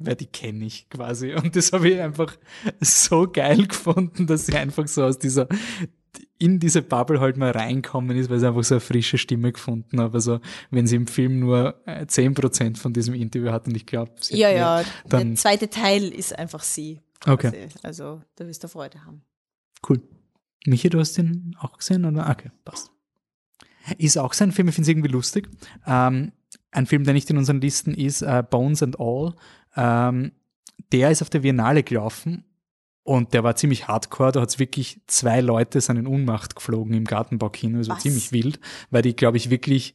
weil 0.00 0.16
die 0.16 0.26
kenne 0.26 0.64
ich 0.64 0.88
quasi. 0.88 1.34
Und 1.34 1.54
das 1.54 1.72
habe 1.72 1.90
ich 1.90 2.00
einfach 2.00 2.34
so 2.80 3.28
geil 3.30 3.66
gefunden, 3.66 4.26
dass 4.26 4.46
sie 4.46 4.56
einfach 4.56 4.88
so 4.88 5.04
aus 5.04 5.18
dieser, 5.18 5.46
in 6.38 6.58
diese 6.58 6.80
Bubble 6.80 7.20
halt 7.20 7.36
mal 7.36 7.50
reinkommen 7.50 8.16
ist, 8.16 8.30
weil 8.30 8.40
sie 8.40 8.48
einfach 8.48 8.64
so 8.64 8.76
eine 8.76 8.80
frische 8.80 9.18
Stimme 9.18 9.52
gefunden 9.52 10.00
hat. 10.00 10.14
Also, 10.14 10.40
wenn 10.70 10.86
sie 10.86 10.96
im 10.96 11.06
Film 11.06 11.38
nur 11.38 11.80
äh, 11.86 12.06
10% 12.06 12.78
von 12.78 12.94
diesem 12.94 13.14
Interview 13.14 13.50
hat 13.50 13.66
und 13.68 13.76
ich 13.76 13.84
glaube, 13.84 14.12
sie 14.20 14.38
ja, 14.38 14.50
ja, 14.50 14.84
dann, 15.06 15.28
der 15.28 15.36
zweite 15.36 15.68
Teil 15.68 16.08
ist 16.08 16.36
einfach 16.36 16.62
sie. 16.62 17.02
Okay. 17.26 17.50
quasi. 17.50 17.68
Also 17.82 18.22
da 18.36 18.46
wirst 18.46 18.64
du 18.64 18.68
Freude 18.68 19.04
haben. 19.04 19.22
cool. 19.88 20.00
Michi, 20.66 20.88
du 20.88 20.98
hast 20.98 21.16
den 21.16 21.56
auch 21.60 21.78
gesehen, 21.78 22.04
oder? 22.04 22.28
Okay, 22.30 22.50
passt. 22.64 22.90
Ist 23.98 24.18
auch 24.18 24.32
sein 24.32 24.52
Film, 24.52 24.68
ich 24.68 24.74
finde 24.74 24.84
es 24.84 24.88
irgendwie 24.88 25.10
lustig. 25.10 25.48
Ähm, 25.86 26.32
ein 26.70 26.86
Film, 26.86 27.04
der 27.04 27.14
nicht 27.14 27.30
in 27.30 27.38
unseren 27.38 27.60
Listen 27.60 27.94
ist, 27.94 28.22
äh, 28.22 28.42
Bones 28.48 28.82
and 28.82 29.00
All. 29.00 29.34
Ähm, 29.76 30.32
der 30.92 31.10
ist 31.10 31.22
auf 31.22 31.30
der 31.30 31.40
Biennale 31.40 31.82
gelaufen 31.82 32.44
und 33.02 33.32
der 33.32 33.44
war 33.44 33.56
ziemlich 33.56 33.88
hardcore. 33.88 34.32
Da 34.32 34.40
hat 34.40 34.50
es 34.50 34.58
wirklich 34.58 35.00
zwei 35.06 35.40
Leute 35.40 35.80
sind 35.80 35.96
in 35.96 36.06
Unmacht 36.06 36.54
geflogen 36.54 36.94
im 36.94 37.04
Gartenbaukino. 37.04 37.78
War 37.78 37.96
Was? 37.96 38.02
ziemlich 38.02 38.32
wild, 38.32 38.60
weil 38.90 39.02
die, 39.02 39.16
glaube 39.16 39.36
ich, 39.36 39.50
wirklich 39.50 39.94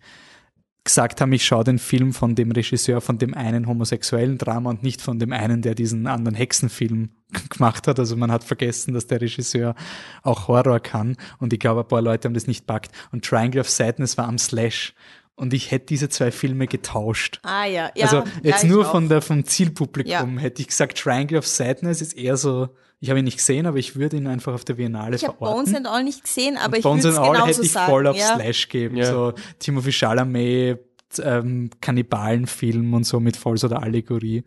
gesagt 0.85 1.19
haben, 1.19 1.33
ich 1.33 1.43
schaue 1.45 1.63
den 1.65 1.79
Film 1.79 2.13
von 2.13 2.35
dem 2.35 2.51
Regisseur 2.51 3.01
von 3.01 3.17
dem 3.17 3.33
einen 3.33 3.67
homosexuellen 3.67 4.37
Drama 4.37 4.69
und 4.69 4.83
nicht 4.83 5.01
von 5.01 5.19
dem 5.19 5.33
einen, 5.33 5.61
der 5.61 5.75
diesen 5.75 6.07
anderen 6.07 6.35
Hexenfilm 6.35 7.09
gemacht 7.49 7.87
hat. 7.87 7.99
Also 7.99 8.15
man 8.15 8.31
hat 8.31 8.43
vergessen, 8.45 8.93
dass 8.93 9.07
der 9.07 9.19
Regisseur 9.19 9.75
auch 10.23 10.47
Horror 10.47 10.79
kann 10.79 11.17
und 11.39 11.51
ich 11.51 11.59
glaube, 11.59 11.81
ein 11.81 11.87
paar 11.87 12.01
Leute 12.01 12.27
haben 12.27 12.33
das 12.33 12.47
nicht 12.47 12.65
packt. 12.67 12.91
Und 13.11 13.25
Triangle 13.25 13.59
of 13.61 13.69
Sadness 13.69 14.17
war 14.17 14.27
am 14.27 14.37
Slash 14.37 14.93
und 15.35 15.53
ich 15.53 15.71
hätte 15.71 15.87
diese 15.87 16.07
zwei 16.07 16.31
Filme 16.31 16.67
getauscht. 16.67 17.41
Ah 17.43 17.65
ja, 17.65 17.89
ja. 17.95 18.05
Also 18.05 18.23
jetzt 18.41 18.63
ja, 18.63 18.69
nur 18.69 18.87
auch. 18.87 18.91
von 18.91 19.09
der, 19.09 19.21
vom 19.21 19.43
Zielpublikum 19.43 20.35
Ja. 20.35 20.41
hätte 20.41 20.61
ich 20.61 20.69
gesagt, 20.69 20.97
Triangle 20.97 21.37
of 21.39 21.47
Sadness 21.47 21.99
ist 22.01 22.13
eher 22.13 22.37
so, 22.37 22.69
ich 22.99 23.09
habe 23.09 23.19
ihn 23.19 23.25
nicht 23.25 23.37
gesehen, 23.37 23.65
aber 23.65 23.77
ich 23.77 23.95
würde 23.95 24.17
ihn 24.17 24.27
einfach 24.27 24.53
auf 24.53 24.65
der 24.65 24.75
Biennale 24.75 25.15
Ich 25.15 25.25
habe 25.25 25.37
verorten. 25.37 25.63
Bones 25.65 25.75
and 25.75 25.87
All 25.87 26.03
nicht 26.03 26.23
gesehen, 26.23 26.57
aber 26.57 26.73
Und 26.73 26.77
ich 26.77 26.83
Bones 26.83 27.03
würde 27.03 27.13
es 27.13 27.17
and 27.19 27.27
All 27.27 27.33
genauso 27.33 27.51
hätte 27.51 27.65
ich 27.65 27.71
sagen. 27.71 27.91
voll 27.91 28.07
auf 28.07 28.17
ja. 28.17 28.35
Slash 28.35 28.69
geben. 28.69 28.97
Ja. 28.97 29.05
So 29.11 29.33
Timothy 29.59 29.91
Chalamet, 29.91 30.79
ähm, 31.21 31.69
Kannibalenfilm 31.81 32.93
und 32.93 33.03
so 33.05 33.19
mit 33.19 33.37
voll 33.37 33.57
so 33.57 33.67
der 33.67 33.83
Allegorie. 33.83 34.43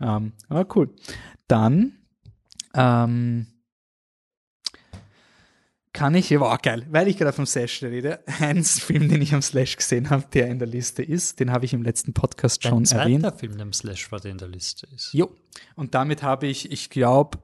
Ähm, 0.00 0.32
aber 0.48 0.66
cool. 0.76 0.90
Dann 1.48 1.98
ähm, 2.74 3.46
kann 5.92 6.14
ich, 6.14 6.30
wow, 6.38 6.56
geil, 6.62 6.86
weil 6.90 7.08
ich 7.08 7.18
gerade 7.18 7.32
vom 7.32 7.46
Slash 7.46 7.82
rede, 7.82 8.20
ein 8.40 8.62
Film, 8.64 9.08
den 9.08 9.20
ich 9.20 9.34
am 9.34 9.42
Slash 9.42 9.76
gesehen 9.76 10.08
habe, 10.08 10.24
der 10.32 10.46
in 10.48 10.58
der 10.60 10.68
Liste 10.68 11.02
ist, 11.02 11.40
den 11.40 11.50
habe 11.50 11.64
ich 11.64 11.72
im 11.72 11.82
letzten 11.82 12.14
Podcast 12.14 12.64
Dein 12.64 12.70
schon 12.70 12.84
zweiter 12.86 13.02
erwähnt. 13.02 13.34
Film, 13.38 13.56
der 13.56 13.66
im 13.66 13.72
Slash 13.72 14.10
war, 14.12 14.20
der 14.20 14.30
in 14.30 14.38
der 14.38 14.48
Liste 14.48 14.86
ist. 14.94 15.12
Jo. 15.12 15.34
Und 15.74 15.94
damit 15.94 16.22
habe 16.22 16.46
ich, 16.46 16.70
ich 16.70 16.90
glaube, 16.90 17.38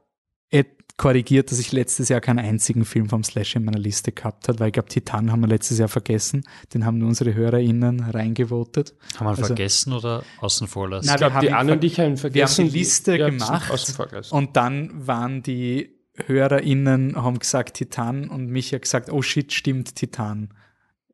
korrigiert, 0.97 1.51
dass 1.51 1.59
ich 1.59 1.71
letztes 1.71 2.09
Jahr 2.09 2.21
keinen 2.21 2.39
einzigen 2.39 2.83
Film 2.83 3.07
vom 3.07 3.23
Slash 3.23 3.55
in 3.55 3.65
meiner 3.65 3.77
Liste 3.77 4.11
gehabt 4.11 4.47
habe, 4.47 4.59
weil 4.59 4.67
ich 4.67 4.73
glaube, 4.73 4.89
Titan 4.89 5.31
haben 5.31 5.41
wir 5.41 5.47
letztes 5.47 5.77
Jahr 5.77 5.87
vergessen. 5.89 6.43
Den 6.73 6.85
haben 6.85 6.97
nur 6.97 7.07
unsere 7.07 7.33
HörerInnen 7.35 7.99
reingevotet. 8.01 8.95
Haben 9.15 9.25
wir 9.27 9.29
ihn 9.31 9.35
Also- 9.37 9.45
vergessen 9.45 9.93
oder 9.93 10.23
außen 10.39 10.67
vor 10.67 10.89
lassen? 10.89 11.05
Nein, 11.05 11.15
Ich 11.15 11.19
glaube, 11.19 11.35
wir 11.35 11.41
die 11.41 11.51
haben 11.53 11.59
Anne 11.59 11.71
und 11.73 11.83
ich 11.83 11.99
haben 11.99 12.11
Wir 12.13 12.17
vergessen. 12.17 12.65
haben 12.65 12.71
die 12.71 12.77
Liste 12.79 13.17
gemacht 13.17 13.69
Außen 13.71 13.93
vor 13.93 14.07
gelassen. 14.07 14.33
und 14.35 14.55
dann 14.57 15.05
waren 15.07 15.43
die 15.43 15.95
HörerInnen, 16.25 17.15
haben 17.15 17.37
gesagt 17.39 17.75
Titan 17.77 18.27
und 18.29 18.47
mich 18.47 18.73
hat 18.73 18.81
gesagt, 18.81 19.11
oh 19.11 19.21
shit, 19.21 19.53
stimmt, 19.53 19.95
Titan. 19.95 20.49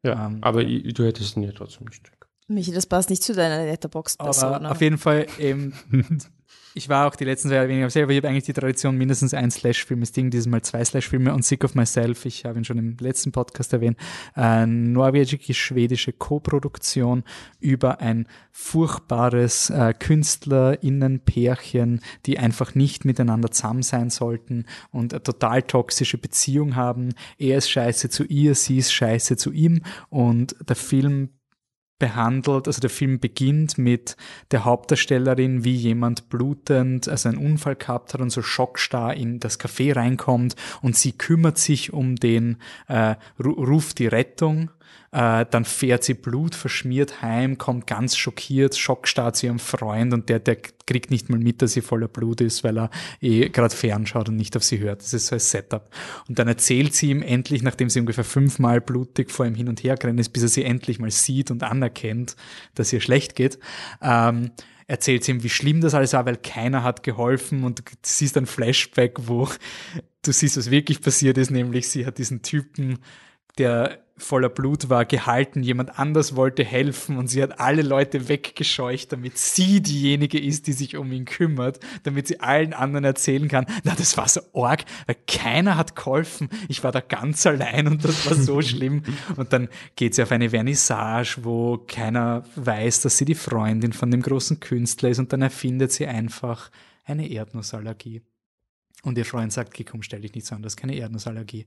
ja, 0.02 0.28
ähm, 0.28 0.38
aber 0.42 0.62
ich, 0.64 0.94
du 0.94 1.04
hättest 1.06 1.36
ihn 1.38 1.44
ja 1.44 1.52
trotzdem 1.52 1.88
nicht. 1.88 2.10
Michi, 2.48 2.72
das 2.72 2.86
passt 2.86 3.10
nicht 3.10 3.24
zu 3.24 3.34
deiner 3.34 3.66
Letterbox-Person. 3.66 4.66
Auf 4.66 4.82
jeden 4.82 4.98
Fall, 4.98 5.28
ähm, 5.40 5.74
ich 6.76 6.89
war 6.89 7.08
auch 7.08 7.16
die 7.16 7.26
letzten 7.26 7.49
zwei 7.49 7.56
Jahre 7.56 7.70
weniger 7.70 7.89
selber. 7.89 8.12
Ich 8.12 8.18
habe 8.18 8.28
eigentlich 8.30 8.45
die 8.45 8.54
Tradition, 8.54 8.97
mindestens 8.97 9.34
ein 9.34 9.49
Slash-Film 9.51 10.01
ist 10.01 10.16
Ding, 10.18 10.32
dieses 10.32 10.47
Mal 10.47 10.64
zwei 10.64 10.84
Slash-Filme 10.84 11.34
und 11.34 11.45
Sick 11.45 11.64
of 11.64 11.76
Myself, 11.76 12.26
ich 12.26 12.43
habe 12.45 12.60
ihn 12.60 12.66
schon 12.66 12.80
im 12.80 12.97
letzten 12.99 13.32
Podcast 13.32 13.74
erwähnt, 13.74 13.97
äh, 14.36 14.66
norwegisch-schwedische 14.66 16.14
Co-Produktion 16.14 17.24
über 17.60 18.01
ein 18.01 18.28
furchtbares 18.51 19.70
äh, 19.70 19.93
KünstlerInnen-Pärchen, 19.93 22.01
die 22.26 22.39
einfach 22.39 22.74
nicht 22.76 23.06
miteinander 23.06 23.51
zusammen 23.51 23.84
sein 23.84 24.10
sollten 24.10 24.66
und 24.91 25.14
eine 25.14 25.22
total 25.22 25.62
toxische 25.62 26.18
Beziehung 26.18 26.76
haben. 26.76 27.14
Er 27.38 27.60
ist 27.60 27.70
scheiße 27.70 28.10
zu 28.10 28.24
ihr, 28.24 28.56
sie 28.56 28.78
ist 28.78 28.91
scheiße 28.93 29.38
zu 29.38 29.51
ihm 29.51 29.84
und 30.10 30.56
der 30.68 30.76
Film 30.76 31.30
behandelt, 32.00 32.68
also 32.68 32.82
der 32.82 32.89
Film 32.89 33.20
beginnt 33.20 33.78
mit 33.78 34.18
der 34.52 34.66
Hauptdarstellerin, 34.66 35.64
wie 35.64 35.76
jemand 35.76 36.30
blutend, 36.30 37.08
also 37.08 37.30
einen 37.30 37.38
Unfall 37.38 37.76
gehabt 37.76 38.14
hat 38.14 38.22
und 38.22 38.30
so 38.30 38.41
schockstarr 38.41 39.14
in 39.14 39.39
das 39.39 39.60
Café 39.60 39.96
reinkommt 39.96 40.56
und 40.82 40.96
sie 40.96 41.14
kümmert 41.14 41.58
sich 41.58 41.94
um 41.94 42.16
den, 42.16 42.58
äh, 42.88 43.16
ru 43.41 43.52
ruft 43.52 44.00
die 44.00 44.08
Rettung, 44.08 44.72
äh, 45.14 45.45
dann 45.49 45.64
fährt 45.64 46.03
sie 46.03 46.16
blutverschmiert 46.16 47.22
heim, 47.22 47.59
kommt 47.59 47.86
ganz 47.86 48.18
schockiert, 48.18 48.76
schockstarr 48.76 49.34
zu 49.34 49.45
ihrem 49.45 49.59
Freund 49.59 50.11
und 50.11 50.28
der, 50.28 50.39
der 50.39 50.57
kriegt 50.88 51.11
nicht 51.11 51.30
mal 51.30 51.38
mit, 51.38 51.61
dass 51.61 51.74
sie 51.74 51.82
voller 51.82 52.07
Blut 52.07 52.41
ist, 52.41 52.64
weil 52.64 52.80
er 52.80 52.89
eh 53.22 53.49
gerade 53.49 53.76
fernschaut 53.76 54.30
und 54.30 54.38
nicht 54.38 54.57
auf 54.57 54.64
sie 54.64 54.80
hört. 54.80 55.01
Das 55.01 55.14
ist 55.14 55.28
so 55.28 55.36
ein 55.36 55.39
Setup. 55.39 55.88
Und 56.28 56.39
dann 56.39 56.47
erzählt 56.47 56.95
sie 56.95 57.11
ihm 57.11 57.22
endlich, 57.22 57.61
nachdem 57.61 57.89
sie 57.89 57.99
ungefähr 57.99 58.24
fünfmal 58.24 58.82
blutig 58.82 59.30
vor 59.30 59.45
ihm 59.45 59.53
hin 59.53 59.70
und 59.70 59.84
her 59.84 59.97
gerannt 59.97 60.20
ist, 60.20 60.30
bis 60.30 60.41
er 60.41 60.49
sie 60.49 60.64
endlich 60.64 60.97
mal 60.97 61.11
sieht 61.11 61.51
und 61.51 61.61
anerkennt, 61.61 62.36
dass 62.74 62.91
ihr 62.91 62.99
schlecht 62.99 63.36
geht, 63.36 63.59
ähm, 64.01 64.49
erzählt 64.88 65.24
sie 65.24 65.34
ihm, 65.34 65.43
wie 65.43 65.49
schlimm 65.49 65.82
das 65.82 65.93
alles 65.93 66.14
war, 66.14 66.26
weil 66.26 66.38
keiner 66.38 66.84
hat 66.84 67.03
geholfen 67.03 67.64
und 67.64 67.80
du 67.80 67.84
siehst 68.01 68.36
ein 68.36 68.47
Flashback, 68.47 69.28
wo 69.28 69.47
du 70.24 70.32
siehst, 70.32 70.57
was 70.57 70.72
wirklich 70.72 71.01
passiert 71.01 71.38
ist, 71.38 71.51
nämlich 71.51 71.88
sie 71.88 72.07
hat 72.07 72.18
diesen 72.18 72.41
Typen, 72.41 72.97
der 73.59 74.03
voller 74.16 74.49
Blut 74.49 74.89
war, 74.89 75.05
gehalten, 75.05 75.64
jemand 75.64 75.97
anders 75.97 76.36
wollte 76.36 76.64
helfen 76.64 77.18
und 77.18 77.28
sie 77.28 77.41
hat 77.41 77.59
alle 77.59 77.82
Leute 77.82 78.30
weggescheucht, 78.30 79.11
damit 79.11 79.38
sie 79.39 79.82
diejenige 79.82 80.39
ist, 80.39 80.68
die 80.68 80.74
sich 80.74 80.97
um 80.97 81.11
ihn 81.11 81.26
kümmert, 81.26 81.80
damit 82.03 82.28
sie 82.28 82.39
allen 82.39 82.74
anderen 82.74 83.05
erzählen 83.05 83.47
kann, 83.47 83.66
na, 83.84 83.95
das 83.95 84.16
war 84.16 84.30
so 84.30 84.41
arg, 84.53 84.86
weil 85.07 85.18
keiner 85.28 85.78
hat 85.78 85.95
geholfen, 85.95 86.49
ich 86.68 86.84
war 86.84 86.91
da 86.91 86.99
ganz 86.99 87.45
allein 87.47 87.88
und 87.88 88.05
das 88.05 88.30
war 88.30 88.36
so 88.36 88.61
schlimm. 88.61 89.03
Und 89.36 89.51
dann 89.51 89.68
geht 89.95 90.14
sie 90.14 90.24
auf 90.24 90.32
eine 90.32 90.51
Vernissage, 90.51 91.39
wo 91.41 91.80
keiner 91.80 92.43
weiß, 92.55 93.01
dass 93.01 93.18
sie 93.18 93.26
die 93.26 93.36
Freundin 93.36 93.93
von 93.93 94.11
dem 94.11 94.22
großen 94.22 94.59
Künstler 94.59 95.09
ist 95.09 95.20
und 95.20 95.34
dann 95.34 95.41
erfindet 95.41 95.91
sie 95.91 96.05
einfach 96.05 96.70
eine 97.03 97.28
Erdnussallergie. 97.28 98.22
Und 99.01 99.18
ihr 99.18 99.26
Freund 99.26 99.51
sagt, 99.51 99.74
okay, 99.74 99.84
komm, 99.84 100.03
stell 100.03 100.22
dich 100.22 100.34
nicht 100.34 100.45
so 100.45 100.55
an, 100.55 100.61
das 100.61 100.74
ist 100.74 100.78
keine 100.78 100.95
Erdnussallergie. 100.95 101.66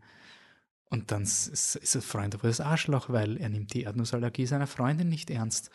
Und 0.89 1.11
dann 1.11 1.23
ist, 1.23 1.95
der 1.95 2.03
Freund 2.03 2.35
aber 2.35 2.49
das 2.49 2.61
Arschloch, 2.61 3.09
weil 3.09 3.37
er 3.39 3.49
nimmt 3.49 3.75
die 3.75 3.83
Erdnussallergie 3.83 4.47
seiner 4.47 4.67
Freundin 4.67 5.09
nicht 5.09 5.31
ernst. 5.31 5.71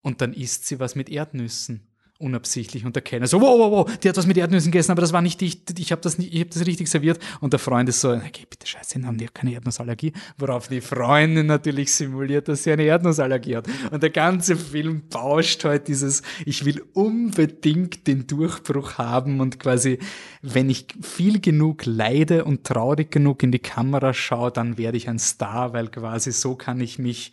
Und 0.00 0.20
dann 0.20 0.32
isst 0.32 0.66
sie 0.66 0.80
was 0.80 0.94
mit 0.94 1.08
Erdnüssen. 1.08 1.86
Unabsichtlich 2.24 2.86
und 2.86 2.96
der 2.96 3.02
Kellner 3.02 3.26
so, 3.26 3.40
wow, 3.40 3.58
wow, 3.58 3.70
wow, 3.86 3.98
die 3.98 4.08
hat 4.08 4.16
was 4.16 4.26
mit 4.26 4.36
Erdnüssen 4.38 4.72
gegessen, 4.72 4.92
aber 4.92 5.02
das 5.02 5.12
war 5.12 5.20
nicht 5.20 5.42
ich, 5.42 5.58
ich 5.78 5.92
habe 5.92 6.00
das, 6.00 6.16
nicht- 6.16 6.32
ich 6.32 6.40
hab 6.40 6.50
das 6.50 6.66
richtig 6.66 6.88
serviert. 6.88 7.18
Und 7.40 7.52
der 7.52 7.60
Freund 7.60 7.88
ist 7.88 8.00
so, 8.00 8.10
okay, 8.12 8.46
bitte 8.48 8.66
scheiße, 8.66 9.02
haben 9.04 9.18
die 9.18 9.26
keine 9.26 9.52
Erdnussallergie? 9.52 10.12
Worauf 10.38 10.68
die 10.68 10.80
Freundin 10.80 11.46
natürlich 11.46 11.92
simuliert, 11.94 12.48
dass 12.48 12.64
sie 12.64 12.72
eine 12.72 12.84
Erdnussallergie 12.84 13.56
hat. 13.56 13.66
Und 13.90 14.02
der 14.02 14.10
ganze 14.10 14.56
Film 14.56 15.02
bauscht 15.10 15.64
halt 15.64 15.88
dieses, 15.88 16.22
ich 16.46 16.64
will 16.64 16.82
unbedingt 16.94 18.06
den 18.06 18.26
Durchbruch 18.26 18.98
haben 18.98 19.40
und 19.40 19.60
quasi, 19.60 19.98
wenn 20.42 20.70
ich 20.70 20.86
viel 21.02 21.40
genug 21.40 21.84
leide 21.84 22.44
und 22.44 22.64
traurig 22.64 23.10
genug 23.10 23.42
in 23.42 23.52
die 23.52 23.58
Kamera 23.58 24.14
schaue, 24.14 24.50
dann 24.50 24.78
werde 24.78 24.96
ich 24.96 25.08
ein 25.08 25.18
Star, 25.18 25.72
weil 25.72 25.88
quasi 25.88 26.32
so 26.32 26.54
kann 26.54 26.80
ich 26.80 26.98
mich 26.98 27.32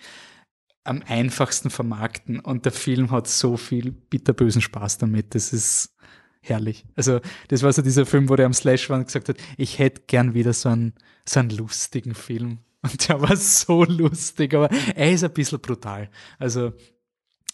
am 0.83 1.03
einfachsten 1.07 1.69
vermarkten 1.69 2.39
und 2.39 2.65
der 2.65 2.71
Film 2.71 3.11
hat 3.11 3.27
so 3.27 3.57
viel 3.57 3.91
bitterbösen 3.91 4.61
Spaß 4.61 4.97
damit. 4.97 5.35
Das 5.35 5.53
ist 5.53 5.95
herrlich. 6.41 6.85
Also, 6.95 7.19
das 7.49 7.63
war 7.63 7.71
so 7.71 7.81
dieser 7.81 8.05
Film, 8.05 8.29
wo 8.29 8.35
der 8.35 8.47
am 8.47 8.53
Slash 8.53 8.89
war 8.89 8.97
und 8.97 9.05
gesagt 9.05 9.29
hat, 9.29 9.37
ich 9.57 9.79
hätte 9.79 10.03
gern 10.07 10.33
wieder 10.33 10.53
so 10.53 10.69
einen, 10.69 10.93
so 11.25 11.39
einen 11.39 11.51
lustigen 11.51 12.15
Film. 12.15 12.59
Und 12.83 13.09
der 13.09 13.21
war 13.21 13.35
so 13.35 13.83
lustig, 13.83 14.55
aber 14.55 14.67
er 14.95 15.11
ist 15.11 15.23
ein 15.23 15.31
bisschen 15.31 15.59
brutal. 15.59 16.09
Also, 16.39 16.73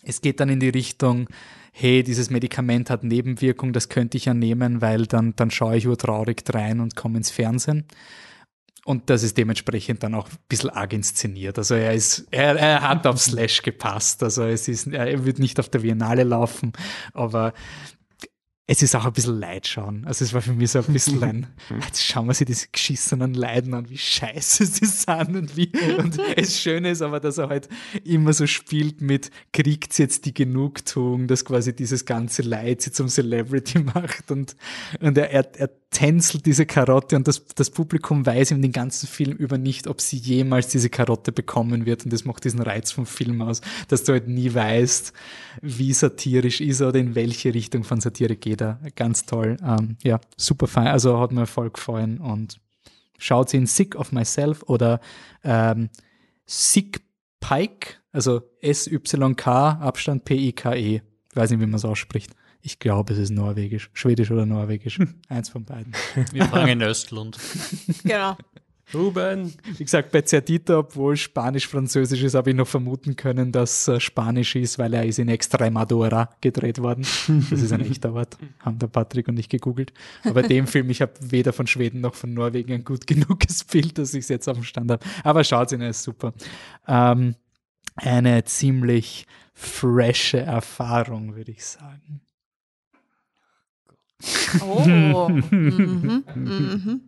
es 0.04 0.22
geht 0.22 0.40
dann 0.40 0.48
in 0.48 0.62
die 0.62 0.70
Richtung, 0.70 1.28
hey, 1.74 2.02
dieses 2.02 2.30
Medikament 2.30 2.90
hat 2.90 3.04
Nebenwirkung, 3.04 3.74
das 3.74 3.90
könnte 3.90 4.16
ich 4.16 4.26
ja 4.26 4.34
nehmen, 4.34 4.82
weil 4.82 5.06
dann, 5.06 5.36
dann 5.36 5.52
schaue 5.52 5.76
ich 5.76 5.86
urtraurig 5.86 6.44
rein 6.54 6.80
und 6.80 6.96
komme 6.96 7.18
ins 7.18 7.30
Fernsehen. 7.30 7.86
Und 8.88 9.10
das 9.10 9.22
ist 9.22 9.38
dementsprechend 9.38 10.02
dann 10.02 10.16
auch 10.16 10.30
ein 10.30 10.38
bisschen 10.48 10.70
arg 10.70 10.94
inszeniert. 10.94 11.58
Also 11.58 11.76
er 11.76 11.94
ist, 11.94 12.26
er, 12.32 12.56
er 12.56 12.88
hat 12.88 13.06
auf 13.06 13.20
Slash 13.20 13.62
gepasst. 13.62 14.24
Also 14.24 14.46
es 14.46 14.70
ist, 14.70 14.88
er 14.88 15.26
wird 15.26 15.40
nicht 15.40 15.60
auf 15.60 15.68
der 15.68 15.80
Biennale 15.80 16.24
laufen, 16.24 16.72
aber 17.14 17.52
es 18.66 18.82
ist 18.82 18.96
auch 18.96 19.06
ein 19.06 19.12
bisschen 19.12 19.42
Leid 19.42 19.68
schauen. 19.68 20.06
Also 20.06 20.24
es 20.24 20.34
war 20.34 20.42
für 20.42 20.54
mich 20.54 20.72
so 20.72 20.80
ein 20.80 20.94
bisschen 20.94 21.22
ein, 21.22 21.48
jetzt 21.84 22.02
schauen 22.02 22.28
wir 22.28 22.34
sich 22.34 22.48
diese 22.48 22.68
geschissenen 22.72 23.34
Leiden 23.34 23.74
an, 23.74 23.90
wie 23.90 23.98
scheiße 23.98 24.66
sie 24.66 24.86
sind 24.86 25.36
und 25.36 25.58
wie, 25.58 25.70
und 25.98 26.18
das 26.38 26.58
Schöne 26.58 26.92
ist 26.92 27.02
aber, 27.02 27.20
dass 27.20 27.38
er 27.38 27.50
halt 27.50 27.68
immer 28.06 28.32
so 28.32 28.48
spielt 28.48 29.02
mit, 29.02 29.32
kriegt 29.52 29.92
sie 29.92 30.04
jetzt 30.04 30.24
die 30.26 30.34
Genugtuung, 30.34 31.28
dass 31.28 31.44
quasi 31.44 31.76
dieses 31.76 32.06
ganze 32.06 32.42
Leid 32.42 32.82
sie 32.82 32.92
zum 32.94 33.10
Celebrity 33.10 33.80
macht 33.94 34.32
und, 34.32 34.56
und 35.02 35.18
er, 35.18 35.30
er, 35.32 35.56
er 35.58 35.70
tänzelt 35.90 36.46
diese 36.46 36.66
Karotte 36.66 37.16
und 37.16 37.28
das, 37.28 37.46
das 37.56 37.70
Publikum 37.70 38.26
weiß 38.26 38.52
ihm 38.52 38.62
den 38.62 38.72
ganzen 38.72 39.08
Film 39.08 39.38
über 39.38 39.58
nicht, 39.58 39.88
ob 39.88 40.02
sie 40.02 40.18
jemals 40.18 40.68
diese 40.68 40.90
Karotte 40.90 41.32
bekommen 41.32 41.86
wird 41.86 42.04
und 42.04 42.12
das 42.12 42.26
macht 42.26 42.44
diesen 42.44 42.62
Reiz 42.62 42.92
vom 42.92 43.06
Film 43.06 43.42
aus, 43.42 43.62
dass 43.88 44.04
du 44.04 44.12
halt 44.12 44.28
nie 44.28 44.54
weißt, 44.54 45.14
wie 45.62 45.94
satirisch 45.94 46.62
ist 46.62 46.82
er 46.82 46.90
oder 46.90 47.00
in 47.00 47.16
welche 47.16 47.54
Richtung 47.54 47.84
von 47.84 48.02
Satire 48.02 48.36
geht 48.36 48.62
er. 48.62 48.80
Ganz 48.96 49.26
toll. 49.26 49.58
Ähm, 49.64 49.98
ja, 50.04 50.20
super 50.36 50.68
fein. 50.68 50.88
Also 50.88 51.20
hat 51.20 51.32
mir 51.32 51.48
voll 51.48 51.72
gefallen 51.72 52.20
und 52.20 52.60
schaut 53.18 53.50
sie 53.50 53.58
in 53.58 53.66
Sick 53.66 53.96
of 53.96 54.12
Myself 54.12 54.64
oder 54.64 55.00
ähm, 55.44 55.90
Sick 56.46 57.02
Pike, 57.40 57.96
also 58.12 58.42
S-Y-K, 58.62 59.70
Abstand 59.80 60.26
P-I-K-E. 60.26 61.02
Weiß 61.34 61.50
nicht, 61.52 61.60
wie 61.60 61.66
man 61.66 61.76
es 61.76 61.86
ausspricht. 61.86 62.34
Ich 62.68 62.80
glaube, 62.80 63.14
es 63.14 63.20
ist 63.20 63.30
norwegisch. 63.30 63.90
Schwedisch 63.94 64.30
oder 64.30 64.46
norwegisch. 64.46 65.00
Eins 65.30 65.48
von 65.48 65.64
beiden. 65.64 65.94
Wir 66.34 66.44
fangen 66.48 66.68
in 66.68 66.82
Östlund. 66.82 67.40
Genau. 68.04 68.36
Ruben. 68.94 69.54
Wie 69.78 69.86
gesagt, 69.86 70.12
bei 70.12 70.22
Zertita, 70.24 70.80
obwohl 70.80 71.16
Spanisch-Französisch 71.16 72.22
ist, 72.24 72.36
habe 72.36 72.50
ich 72.50 72.58
noch 72.58 72.68
vermuten 72.68 73.16
können, 73.16 73.54
dass 73.54 73.88
äh, 73.88 74.02
Spanisch 74.02 74.58
ist, 74.58 74.78
weil 74.80 74.94
er 74.94 75.06
ist 75.06 75.18
in 75.18 75.30
Extremadura 75.30 76.30
gedreht 76.42 76.82
worden. 76.82 77.06
Das 77.50 77.62
ist 77.62 77.72
ein 77.72 77.90
echter 77.90 78.14
Ort, 78.14 78.38
haben 78.60 78.80
der 78.80 78.88
Patrick 78.88 79.30
und 79.30 79.40
ich 79.40 79.48
gegoogelt. 79.48 79.94
Aber 80.26 80.44
dem 80.44 80.68
Film, 80.68 80.90
ich 80.90 81.02
habe 81.02 81.14
weder 81.22 81.54
von 81.54 81.68
Schweden 81.68 82.02
noch 82.02 82.16
von 82.16 82.34
Norwegen 82.34 82.74
ein 82.74 82.84
gut 82.84 83.08
genuges 83.08 83.64
Bild, 83.64 83.98
dass 83.98 84.14
ich 84.14 84.24
es 84.24 84.28
jetzt 84.28 84.50
auf 84.50 84.58
dem 84.58 84.66
Stand 84.66 84.92
habe. 84.92 85.06
Aber 85.24 85.46
schaut 85.46 85.72
ihn, 85.72 85.80
er 85.80 85.92
ist 85.92 86.04
super. 86.04 86.34
Ähm, 86.86 87.36
eine 87.96 88.44
ziemlich 88.44 89.26
frische 89.54 90.42
Erfahrung, 90.42 91.38
würde 91.38 91.52
ich 91.52 91.64
sagen. 91.64 92.22
Oh. 94.62 95.30
mhm. 95.52 96.24
Mhm. 96.36 97.02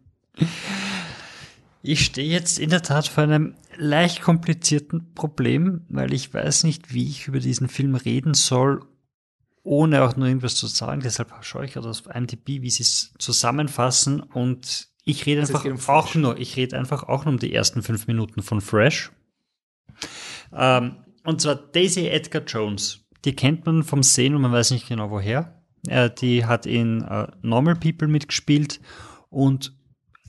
Ich 1.82 2.06
stehe 2.06 2.30
jetzt 2.30 2.60
in 2.60 2.70
der 2.70 2.82
Tat 2.82 3.08
vor 3.08 3.24
einem 3.24 3.56
leicht 3.78 4.22
komplizierten 4.22 5.14
Problem, 5.14 5.86
weil 5.90 6.14
ich 6.14 6.34
weiß 6.34 6.66
nicht, 6.66 6.94
wie 6.94 7.08
ich 7.08 7.28
über 7.28 7.40
diesen 7.40 7.70
Film 7.70 7.96
reden 7.96 8.34
soll, 8.34 8.86
ohne 9.64 10.04
auch 10.04 10.16
nur 10.16 10.28
irgendwas 10.28 10.56
zu 10.56 10.68
sagen. 10.68 11.02
Deshalb 11.02 11.34
schaue 11.42 11.66
ich 11.66 11.74
gerade 11.74 11.90
auf 11.90 12.04
IMDb, 12.14 12.62
wie 12.62 12.70
sie 12.70 12.84
es 12.84 13.14
zusammenfassen 13.18 14.20
und 14.20 14.90
ich 15.06 15.26
rede 15.26 15.42
einfach 15.42 15.66
um 15.66 15.80
auch 15.88 16.14
nur, 16.16 16.38
ich 16.38 16.56
rede 16.58 16.78
einfach 16.78 17.04
auch 17.04 17.26
nur 17.26 17.34
um 17.34 17.40
die 17.40 17.54
ersten 17.54 17.82
fünf 17.82 18.08
Minuten 18.08 18.44
von 18.44 18.62
Fresh. 18.62 19.12
Ähm, 20.54 20.98
und 21.24 21.42
zwar 21.42 21.56
Daisy 21.56 22.08
Edgar 22.08 22.44
Jones. 22.44 23.06
Die 23.26 23.36
kennt 23.36 23.66
man 23.66 23.84
vom 23.84 24.04
Sehen 24.04 24.36
und 24.36 24.42
man 24.42 24.52
weiß 24.52 24.72
nicht 24.72 24.88
genau 24.88 25.10
woher. 25.10 25.59
Äh, 25.88 26.10
die 26.10 26.46
hat 26.46 26.66
in 26.66 27.02
äh, 27.02 27.28
Normal 27.42 27.76
People 27.76 28.08
mitgespielt 28.08 28.80
und 29.30 29.74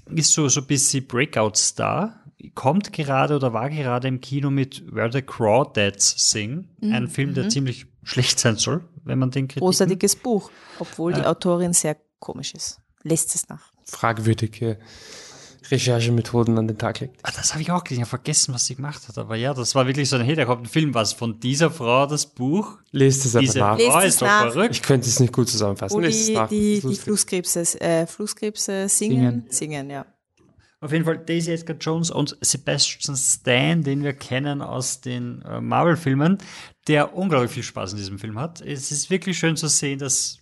ist 0.06 0.32
so, 0.32 0.48
so 0.48 0.60
ein 0.60 0.66
bisschen 0.66 1.06
Breakout-Star. 1.06 2.24
Kommt 2.54 2.92
gerade 2.92 3.36
oder 3.36 3.52
war 3.52 3.68
gerade 3.68 4.08
im 4.08 4.20
Kino 4.20 4.50
mit 4.50 4.82
Where 4.94 5.12
the 5.12 5.20
Crawdads 5.20 6.30
Sing. 6.30 6.68
Ein 6.80 7.06
Film, 7.08 7.34
der 7.34 7.50
ziemlich 7.50 7.86
schlecht 8.02 8.40
sein 8.40 8.56
soll, 8.56 8.88
wenn 9.04 9.18
man 9.18 9.30
den 9.30 9.46
kritiken. 9.46 9.66
Großartiges 9.66 10.16
Buch, 10.16 10.50
obwohl 10.78 11.12
die 11.12 11.22
Autorin 11.22 11.74
sehr 11.74 11.98
komisch 12.18 12.54
ist. 12.54 12.80
Lässt 13.02 13.34
es 13.34 13.48
nach. 13.48 13.70
Fragwürdige 13.84 14.78
Recherchemethoden 15.70 16.58
an 16.58 16.66
den 16.68 16.78
Tag 16.78 17.00
legt. 17.00 17.18
Ah, 17.22 17.30
das 17.34 17.52
habe 17.52 17.62
ich 17.62 17.70
auch 17.70 17.84
gesehen. 17.84 17.98
Ich 17.98 18.02
habe 18.02 18.10
vergessen, 18.10 18.54
was 18.54 18.66
sie 18.66 18.74
gemacht 18.74 19.06
hat. 19.08 19.18
Aber 19.18 19.36
ja, 19.36 19.54
das 19.54 19.74
war 19.74 19.86
wirklich 19.86 20.08
so 20.08 20.16
ein, 20.16 20.22
hey, 20.22 20.34
da 20.34 20.44
kommt 20.44 20.62
ein 20.62 20.66
Film, 20.66 20.94
was 20.94 21.12
von 21.12 21.38
dieser 21.40 21.70
Frau 21.70 22.06
das 22.06 22.26
Buch. 22.26 22.78
Lest 22.92 23.24
es 23.26 23.36
einfach 23.36 23.40
Diese 23.40 23.58
nach. 23.58 23.78
Lest 23.78 23.90
Frau 23.90 23.98
es 24.00 24.06
ist 24.06 24.22
doch 24.22 24.26
nach. 24.26 24.52
verrückt. 24.52 24.74
Ich 24.74 24.82
könnte 24.82 25.08
es 25.08 25.20
nicht 25.20 25.32
gut 25.32 25.48
zusammenfassen. 25.48 25.96
Wo 25.96 26.00
Lest 26.00 26.20
es 26.20 26.26
die, 26.26 26.34
nach. 26.34 26.48
die, 26.48 26.80
die. 26.80 26.94
Flusskrebse, 26.96 27.80
äh, 27.80 28.06
Flusskrebse 28.06 28.88
singen, 28.88 29.46
singen, 29.48 29.90
ja. 29.90 30.06
Auf 30.82 30.92
jeden 30.92 31.04
Fall 31.04 31.18
Daisy 31.18 31.52
Edgar 31.52 31.76
Jones 31.76 32.10
und 32.10 32.38
Sebastian 32.40 33.14
Stan, 33.14 33.82
den 33.82 34.02
wir 34.02 34.14
kennen 34.14 34.62
aus 34.62 35.02
den 35.02 35.42
äh, 35.42 35.60
Marvel-Filmen, 35.60 36.38
der 36.88 37.14
unglaublich 37.14 37.50
viel 37.50 37.62
Spaß 37.62 37.92
in 37.92 37.98
diesem 37.98 38.18
Film 38.18 38.38
hat. 38.38 38.62
Es 38.62 38.90
ist 38.90 39.10
wirklich 39.10 39.38
schön 39.38 39.56
zu 39.56 39.68
sehen, 39.68 39.98
dass 39.98 40.38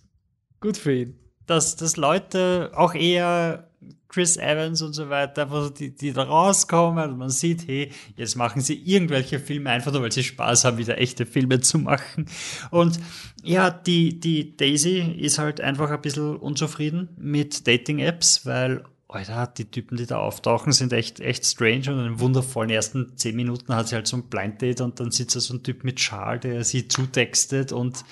Gut 0.61 0.77
für 0.77 0.93
ihn. 0.95 1.19
dass, 1.45 1.75
dass 1.75 1.97
Leute 1.97 2.71
auch 2.73 2.95
eher 2.95 3.68
Chris 4.09 4.37
Evans 4.37 4.81
und 4.81 4.93
so 4.93 5.09
weiter, 5.09 5.47
so 5.49 5.69
die, 5.69 5.95
die 5.95 6.11
da 6.11 6.23
rauskommen 6.23 7.11
und 7.11 7.17
man 7.17 7.29
sieht, 7.29 7.67
hey, 7.67 7.91
jetzt 8.15 8.35
machen 8.35 8.61
sie 8.61 8.73
irgendwelche 8.73 9.39
Filme 9.39 9.69
einfach 9.69 9.91
nur, 9.91 10.01
weil 10.01 10.11
sie 10.11 10.23
Spaß 10.23 10.65
haben, 10.65 10.77
wieder 10.77 10.97
echte 10.97 11.25
Filme 11.25 11.61
zu 11.61 11.77
machen. 11.77 12.25
Und 12.71 12.99
ja, 13.43 13.69
die, 13.69 14.19
die 14.19 14.57
Daisy 14.57 14.99
ist 14.99 15.37
halt 15.37 15.61
einfach 15.61 15.91
ein 15.91 16.01
bisschen 16.01 16.35
unzufrieden 16.35 17.09
mit 17.17 17.67
Dating-Apps, 17.67 18.45
weil 18.45 18.83
Alter, 19.07 19.47
die 19.47 19.65
Typen, 19.65 19.97
die 19.97 20.05
da 20.05 20.17
auftauchen, 20.17 20.71
sind 20.71 20.93
echt, 20.93 21.19
echt 21.19 21.43
strange 21.43 21.91
und 21.91 21.99
in 21.99 22.03
den 22.03 22.19
wundervollen 22.19 22.69
ersten 22.69 23.17
zehn 23.17 23.35
Minuten 23.35 23.73
hat 23.73 23.87
sie 23.87 23.95
halt 23.95 24.07
so 24.07 24.17
ein 24.17 24.29
Blind 24.29 24.61
Date 24.61 24.81
und 24.81 24.99
dann 24.99 25.09
sitzt 25.09 25.35
da 25.35 25.39
so 25.39 25.55
ein 25.55 25.63
Typ 25.63 25.83
mit 25.83 25.99
Schal, 25.99 26.39
der 26.39 26.63
sie 26.63 26.87
zutextet 26.87 27.71
und 27.71 28.05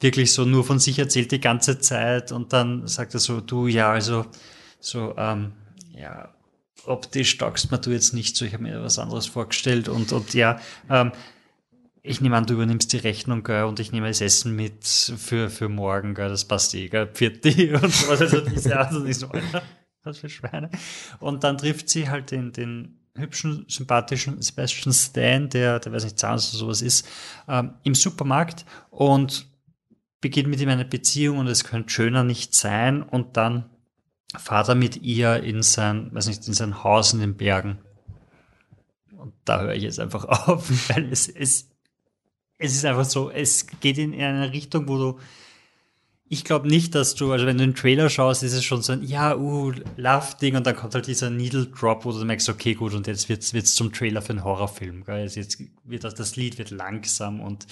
wirklich 0.00 0.32
so 0.32 0.46
nur 0.46 0.64
von 0.64 0.78
sich 0.78 0.98
erzählt 0.98 1.30
die 1.30 1.40
ganze 1.40 1.78
Zeit 1.78 2.32
und 2.32 2.54
dann 2.54 2.86
sagt 2.86 3.12
er 3.12 3.20
so, 3.20 3.42
du, 3.42 3.66
ja, 3.66 3.92
also, 3.92 4.24
so, 4.80 5.14
ähm, 5.16 5.52
ja, 5.92 6.34
optisch 6.86 7.36
taugst 7.36 7.70
mir 7.70 7.78
du 7.78 7.90
jetzt 7.90 8.14
nicht 8.14 8.36
so, 8.36 8.44
ich 8.44 8.54
habe 8.54 8.62
mir 8.62 8.82
was 8.82 8.98
anderes 8.98 9.26
vorgestellt 9.26 9.88
und, 9.88 10.12
und 10.12 10.34
ja, 10.34 10.60
ähm, 10.88 11.12
ich 12.02 12.20
nehme 12.20 12.36
an, 12.36 12.46
du 12.46 12.54
übernimmst 12.54 12.92
die 12.92 12.98
Rechnung, 12.98 13.42
gell, 13.42 13.64
und 13.64 13.78
ich 13.78 13.92
nehme 13.92 14.08
das 14.08 14.20
Essen 14.20 14.56
mit 14.56 14.84
für, 14.84 15.50
für 15.50 15.68
morgen, 15.68 16.14
gell, 16.14 16.28
das 16.28 16.46
passt 16.46 16.74
eh, 16.74 16.88
gell, 16.88 17.06
Pfiat 17.06 17.44
und 17.82 17.92
sowas, 17.92 18.20
also 18.20 18.40
diese 18.40 18.78
Art 18.78 18.92
und 18.92 19.12
so, 19.12 19.30
was 20.02 20.18
für 20.18 20.28
Schweine. 20.28 20.70
Und 21.18 21.44
dann 21.44 21.58
trifft 21.58 21.90
sie 21.90 22.08
halt 22.08 22.30
den, 22.30 22.52
den 22.52 23.00
hübschen, 23.16 23.66
sympathischen 23.68 24.40
Sebastian 24.40 24.94
Stan, 24.94 25.48
der, 25.48 25.78
der 25.78 25.92
weiß 25.92 26.04
nicht, 26.04 26.18
Zahnarzt 26.18 26.54
oder 26.54 26.60
sowas 26.60 26.82
ist, 26.82 27.06
ähm, 27.48 27.74
im 27.82 27.94
Supermarkt 27.94 28.64
und 28.88 29.46
beginnt 30.20 30.48
mit 30.48 30.60
ihm 30.60 30.68
eine 30.68 30.84
Beziehung 30.84 31.38
und 31.38 31.48
es 31.48 31.64
könnte 31.64 31.90
schöner 31.90 32.24
nicht 32.24 32.54
sein 32.54 33.02
und 33.02 33.36
dann 33.36 33.69
fahrt 34.38 34.68
er 34.68 34.74
mit 34.74 35.02
ihr 35.02 35.42
in 35.42 35.62
sein, 35.62 36.14
weiß 36.14 36.28
nicht, 36.28 36.46
in 36.46 36.54
sein 36.54 36.84
Haus 36.84 37.12
in 37.12 37.20
den 37.20 37.36
Bergen. 37.36 37.78
Und 39.16 39.34
da 39.44 39.60
höre 39.60 39.74
ich 39.74 39.82
jetzt 39.82 40.00
einfach 40.00 40.24
auf, 40.48 40.70
weil 40.88 41.10
es, 41.12 41.28
es, 41.28 41.68
es 42.58 42.74
ist 42.74 42.84
einfach 42.84 43.04
so, 43.04 43.30
es 43.30 43.66
geht 43.80 43.98
in 43.98 44.14
eine 44.14 44.52
Richtung, 44.52 44.88
wo 44.88 44.96
du, 44.96 45.18
ich 46.32 46.44
glaube 46.44 46.68
nicht, 46.68 46.94
dass 46.94 47.16
du, 47.16 47.32
also 47.32 47.44
wenn 47.44 47.58
du 47.58 47.66
den 47.66 47.74
Trailer 47.74 48.08
schaust, 48.08 48.44
ist 48.44 48.52
es 48.52 48.64
schon 48.64 48.82
so 48.82 48.92
ein, 48.92 49.02
ja, 49.02 49.36
uh, 49.36 49.72
Love-Ding 49.96 50.54
und 50.54 50.64
dann 50.64 50.76
kommt 50.76 50.94
halt 50.94 51.08
dieser 51.08 51.28
Needle-Drop, 51.28 52.04
wo 52.04 52.12
du 52.12 52.24
merkst, 52.24 52.48
okay, 52.48 52.74
gut, 52.74 52.94
und 52.94 53.08
jetzt 53.08 53.28
wird's 53.28 53.52
wird's 53.52 53.74
zum 53.74 53.92
Trailer 53.92 54.22
für 54.22 54.30
einen 54.30 54.44
Horrorfilm, 54.44 55.04
gell? 55.04 55.22
Also 55.22 55.40
Jetzt 55.40 55.60
wird 55.82 56.04
das, 56.04 56.14
das 56.14 56.36
Lied 56.36 56.56
wird 56.56 56.70
langsam 56.70 57.40
und 57.40 57.66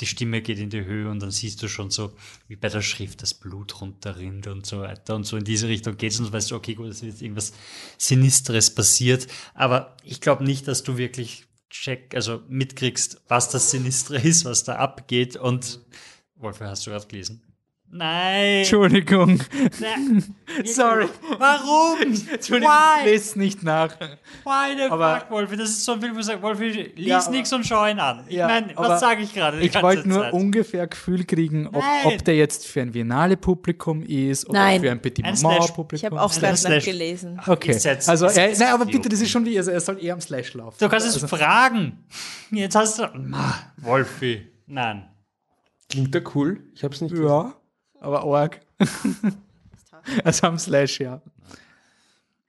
die 0.00 0.06
Stimme 0.06 0.42
geht 0.42 0.58
in 0.58 0.68
die 0.68 0.84
Höhe 0.84 1.10
und 1.10 1.22
dann 1.22 1.30
siehst 1.30 1.62
du 1.62 1.68
schon 1.68 1.88
so, 1.88 2.12
wie 2.48 2.56
bei 2.56 2.68
der 2.68 2.82
Schrift 2.82 3.22
das 3.22 3.32
Blut 3.32 3.80
runterrinnt 3.80 4.46
und 4.46 4.66
so 4.66 4.80
weiter 4.80 5.14
und 5.14 5.24
so 5.24 5.38
in 5.38 5.44
diese 5.44 5.68
Richtung 5.68 5.96
geht's 5.96 6.18
und 6.18 6.26
du 6.26 6.32
weißt, 6.34 6.52
okay, 6.52 6.74
gut, 6.74 6.88
es 6.88 7.00
wird 7.00 7.12
jetzt 7.12 7.22
irgendwas 7.22 7.54
Sinistres 7.96 8.74
passiert, 8.74 9.26
aber 9.54 9.96
ich 10.04 10.20
glaube 10.20 10.44
nicht, 10.44 10.68
dass 10.68 10.82
du 10.82 10.98
wirklich 10.98 11.46
check, 11.70 12.14
also 12.14 12.42
mitkriegst, 12.46 13.22
was 13.28 13.48
das 13.48 13.70
Sinistre 13.70 14.16
ist, 14.22 14.44
was 14.44 14.64
da 14.64 14.76
abgeht 14.76 15.36
und 15.36 15.80
Wolfe, 16.36 16.66
hast 16.66 16.86
du 16.86 16.90
gerade 16.90 17.06
gelesen? 17.06 17.42
Nein! 17.94 18.60
Entschuldigung. 18.60 19.38
Nein. 19.78 20.34
Sorry. 20.64 21.06
Warum? 21.38 22.00
Entschuldigung, 22.00 22.72
Why? 22.72 23.10
lest 23.10 23.36
nicht 23.36 23.62
nach. 23.62 24.00
Why 24.44 24.74
the 24.78 24.82
Aber- 24.90 25.20
fuck, 25.20 25.30
Wolfi? 25.30 25.56
Das 25.58 25.68
ist 25.68 25.84
so 25.84 25.92
ein 25.92 26.00
Film, 26.00 26.14
wo 26.14 26.20
ich 26.20 26.24
sage, 26.24 26.40
Wolfi, 26.40 26.70
lies 26.96 27.06
Ja, 27.06 27.30
nix 27.30 27.52
und 27.52 27.66
schau 27.66 27.86
ihn 27.86 27.98
an. 27.98 28.24
Ich 28.28 28.36
Ja, 28.36 28.46
meine, 28.48 28.72
was 28.76 28.98
sage 29.00 29.20
ich 29.22 29.34
gerade? 29.34 29.60
Ich 29.60 29.74
wollte 29.82 30.08
nur 30.08 30.22
Zeit? 30.22 30.32
ungefähr 30.32 30.86
Gefühl 30.86 31.24
kriegen, 31.24 31.66
ob, 31.66 31.84
ob 32.04 32.24
der 32.24 32.34
jetzt 32.36 32.66
für 32.66 32.80
ein 32.80 32.94
Viennale-Publikum 32.94 34.02
ist 34.02 34.48
oder 34.48 34.58
Nein. 34.58 34.80
für 34.80 34.90
ein 34.90 35.02
Petit 35.02 35.26
Ein 35.26 35.34
Maman-Publikum. 35.42 35.96
Ich 35.96 36.04
habe 36.06 36.18
auch 36.22 36.34
das 36.34 36.62
lässt- 36.64 36.86
gelesen. 36.86 37.38
Okay, 37.46 37.72
setz- 37.72 38.08
also, 38.08 38.24
er, 38.24 38.56
nein, 38.58 38.72
aber 38.72 38.86
bitte, 38.86 39.10
das 39.10 39.20
ist 39.20 39.28
schon 39.30 39.44
wie, 39.44 39.58
also 39.58 39.70
er 39.70 39.80
soll 39.80 40.02
eher 40.02 40.14
am 40.14 40.20
Slash 40.22 40.54
laufen. 40.54 40.76
Du 40.80 40.88
kannst 40.88 41.06
es 41.06 41.14
also, 41.22 41.26
fragen. 41.28 42.04
Jetzt 42.50 42.74
hast 42.74 42.98
du. 43.00 43.02
Ma, 43.18 43.54
Wolfi. 43.76 44.48
Nein. 44.66 45.10
Klingt 45.90 46.14
der 46.14 46.22
cool? 46.34 46.58
Ich 46.74 46.82
hab's 46.84 47.02
nicht 47.02 47.14
Ja, 47.14 47.54
aber 48.02 48.22
arg. 48.24 48.60
also 50.24 50.46
am 50.46 50.58
Slash, 50.58 51.00
ja. 51.00 51.22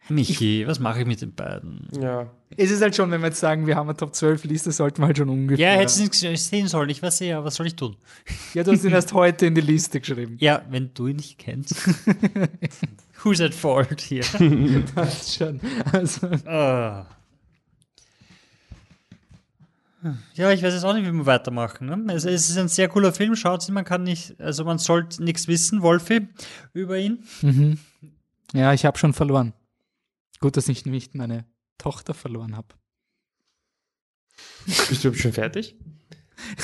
Michi, 0.10 0.68
was 0.68 0.80
mache 0.80 1.02
ich 1.02 1.08
mit 1.08 1.22
den 1.22 1.34
beiden? 1.34 1.88
Ja. 2.00 2.30
Es 2.58 2.72
ist 2.72 2.82
halt 2.82 2.96
schon, 2.96 3.10
wenn 3.10 3.22
wir 3.22 3.28
jetzt 3.28 3.40
sagen, 3.40 3.66
wir 3.68 3.76
haben 3.76 3.88
eine 3.88 3.96
Top 3.98 4.14
12 4.14 4.44
Liste, 4.44 4.72
sollten 4.72 5.02
wir 5.02 5.08
halt 5.08 5.18
schon 5.18 5.30
ungefähr. 5.30 5.72
Ja, 5.74 5.80
hättest 5.80 6.00
du 6.22 6.28
nicht 6.30 6.44
sehen 6.44 6.68
sollen. 6.68 6.90
Ich 6.90 7.02
weiß 7.02 7.22
ja, 7.22 7.44
was 7.44 7.56
soll 7.56 7.68
ich 7.68 7.76
tun? 7.76 7.96
Ja, 8.54 8.64
du 8.64 8.72
hast 8.74 8.84
ihn 8.84 8.92
erst 8.92 9.14
heute 9.14 9.46
in 9.46 9.56
die 9.56 9.62
Liste 9.62 10.00
geschrieben. 10.02 10.36
Ja, 10.40 10.62
wenn 10.70 10.94
du 10.94 11.08
ihn 11.08 11.16
nicht 11.16 11.38
kennst. 11.40 11.76
Who's 13.24 13.40
at 13.40 13.54
fault 13.54 14.02
hier? 14.02 14.24
Das 14.96 15.22
ist 15.22 15.36
schon. 15.36 15.62
Also, 15.92 16.28
Ah. 16.46 17.06
Ja, 20.34 20.52
ich 20.52 20.64
weiß 20.64 20.74
jetzt 20.74 20.84
auch 20.84 20.94
nicht, 20.94 21.06
wie 21.06 21.12
wir 21.12 21.26
weitermachen. 21.26 21.88
Ne? 21.88 22.14
Es, 22.14 22.26
es 22.26 22.50
ist 22.50 22.58
ein 22.58 22.68
sehr 22.68 22.90
cooler 22.90 23.14
Film, 23.14 23.36
schaut 23.36 23.68
man 23.70 23.86
kann 23.86 24.04
nicht, 24.04 24.40
also 24.42 24.66
man 24.66 24.78
sollte 24.78 25.24
nichts 25.24 25.48
wissen, 25.48 25.82
Wolfi, 25.82 26.28
über 26.74 26.98
ihn. 26.98 27.24
ja, 28.54 28.74
ich 28.74 28.86
habe 28.86 28.98
schon 28.98 29.14
verloren. 29.14 29.54
Gut, 30.40 30.58
dass 30.58 30.68
ich 30.68 30.86
nicht 30.86 31.16
meine 31.16 31.46
Tochter 31.78 32.14
verloren 32.14 32.58
habe. 32.58 32.68
Bist 34.66 35.04
du 35.04 35.14
schon 35.14 35.34
fertig? 35.34 35.76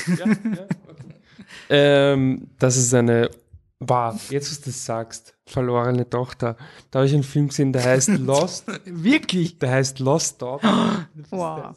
ja, 0.06 0.26
ja, 0.26 0.34
okay. 0.88 1.14
ähm, 1.68 2.50
das 2.58 2.76
ist 2.76 2.92
eine, 2.94 3.30
wow, 3.78 4.14
jetzt, 4.30 4.50
was 4.50 4.60
du 4.60 4.66
das 4.66 4.84
sagst, 4.84 5.34
verlorene 5.46 6.08
Tochter. 6.08 6.56
Da 6.90 7.00
habe 7.00 7.06
ich 7.06 7.14
einen 7.14 7.22
Film 7.22 7.48
gesehen, 7.48 7.72
der 7.72 7.84
heißt 7.84 8.08
Lost, 8.18 8.66
Wirklich? 8.84 9.58
der 9.58 9.70
heißt 9.70 9.98
Lost 9.98 10.42
Daughter. 10.42 11.06
Wow. 11.30 11.74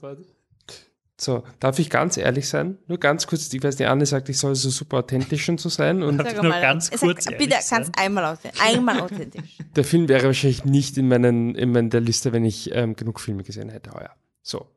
So, 1.23 1.43
darf 1.61 1.79
ich 1.79 1.89
ganz 1.89 2.17
ehrlich 2.17 2.49
sein? 2.49 2.77
Nur 2.87 2.97
ganz 2.97 3.27
kurz, 3.27 3.51
ich 3.53 3.63
weiß, 3.63 3.77
die 3.77 3.85
Anne 3.85 4.05
sagt, 4.05 4.27
ich 4.27 4.37
soll 4.37 4.55
so 4.55 4.69
super 4.69 4.97
authentisch 4.97 5.47
und 5.47 5.59
so 5.59 5.69
sein. 5.69 6.03
Und 6.03 6.17
Sag 6.17 6.43
nur 6.43 6.51
ganz 6.51 6.87
Sag, 6.87 6.99
kurz 6.99 7.25
bitte 7.25 7.51
ehrlich 7.51 7.69
ganz 7.69 7.89
einmal 7.97 8.25
authentisch. 8.25 8.61
Einmal 8.61 8.99
authentisch. 8.99 9.57
der 9.75 9.85
Film 9.85 10.09
wäre 10.09 10.25
wahrscheinlich 10.25 10.65
nicht 10.65 10.97
in, 10.97 11.07
meinen, 11.07 11.55
in 11.55 11.71
meiner 11.71 12.01
Liste, 12.01 12.33
wenn 12.33 12.43
ich 12.43 12.75
ähm, 12.75 12.97
genug 12.97 13.21
Filme 13.21 13.43
gesehen 13.43 13.69
hätte 13.69 13.91
heuer. 13.91 14.11
So. 14.41 14.67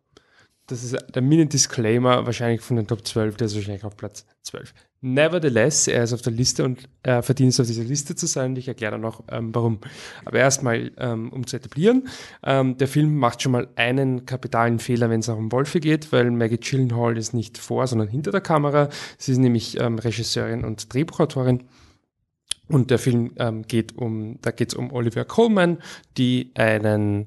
Das 0.68 0.84
ist 0.84 0.96
der 1.14 1.22
Mini-Disclaimer, 1.22 2.26
wahrscheinlich 2.26 2.60
von 2.60 2.76
den 2.76 2.86
Top 2.86 3.06
12, 3.06 3.36
der 3.36 3.46
ist 3.46 3.54
wahrscheinlich 3.56 3.84
auf 3.84 3.96
Platz 3.96 4.24
12. 4.42 4.72
Nevertheless, 5.02 5.88
er 5.88 6.04
ist 6.04 6.14
auf 6.14 6.22
der 6.22 6.32
Liste 6.32 6.64
und 6.64 6.88
er 7.02 7.22
verdient 7.22 7.52
es, 7.52 7.60
auf 7.60 7.66
dieser 7.66 7.84
Liste 7.84 8.16
zu 8.16 8.26
sein. 8.26 8.56
Ich 8.56 8.66
erkläre 8.66 8.92
dann 8.92 9.02
noch, 9.02 9.22
ähm, 9.30 9.54
warum. 9.54 9.78
Aber 10.24 10.38
erstmal, 10.38 10.90
ähm, 10.96 11.30
um 11.32 11.46
zu 11.46 11.56
etablieren, 11.56 12.08
ähm, 12.42 12.78
der 12.78 12.88
Film 12.88 13.16
macht 13.16 13.42
schon 13.42 13.52
mal 13.52 13.68
einen 13.76 14.24
kapitalen 14.24 14.78
Fehler, 14.78 15.10
wenn 15.10 15.20
es 15.20 15.28
auch 15.28 15.36
um 15.36 15.52
Wolfe 15.52 15.80
geht, 15.80 16.12
weil 16.12 16.30
Maggie 16.30 16.56
Gyllenhaal 16.56 17.18
ist 17.18 17.34
nicht 17.34 17.58
vor, 17.58 17.86
sondern 17.86 18.08
hinter 18.08 18.30
der 18.30 18.40
Kamera. 18.40 18.88
Sie 19.18 19.32
ist 19.32 19.38
nämlich 19.38 19.78
ähm, 19.78 19.98
Regisseurin 19.98 20.64
und 20.64 20.92
Drehbuchautorin. 20.92 21.64
Und 22.68 22.90
der 22.90 22.98
Film 22.98 23.32
ähm, 23.36 23.62
geht 23.62 23.96
um, 23.96 24.38
da 24.40 24.50
geht 24.50 24.70
es 24.70 24.74
um 24.74 24.92
Olivia 24.92 25.24
Colman, 25.24 25.78
die 26.16 26.50
einen 26.54 27.26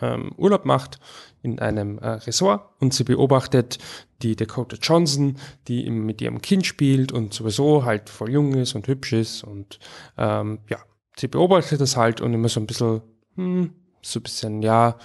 ähm, 0.00 0.32
Urlaub 0.36 0.64
macht 0.64 0.98
in 1.42 1.58
einem 1.58 1.98
äh, 1.98 2.08
Resort 2.08 2.68
und 2.80 2.94
sie 2.94 3.04
beobachtet 3.04 3.78
die 4.22 4.36
Dakota 4.36 4.76
Johnson, 4.80 5.36
die 5.68 5.88
mit 5.90 6.20
ihrem 6.20 6.42
Kind 6.42 6.66
spielt 6.66 7.12
und 7.12 7.32
sowieso 7.32 7.84
halt 7.84 8.10
voll 8.10 8.30
jung 8.30 8.54
ist 8.54 8.74
und 8.74 8.86
hübsch 8.86 9.12
ist 9.12 9.44
und 9.44 9.78
ähm, 10.18 10.60
ja, 10.68 10.78
sie 11.16 11.28
beobachtet 11.28 11.80
das 11.80 11.96
halt 11.96 12.20
und 12.20 12.34
immer 12.34 12.48
so 12.48 12.60
ein 12.60 12.66
bisschen, 12.66 13.02
hm, 13.36 13.72
so 14.02 14.20
ein 14.20 14.22
bisschen, 14.22 14.62
ja, 14.62 14.98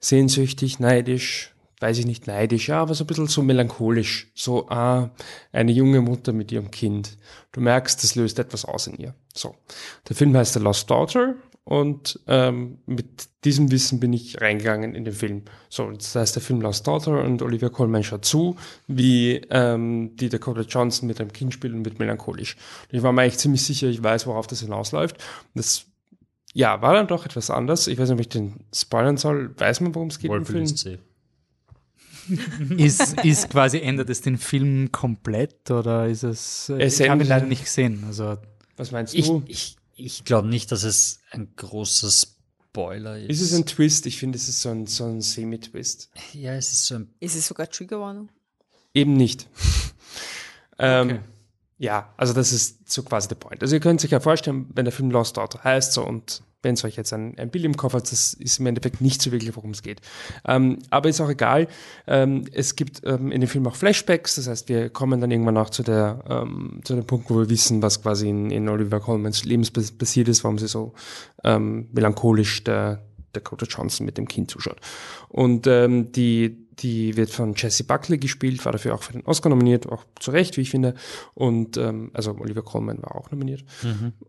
sehnsüchtig, 0.00 0.80
neidisch, 0.80 1.54
weiß 1.80 1.98
ich 1.98 2.06
nicht, 2.06 2.26
neidisch, 2.26 2.68
ja, 2.68 2.82
aber 2.82 2.94
so 2.94 3.04
ein 3.04 3.06
bisschen 3.06 3.28
so 3.28 3.42
melancholisch, 3.42 4.32
so, 4.34 4.68
ah, 4.68 5.10
eine 5.52 5.72
junge 5.72 6.00
Mutter 6.00 6.32
mit 6.32 6.50
ihrem 6.50 6.70
Kind. 6.70 7.18
Du 7.52 7.60
merkst, 7.60 8.02
das 8.02 8.16
löst 8.16 8.38
etwas 8.38 8.64
aus 8.64 8.88
in 8.88 8.96
ihr. 8.96 9.14
So. 9.34 9.54
Der 10.08 10.16
Film 10.16 10.36
heißt 10.36 10.54
The 10.54 10.60
Lost 10.60 10.90
Daughter 10.90 11.36
und 11.68 12.18
ähm, 12.26 12.78
mit 12.86 13.28
diesem 13.44 13.70
Wissen 13.70 14.00
bin 14.00 14.14
ich 14.14 14.40
reingegangen 14.40 14.94
in 14.94 15.04
den 15.04 15.12
Film. 15.12 15.42
So, 15.68 15.90
das 15.90 16.14
heißt 16.14 16.34
der 16.34 16.42
Film 16.42 16.62
Lost 16.62 16.86
Daughter 16.86 17.22
und 17.22 17.42
Olivia 17.42 17.68
Colman 17.68 18.02
schaut 18.02 18.24
zu, 18.24 18.56
wie 18.86 19.42
ähm, 19.50 20.16
die 20.16 20.30
Dakota 20.30 20.62
Johnson 20.62 21.06
mit 21.06 21.20
einem 21.20 21.30
Kind 21.30 21.52
spielt 21.52 21.74
und 21.74 21.84
wird 21.84 21.98
melancholisch. 21.98 22.56
Und 22.90 22.96
ich 22.96 23.02
war 23.02 23.12
mir 23.12 23.20
eigentlich 23.20 23.36
ziemlich 23.36 23.62
sicher, 23.62 23.86
ich 23.86 24.02
weiß, 24.02 24.26
worauf 24.26 24.46
das 24.46 24.62
hinausläuft. 24.62 25.22
Das 25.54 25.84
ja, 26.54 26.80
war 26.80 26.94
dann 26.94 27.06
doch 27.06 27.26
etwas 27.26 27.50
anders. 27.50 27.86
Ich 27.86 27.98
weiß 27.98 28.08
nicht, 28.08 28.14
ob 28.14 28.20
ich 28.20 28.30
den 28.30 28.64
spoilern 28.74 29.18
soll. 29.18 29.54
Weiß 29.58 29.82
man, 29.82 29.94
worum 29.94 30.08
es 30.08 30.20
geht 30.20 30.30
im 30.30 30.38
Wolf 30.38 30.48
Film? 30.48 30.64
ist. 30.64 30.88
Ist, 32.76 33.24
ist 33.24 33.48
quasi, 33.48 33.78
ändert 33.80 34.10
es 34.10 34.20
den 34.20 34.36
Film 34.36 34.92
komplett 34.92 35.70
oder 35.70 36.08
ist 36.08 36.24
es. 36.24 36.68
Es 36.68 37.00
ich 37.00 37.08
habe 37.08 37.22
ihn 37.24 37.28
leider 37.28 37.46
nicht 37.46 37.64
gesehen. 37.64 38.04
Also, 38.06 38.36
Was 38.76 38.90
meinst 38.90 39.14
du? 39.14 39.18
ich, 39.46 39.50
ich 39.50 39.77
glaube 40.24 40.48
nicht, 40.48 40.72
dass 40.72 40.84
es 40.84 41.20
ein 41.30 41.54
großer 41.56 42.10
Spoiler 42.10 43.18
ist. 43.18 43.30
Ist 43.30 43.40
es 43.40 43.54
ein 43.58 43.66
Twist? 43.66 44.06
Ich 44.06 44.18
finde, 44.18 44.36
es 44.38 44.48
ist 44.48 44.62
so 44.62 44.70
ein, 44.70 44.86
so 44.86 45.04
ein 45.04 45.20
Semi-Twist. 45.20 46.10
ja, 46.32 46.54
es 46.54 46.72
ist 46.72 46.86
so 46.86 46.96
ein 46.96 47.14
Ist 47.20 47.34
es 47.36 47.46
sogar 47.46 47.68
Triggerwarnung? 47.68 48.28
Eben 48.94 49.14
nicht. 49.14 49.48
ähm, 50.78 51.08
Okay. 51.10 51.20
Ja, 51.80 52.12
also 52.16 52.32
das 52.32 52.52
ist 52.52 52.90
so 52.90 53.04
quasi 53.04 53.28
der 53.28 53.36
Point. 53.36 53.62
Also 53.62 53.76
ihr 53.76 53.80
könnt 53.80 54.00
sich 54.00 54.10
ja 54.10 54.18
vorstellen, 54.18 54.68
wenn 54.74 54.84
der 54.84 54.92
Film 54.92 55.12
Lost 55.12 55.36
Daughter 55.36 55.62
heißt 55.62 55.92
so 55.92 56.04
und 56.04 56.42
wenn 56.62 56.74
es 56.74 56.84
euch 56.84 56.96
jetzt 56.96 57.12
ein, 57.12 57.38
ein 57.38 57.50
Bild 57.50 57.64
im 57.64 57.76
Kopf 57.76 57.94
hat, 57.94 58.10
das 58.10 58.34
ist 58.34 58.58
im 58.58 58.66
Endeffekt 58.66 59.00
nicht 59.00 59.22
so 59.22 59.30
wirklich, 59.30 59.54
worum 59.54 59.70
es 59.70 59.82
geht. 59.82 60.00
Ähm, 60.46 60.78
aber 60.90 61.08
ist 61.08 61.20
auch 61.20 61.30
egal. 61.30 61.68
Ähm, 62.06 62.46
es 62.52 62.74
gibt 62.74 63.02
ähm, 63.04 63.30
in 63.30 63.40
dem 63.40 63.48
Film 63.48 63.66
auch 63.66 63.76
Flashbacks, 63.76 64.34
das 64.36 64.48
heißt, 64.48 64.68
wir 64.68 64.90
kommen 64.90 65.20
dann 65.20 65.30
irgendwann 65.30 65.56
auch 65.56 65.70
zu 65.70 65.82
der 65.82 66.24
ähm, 66.28 66.80
zu 66.84 66.94
dem 66.94 67.06
Punkt, 67.06 67.30
wo 67.30 67.38
wir 67.38 67.48
wissen, 67.48 67.80
was 67.82 68.02
quasi 68.02 68.28
in, 68.28 68.50
in 68.50 68.68
Oliver 68.68 69.00
Colmans 69.00 69.44
Leben 69.44 69.62
pass- 69.72 69.92
passiert 69.92 70.28
ist, 70.28 70.42
warum 70.44 70.58
sie 70.58 70.68
so 70.68 70.94
ähm, 71.44 71.88
melancholisch 71.92 72.64
der 72.64 73.04
Dakota 73.32 73.66
Johnson 73.66 74.06
mit 74.06 74.18
dem 74.18 74.26
Kind 74.26 74.50
zuschaut. 74.50 74.80
Und 75.28 75.66
ähm, 75.66 76.12
die, 76.12 76.67
die 76.80 77.16
wird 77.16 77.30
von 77.30 77.54
Jesse 77.56 77.84
Buckley 77.84 78.18
gespielt, 78.18 78.64
war 78.64 78.72
dafür 78.72 78.94
auch 78.94 79.02
für 79.02 79.12
den 79.12 79.24
Oscar 79.24 79.48
nominiert, 79.48 79.88
auch 79.88 80.04
zu 80.20 80.30
Recht, 80.30 80.56
wie 80.56 80.62
ich 80.62 80.70
finde. 80.70 80.94
Und 81.34 81.76
ähm, 81.76 82.10
also 82.14 82.36
Oliver 82.38 82.62
Colman 82.62 83.02
war 83.02 83.16
auch 83.16 83.30
nominiert. 83.30 83.64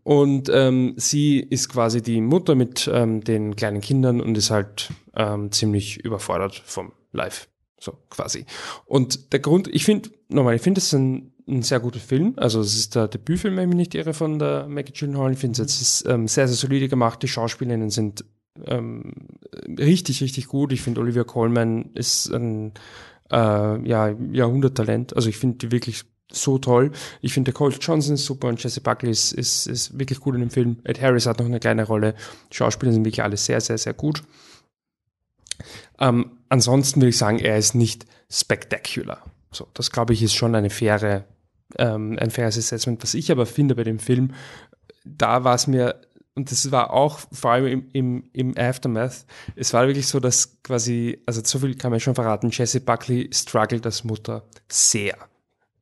Und 0.03 0.49
ähm, 0.51 0.93
sie 0.97 1.39
ist 1.39 1.69
quasi 1.69 2.01
die 2.01 2.21
Mutter 2.21 2.55
mit 2.55 2.89
ähm, 2.91 3.23
den 3.23 3.55
kleinen 3.55 3.81
Kindern 3.81 4.21
und 4.21 4.37
ist 4.37 4.51
halt 4.51 4.89
ähm, 5.15 5.51
ziemlich 5.51 6.03
überfordert 6.03 6.61
vom 6.65 6.91
Live. 7.11 7.47
So 7.79 7.93
quasi. 8.09 8.45
Und 8.85 9.31
der 9.31 9.39
Grund, 9.39 9.67
ich 9.73 9.85
finde, 9.85 10.09
nochmal, 10.27 10.55
ich 10.55 10.61
finde 10.61 10.79
es 10.79 10.93
ein, 10.93 11.33
ein 11.47 11.63
sehr 11.63 11.79
guter 11.79 11.99
Film. 11.99 12.33
Also 12.35 12.59
es 12.59 12.75
ist 12.75 12.95
der 12.95 13.07
Debütfilm, 13.07 13.55
wenn 13.55 13.63
ich 13.63 13.75
mich 13.75 13.77
nicht 13.77 13.95
irre, 13.95 14.13
von 14.13 14.37
der 14.37 14.67
Maggie 14.67 14.93
Gyllenhaal. 14.93 15.31
Ich 15.31 15.39
finde 15.39 15.61
es 15.61 15.81
ist 15.81 16.05
ähm, 16.07 16.27
sehr, 16.27 16.47
sehr 16.47 16.57
solide 16.57 16.89
gemacht. 16.89 17.23
Die 17.23 17.27
Schauspielerinnen 17.27 17.89
sind 17.89 18.25
ähm, 18.65 19.13
richtig, 19.77 20.21
richtig 20.21 20.47
gut. 20.47 20.71
Ich 20.71 20.81
finde, 20.81 21.01
Olivia 21.01 21.23
Colman 21.23 21.91
ist 21.93 22.27
ein 22.33 22.73
äh, 23.31 23.87
ja, 23.87 24.09
Jahrhunderttalent. 24.31 25.15
Also 25.15 25.29
ich 25.29 25.37
finde 25.37 25.57
die 25.57 25.71
wirklich 25.71 26.03
so 26.31 26.57
toll. 26.57 26.91
Ich 27.21 27.33
finde, 27.33 27.51
Cole 27.51 27.75
Johnson 27.79 28.15
ist 28.15 28.25
super 28.25 28.47
und 28.47 28.61
Jesse 28.61 28.81
Buckley 28.81 29.11
ist, 29.11 29.31
ist, 29.31 29.65
ist 29.65 29.97
wirklich 29.97 30.19
gut 30.19 30.35
in 30.35 30.41
dem 30.41 30.49
Film. 30.49 30.77
Ed 30.83 31.01
Harris 31.01 31.25
hat 31.25 31.39
noch 31.39 31.45
eine 31.45 31.59
kleine 31.59 31.85
Rolle. 31.85 32.13
Die 32.51 32.55
Schauspieler 32.55 32.91
sind 32.91 33.05
wirklich 33.05 33.23
alle 33.23 33.37
sehr, 33.37 33.61
sehr, 33.61 33.77
sehr 33.77 33.93
gut. 33.93 34.23
Ähm, 35.99 36.37
ansonsten 36.49 37.01
würde 37.01 37.09
ich 37.09 37.17
sagen, 37.17 37.39
er 37.39 37.57
ist 37.57 37.75
nicht 37.75 38.05
spectacular. 38.31 39.23
So, 39.51 39.67
das 39.73 39.91
glaube 39.91 40.13
ich 40.13 40.21
ist 40.21 40.35
schon 40.35 40.55
eine 40.55 40.69
faire, 40.69 41.25
ähm, 41.77 42.17
ein 42.19 42.29
faires 42.29 42.57
Assessment. 42.57 43.01
Was 43.01 43.15
ich 43.15 43.31
aber 43.31 43.45
finde 43.45 43.75
bei 43.75 43.83
dem 43.83 43.99
Film, 43.99 44.33
da 45.05 45.43
war 45.43 45.55
es 45.55 45.67
mir, 45.67 45.99
und 46.39 46.49
das 46.51 46.71
war 46.71 46.93
auch 46.93 47.19
vor 47.33 47.51
allem 47.51 47.65
im, 47.65 47.89
im, 47.91 48.23
im 48.31 48.57
Aftermath, 48.57 49.25
es 49.57 49.73
war 49.73 49.87
wirklich 49.87 50.07
so, 50.07 50.21
dass 50.21 50.63
quasi, 50.63 51.21
also 51.25 51.41
so 51.43 51.59
viel 51.59 51.75
kann 51.75 51.91
man 51.91 51.99
schon 51.99 52.15
verraten, 52.15 52.49
Jessie 52.49 52.79
Buckley 52.79 53.29
struggelt 53.33 53.85
als 53.85 54.05
Mutter 54.05 54.45
sehr. 54.69 55.17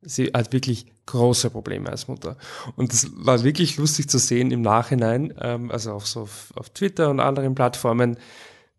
Sie 0.02 0.32
hat 0.34 0.52
wirklich 0.52 0.86
große 1.06 1.50
Probleme 1.50 1.88
als 1.88 2.08
Mutter. 2.08 2.36
Und 2.74 2.92
das 2.92 3.08
war 3.14 3.44
wirklich 3.44 3.76
lustig 3.76 4.10
zu 4.10 4.18
sehen 4.18 4.50
im 4.50 4.62
Nachhinein, 4.62 5.32
ähm, 5.40 5.70
also 5.70 5.92
auch 5.92 6.06
so 6.06 6.22
auf, 6.22 6.52
auf 6.56 6.70
Twitter 6.70 7.08
und 7.08 7.20
anderen 7.20 7.54
Plattformen, 7.54 8.16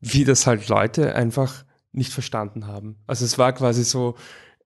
wie 0.01 0.25
das 0.25 0.47
halt 0.47 0.67
Leute 0.67 1.15
einfach 1.15 1.63
nicht 1.93 2.11
verstanden 2.11 2.67
haben. 2.67 2.97
Also 3.07 3.23
es 3.23 3.37
war 3.37 3.53
quasi 3.53 3.85
so, 3.85 4.15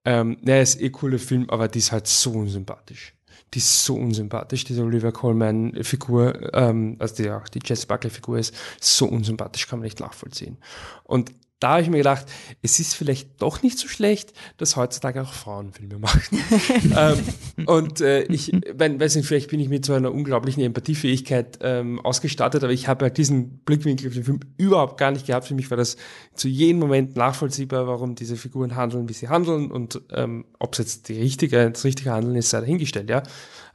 ähm, 0.04 0.38
naja, 0.42 0.62
ist 0.62 0.80
eh 0.80 0.90
cooler 0.90 1.20
Film, 1.20 1.48
aber 1.48 1.68
die 1.68 1.78
ist 1.78 1.92
halt 1.92 2.08
so 2.08 2.32
unsympathisch. 2.32 3.14
Die 3.54 3.58
ist 3.58 3.84
so 3.84 3.94
unsympathisch, 3.94 4.64
diese 4.64 4.82
Olivia 4.82 5.12
Colman-Figur, 5.12 6.52
ähm, 6.54 6.96
also 6.98 7.22
die 7.22 7.30
auch 7.30 7.48
die 7.48 7.60
Jess 7.64 7.86
Buckley-Figur 7.86 8.38
ist, 8.38 8.54
so 8.80 9.06
unsympathisch, 9.06 9.68
kann 9.68 9.78
man 9.78 9.84
nicht 9.84 10.00
nachvollziehen. 10.00 10.58
Und 11.04 11.30
da 11.64 11.70
habe 11.70 11.82
ich 11.82 11.88
mir 11.88 11.96
gedacht, 11.96 12.26
es 12.60 12.78
ist 12.78 12.94
vielleicht 12.94 13.40
doch 13.40 13.62
nicht 13.62 13.78
so 13.78 13.88
schlecht, 13.88 14.34
dass 14.58 14.76
heutzutage 14.76 15.22
auch 15.22 15.32
Frauen 15.32 15.72
Filme 15.72 15.98
machen. 15.98 16.38
ähm, 16.94 17.64
und 17.64 18.02
äh, 18.02 18.24
ich 18.24 18.52
mein, 18.78 19.00
weiß 19.00 19.16
nicht, 19.16 19.26
vielleicht 19.26 19.48
bin 19.48 19.60
ich 19.60 19.70
mit 19.70 19.86
so 19.86 19.94
einer 19.94 20.12
unglaublichen 20.12 20.62
Empathiefähigkeit 20.62 21.60
ähm, 21.62 22.00
ausgestattet, 22.00 22.62
aber 22.64 22.72
ich 22.74 22.86
habe 22.86 23.06
halt 23.06 23.16
diesen 23.16 23.60
Blickwinkel 23.60 24.08
auf 24.08 24.12
den 24.12 24.24
Film 24.24 24.40
überhaupt 24.58 24.98
gar 24.98 25.10
nicht 25.10 25.26
gehabt. 25.26 25.46
Für 25.46 25.54
mich 25.54 25.70
war 25.70 25.78
das 25.78 25.96
zu 26.34 26.48
jedem 26.48 26.80
Moment 26.80 27.16
nachvollziehbar, 27.16 27.86
warum 27.86 28.14
diese 28.14 28.36
Figuren 28.36 28.76
handeln, 28.76 29.08
wie 29.08 29.14
sie 29.14 29.30
handeln 29.30 29.70
und 29.70 30.02
ähm, 30.12 30.44
ob 30.58 30.74
es 30.74 30.80
jetzt 30.80 31.08
die 31.08 31.18
richtige, 31.18 31.70
das 31.70 31.82
richtige 31.82 32.10
Handeln 32.10 32.36
ist, 32.36 32.50
sei 32.50 32.60
dahingestellt, 32.60 33.08
ja. 33.08 33.22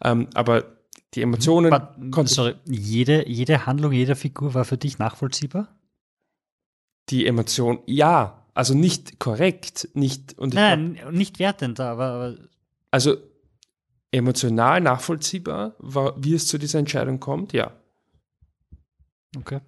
Ähm, 0.04 0.28
aber 0.36 0.78
die 1.16 1.24
Emotionen 1.24 1.72
konnte 2.12 2.32
sorry, 2.32 2.54
jede, 2.66 3.28
jede 3.28 3.66
Handlung 3.66 3.94
jeder 3.94 4.16
Figur 4.16 4.54
war 4.54 4.64
für 4.64 4.78
dich 4.78 5.00
nachvollziehbar? 5.00 5.70
Die 7.10 7.26
Emotion, 7.26 7.80
ja, 7.86 8.46
also 8.54 8.74
nicht 8.74 9.20
korrekt, 9.20 9.90
nicht 9.94 10.38
und 10.38 10.52
glaub, 10.52 10.64
Nein, 10.64 11.00
nein, 11.04 11.14
nicht 11.14 11.40
wertend, 11.40 11.80
aber, 11.80 12.06
aber 12.06 12.38
also 12.92 13.18
emotional 14.12 14.82
nachvollziehbar, 14.82 15.76
war, 15.80 16.16
wie 16.18 16.34
es 16.34 16.48
zu 16.48 16.58
dieser 16.58 16.80
Entscheidung 16.80 17.20
kommt, 17.20 17.54
ja. 17.54 17.72
okay. 19.38 19.60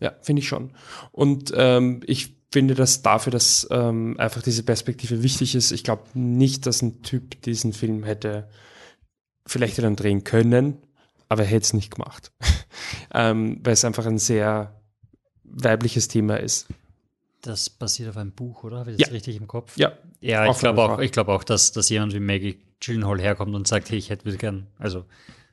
Ja, 0.00 0.14
finde 0.22 0.40
ich 0.40 0.48
schon. 0.48 0.72
Und 1.10 1.52
ähm, 1.56 2.00
ich 2.06 2.36
finde, 2.52 2.74
dass 2.74 3.02
dafür, 3.02 3.32
dass 3.32 3.66
ähm, 3.70 4.16
einfach 4.18 4.42
diese 4.42 4.62
Perspektive 4.62 5.22
wichtig 5.22 5.54
ist, 5.54 5.72
ich 5.72 5.82
glaube 5.82 6.04
nicht, 6.14 6.66
dass 6.66 6.82
ein 6.82 7.02
Typ 7.02 7.42
diesen 7.42 7.72
Film 7.72 8.04
hätte 8.04 8.48
vielleicht 9.48 9.76
hätte 9.76 9.86
er 9.86 9.90
ihn 9.90 9.96
drehen 9.96 10.24
können, 10.24 10.78
aber 11.28 11.42
er 11.42 11.48
hätte 11.48 11.64
es 11.64 11.72
nicht 11.72 11.94
gemacht. 11.94 12.32
ähm, 13.14 13.60
weil 13.64 13.72
es 13.72 13.84
einfach 13.84 14.06
ein 14.06 14.18
sehr 14.18 14.77
weibliches 15.52 16.08
Thema 16.08 16.38
ist. 16.38 16.66
Das 17.42 17.70
basiert 17.70 18.10
auf 18.10 18.16
einem 18.16 18.32
Buch, 18.32 18.64
oder? 18.64 18.78
Habe 18.78 18.90
ich 18.92 18.96
das 18.98 19.08
Ja. 19.08 19.12
richtig 19.12 19.36
im 19.36 19.46
Kopf? 19.46 19.76
Ja, 19.76 19.92
Ja, 20.20 20.50
ich 20.50 20.58
glaube 20.58 20.82
auch, 20.82 20.98
ich 20.98 21.12
glaube 21.12 21.32
auch, 21.32 21.44
dass, 21.44 21.70
dass 21.72 21.88
jemand 21.88 22.12
wie 22.12 22.20
Maggie 22.20 22.58
Gyllenhaal 22.80 23.20
herkommt 23.20 23.54
und 23.54 23.68
sagt, 23.68 23.90
hey, 23.90 23.98
ich 23.98 24.10
hätte 24.10 24.36
gern, 24.36 24.66
also 24.78 25.04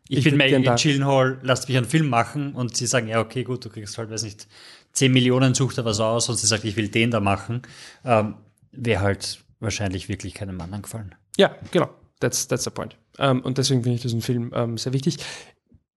ich, 0.07 0.19
Ich 0.19 0.23
bin 0.25 0.37
Maggie 0.37 0.63
Gyllenhaal, 0.63 1.39
lasst 1.43 1.67
mich 1.67 1.77
einen 1.77 1.85
Film 1.85 2.09
machen 2.09 2.53
und 2.53 2.75
sie 2.75 2.87
sagen, 2.87 3.07
ja, 3.07 3.19
okay, 3.21 3.43
gut, 3.43 3.63
du 3.65 3.69
kriegst 3.69 3.97
halt, 3.97 4.09
weiß 4.09 4.23
nicht, 4.23 4.47
10 4.93 5.11
Millionen 5.11 5.53
sucht 5.53 5.77
er 5.77 5.85
was 5.85 5.99
aus 5.99 6.29
und 6.29 6.37
sie 6.37 6.47
sagt, 6.47 6.63
ich 6.63 6.75
will 6.75 6.87
den 6.89 7.11
da 7.11 7.19
machen, 7.19 7.61
ähm, 8.03 8.35
wäre 8.71 9.01
halt 9.01 9.43
wahrscheinlich 9.59 10.09
wirklich 10.09 10.33
keinem 10.33 10.59
anderen 10.61 10.81
gefallen. 10.83 11.15
Ja, 11.37 11.55
genau. 11.71 11.89
That's, 12.19 12.47
that's 12.47 12.63
the 12.63 12.69
point. 12.69 12.97
Ähm, 13.19 13.41
und 13.41 13.57
deswegen 13.57 13.83
finde 13.83 13.95
ich 13.97 14.01
diesen 14.01 14.21
Film 14.21 14.51
ähm, 14.55 14.77
sehr 14.77 14.93
wichtig. 14.93 15.17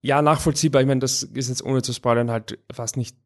Ja, 0.03 0.23
nachvollziehbar. 0.23 0.81
Ich 0.83 0.87
meine, 0.89 1.01
das 1.01 1.23
ist 1.23 1.49
jetzt 1.49 1.63
ohne 1.65 1.83
zu 1.83 1.93
spoilern 1.93 2.31
halt 2.31 2.59
fast 2.73 2.97
nicht, 2.97 3.17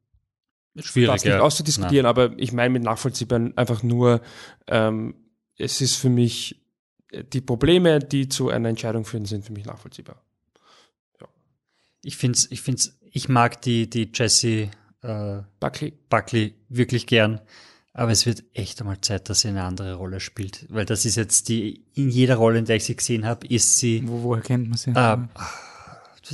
Schwierig, 0.79 1.11
fast 1.11 1.25
nicht 1.25 1.35
auszudiskutieren, 1.35 2.07
aber 2.07 2.33
ich 2.39 2.53
meine 2.53 2.71
mit 2.71 2.83
nachvollziehbar 2.83 3.51
einfach 3.57 3.83
nur, 3.83 4.21
ähm, 4.67 5.15
es 5.57 5.81
ist 5.81 5.97
für 5.97 6.11
mich, 6.11 6.63
die 7.33 7.41
Probleme, 7.41 7.99
die 7.99 8.29
zu 8.29 8.51
einer 8.51 8.69
Entscheidung 8.69 9.05
führen, 9.05 9.25
sind 9.25 9.45
für 9.45 9.53
mich 9.53 9.65
nachvollziehbar. 9.65 10.23
Ich 12.03 12.17
find's, 12.17 12.47
ich 12.51 12.63
find's, 12.63 12.99
ich 13.11 13.29
mag 13.29 13.61
die, 13.63 13.91
die 13.91 14.11
Jessie 14.15 14.71
äh, 15.03 15.43
Buckley. 15.59 15.93
Buckley 16.09 16.55
wirklich 16.69 17.07
gern. 17.07 17.41
Aber 17.93 18.13
es 18.13 18.25
wird 18.25 18.45
echt 18.55 18.81
einmal 18.81 19.01
Zeit, 19.01 19.29
dass 19.29 19.41
sie 19.41 19.49
eine 19.49 19.65
andere 19.65 19.95
Rolle 19.95 20.21
spielt. 20.21 20.65
Weil 20.71 20.87
das 20.87 21.05
ist 21.05 21.17
jetzt 21.17 21.49
die, 21.49 21.85
in 21.95 22.09
jeder 22.09 22.37
Rolle, 22.37 22.61
in 22.61 22.65
der 22.65 22.77
ich 22.77 22.85
sie 22.85 22.97
gesehen 22.97 23.27
habe, 23.27 23.47
ist 23.49 23.79
sie, 23.79 24.03
Wo, 24.07 24.23
woher 24.23 24.43
kennt 24.43 24.69
man 24.69 24.79
sie? 24.79 24.93
äh, 24.93 25.17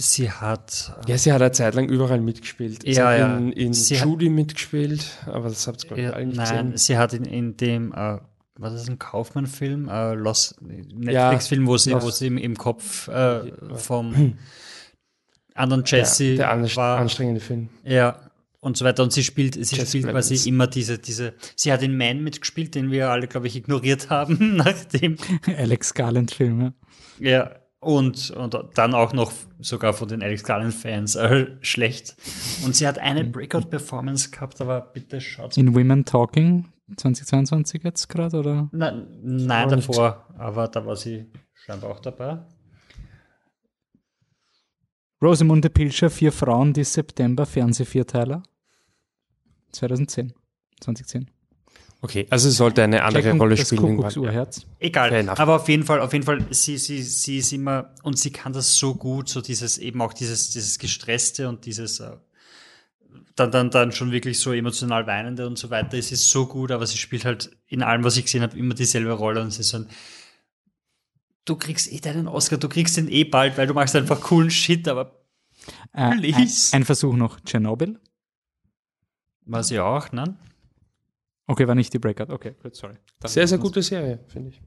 sie 0.01 0.31
hat, 0.31 0.95
äh, 1.07 1.11
Ja, 1.13 1.19
sie 1.19 1.33
hat 1.33 1.41
eine 1.43 1.53
Zeit 1.53 1.75
lang 1.75 1.89
überall 1.89 2.21
mitgespielt. 2.21 2.83
Sie 2.83 2.93
Ja, 2.93 3.11
hat 3.11 3.19
ja. 3.19 3.37
in, 3.37 3.53
in 3.53 3.73
Sie 3.73 3.99
hat- 3.99 4.07
Judy 4.07 4.29
mitgespielt, 4.29 5.05
aber 5.27 5.49
das 5.49 5.67
habt 5.67 5.85
ihr, 5.85 5.89
glaube 5.89 6.03
ich, 6.03 6.15
alle 6.15 6.27
nicht 6.27 6.37
nein, 6.37 6.73
gesehen. 6.73 6.77
sie 6.77 6.99
hat 6.99 7.13
in, 7.15 7.25
in 7.25 7.57
dem, 7.57 7.93
äh, 7.93 7.97
war 7.97 8.71
das 8.71 8.89
ein 8.89 8.99
Kaufmann-Film, 8.99 9.89
äh, 9.89 10.15
Netflix-Film, 10.17 11.67
wo 11.67 11.77
sie, 11.77 11.91
Lost. 11.91 12.07
wo 12.07 12.11
sie 12.11 12.27
im, 12.29 12.39
im 12.39 12.57
Kopf 12.57 13.09
äh, 13.09 13.53
vom 13.75 14.39
anderen 15.55 15.85
Jesse 15.87 16.37
der 16.37 16.51
anst 16.51 16.77
war. 16.77 16.99
anstrengende 16.99 17.41
Film. 17.41 17.69
Ja, 17.85 18.21
und 18.61 18.77
so 18.77 18.85
weiter. 18.85 19.03
Und 19.03 19.13
sie 19.13 19.23
spielt, 19.25 19.55
sie 19.55 19.77
Jess 19.77 19.89
spielt 19.91 20.09
quasi 20.09 20.49
immer 20.49 20.67
diese, 20.67 20.99
diese, 20.99 21.35
sie 21.55 21.73
hat 21.73 21.83
in 21.83 21.97
Man 21.97 22.23
mitgespielt, 22.23 22.75
den 22.75 22.91
wir 22.91 23.11
alle, 23.11 23.29
glaube 23.29 23.47
ich, 23.47 23.57
ignoriert 23.57 24.11
haben, 24.11 24.57
nachdem, 24.57 25.17
Alex 25.57 25.95
Garland-Film, 25.95 26.73
ja. 27.21 27.51
Und, 27.81 28.31
und 28.31 28.57
dann 28.75 28.95
auch 28.95 29.13
noch 29.13 29.33
sogar 29.59 29.93
von 29.93 30.09
den 30.09 30.23
Alex 30.23 30.43
Garland-Fans 30.45 31.17
äh, 31.17 31.47
schlecht. 31.61 32.17
Und 32.65 32.75
sie 32.75 32.87
hat 32.87 32.99
eine 32.99 33.25
Breakout-Performance 33.25 34.31
gehabt, 34.31 34.61
aber 34.61 34.81
bitte 34.81 35.21
schaut 35.21 35.57
In 35.57 35.75
Women 35.75 36.05
Talking 36.05 36.67
2022 36.97 37.83
jetzt 37.83 38.09
gerade, 38.09 38.39
oder? 38.39 38.69
Nein, 38.73 39.07
nein 39.23 39.69
nicht. 39.69 39.89
davor, 39.89 40.27
aber 40.39 40.69
da 40.69 40.85
war 40.87 40.97
sie 40.97 41.27
scheinbar 41.55 41.91
auch 41.91 42.01
dabei. 42.01 42.39
Rosamunde 45.23 45.71
Pilcher, 45.71 46.11
Vier 46.11 46.31
Frauen, 46.31 46.73
die 46.73 46.85
September, 46.85 47.47
Fernsehvierteiler. 47.47 48.43
2010. 49.73 50.33
2010. 50.81 51.31
Okay, 52.03 52.27
also 52.31 52.49
sie 52.51 52.55
sollte 52.55 52.83
eine 52.83 53.03
andere 53.03 53.23
Checkung 53.23 53.41
Rolle 53.41 53.57
spielen. 53.57 53.97
Kuckucksuhrherz. 53.97 54.61
Fair 54.61 54.71
Egal, 54.81 55.29
aber 55.31 55.57
auf 55.57 55.69
jeden 55.69 55.83
Fall, 55.85 56.01
auf 56.01 56.13
jeden 56.13 56.25
Fall, 56.25 56.45
sie, 56.51 56.77
sie, 56.77 57.03
sie 57.03 57.39
ist 57.39 57.53
immer, 57.53 57.95
und 58.03 58.19
sie 58.19 58.31
kann 58.31 58.53
das 58.53 58.77
so 58.77 58.95
gut, 58.95 59.29
so 59.29 59.41
dieses, 59.41 59.79
eben 59.79 60.01
auch 60.03 60.13
dieses, 60.13 60.51
dieses 60.51 60.79
Gestresste 60.79 61.49
und 61.49 61.65
dieses, 61.65 62.01
äh, 62.01 62.13
dann, 63.35 63.51
dann, 63.51 63.71
dann 63.71 63.93
schon 63.93 64.13
wirklich 64.13 64.39
so 64.39 64.53
emotional 64.53 65.07
weinende 65.07 65.47
und 65.47 65.59
so 65.59 65.71
weiter. 65.71 65.97
Es 65.97 66.13
ist 66.13 66.29
so 66.29 66.47
gut, 66.47 66.71
aber 66.71 66.87
sie 66.87 66.99
spielt 66.99 67.25
halt 67.25 67.51
in 67.67 67.83
allem, 67.83 68.05
was 68.05 68.17
ich 68.17 68.25
gesehen 68.25 68.43
habe, 68.43 68.57
immer 68.59 68.75
dieselbe 68.75 69.13
Rolle 69.13 69.41
und 69.41 69.51
sie 69.51 69.61
ist 69.61 69.71
so 69.71 69.79
ein, 69.79 69.89
du 71.47 71.57
kriegst 71.57 71.91
eh 71.91 72.01
deinen 72.01 72.29
Oscar, 72.29 72.59
du 72.59 72.69
kriegst 72.69 72.97
den 72.99 73.09
eh 73.09 73.25
bald, 73.25 73.57
weil 73.57 73.67
du 73.67 73.75
machst 73.75 73.97
einfach 73.97 74.21
coolen 74.21 74.51
Shit, 74.51 74.87
aber 74.87 75.13
Äh, 75.93 76.03
ein, 76.03 76.51
ein 76.73 76.85
Versuch 76.85 77.15
noch. 77.15 77.41
Tschernobyl. 77.41 77.99
war 79.47 79.65
sie 79.65 79.81
auch, 79.81 80.13
ne? 80.13 80.37
Okay, 81.47 81.69
war 81.69 81.75
nicht 81.75 81.93
die 81.93 81.99
Breakout. 81.99 82.33
Okay, 82.33 82.55
gut, 82.63 82.75
sorry. 82.75 82.95
Dann 83.21 83.31
Sehr, 83.31 83.47
sehr 83.47 83.59
gute 83.59 83.83
Serie, 83.83 84.19
finde 84.29 84.51
ich. 84.51 84.61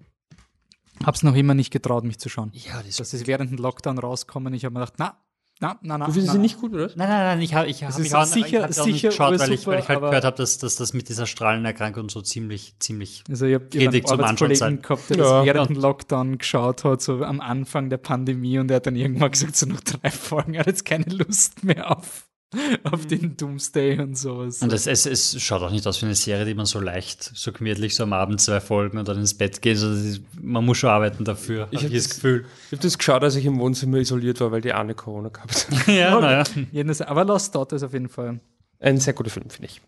Hab's 1.06 1.24
noch 1.24 1.36
immer 1.36 1.54
nicht 1.54 1.72
getraut, 1.72 2.04
mich 2.04 2.20
zu 2.20 2.30
schauen. 2.30 2.52
Ja, 2.54 2.82
das 2.86 2.98
Dass 2.98 3.12
sie 3.12 3.26
während 3.28 3.52
dem 3.52 3.58
Lockdown 3.58 3.98
rauskommen. 4.00 4.54
Ich 4.54 4.66
habe 4.66 4.74
mir 4.74 4.80
gedacht, 4.82 4.96
na, 4.98 5.18
na, 5.62 5.78
na, 5.82 5.98
na. 5.98 6.06
Du 6.06 6.12
findest 6.14 6.28
na, 6.28 6.34
sie 6.34 6.40
nicht 6.40 6.60
gut, 6.60 6.74
oder? 6.74 6.88
Nein, 6.88 7.10
nein, 7.10 7.10
nein, 7.10 7.42
ich 7.42 7.54
habe 7.54 7.68
ich 7.68 7.84
hab 7.84 7.98
mich 7.98 8.14
auch, 8.16 8.24
sicher- 8.26 8.70
ich 8.70 8.78
nicht 8.78 8.84
sicher 8.84 9.10
geschaut, 9.10 9.40
weil 9.40 9.52
ich, 9.54 9.68
weil 9.68 9.80
ich 9.80 9.88
halt 9.90 10.00
gehört 10.02 10.24
habe, 10.26 10.38
dass, 10.38 10.58
dass 10.58 10.76
das 10.78 10.94
mit 10.94 11.08
dieser 11.10 11.26
Strahlenerkrankung 11.26 12.10
so 12.10 12.22
ziemlich, 12.22 12.76
ziemlich. 12.80 13.24
Also 13.30 13.46
ich 13.46 13.56
habe 13.56 13.66
hab 13.66 13.76
einen 13.76 13.92
zum 13.92 14.12
Anschauen 14.12 14.20
Arbeitskollegen 14.22 14.58
sein. 14.60 14.82
gehabt, 14.82 15.10
der 15.10 15.18
Ja. 15.18 15.24
das 15.24 15.46
während 15.46 15.70
dem 15.70 15.76
Lockdown 15.78 16.38
geschaut 16.38 16.84
hat, 16.86 17.02
so 17.02 17.24
am 17.24 17.40
Anfang 17.42 17.90
der 17.90 17.98
Pandemie 17.98 18.58
und 18.60 18.70
er 18.72 18.78
hat 18.78 18.88
dann 18.88 18.96
irgendwann 18.96 19.32
gesagt, 19.32 19.56
so 19.58 19.66
noch 19.66 19.82
drei 19.82 20.10
Folgen, 20.12 20.54
er 20.54 20.62
hat 20.62 20.68
jetzt 20.68 20.86
keine 20.86 21.06
Lust 21.06 21.64
mehr 21.64 21.92
auf, 21.98 22.28
auf 22.84 23.06
den 23.06 23.38
Doomsday 23.38 24.00
und 24.00 24.18
sowas. 24.18 24.62
Und 24.62 24.74
es, 24.74 24.88
es, 24.88 25.06
es 25.06 25.42
schaut 25.42 25.62
auch 25.62 25.72
nicht 25.72 25.86
aus 25.86 26.02
wie 26.02 26.06
eine 26.08 26.16
Serie, 26.16 26.46
die 26.46 26.56
man 26.56 26.66
so 26.66 26.80
leicht, 26.80 27.24
so 27.36 27.52
gemütlich 27.52 27.96
so 27.96 28.04
am 28.04 28.14
Abend 28.14 28.42
zwei 28.42 28.60
Folgen 28.60 28.98
und 28.98 29.08
dann 29.08 29.18
ins 29.20 29.36
Bett 29.36 29.62
geht. 29.62 29.78
Also 29.78 29.92
ist, 29.92 30.22
man 30.42 30.66
muss 30.66 30.78
schon 30.80 30.90
arbeiten 30.90 31.24
dafür, 31.24 31.68
Ich 31.72 31.80
ich 31.80 31.80
hab 31.80 31.86
habe 31.86 31.96
ich 31.98 32.04
das 32.04 32.08
das- 32.10 32.16
Gefühl. 32.16 32.46
Ich 32.68 32.72
habe 32.72 32.82
das 32.82 32.98
geschaut, 32.98 33.24
als 33.24 33.36
ich 33.36 33.46
im 33.46 33.60
Wohnzimmer 33.60 33.98
isoliert 33.98 34.40
war, 34.42 34.52
weil 34.52 34.62
die 34.62 34.74
Anne 34.74 34.96
Corona 34.96 35.30
gehabt 35.30 35.68
hat. 35.70 35.88
ja, 35.94 36.20
naja. 36.20 36.44
Jedenfalls, 36.72 37.02
aber 37.10 37.24
Lost 37.26 37.54
Daughters 37.54 37.84
auf 37.84 37.94
jeden 37.94 38.10
Fall. 38.10 38.40
Ein 38.80 38.98
sehr 38.98 39.14
guter 39.14 39.30
Film, 39.30 39.50
finde 39.50 39.68
ich. 39.68 39.82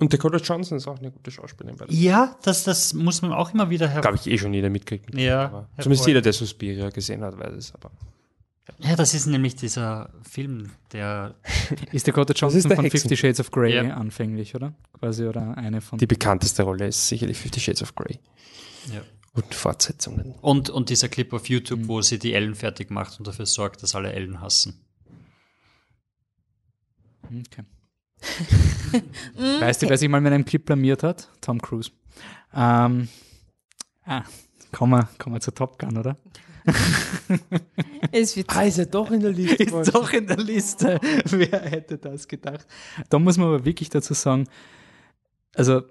Und 0.00 0.12
Dakota 0.12 0.38
Johnson 0.38 0.78
ist 0.78 0.86
auch 0.86 0.98
eine 0.98 1.10
gute 1.10 1.30
Schauspielerin. 1.30 1.76
Ja, 1.88 2.36
das, 2.42 2.62
das 2.64 2.94
muss 2.94 3.20
man 3.20 3.32
auch 3.32 3.52
immer 3.52 3.68
wieder 3.68 3.88
her. 3.88 4.00
Glaube 4.00 4.16
ich 4.16 4.26
eh 4.28 4.38
schon 4.38 4.54
jeder 4.54 4.70
mitkriegt. 4.70 5.12
Ja, 5.18 5.66
Zumindest 5.80 6.06
jeder, 6.06 6.20
der 6.20 6.32
Suspiria 6.32 6.88
gesehen 6.90 7.22
hat, 7.22 7.36
weiß 7.38 7.52
es. 7.54 7.74
Aber 7.74 7.90
Ja, 8.78 8.96
das 8.96 9.14
ist 9.14 9.26
nämlich 9.26 9.56
dieser 9.56 10.10
Film, 10.28 10.70
der. 10.92 11.34
Ist 11.92 12.06
Dakota 12.06 12.32
Johnson 12.34 12.58
ist 12.58 12.68
der 12.68 12.76
von 12.76 12.84
Hexen- 12.84 13.00
Fifty 13.08 13.16
Shades 13.16 13.40
of 13.40 13.50
Grey 13.50 13.74
Ja. 13.74 13.94
anfänglich, 13.96 14.54
oder? 14.54 14.74
Quasi, 14.98 15.24
oder 15.24 15.56
eine 15.56 15.80
von. 15.80 15.98
die 15.98 16.06
bekannteste 16.06 16.62
Rolle 16.62 16.86
ist 16.88 17.08
sicherlich 17.08 17.38
Fifty 17.38 17.60
Shades 17.60 17.82
of 17.82 17.94
Grey. 17.94 18.20
Ja. 18.92 19.00
Und 19.34 19.54
Fortsetzungen. 19.54 20.34
Und, 20.40 20.70
und 20.70 20.90
dieser 20.90 21.08
Clip 21.08 21.32
auf 21.32 21.48
YouTube, 21.48 21.80
wo 21.88 22.02
sie 22.02 22.18
die 22.18 22.34
Ellen 22.34 22.54
fertig 22.54 22.90
macht 22.90 23.18
und 23.18 23.26
dafür 23.26 23.46
sorgt, 23.46 23.82
dass 23.82 23.94
alle 23.94 24.12
Ellen 24.12 24.40
hassen. 24.40 24.84
Okay. 27.24 27.64
weißt 29.60 29.82
du, 29.82 29.88
wer 29.88 29.98
sich 29.98 30.08
mal 30.08 30.20
mit 30.20 30.32
einem 30.32 30.44
Clip 30.44 30.64
blamiert 30.64 31.02
hat? 31.02 31.30
Tom 31.40 31.60
Cruise. 31.60 31.90
Ähm, 32.54 33.08
ah, 34.04 34.22
kommen 34.72 34.92
wir, 35.00 35.08
kommen 35.18 35.36
wir 35.36 35.40
zu 35.40 35.52
Top 35.52 35.78
Gun, 35.78 35.96
oder? 35.98 36.16
Es 38.12 38.36
wird 38.36 38.54
Ah, 38.56 38.62
ist 38.62 38.78
er 38.78 38.86
doch 38.86 39.10
in 39.10 39.20
der 39.20 39.32
Liste. 39.32 39.62
Ist 39.64 39.94
doch 39.94 40.12
in 40.12 40.26
der 40.26 40.38
Liste. 40.38 41.00
Wer 41.24 41.60
hätte 41.62 41.98
das 41.98 42.28
gedacht? 42.28 42.66
Da 43.08 43.18
muss 43.18 43.36
man 43.36 43.48
aber 43.48 43.64
wirklich 43.64 43.90
dazu 43.90 44.14
sagen, 44.14 44.48
also 45.54 45.82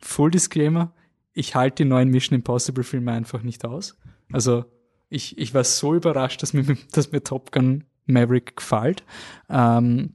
Full 0.00 0.30
Disclaimer, 0.30 0.92
ich 1.32 1.54
halte 1.54 1.82
die 1.82 1.88
neuen 1.88 2.08
Mission 2.08 2.36
Impossible 2.36 2.84
Filme 2.84 3.12
einfach 3.12 3.42
nicht 3.42 3.64
aus. 3.64 3.96
Also 4.32 4.64
ich, 5.08 5.38
ich 5.38 5.54
war 5.54 5.64
so 5.64 5.94
überrascht, 5.94 6.42
dass 6.42 6.52
mir, 6.52 6.64
dass 6.92 7.12
mir 7.12 7.22
Top 7.22 7.52
Gun 7.52 7.84
Maverick 8.06 8.56
gefällt. 8.56 9.04
Ähm, 9.48 10.14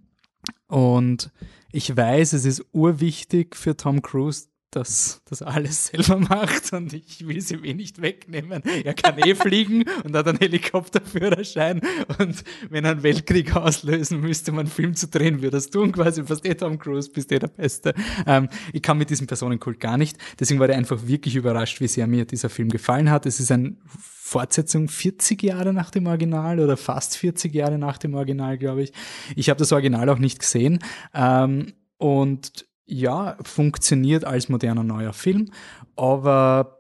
und 0.68 1.32
ich 1.72 1.96
weiß, 1.96 2.34
es 2.34 2.46
ist 2.46 2.66
urwichtig 2.72 3.56
für 3.56 3.78
Tom 3.78 4.02
Cruise, 4.02 4.48
dass 4.72 5.22
das 5.26 5.42
alles 5.42 5.88
selber 5.88 6.20
macht 6.30 6.74
und 6.74 6.94
ich 6.94 7.26
will 7.26 7.38
es 7.38 7.52
ihm 7.52 7.64
eh 7.64 7.74
nicht 7.74 8.02
wegnehmen. 8.02 8.62
Er 8.84 8.94
kann 8.94 9.18
eh 9.20 9.34
fliegen 9.34 9.86
und 10.04 10.16
hat 10.16 10.28
einen 10.28 10.40
Helikopterführerschein 10.40 11.82
und 12.20 12.44
wenn 12.70 12.86
er 12.86 12.92
einen 12.92 13.04
Weltkrieg 13.04 13.56
auslösen 13.56 14.20
müsste, 14.20 14.52
um 14.52 14.60
einen 14.60 14.68
Film 14.68 14.96
zu 14.96 15.08
drehen, 15.08 15.42
würde 15.42 15.58
es 15.58 15.70
tun 15.70 15.92
quasi. 15.92 16.24
Fast 16.24 16.46
eh 16.46 16.56
Tom 16.56 16.78
Cruise, 16.78 17.10
bist 17.10 17.32
eh 17.32 17.40
der 17.40 17.48
Beste. 17.48 17.94
Ähm, 18.26 18.50
ich 18.74 18.82
kann 18.82 18.98
mit 18.98 19.10
diesem 19.10 19.28
Personenkult 19.28 19.80
gar 19.80 19.98
nicht. 19.98 20.18
Deswegen 20.40 20.60
war 20.60 20.70
ich 20.70 20.76
einfach 20.76 21.08
wirklich 21.08 21.36
überrascht, 21.36 21.80
wie 21.80 21.88
sehr 21.88 22.08
mir 22.08 22.26
dieser 22.26 22.50
Film 22.50 22.70
gefallen 22.70 23.10
hat. 23.10 23.26
Es 23.26 23.40
ist 23.40 23.52
eine 23.52 23.78
Fortsetzung 23.88 24.90
40 24.90 25.42
Jahre 25.42 25.74
nach 25.74 25.90
dem 25.90 26.06
Original 26.08 26.60
oder 26.60 26.76
fast 26.76 27.16
40 27.16 27.54
Jahre 27.54 27.78
nach 27.78 27.98
dem 27.98 28.14
Original, 28.14 28.58
glaube 28.58 28.84
ich. 28.84 28.92
Ich 29.38 29.50
habe 29.50 29.58
das 29.58 29.72
Original 29.72 30.10
auch 30.10 30.20
nicht 30.20 30.40
gesehen. 30.40 30.80
Ähm, 31.14 31.74
und 31.98 32.67
ja, 32.88 33.38
funktioniert 33.44 34.26
als 34.26 34.50
moderner 34.50 34.84
neuer 34.84 35.14
Film, 35.14 35.52
aber 35.96 36.74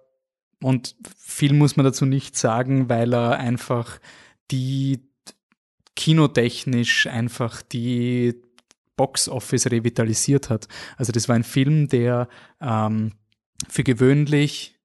und 0.63 0.95
viel 1.17 1.53
muss 1.53 1.75
man 1.75 1.85
dazu 1.85 2.05
nicht 2.05 2.35
sagen, 2.35 2.89
weil 2.89 3.13
er 3.13 3.37
einfach 3.37 3.99
die 4.49 5.07
kinotechnisch 5.95 7.07
einfach 7.07 7.61
die 7.61 8.41
Box 8.95 9.29
Office 9.29 9.67
revitalisiert 9.67 10.49
hat. 10.49 10.67
Also 10.95 11.11
das 11.11 11.29
war 11.29 11.35
ein 11.35 11.43
Film, 11.43 11.87
der 11.87 12.27
ähm, 12.59 13.11
für 13.67 13.83
gewöhnlich 13.83 14.76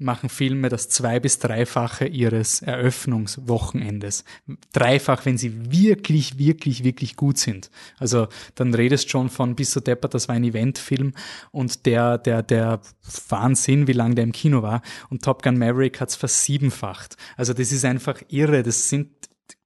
machen 0.00 0.28
Filme 0.28 0.68
das 0.68 0.88
zwei- 0.88 1.20
bis 1.20 1.38
dreifache 1.38 2.06
ihres 2.06 2.62
Eröffnungswochenendes. 2.62 4.24
Dreifach, 4.72 5.24
wenn 5.26 5.38
sie 5.38 5.72
wirklich, 5.72 6.38
wirklich, 6.38 6.84
wirklich 6.84 7.16
gut 7.16 7.38
sind. 7.38 7.70
Also 7.98 8.28
dann 8.54 8.74
redest 8.74 9.10
schon 9.10 9.28
von 9.28 9.54
bis 9.54 9.72
so 9.72 9.80
deppert, 9.80 10.14
das 10.14 10.28
war 10.28 10.34
ein 10.34 10.44
Eventfilm 10.44 11.12
und 11.52 11.86
der, 11.86 12.18
der, 12.18 12.42
der 12.42 12.80
Wahnsinn, 13.28 13.86
wie 13.86 13.92
lange 13.92 14.14
der 14.14 14.24
im 14.24 14.32
Kino 14.32 14.62
war. 14.62 14.82
Und 15.10 15.22
Top 15.22 15.42
Gun 15.42 15.58
Maverick 15.58 16.00
hat's 16.00 16.16
versiebenfacht. 16.16 17.16
Also 17.36 17.52
das 17.52 17.72
ist 17.72 17.84
einfach 17.84 18.20
irre. 18.28 18.62
Das 18.62 18.88
sind 18.88 19.10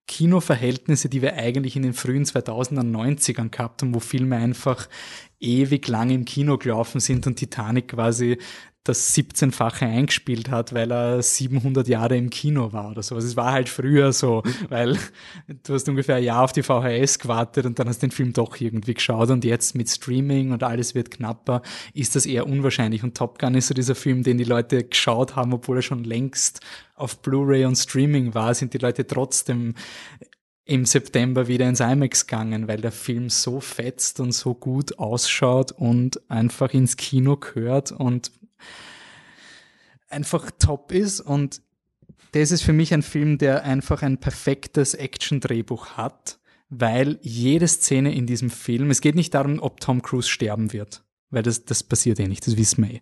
Kinoverhältnisse, 0.06 1.08
die 1.08 1.22
wir 1.22 1.34
eigentlich 1.34 1.76
in 1.76 1.82
den 1.82 1.94
frühen 1.94 2.24
2000er, 2.24 2.82
90ern 2.82 3.50
gehabt 3.50 3.82
haben, 3.82 3.94
wo 3.94 4.00
Filme 4.00 4.36
einfach 4.36 4.88
ewig 5.44 5.86
lang 5.88 6.10
im 6.10 6.24
Kino 6.24 6.58
gelaufen 6.58 7.00
sind 7.00 7.26
und 7.26 7.36
Titanic 7.36 7.88
quasi 7.88 8.38
das 8.84 9.16
17-fache 9.16 9.86
eingespielt 9.86 10.50
hat, 10.50 10.74
weil 10.74 10.92
er 10.92 11.22
700 11.22 11.88
Jahre 11.88 12.18
im 12.18 12.28
Kino 12.28 12.74
war 12.74 12.90
oder 12.90 13.02
sowas. 13.02 13.24
Es 13.24 13.34
war 13.34 13.52
halt 13.52 13.70
früher 13.70 14.12
so, 14.12 14.42
weil 14.68 14.98
du 15.64 15.72
hast 15.72 15.88
ungefähr 15.88 16.16
ein 16.16 16.24
Jahr 16.24 16.44
auf 16.44 16.52
die 16.52 16.62
VHS 16.62 17.18
gewartet 17.18 17.64
und 17.64 17.78
dann 17.78 17.88
hast 17.88 18.02
den 18.02 18.10
Film 18.10 18.34
doch 18.34 18.60
irgendwie 18.60 18.92
geschaut 18.92 19.30
und 19.30 19.42
jetzt 19.44 19.74
mit 19.74 19.88
Streaming 19.88 20.52
und 20.52 20.62
alles 20.62 20.94
wird 20.94 21.10
knapper, 21.10 21.62
ist 21.94 22.14
das 22.14 22.26
eher 22.26 22.46
unwahrscheinlich. 22.46 23.02
Und 23.02 23.16
Top 23.16 23.38
Gun 23.38 23.54
ist 23.54 23.68
so 23.68 23.74
dieser 23.74 23.94
Film, 23.94 24.22
den 24.22 24.36
die 24.36 24.44
Leute 24.44 24.84
geschaut 24.84 25.34
haben, 25.34 25.54
obwohl 25.54 25.78
er 25.78 25.82
schon 25.82 26.04
längst 26.04 26.60
auf 26.94 27.22
Blu-ray 27.22 27.64
und 27.64 27.76
Streaming 27.76 28.34
war, 28.34 28.54
sind 28.54 28.74
die 28.74 28.78
Leute 28.78 29.06
trotzdem 29.06 29.74
im 30.64 30.86
September 30.86 31.46
wieder 31.46 31.68
ins 31.68 31.80
IMAX 31.80 32.26
gegangen, 32.26 32.68
weil 32.68 32.80
der 32.80 32.92
Film 32.92 33.28
so 33.28 33.60
fetzt 33.60 34.20
und 34.20 34.32
so 34.32 34.54
gut 34.54 34.98
ausschaut 34.98 35.72
und 35.72 36.28
einfach 36.30 36.72
ins 36.72 36.96
Kino 36.96 37.36
gehört 37.36 37.92
und 37.92 38.32
einfach 40.08 40.50
top 40.58 40.92
ist. 40.92 41.20
Und 41.20 41.60
das 42.32 42.50
ist 42.50 42.62
für 42.62 42.72
mich 42.72 42.94
ein 42.94 43.02
Film, 43.02 43.36
der 43.36 43.64
einfach 43.64 44.02
ein 44.02 44.18
perfektes 44.18 44.94
Action-Drehbuch 44.94 45.90
hat, 45.96 46.38
weil 46.70 47.18
jede 47.22 47.68
Szene 47.68 48.14
in 48.14 48.26
diesem 48.26 48.48
Film, 48.48 48.90
es 48.90 49.02
geht 49.02 49.14
nicht 49.14 49.34
darum, 49.34 49.60
ob 49.60 49.80
Tom 49.80 50.00
Cruise 50.00 50.28
sterben 50.28 50.72
wird, 50.72 51.04
weil 51.30 51.42
das, 51.42 51.66
das 51.66 51.82
passiert 51.82 52.18
eh 52.20 52.26
nicht, 52.26 52.46
das 52.46 52.56
wissen 52.56 52.84
wir 52.84 52.94
eh. 52.94 53.00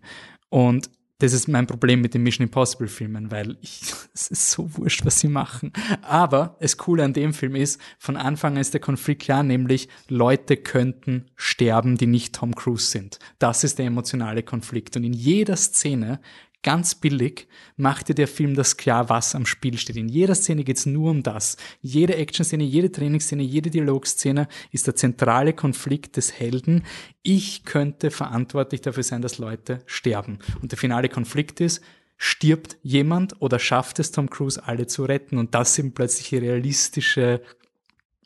Und 0.49 0.89
das 1.23 1.31
ist 1.31 1.47
mein 1.47 1.67
Problem 1.67 2.01
mit 2.01 2.13
den 2.13 2.21
Mission 2.21 2.47
Impossible 2.47 2.89
Filmen, 2.89 3.31
weil 3.31 3.55
ich, 3.61 3.93
es 4.13 4.27
ist 4.27 4.51
so 4.51 4.69
wurscht, 4.75 5.05
was 5.05 5.21
sie 5.21 5.29
machen. 5.29 5.71
Aber 6.01 6.57
das 6.59 6.75
Coole 6.75 7.05
an 7.05 7.13
dem 7.13 7.33
Film 7.33 7.55
ist, 7.55 7.79
von 7.97 8.17
Anfang 8.17 8.55
an 8.55 8.61
ist 8.61 8.73
der 8.73 8.81
Konflikt 8.81 9.21
klar, 9.21 9.41
nämlich 9.41 9.87
Leute 10.09 10.57
könnten 10.57 11.31
sterben, 11.37 11.97
die 11.97 12.07
nicht 12.07 12.35
Tom 12.35 12.53
Cruise 12.53 12.87
sind. 12.87 13.19
Das 13.39 13.63
ist 13.63 13.79
der 13.79 13.85
emotionale 13.85 14.43
Konflikt. 14.43 14.97
Und 14.97 15.05
in 15.05 15.13
jeder 15.13 15.55
Szene 15.55 16.19
ganz 16.63 16.95
billig 16.95 17.47
macht 17.75 18.09
dir 18.09 18.15
der 18.15 18.27
Film 18.27 18.55
das 18.55 18.77
klar, 18.77 19.09
was 19.09 19.35
am 19.35 19.45
Spiel 19.45 19.77
steht. 19.77 19.97
In 19.97 20.09
jeder 20.09 20.33
Szene 20.33 20.63
geht's 20.63 20.85
nur 20.85 21.11
um 21.11 21.21
das. 21.21 21.57
Jede 21.81 22.15
Action-Szene, 22.15 22.63
jede 22.63 22.91
Trainingsszene, 22.91 23.43
jede 23.43 23.69
Dialogszene 23.69 24.47
ist 24.71 24.87
der 24.87 24.95
zentrale 24.95 25.53
Konflikt 25.53 26.17
des 26.17 26.33
Helden. 26.33 26.83
Ich 27.21 27.65
könnte 27.65 28.09
verantwortlich 28.09 28.81
dafür 28.81 29.03
sein, 29.03 29.21
dass 29.21 29.37
Leute 29.37 29.81
sterben. 29.85 30.39
Und 30.61 30.71
der 30.71 30.79
finale 30.79 31.09
Konflikt 31.09 31.61
ist, 31.61 31.81
stirbt 32.17 32.77
jemand 32.81 33.41
oder 33.41 33.59
schafft 33.59 33.99
es 33.99 34.11
Tom 34.11 34.29
Cruise, 34.29 34.63
alle 34.65 34.87
zu 34.87 35.03
retten? 35.03 35.37
Und 35.37 35.53
das 35.53 35.75
sind 35.75 35.93
plötzlich 35.93 36.31
realistische, 36.41 37.41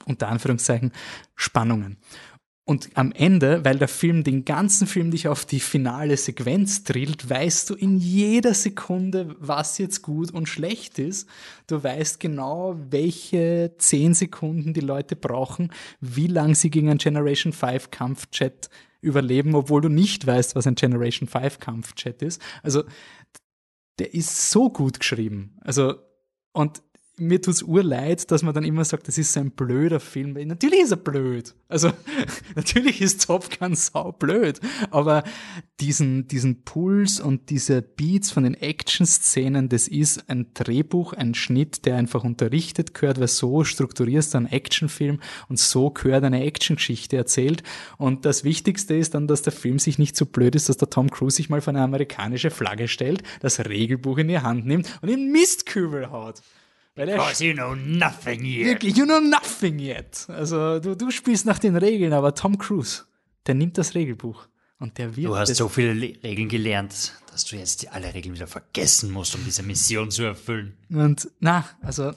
unter 0.05 0.27
Anführungszeichen, 0.27 0.91
Spannungen. 1.35 1.97
Und 2.69 2.89
am 2.95 3.13
Ende, 3.13 3.63
weil 3.63 3.77
der 3.77 3.87
Film 3.87 4.25
den 4.25 4.43
ganzen 4.43 4.87
Film 4.87 5.11
dich 5.11 5.29
auf 5.29 5.45
die 5.45 5.61
finale 5.61 6.17
Sequenz 6.17 6.83
drillt, 6.83 7.29
weißt 7.29 7.69
du 7.69 7.75
in 7.75 7.97
jeder 7.97 8.53
Sekunde, 8.53 9.37
was 9.39 9.77
jetzt 9.77 10.01
gut 10.01 10.31
und 10.31 10.49
schlecht 10.49 10.99
ist. 10.99 11.29
Du 11.67 11.81
weißt 11.81 12.19
genau, 12.19 12.75
welche 12.89 13.73
zehn 13.77 14.13
Sekunden 14.13 14.73
die 14.73 14.81
Leute 14.81 15.15
brauchen, 15.15 15.71
wie 16.01 16.27
lang 16.27 16.55
sie 16.55 16.69
gegen 16.69 16.89
einen 16.89 16.97
Generation 16.97 17.53
5 17.53 17.89
Kampfchat 17.89 18.69
überleben, 18.99 19.55
obwohl 19.55 19.79
du 19.79 19.87
nicht 19.87 20.27
weißt, 20.27 20.57
was 20.57 20.67
ein 20.67 20.75
Generation 20.75 21.29
5 21.29 21.59
Kampfchat 21.59 22.21
ist. 22.21 22.41
Also, 22.63 22.83
der 23.97 24.13
ist 24.13 24.51
so 24.51 24.69
gut 24.69 24.99
geschrieben. 24.99 25.57
Also, 25.61 25.95
und 26.51 26.81
mir 27.19 27.41
tut's 27.41 27.63
urleid, 27.63 28.29
dass 28.31 28.43
man 28.43 28.53
dann 28.53 28.63
immer 28.63 28.85
sagt, 28.85 29.07
das 29.07 29.17
ist 29.17 29.33
so 29.33 29.39
ein 29.39 29.51
blöder 29.51 29.99
Film. 29.99 30.33
Natürlich 30.33 30.81
ist 30.81 30.91
er 30.91 30.97
blöd. 30.97 31.55
Also, 31.67 31.91
natürlich 32.55 33.01
ist 33.01 33.25
Top 33.25 33.57
Gun 33.57 33.75
sau 33.75 34.11
blöd. 34.11 34.59
Aber 34.91 35.23
diesen, 35.79 36.27
diesen 36.27 36.63
Puls 36.63 37.19
und 37.19 37.49
diese 37.49 37.81
Beats 37.81 38.31
von 38.31 38.43
den 38.43 38.53
Action-Szenen, 38.53 39.67
das 39.69 39.87
ist 39.87 40.29
ein 40.29 40.47
Drehbuch, 40.53 41.13
ein 41.13 41.33
Schnitt, 41.33 41.85
der 41.85 41.95
einfach 41.95 42.23
unterrichtet 42.23 42.93
gehört, 42.93 43.19
weil 43.19 43.27
so 43.27 43.63
strukturierst 43.63 44.33
du 44.33 44.37
einen 44.37 44.47
Actionfilm 44.47 45.19
und 45.49 45.59
so 45.59 45.89
gehört 45.89 46.23
eine 46.23 46.43
Actiongeschichte 46.43 47.17
erzählt. 47.17 47.63
Und 47.97 48.25
das 48.25 48.43
Wichtigste 48.43 48.95
ist 48.95 49.15
dann, 49.15 49.27
dass 49.27 49.41
der 49.41 49.53
Film 49.53 49.79
sich 49.79 49.97
nicht 49.97 50.15
so 50.15 50.25
blöd 50.25 50.55
ist, 50.55 50.69
dass 50.69 50.77
der 50.77 50.89
Tom 50.89 51.09
Cruise 51.09 51.37
sich 51.37 51.49
mal 51.49 51.61
vor 51.61 51.73
eine 51.73 51.83
amerikanische 51.83 52.51
Flagge 52.51 52.87
stellt, 52.87 53.23
das 53.39 53.59
Regelbuch 53.59 54.19
in 54.19 54.27
die 54.27 54.39
Hand 54.39 54.67
nimmt 54.67 54.99
und 55.01 55.09
in 55.09 55.31
Mistkübel 55.31 56.11
haut. 56.11 56.41
Because 56.97 57.43
you 57.43 57.53
know 57.53 57.75
nothing 57.75 58.43
yet. 58.43 58.65
Wirklich, 58.65 58.97
you 58.97 59.05
know 59.05 59.19
nothing 59.19 59.79
yet. 59.79 60.25
Also 60.29 60.79
du, 60.79 60.95
du 60.95 61.11
spielst 61.11 61.45
nach 61.45 61.59
den 61.59 61.75
Regeln, 61.75 62.11
aber 62.11 62.33
Tom 62.33 62.57
Cruise, 62.57 63.03
der 63.45 63.55
nimmt 63.55 63.77
das 63.77 63.93
Regelbuch 63.93 64.47
und 64.79 64.97
der 64.97 65.15
wird. 65.15 65.27
Du 65.27 65.37
hast 65.37 65.55
so 65.55 65.69
viele 65.69 65.93
Le 65.93 66.17
Regeln 66.23 66.49
gelernt, 66.49 67.13
dass 67.31 67.45
du 67.45 67.55
jetzt 67.55 67.87
alle 67.93 68.13
Regeln 68.13 68.33
wieder 68.33 68.47
vergessen 68.47 69.11
musst, 69.11 69.35
um 69.35 69.45
diese 69.45 69.61
Mission 69.61 70.09
zu 70.09 70.23
erfüllen. 70.23 70.75
Und 70.89 71.29
na, 71.39 71.65
also 71.81 72.13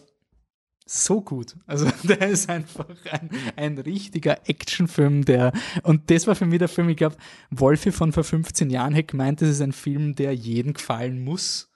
so 0.87 1.21
gut. 1.21 1.57
Also 1.67 1.87
der 2.03 2.29
ist 2.29 2.49
einfach 2.49 2.89
ein, 3.11 3.31
ein 3.57 3.79
richtiger 3.79 4.49
Actionfilm, 4.49 5.27
der 5.27 5.53
und 5.83 6.11
das 6.11 6.27
war 6.27 6.35
für 6.35 6.47
mich 6.47 6.59
der 6.59 6.69
Film, 6.69 6.89
ich 6.89 6.97
glaube, 6.97 7.17
Wolfi 7.51 7.93
von 7.93 8.13
vor 8.13 8.25
15 8.25 8.71
Jahren 8.71 8.95
hätte 8.95 9.13
gemeint, 9.13 9.43
das 9.43 9.51
ist 9.51 9.61
ein 9.61 9.73
Film, 9.73 10.15
der 10.15 10.35
jeden 10.35 10.73
gefallen 10.73 11.23
muss 11.23 11.70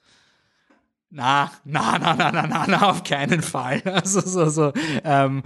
na, 1.14 1.50
na, 1.64 1.98
na, 1.98 2.14
na, 2.14 2.32
na, 2.32 2.46
na, 2.46 2.66
na, 2.66 2.90
auf 2.90 3.04
keinen 3.04 3.40
Fall. 3.42 3.80
Also, 3.84 4.20
so, 4.20 4.48
so, 4.48 4.72
ähm, 5.04 5.42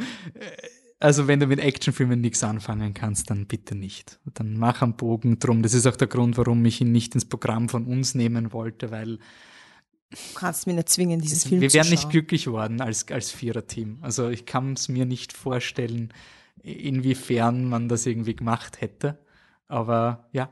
also 0.99 1.29
wenn 1.29 1.39
du 1.41 1.47
mit 1.47 1.61
Actionfilmen 1.61 2.21
nichts 2.21 2.43
anfangen 2.43 2.95
kannst, 2.95 3.31
dann 3.31 3.47
bitte 3.47 3.75
nicht. 3.75 4.19
Dann 4.35 4.57
mach 4.57 4.83
einen 4.83 4.97
Bogen 4.97 5.39
drum. 5.39 5.63
Das 5.63 5.75
ist 5.75 5.87
auch 5.87 5.97
der 5.97 6.09
Grund, 6.09 6.37
warum 6.39 6.65
ich 6.65 6.81
ihn 6.81 6.91
nicht 6.91 7.15
ins 7.15 7.27
Programm 7.27 7.69
von 7.69 7.85
uns 7.87 8.15
nehmen 8.15 8.53
wollte, 8.53 8.91
weil 8.91 9.19
Du 10.11 10.17
kannst 10.35 10.67
mich 10.67 10.75
nicht 10.75 10.89
zwingen, 10.89 11.21
dieses 11.21 11.45
Film 11.45 11.61
wir 11.61 11.69
zu 11.69 11.75
wären 11.75 11.85
schauen. 11.85 11.91
nicht 11.91 12.09
glücklich 12.09 12.45
geworden 12.47 12.81
als, 12.81 13.07
als 13.09 13.31
Viererteam. 13.31 13.99
Also 14.01 14.31
ich 14.31 14.47
kann 14.47 14.73
es 14.73 14.89
mir 14.89 15.05
nicht 15.05 15.35
vorstellen, 15.35 16.15
inwiefern 16.63 17.69
man 17.69 17.89
das 17.91 18.07
irgendwie 18.07 18.35
gemacht 18.35 18.81
hätte. 18.81 19.19
Aber 19.67 20.29
ja. 20.33 20.51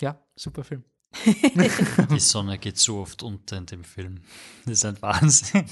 Ja, 0.00 0.20
super 0.36 0.62
Film. 0.62 0.84
Die 2.10 2.20
Sonne 2.20 2.58
geht 2.58 2.78
so 2.78 2.98
oft 2.98 3.22
unter 3.22 3.56
in 3.56 3.66
dem 3.66 3.84
Film. 3.84 4.20
Das 4.64 4.78
ist 4.78 4.84
ein 4.84 5.00
Wahnsinn. 5.00 5.64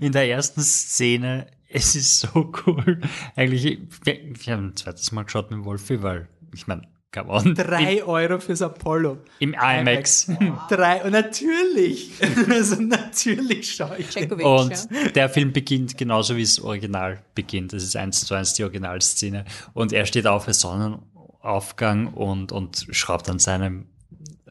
In 0.00 0.12
der 0.12 0.28
ersten 0.28 0.62
Szene, 0.62 1.46
es 1.68 1.96
ist 1.96 2.20
so 2.20 2.52
cool. 2.66 3.00
Eigentlich, 3.36 3.78
wir, 4.04 4.18
wir 4.32 4.52
haben 4.52 4.68
ein 4.68 4.76
zweites 4.76 5.12
Mal 5.12 5.24
geschaut 5.24 5.50
mit 5.50 5.64
Wolfi, 5.64 6.02
weil, 6.02 6.28
ich 6.52 6.66
meine, 6.66 6.88
come 7.14 7.30
on. 7.30 7.54
Drei 7.54 8.04
Euro 8.04 8.38
fürs 8.38 8.62
Apollo. 8.62 9.18
Im 9.38 9.54
IMAX. 9.54 10.30
Drei, 10.68 11.02
und 11.02 11.12
natürlich. 11.12 12.12
also 12.50 12.80
natürlich 12.80 13.74
schaue 13.74 13.96
ich 13.98 14.10
den. 14.10 14.32
Und 14.32 14.70
ja. 14.70 15.08
der 15.14 15.28
Film 15.28 15.52
beginnt 15.52 15.96
genauso 15.96 16.36
wie 16.36 16.42
das 16.42 16.60
Original 16.60 17.22
beginnt. 17.34 17.72
Das 17.72 17.82
ist 17.82 17.96
eins 17.96 18.24
zu 18.24 18.34
eins 18.34 18.54
die 18.54 18.64
Originalszene. 18.64 19.44
Und 19.72 19.92
er 19.92 20.06
steht 20.06 20.26
auf 20.26 20.44
für 20.44 20.54
Sonnenaufgang 20.54 22.08
und, 22.08 22.52
und 22.52 22.86
schraubt 22.90 23.30
an 23.30 23.38
seinem 23.38 23.86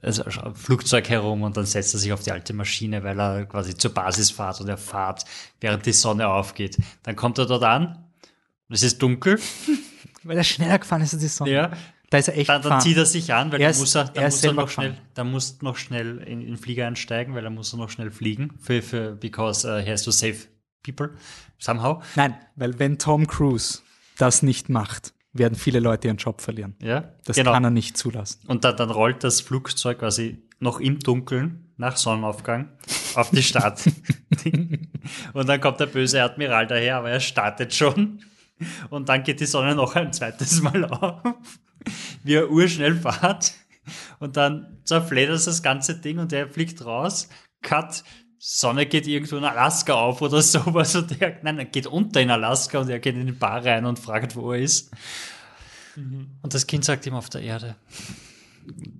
also 0.03 0.23
Flugzeug 0.55 1.09
herum 1.09 1.43
und 1.43 1.55
dann 1.57 1.65
setzt 1.65 1.93
er 1.93 1.99
sich 1.99 2.11
auf 2.13 2.21
die 2.23 2.31
alte 2.31 2.53
Maschine, 2.53 3.03
weil 3.03 3.19
er 3.19 3.45
quasi 3.45 3.75
zur 3.75 3.93
Basis 3.93 4.31
fährt 4.31 4.59
und 4.61 4.67
er 4.69 4.77
fährt, 4.77 5.23
während 5.61 5.85
die 5.85 5.93
Sonne 5.93 6.27
aufgeht. 6.27 6.77
Dann 7.03 7.15
kommt 7.15 7.37
er 7.37 7.45
dort 7.45 7.63
an, 7.63 8.05
und 8.69 8.75
es 8.75 8.83
ist 8.83 9.01
dunkel, 9.01 9.39
Weil 10.25 10.37
er 10.37 10.43
schneller 10.45 10.79
gefahren 10.79 11.01
ist 11.01 11.13
als 11.13 11.21
die 11.21 11.27
Sonne. 11.27 11.51
ja. 11.51 11.71
Da 12.09 12.19
ist 12.19 12.27
er 12.27 12.37
echt 12.37 12.47
Dann, 12.47 12.61
dann 12.61 12.79
zieht 12.79 12.95
er 12.95 13.05
sich 13.07 13.33
an, 13.33 13.51
weil 13.51 13.59
Er 13.59 13.65
er 13.67 13.71
ist- 13.71 13.79
muss 13.79 13.95
er, 13.95 14.01
er 14.01 14.07
dann 14.13 14.25
ist 14.25 14.35
muss 14.35 14.43
er 14.43 14.53
noch 14.53 14.69
schnell, 14.69 14.97
dann 15.15 15.31
muss 15.31 15.61
noch 15.61 15.77
schnell 15.77 16.17
in, 16.19 16.41
in 16.41 16.47
den 16.47 16.57
Flieger 16.57 16.85
einsteigen, 16.87 17.33
weil 17.33 17.43
er 17.43 17.49
muss 17.49 17.73
er 17.73 17.77
noch 17.77 17.89
schnell 17.89 18.11
fliegen, 18.11 18.51
für, 18.61 18.81
für, 18.83 19.15
because 19.15 19.67
uh, 19.67 19.83
he 19.83 19.89
has 19.91 20.03
to 20.03 20.11
save 20.11 20.35
people, 20.83 21.09
somehow. 21.57 22.01
Nein, 22.15 22.35
weil 22.55 22.77
wenn 22.77 22.99
Tom 22.99 23.25
Cruise 23.27 23.79
das 24.19 24.43
nicht 24.43 24.69
macht, 24.69 25.13
werden 25.33 25.55
viele 25.55 25.79
Leute 25.79 26.07
ihren 26.07 26.17
Job 26.17 26.41
verlieren. 26.41 26.75
Ja, 26.81 27.11
Das 27.25 27.35
genau. 27.35 27.51
kann 27.51 27.63
er 27.63 27.71
nicht 27.71 27.97
zulassen. 27.97 28.39
Und 28.47 28.63
dann, 28.63 28.77
dann 28.77 28.91
rollt 28.91 29.23
das 29.23 29.41
Flugzeug 29.41 29.99
quasi 29.99 30.43
noch 30.59 30.79
im 30.79 30.99
Dunkeln 30.99 31.71
nach 31.77 31.97
Sonnenaufgang 31.97 32.69
auf 33.15 33.31
die 33.31 33.43
Start. 33.43 33.81
und 35.33 35.49
dann 35.49 35.59
kommt 35.59 35.79
der 35.79 35.87
böse 35.87 36.21
Admiral 36.23 36.67
daher, 36.67 36.97
aber 36.97 37.09
er 37.09 37.19
startet 37.19 37.73
schon. 37.73 38.21
Und 38.89 39.09
dann 39.09 39.23
geht 39.23 39.39
die 39.39 39.45
Sonne 39.45 39.75
noch 39.75 39.95
ein 39.95 40.13
zweites 40.13 40.61
Mal 40.61 40.85
auf, 40.85 41.21
wie 42.23 42.35
er 42.35 42.49
urschnell 42.49 42.95
fährt. 42.95 43.53
Und 44.19 44.37
dann 44.37 44.77
zerfledert 44.85 45.45
das 45.45 45.61
ganze 45.63 45.99
Ding 45.99 46.19
und 46.19 46.31
er 46.31 46.47
fliegt 46.47 46.85
raus. 46.85 47.27
Cut. 47.61 48.03
Sonne 48.45 48.87
geht 48.87 49.07
irgendwo 49.07 49.37
in 49.37 49.45
Alaska 49.45 49.93
auf 49.93 50.21
oder 50.21 50.41
sowas. 50.41 50.93
Und 50.97 51.21
er, 51.21 51.39
nein, 51.43 51.59
er 51.59 51.65
geht 51.65 51.87
unter 51.87 52.19
in 52.19 52.29
Alaska 52.29 52.79
und 52.79 52.89
er 52.89 52.99
geht 52.99 53.15
in 53.15 53.25
die 53.25 53.31
Bar 53.31 53.63
rein 53.63 53.85
und 53.85 53.99
fragt, 53.99 54.35
wo 54.35 54.51
er 54.51 54.59
ist. 54.59 54.91
Und 55.95 56.53
das 56.53 56.67
Kind 56.67 56.83
sagt 56.83 57.05
ihm 57.05 57.13
auf 57.13 57.29
der 57.29 57.41
Erde. 57.41 57.77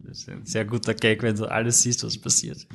Das 0.06 0.20
ist 0.20 0.30
ein 0.30 0.46
sehr 0.46 0.64
guter 0.64 0.94
Gag, 0.94 1.24
wenn 1.24 1.36
du 1.36 1.46
alles 1.46 1.82
siehst, 1.82 2.06
was 2.06 2.18
passiert. 2.18 2.66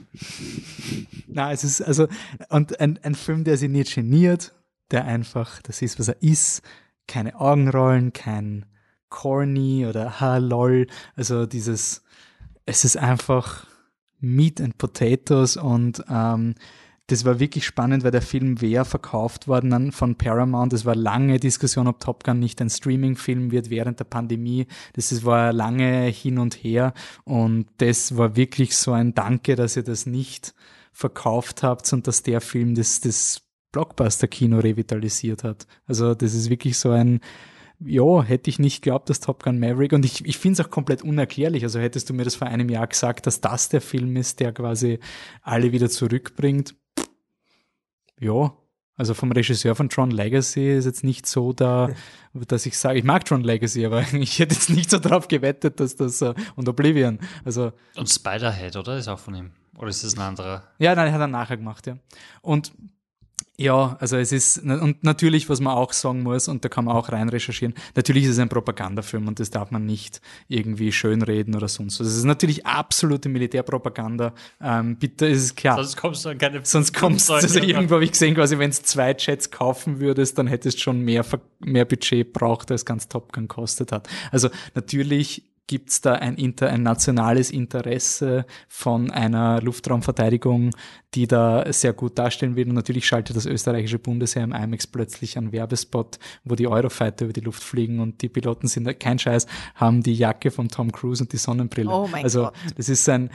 Na, 1.27 1.53
es 1.53 1.65
ist 1.65 1.81
also, 1.81 2.07
und 2.51 2.79
ein, 2.81 2.99
ein 3.03 3.15
Film, 3.15 3.45
der 3.45 3.57
sich 3.57 3.71
nicht 3.71 3.95
geniert, 3.95 4.53
der 4.91 5.07
einfach, 5.07 5.63
das 5.63 5.81
ist, 5.81 5.99
was 5.99 6.09
er 6.09 6.23
ist, 6.23 6.61
keine 7.07 7.41
Augenrollen, 7.41 8.13
kein 8.13 8.67
corny 9.09 9.87
oder 9.87 10.21
ha 10.21 10.37
lol, 10.37 10.87
also 11.17 11.47
dieses, 11.47 12.03
es 12.67 12.85
ist 12.85 12.99
einfach 12.99 13.67
Meat 14.21 14.61
and 14.61 14.79
Potatoes 14.79 15.57
und 15.57 16.03
ähm, 16.11 16.55
das 17.09 17.25
war 17.25 17.41
wirklich 17.41 17.65
spannend, 17.65 18.05
weil 18.05 18.11
der 18.11 18.21
Film 18.21 18.61
wäre 18.61 18.85
verkauft 18.85 19.49
worden 19.49 19.93
von 19.93 20.17
Paramount. 20.17 20.75
Es 20.75 20.85
war 20.85 20.95
lange 20.95 21.41
Diskussion, 21.41 21.87
ob 21.89 22.01
Top 22.01 22.23
Gun 22.23 22.39
nicht 22.39 22.61
ein 22.61 22.69
Streaming-Film 22.69 23.51
wird 23.51 23.71
während 23.71 23.99
der 23.99 24.05
Pandemie. 24.05 24.67
Das 24.93 25.25
war 25.25 25.55
lange 25.55 26.05
hin 26.09 26.39
und 26.39 26.55
her 26.55 26.93
und 27.25 27.67
das 27.79 28.19
war 28.19 28.37
wirklich 28.37 28.77
so 28.77 28.93
ein 28.93 29.15
Danke, 29.15 29.57
dass 29.57 29.77
ihr 29.77 29.85
das 29.85 30.05
nicht 30.05 30.55
verkauft 30.93 31.63
habt 31.63 31.91
und 31.95 32.07
dass 32.07 32.23
der 32.23 32.43
Film 32.43 32.75
das, 32.75 33.01
das 33.01 33.41
Blockbuster-Kino 33.73 34.59
revitalisiert 34.59 35.45
hat. 35.45 35.67
Also 35.87 36.15
das 36.15 36.35
ist 36.35 36.51
wirklich 36.51 36.77
so 36.77 36.91
ein, 36.91 37.21
ja, 37.81 38.23
hätte 38.23 38.51
ich 38.51 38.59
nicht 38.59 38.83
geglaubt, 38.83 39.09
dass 39.09 39.21
Top 39.21 39.43
Gun 39.43 39.59
Maverick, 39.59 39.93
und 39.93 40.05
ich, 40.05 40.25
ich 40.25 40.39
finde 40.39 40.61
es 40.61 40.67
auch 40.67 40.71
komplett 40.71 41.03
unerklärlich, 41.03 41.63
also 41.63 41.79
hättest 41.79 42.11
du 42.11 42.15
mir 42.15 42.25
das 42.25 42.35
vor 42.35 42.49
einem 42.49 42.69
Jahr 42.69 42.87
gesagt, 42.87 43.27
dass 43.27 43.41
das 43.41 43.69
der 43.69 43.81
Film 43.81 44.17
ist, 44.17 44.41
der 44.41 44.53
quasi 44.53 44.99
alle 45.43 45.73
wieder 45.73 45.89
zurückbringt, 45.89 46.75
ja, 48.21 48.53
also 48.99 49.15
vom 49.15 49.31
Regisseur 49.31 49.77
von 49.77 49.89
Tron 49.89 50.11
Legacy 50.11 50.77
ist 50.77 50.85
jetzt 50.85 51.05
nicht 51.05 51.25
so 51.27 51.53
da, 51.53 51.91
dass 52.35 52.67
ich 52.67 52.77
sage, 52.77 52.99
ich 52.99 53.05
mag 53.05 53.25
Tron 53.25 53.45
Legacy, 53.45 53.87
aber 53.87 54.03
ich 54.13 54.39
hätte 54.41 54.55
jetzt 54.55 54.71
nicht 54.71 54.91
so 54.91 54.99
drauf 54.99 55.29
gewettet, 55.29 55.79
dass 55.79 55.95
das 55.95 56.21
uh, 56.21 56.35
und 56.57 56.69
Oblivion. 56.69 57.21
Also 57.45 57.73
und 57.97 58.11
Spiderhead, 58.11 58.77
oder? 58.77 58.99
Ist 58.99 59.07
auch 59.07 59.21
von 59.21 59.37
ihm. 59.37 59.53
Oder 59.77 59.89
ist 59.89 60.03
das 60.03 60.17
ein 60.17 60.23
anderer? 60.23 60.65
Ja, 60.81 60.97
nein, 60.97 61.13
hat 61.13 61.21
er 61.21 61.29
nachher 61.29 61.57
gemacht, 61.57 61.87
ja. 61.87 61.97
Und 62.43 62.73
ja, 63.61 63.97
also 63.99 64.17
es 64.17 64.31
ist, 64.31 64.59
und 64.59 65.03
natürlich, 65.03 65.49
was 65.49 65.59
man 65.59 65.75
auch 65.75 65.93
sagen 65.93 66.23
muss, 66.23 66.47
und 66.47 66.65
da 66.65 66.69
kann 66.69 66.85
man 66.85 66.95
auch 66.95 67.11
rein 67.11 67.29
recherchieren, 67.29 67.75
natürlich 67.97 68.23
ist 68.23 68.31
es 68.31 68.39
ein 68.39 68.49
Propagandafilm 68.49 69.27
und 69.27 69.41
das 69.41 69.51
darf 69.51 69.73
man 69.73 69.85
nicht 69.85 70.21
irgendwie 70.47 70.93
schönreden 70.93 71.57
oder 71.57 71.67
sonst 71.67 71.99
was. 71.99 72.07
Es 72.07 72.17
ist 72.17 72.25
natürlich 72.25 72.67
absolute 72.67 73.29
Militärpropaganda. 73.29 74.33
Ähm, 74.61 74.97
bitte 74.97 75.27
ist 75.27 75.43
es 75.43 75.55
klar. 75.57 75.75
Sonst 75.75 75.97
kommst 75.97 76.25
du 76.25 76.29
an 76.29 76.39
keine 76.39 76.61
Sonst 76.65 76.95
kommst 76.95 77.29
du, 77.29 77.35
also 77.35 77.59
irgendwo 77.59 77.97
habe 77.97 78.05
ich 78.05 78.13
gesehen, 78.13 78.37
quasi, 78.37 78.59
wenn 78.59 78.71
es 78.71 78.83
zwei 78.85 79.17
Jets 79.19 79.51
kaufen 79.51 79.99
würdest, 79.99 80.39
dann 80.39 80.47
hättest 80.47 80.79
du 80.79 80.83
schon 80.83 81.01
mehr, 81.01 81.25
mehr 81.59 81.85
Budget 81.85 82.33
braucht, 82.33 82.71
als 82.71 82.85
ganz 82.85 83.09
Top 83.09 83.33
Gun 83.33 83.49
kostet 83.49 83.91
hat. 83.91 84.09
Also 84.31 84.51
natürlich 84.77 85.48
gibt 85.69 85.91
es 85.91 86.01
da 86.01 86.15
ein, 86.15 86.35
inter, 86.35 86.69
ein 86.71 86.83
nationales 86.83 87.51
Interesse 87.51 88.47
von 88.67 89.11
einer 89.11 89.61
Luftraumverteidigung, 89.61 90.71
die 91.15 91.29
da 91.29 91.71
sehr 91.73 91.93
gut 91.93 92.19
darstellen 92.19 92.57
will. 92.57 92.69
Und 92.69 92.75
natürlich 92.75 93.07
schaltet 93.07 93.37
das 93.37 93.47
österreichische 93.47 93.99
Bundesheer 93.99 94.43
im 94.43 94.53
IMAX 94.53 94.87
plötzlich 94.87 95.39
einen 95.39 95.53
Werbespot, 95.53 96.19
wo 96.43 96.57
die 96.57 96.67
Eurofighter 96.67 97.27
über 97.27 97.35
die 97.35 97.41
Luft 97.41 97.63
fliegen 97.63 98.01
und 98.01 98.23
die 98.23 98.29
Piloten 98.29 98.67
sind 98.67 98.89
kein 98.99 99.19
Scheiß, 99.19 99.47
haben 99.75 100.03
die 100.03 100.15
Jacke 100.15 100.51
von 100.51 100.69
Tom 100.69 100.91
Cruise 100.91 101.23
und 101.23 101.33
die 101.33 101.37
Sonnenbrille. 101.37 101.91
Oh 101.91 102.09
mein 102.11 102.25
also 102.25 102.45
Gott. 102.45 102.55
das 102.77 102.89
ist 102.89 103.09
ein 103.09 103.31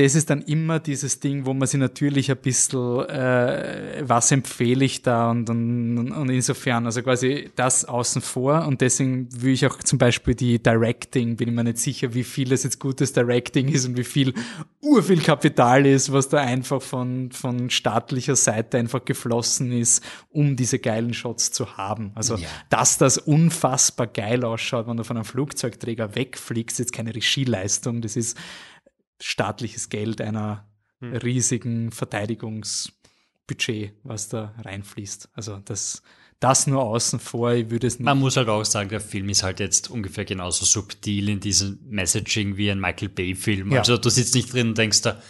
das 0.00 0.14
ist 0.14 0.30
dann 0.30 0.42
immer 0.42 0.78
dieses 0.80 1.20
Ding, 1.20 1.44
wo 1.44 1.52
man 1.52 1.68
sich 1.68 1.78
natürlich 1.78 2.30
ein 2.30 2.38
bisschen, 2.38 3.06
äh, 3.08 4.02
was 4.02 4.32
empfehle 4.32 4.84
ich 4.84 5.02
da 5.02 5.30
und, 5.30 5.50
und, 5.50 6.10
und 6.10 6.28
insofern, 6.30 6.86
also 6.86 7.02
quasi 7.02 7.50
das 7.56 7.84
außen 7.84 8.22
vor 8.22 8.66
und 8.66 8.80
deswegen 8.80 9.28
will 9.42 9.52
ich 9.52 9.66
auch 9.66 9.78
zum 9.78 9.98
Beispiel 9.98 10.34
die 10.34 10.62
Directing, 10.62 11.36
bin 11.36 11.48
ich 11.48 11.54
mir 11.54 11.64
nicht 11.64 11.78
sicher, 11.78 12.14
wie 12.14 12.24
viel 12.24 12.52
es 12.52 12.64
jetzt 12.64 12.78
gutes 12.78 13.12
Directing 13.12 13.68
ist 13.68 13.86
und 13.86 13.96
wie 13.98 14.04
viel 14.04 14.32
urviel 14.80 15.20
Kapital 15.20 15.84
ist, 15.84 16.12
was 16.12 16.28
da 16.28 16.38
einfach 16.38 16.80
von, 16.80 17.30
von 17.32 17.68
staatlicher 17.68 18.36
Seite 18.36 18.78
einfach 18.78 19.04
geflossen 19.04 19.72
ist, 19.72 20.02
um 20.30 20.56
diese 20.56 20.78
geilen 20.78 21.12
Shots 21.12 21.52
zu 21.52 21.76
haben. 21.76 22.12
Also, 22.14 22.36
ja. 22.36 22.48
dass 22.70 22.96
das 22.96 23.18
unfassbar 23.18 24.06
geil 24.06 24.44
ausschaut, 24.44 24.86
wenn 24.86 24.96
du 24.96 25.04
von 25.04 25.16
einem 25.16 25.24
Flugzeugträger 25.24 26.14
wegfliegst, 26.14 26.80
ist 26.80 26.86
jetzt 26.86 26.92
keine 26.92 27.14
Regieleistung, 27.14 28.00
das 28.00 28.16
ist 28.16 28.38
staatliches 29.20 29.88
Geld 29.88 30.20
einer 30.20 30.68
hm. 31.00 31.16
riesigen 31.16 31.92
Verteidigungsbudget, 31.92 33.94
was 34.02 34.28
da 34.28 34.54
reinfließt. 34.58 35.30
Also 35.32 35.58
das, 35.58 36.02
das 36.40 36.66
nur 36.66 36.82
außen 36.82 37.20
vor, 37.20 37.52
ich 37.52 37.70
würde 37.70 37.86
es 37.86 37.98
nicht. 37.98 38.04
Man 38.04 38.18
muss 38.18 38.36
halt 38.36 38.48
auch 38.48 38.64
sagen, 38.64 38.88
der 38.88 39.00
Film 39.00 39.28
ist 39.28 39.42
halt 39.42 39.60
jetzt 39.60 39.90
ungefähr 39.90 40.24
genauso 40.24 40.64
subtil 40.64 41.28
in 41.28 41.40
diesem 41.40 41.78
Messaging 41.88 42.56
wie 42.56 42.70
ein 42.70 42.80
Michael 42.80 43.10
Bay-Film. 43.10 43.72
Ja. 43.72 43.80
Also 43.80 43.98
du 43.98 44.10
sitzt 44.10 44.34
nicht 44.34 44.52
drin 44.52 44.68
und 44.68 44.78
denkst 44.78 45.02
da, 45.02 45.20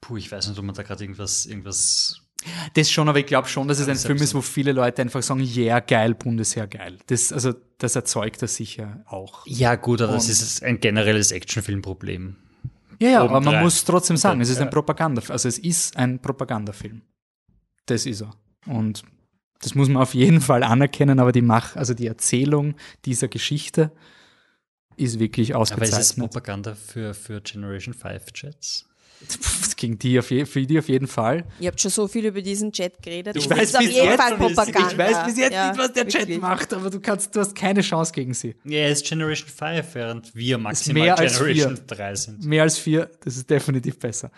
puh, 0.00 0.16
ich 0.16 0.30
weiß 0.30 0.48
nicht, 0.48 0.58
ob 0.58 0.64
man 0.64 0.74
da 0.74 0.82
gerade 0.82 1.04
irgendwas, 1.04 1.46
irgendwas 1.46 2.22
das 2.74 2.90
schon, 2.90 3.08
aber 3.08 3.18
ich 3.18 3.26
glaube 3.26 3.48
schon, 3.48 3.66
dass 3.66 3.80
es 3.80 3.88
ein 3.88 3.96
Film 3.96 4.18
ist, 4.18 4.34
wo 4.34 4.40
viele 4.40 4.72
Leute 4.72 5.02
einfach 5.02 5.22
sagen, 5.22 5.40
ja, 5.40 5.62
yeah, 5.62 5.80
geil, 5.80 6.14
Bundesheer, 6.14 6.68
geil. 6.68 6.98
Das, 7.08 7.32
also, 7.32 7.52
das 7.78 7.96
erzeugt 7.96 8.40
er 8.42 8.48
sicher 8.48 9.02
auch. 9.06 9.44
Ja, 9.46 9.74
gut, 9.74 10.00
aber 10.00 10.12
und 10.12 10.18
das 10.18 10.28
ist 10.28 10.62
ein 10.62 10.78
generelles 10.78 11.32
Actionfilmproblem. 11.32 12.36
Ja, 13.00 13.08
ja, 13.08 13.22
aber 13.22 13.40
man 13.40 13.62
muss 13.62 13.84
trotzdem 13.84 14.16
sagen, 14.16 14.40
es 14.40 14.48
ist 14.48 14.60
ein 14.60 14.70
Propagandafilm. 14.70 15.32
Also 15.32 15.48
es 15.48 15.58
ist 15.58 15.96
ein 15.96 16.20
Propagandafilm. 16.20 17.02
Das 17.86 18.06
ist 18.06 18.22
er. 18.22 18.34
Und 18.66 19.02
das 19.60 19.74
muss 19.74 19.88
man 19.88 20.02
auf 20.02 20.14
jeden 20.14 20.40
Fall 20.40 20.62
anerkennen, 20.62 21.18
aber 21.18 21.32
die 21.32 21.42
Mach, 21.42 21.76
also 21.76 21.94
die 21.94 22.06
Erzählung 22.06 22.74
dieser 23.04 23.28
Geschichte 23.28 23.92
ist 24.96 25.18
wirklich 25.18 25.54
ausgezeichnet. 25.54 25.94
Aber 25.94 26.00
ist 26.00 26.10
es 26.10 26.16
Propaganda 26.16 26.74
für, 26.74 27.14
für 27.14 27.40
Generation 27.40 27.94
5 27.94 28.24
Jets? 28.34 28.87
Gegen 29.76 29.98
die 29.98 30.18
auf 30.18 30.30
je, 30.30 30.44
für 30.44 30.66
die 30.66 30.78
auf 30.78 30.88
jeden 30.88 31.06
Fall. 31.06 31.44
Ihr 31.60 31.68
habt 31.68 31.80
schon 31.80 31.90
so 31.90 32.08
viel 32.08 32.26
über 32.26 32.42
diesen 32.42 32.72
Chat 32.72 33.00
geredet. 33.02 33.36
Ich 33.36 33.48
weiß, 33.48 33.72
bis 33.72 33.94
jetzt, 33.94 33.96
ich 33.96 34.98
weiß 34.98 35.24
bis 35.24 35.38
jetzt 35.38 35.52
ja, 35.52 35.68
nicht, 35.68 35.78
was 35.78 35.92
der 35.92 36.06
wirklich. 36.06 36.26
Chat 36.26 36.40
macht, 36.40 36.74
aber 36.74 36.90
du 36.90 37.00
kannst, 37.00 37.34
du 37.34 37.40
hast 37.40 37.54
keine 37.54 37.80
Chance 37.82 38.12
gegen 38.12 38.34
sie. 38.34 38.56
Ja, 38.64 38.78
er 38.78 38.90
ist 38.90 39.06
Generation 39.06 39.48
5, 39.48 39.94
während 39.94 40.34
wir 40.34 40.58
maximal 40.58 41.02
mehr 41.02 41.14
Generation 41.14 41.78
3 41.86 42.14
sind. 42.16 42.44
Mehr 42.44 42.62
als 42.62 42.78
4, 42.78 43.08
das 43.22 43.36
ist 43.36 43.48
definitiv 43.48 43.98
besser. 43.98 44.32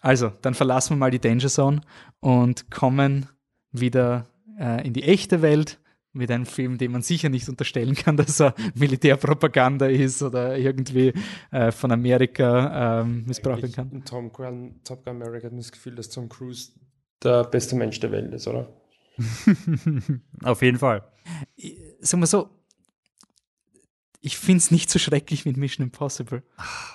Also, 0.00 0.32
dann 0.42 0.54
verlassen 0.54 0.90
wir 0.90 0.96
mal 0.98 1.10
die 1.10 1.20
Danger 1.20 1.48
Zone 1.48 1.80
und 2.20 2.70
kommen 2.70 3.28
wieder 3.72 4.26
äh, 4.58 4.86
in 4.86 4.92
die 4.92 5.04
echte 5.04 5.42
Welt 5.42 5.79
mit 6.12 6.30
einem 6.30 6.46
Film, 6.46 6.78
dem 6.78 6.92
man 6.92 7.02
sicher 7.02 7.28
nicht 7.28 7.48
unterstellen 7.48 7.94
kann, 7.94 8.16
dass 8.18 8.40
er 8.40 8.54
Militärpropaganda 8.74 9.86
ist 9.86 10.22
oder 10.22 10.56
irgendwie 10.56 11.12
äh, 11.50 11.70
von 11.70 11.92
Amerika 11.92 13.00
ähm, 13.00 13.24
missbrauchen 13.26 13.72
kann. 13.72 13.90
In 13.90 14.04
Tom 14.04 14.32
Gun, 14.32 14.80
Top 14.84 15.04
Gun 15.04 15.22
America 15.22 15.46
hat 15.46 15.56
das 15.56 15.72
Gefühl, 15.72 15.94
dass 15.94 16.08
Tom 16.08 16.28
Cruise 16.28 16.72
der 17.22 17.44
beste 17.44 17.76
Mensch 17.76 18.00
der 18.00 18.12
Welt 18.12 18.32
ist, 18.32 18.48
oder? 18.48 18.72
Auf 20.42 20.62
jeden 20.62 20.78
Fall. 20.78 21.04
Sagen 22.00 22.22
wir 22.22 22.26
so, 22.26 22.48
ich 24.20 24.36
finde 24.36 24.58
es 24.58 24.70
nicht 24.70 24.90
so 24.90 24.98
schrecklich 24.98 25.44
mit 25.44 25.56
Mission 25.56 25.84
Impossible, 25.86 26.42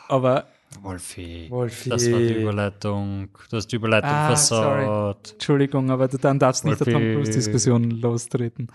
aber 0.07 0.47
Wolfi. 0.81 1.47
Wolfi. 1.49 1.89
Das 1.89 2.11
war 2.11 2.19
die 2.19 2.41
Überleitung. 2.41 3.29
Du 3.49 3.57
hast 3.57 3.67
die 3.67 3.77
Überleitung 3.77 4.09
ah, 4.09 4.27
versaut. 4.27 5.33
Entschuldigung, 5.33 5.89
aber 5.89 6.07
du, 6.07 6.17
dann 6.17 6.39
darfst 6.39 6.65
Wolfi. 6.65 6.83
nicht 6.83 6.87
der 6.87 6.93
Tom 6.93 7.13
Cruise-Diskussion 7.13 7.91
lostreten. 7.91 8.67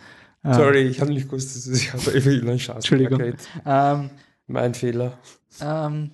Ähm, 0.45 0.55
Sorry, 0.55 0.83
ich 0.89 1.01
habe 1.01 1.13
nicht 1.13 1.29
gewusst, 1.29 1.55
dass 1.55 1.67
ich 1.67 1.93
habe 1.93 2.13
einen 2.13 2.59
Schatz. 2.59 2.77
Entschuldigung. 2.77 3.35
Ähm, 3.67 4.11
mein 4.47 4.75
Fehler. 4.75 5.19
Ähm, 5.61 6.13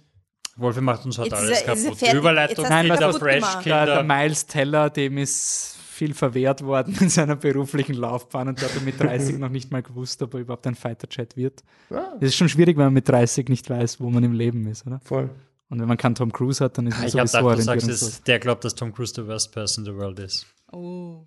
Wolfi 0.57 0.81
macht 0.81 1.05
uns 1.05 1.19
heute 1.19 1.29
Jetzt 1.31 1.39
alles 1.39 1.51
ist 1.51 1.59
ist 1.59 1.67
kaputt. 1.67 1.99
fertig. 1.99 2.11
Die 2.11 2.17
Überleitung 2.17 2.65
Nein, 2.69 2.89
der 2.89 3.13
Fresh 3.13 3.65
der, 3.65 3.87
der. 3.87 4.03
Miles 4.03 4.47
Teller, 4.47 4.91
dem 4.91 5.19
ist 5.19 5.77
viel 5.91 6.13
verwehrt 6.15 6.63
worden 6.63 6.95
in 7.01 7.09
seiner 7.09 7.37
beruflichen 7.37 7.95
Laufbahn 7.95 8.49
und 8.49 8.61
der 8.61 8.69
hat 8.75 8.83
mit 8.83 8.99
30 9.01 9.39
noch 9.39 9.49
nicht 9.49 9.71
mal 9.71 9.83
gewusst, 9.83 10.21
ob 10.23 10.35
er 10.35 10.41
überhaupt 10.41 10.67
ein 10.67 10.75
Fighter-Jet 10.75 11.37
wird. 11.37 11.63
Ah, 11.91 12.13
Es 12.21 12.29
ist 12.31 12.37
schon 12.37 12.49
schwierig, 12.49 12.77
wenn 12.77 12.85
man 12.87 12.95
mit 12.95 13.09
30 13.09 13.49
nicht 13.49 13.69
weiß, 13.71 14.01
wo 14.01 14.11
man 14.11 14.23
im 14.25 14.33
Leben 14.33 14.67
ist, 14.67 14.87
oder? 14.87 15.01
voll. 15.05 15.31
Und 15.69 15.81
wenn 15.81 15.89
man 15.89 15.97
keinen 15.97 16.15
Tom 16.15 16.31
Cruise 16.33 16.63
hat, 16.65 16.79
dann 16.79 16.87
ist 16.87 16.99
man 16.99 17.07
Ich 17.09 17.17
habe 17.17 17.27
sowieso 17.27 17.43
gedacht, 17.49 17.59
du 17.59 17.63
sagst 17.63 17.89
jetzt, 17.89 18.29
der 18.29 18.39
glaubt, 18.39 18.65
dass 18.65 18.75
Tom 18.75 18.93
Cruise 18.95 19.13
the 19.17 19.27
worst 19.27 19.53
person 19.53 19.85
in 19.85 19.93
the 19.93 19.99
world 19.99 20.19
ist. 20.21 20.47
Oh. 20.73 21.27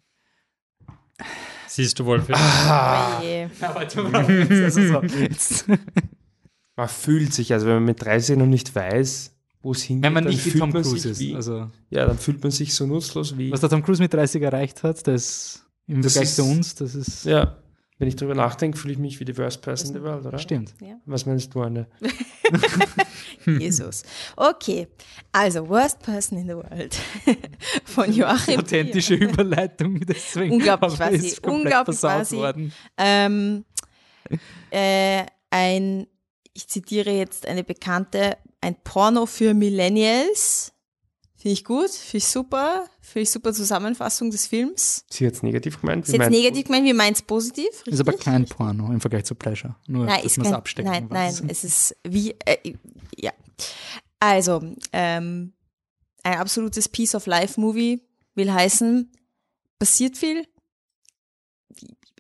Siehst 1.70 2.00
du, 2.00 2.06
Wolfi? 2.06 2.34
Ah. 2.34 3.22
Jetzt, 5.20 5.66
Man 6.76 6.88
fühlt 6.88 7.34
sich, 7.34 7.54
also 7.54 7.68
wenn 7.68 7.76
man 7.76 7.86
mit 7.86 8.02
30 8.04 8.38
noch 8.38 8.46
nicht 8.46 8.74
weiß, 8.74 9.36
wo 9.62 9.72
es 9.74 9.84
hingeht, 9.84 10.04
wenn 10.06 10.14
man 10.14 10.24
dann 10.24 10.34
nicht 10.34 10.46
wie 10.46 10.50
fühlt 10.52 10.62
Tom 10.62 10.72
man 10.72 10.82
Cruise 10.82 11.00
sich 11.00 11.12
ist. 11.12 11.20
Wie, 11.20 11.36
Also, 11.36 11.70
ja, 11.90 12.06
dann 12.06 12.18
fühlt 12.18 12.42
man 12.42 12.52
sich 12.52 12.74
so 12.74 12.86
nutzlos 12.88 13.38
wie. 13.38 13.52
was 13.52 13.60
der 13.60 13.70
Tom 13.70 13.84
Cruise 13.84 14.02
mit 14.02 14.14
30 14.14 14.42
erreicht 14.42 14.84
hat, 14.84 15.06
das 15.08 15.66
im 15.88 16.02
Das 16.02 16.14
Vergleich 16.14 16.30
ist- 16.30 16.36
zu 16.38 16.44
uns, 16.46 16.76
das 16.76 16.96
ist 16.96 17.26
Ja, 17.26 17.58
wenn 18.00 18.08
ich 18.08 18.16
drüber 18.16 18.34
nachdenke, 18.34 18.78
fühle 18.78 18.94
ich 18.94 19.00
mich 19.00 19.20
wie 19.20 19.26
die 19.26 19.38
worst 19.38 19.62
person 19.62 19.90
in 19.90 19.94
the 19.96 20.02
world, 20.02 20.26
oder? 20.26 20.40
stimmt. 20.40 20.74
Was 21.06 21.26
meinst 21.26 21.54
du, 21.54 21.62
Anne? 21.62 21.88
Jesus. 23.46 24.04
Okay, 24.38 24.88
also 25.34 25.68
Worst 25.68 26.00
Person 26.00 26.40
in 26.40 26.48
the 26.48 26.56
World 26.56 26.96
von 27.84 28.12
Joachim. 28.12 28.60
Authentische 28.60 29.16
Überleitung, 29.16 30.00
deswegen 30.08 30.54
Unglaublich 30.54 30.98
war 30.98 31.12
ist 31.12 31.36
sie, 31.36 31.42
unglaublich 31.42 32.02
war 32.02 32.24
sie. 32.24 32.38
worden. 32.38 32.74
Ähm, 32.98 33.66
äh, 34.72 35.26
ein, 35.50 36.08
ich 36.54 36.70
zitiere 36.70 37.12
jetzt 37.12 37.46
eine 37.46 37.66
bekannte, 37.66 38.38
ein 38.62 38.76
Porno 38.84 39.26
für 39.26 39.54
Millennials 39.54 40.74
Finde 41.42 41.54
ich 41.54 41.64
gut, 41.64 41.90
finde 41.90 42.18
ich 42.18 42.26
super, 42.26 42.86
finde 43.00 43.22
ich 43.22 43.32
super 43.32 43.54
Zusammenfassung 43.54 44.30
des 44.30 44.46
Films. 44.46 45.06
Sie 45.10 45.26
hat 45.26 45.36
es 45.36 45.42
negativ 45.42 45.80
gemeint. 45.80 46.06
Ist 46.06 46.14
jetzt 46.14 46.30
negativ 46.30 46.66
gemeint, 46.66 46.86
wie 46.86 46.92
meint 46.92 47.16
es 47.16 47.22
positiv? 47.22 47.66
Richtig? 47.66 47.94
Ist 47.94 48.02
aber 48.02 48.12
kein 48.12 48.44
Porno 48.44 48.92
im 48.92 49.00
Vergleich 49.00 49.24
zu 49.24 49.36
Pleasure. 49.36 49.74
Nur, 49.88 50.04
nein, 50.04 50.18
dass 50.18 50.34
ist 50.34 50.38
man 50.38 50.48
es 50.48 50.54
abstecken 50.54 50.92
nein, 50.92 51.10
weiß. 51.10 51.40
nein, 51.40 51.50
es 51.50 51.64
ist 51.64 51.96
wie, 52.04 52.36
äh, 52.44 52.74
ja. 53.16 53.32
Also, 54.20 54.62
ähm, 54.92 55.54
ein 56.24 56.38
absolutes 56.40 56.90
Piece 56.90 57.16
of 57.16 57.26
Life 57.26 57.58
Movie 57.58 58.02
will 58.36 58.52
heißen, 58.52 59.10
passiert 59.80 60.18
viel. 60.18 60.46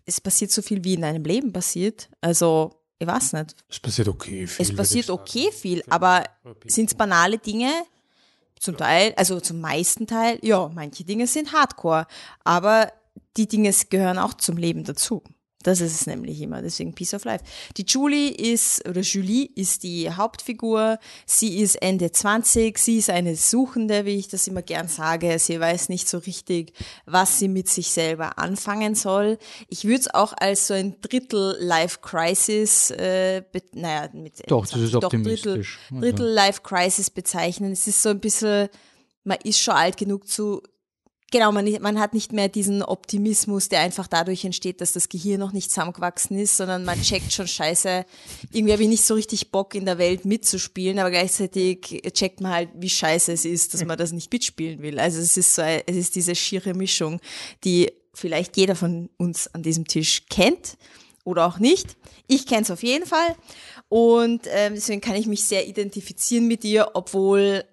Es 0.05 0.21
passiert 0.21 0.51
so 0.51 0.61
viel, 0.61 0.85
wie 0.85 0.93
in 0.93 1.03
einem 1.03 1.25
Leben 1.25 1.51
passiert. 1.51 2.09
Also, 2.21 2.71
ich 2.99 3.07
weiß 3.07 3.33
nicht. 3.33 3.53
Es 3.67 3.81
passiert 3.81 4.07
okay 4.07 4.47
viel. 4.47 4.65
Es 4.65 4.73
passiert 4.73 5.09
okay 5.09 5.51
viel, 5.51 5.83
aber 5.89 6.23
sind 6.67 6.89
es 6.89 6.95
banale 6.95 7.37
Dinge? 7.37 7.69
Zum 8.59 8.77
Teil, 8.77 9.13
also 9.15 9.39
zum 9.39 9.61
meisten 9.61 10.05
Teil, 10.05 10.37
ja, 10.41 10.69
manche 10.73 11.05
Dinge 11.05 11.27
sind 11.27 11.53
Hardcore, 11.53 12.05
aber 12.43 12.91
die 13.37 13.47
Dinge 13.47 13.73
gehören 13.89 14.17
auch 14.17 14.33
zum 14.33 14.57
Leben 14.57 14.83
dazu. 14.83 15.23
Das 15.63 15.81
ist 15.81 15.93
es 15.93 16.07
nämlich 16.07 16.41
immer, 16.41 16.61
deswegen 16.61 16.93
Piece 16.93 17.13
of 17.13 17.25
Life. 17.25 17.43
Die 17.75 17.83
Julie 17.85 18.29
ist, 18.29 18.87
oder 18.87 19.01
Julie 19.01 19.49
ist 19.55 19.83
die 19.83 20.09
Hauptfigur. 20.09 20.99
Sie 21.25 21.59
ist 21.59 21.75
Ende 21.81 22.13
20, 22.13 22.77
sie 22.77 22.99
ist 22.99 23.09
eine 23.09 23.35
Suchende, 23.35 24.05
wie 24.05 24.15
ich 24.15 24.29
das 24.29 24.47
immer 24.47 24.61
gern 24.61 24.87
sage. 24.87 25.37
Sie 25.37 25.59
weiß 25.59 25.89
nicht 25.89 26.07
so 26.07 26.19
richtig, 26.19 26.71
was 27.05 27.39
sie 27.39 27.49
mit 27.49 27.67
sich 27.67 27.89
selber 27.89 28.39
anfangen 28.39 28.95
soll. 28.95 29.37
Ich 29.67 29.83
würde 29.83 29.99
es 29.99 30.13
auch 30.13 30.31
als 30.39 30.67
so 30.67 30.73
ein 30.73 30.95
Drittel 31.01 31.57
Life 31.59 31.99
Crisis, 32.01 32.91
äh, 32.91 33.43
naja, 33.73 34.09
mit 34.13 34.49
Doch, 34.49 34.65
das 34.65 34.79
ist 34.79 34.93
Drittel, 34.93 35.05
optimistisch. 35.05 35.79
Also, 35.89 35.99
Drittel 35.99 36.27
Life 36.27 36.61
Crisis 36.61 37.09
bezeichnen. 37.09 37.73
Es 37.73 37.85
ist 37.85 38.01
so 38.01 38.09
ein 38.09 38.21
bisschen, 38.21 38.69
man 39.25 39.39
ist 39.43 39.59
schon 39.59 39.73
alt 39.73 39.97
genug 39.97 40.25
zu, 40.25 40.63
genau, 41.31 41.51
man, 41.51 41.69
man 41.81 41.99
hat 41.99 42.13
nicht 42.13 42.33
mehr 42.33 42.47
diesen 42.47 42.83
Optimismus, 42.83 43.69
der 43.69 43.81
einfach 43.81 44.07
dadurch 44.07 44.45
entsteht, 44.45 44.81
dass 44.81 44.93
das 44.93 45.09
Gehirn 45.09 45.39
noch 45.39 45.51
nicht 45.51 45.69
zusammengewachsen 45.69 46.37
ist, 46.37 46.57
sondern 46.57 46.85
man 46.85 47.01
checkt 47.01 47.31
schon 47.31 47.47
scheiße, 47.47 48.05
irgendwie 48.51 48.73
habe 48.73 48.83
ich 48.83 48.89
nicht 48.89 49.03
so 49.03 49.13
richtig 49.13 49.51
Bock 49.51 49.75
in 49.75 49.85
der 49.85 49.97
Welt 49.97 50.25
mitzuspielen, 50.25 50.99
aber 50.99 51.11
gleichzeitig 51.11 52.01
checkt 52.13 52.41
man 52.41 52.51
halt, 52.51 52.69
wie 52.75 52.89
scheiße 52.89 53.31
es 53.31 53.45
ist, 53.45 53.73
dass 53.73 53.83
man 53.85 53.97
das 53.97 54.11
nicht 54.11 54.31
mitspielen 54.31 54.81
will. 54.81 54.99
Also 54.99 55.19
es 55.19 55.37
ist 55.37 55.55
so, 55.55 55.61
es 55.61 55.95
ist 55.95 56.15
diese 56.15 56.35
schiere 56.35 56.73
Mischung, 56.73 57.19
die 57.63 57.91
vielleicht 58.13 58.57
jeder 58.57 58.75
von 58.75 59.09
uns 59.17 59.47
an 59.53 59.63
diesem 59.63 59.85
Tisch 59.85 60.23
kennt 60.29 60.77
oder 61.23 61.45
auch 61.45 61.59
nicht. 61.59 61.97
Ich 62.27 62.45
kenne 62.45 62.61
es 62.63 62.71
auf 62.71 62.83
jeden 62.83 63.05
Fall 63.05 63.35
und 63.87 64.41
ähm, 64.49 64.75
deswegen 64.75 65.01
kann 65.01 65.15
ich 65.15 65.27
mich 65.27 65.43
sehr 65.43 65.67
identifizieren 65.67 66.47
mit 66.47 66.63
ihr, 66.63 66.91
obwohl 66.93 67.63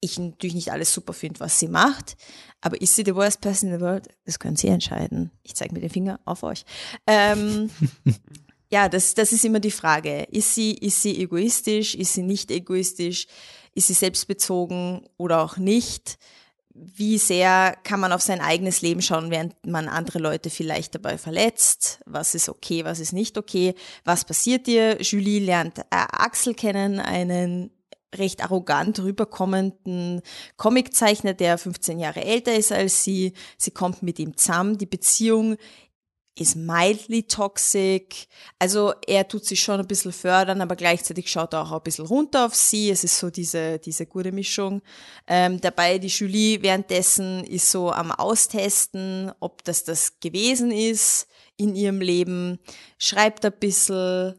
ich 0.00 0.18
natürlich 0.18 0.54
nicht 0.54 0.72
alles 0.72 0.92
super 0.92 1.12
finde, 1.12 1.40
was 1.40 1.58
sie 1.58 1.68
macht. 1.68 2.16
Aber 2.60 2.80
ist 2.80 2.94
sie 2.94 3.04
the 3.04 3.14
worst 3.14 3.40
person 3.40 3.70
in 3.70 3.78
the 3.78 3.84
world? 3.84 4.08
Das 4.24 4.38
können 4.38 4.56
Sie 4.56 4.68
entscheiden. 4.68 5.30
Ich 5.42 5.54
zeige 5.54 5.72
mit 5.74 5.82
dem 5.82 5.90
Finger 5.90 6.20
auf 6.24 6.42
euch. 6.42 6.64
Ähm, 7.06 7.70
ja, 8.70 8.88
das, 8.88 9.14
das 9.14 9.32
ist 9.32 9.44
immer 9.44 9.60
die 9.60 9.70
Frage. 9.70 10.24
Ist 10.30 10.54
sie, 10.54 10.72
ist 10.72 11.02
sie 11.02 11.20
egoistisch? 11.22 11.94
Ist 11.94 12.14
sie 12.14 12.22
nicht 12.22 12.50
egoistisch? 12.50 13.26
Ist 13.74 13.86
sie 13.86 13.94
selbstbezogen 13.94 15.08
oder 15.16 15.42
auch 15.42 15.56
nicht? 15.56 16.18
Wie 16.72 17.18
sehr 17.18 17.76
kann 17.82 18.00
man 18.00 18.12
auf 18.12 18.22
sein 18.22 18.40
eigenes 18.40 18.80
Leben 18.80 19.02
schauen, 19.02 19.30
während 19.30 19.54
man 19.66 19.88
andere 19.88 20.18
Leute 20.18 20.50
vielleicht 20.50 20.94
dabei 20.94 21.18
verletzt? 21.18 22.00
Was 22.06 22.34
ist 22.34 22.48
okay, 22.48 22.84
was 22.84 23.00
ist 23.00 23.12
nicht 23.12 23.36
okay? 23.38 23.74
Was 24.04 24.24
passiert 24.24 24.68
ihr? 24.68 25.00
Julie 25.00 25.40
lernt 25.40 25.78
äh, 25.78 25.84
Axel 25.90 26.54
kennen, 26.54 27.00
einen 27.00 27.70
recht 28.16 28.42
arrogant 28.42 28.98
rüberkommenden 29.00 30.22
Comiczeichner, 30.56 31.34
der 31.34 31.58
15 31.58 31.98
Jahre 31.98 32.24
älter 32.24 32.54
ist 32.54 32.72
als 32.72 33.04
sie. 33.04 33.32
Sie 33.56 33.70
kommt 33.70 34.02
mit 34.02 34.18
ihm 34.18 34.36
zusammen. 34.36 34.78
Die 34.78 34.86
Beziehung 34.86 35.56
ist 36.40 36.56
mildly 36.56 37.24
toxic. 37.24 38.26
Also 38.58 38.94
er 39.06 39.28
tut 39.28 39.44
sich 39.44 39.60
schon 39.60 39.80
ein 39.80 39.86
bisschen 39.86 40.12
fördern, 40.12 40.60
aber 40.60 40.74
gleichzeitig 40.76 41.30
schaut 41.30 41.52
er 41.52 41.62
auch 41.62 41.72
ein 41.72 41.82
bisschen 41.82 42.06
runter 42.06 42.46
auf 42.46 42.54
sie. 42.54 42.90
Es 42.90 43.04
ist 43.04 43.18
so 43.18 43.30
diese, 43.30 43.78
diese 43.78 44.06
gute 44.06 44.32
Mischung. 44.32 44.80
Ähm, 45.26 45.60
dabei 45.60 45.98
die 45.98 46.08
Julie 46.08 46.62
währenddessen 46.62 47.44
ist 47.44 47.70
so 47.70 47.92
am 47.92 48.10
Austesten, 48.10 49.30
ob 49.40 49.64
das 49.64 49.84
das 49.84 50.18
gewesen 50.20 50.70
ist 50.70 51.26
in 51.56 51.74
ihrem 51.74 52.00
Leben, 52.00 52.58
schreibt 52.98 53.44
ein 53.44 53.52
bisschen, 53.52 54.34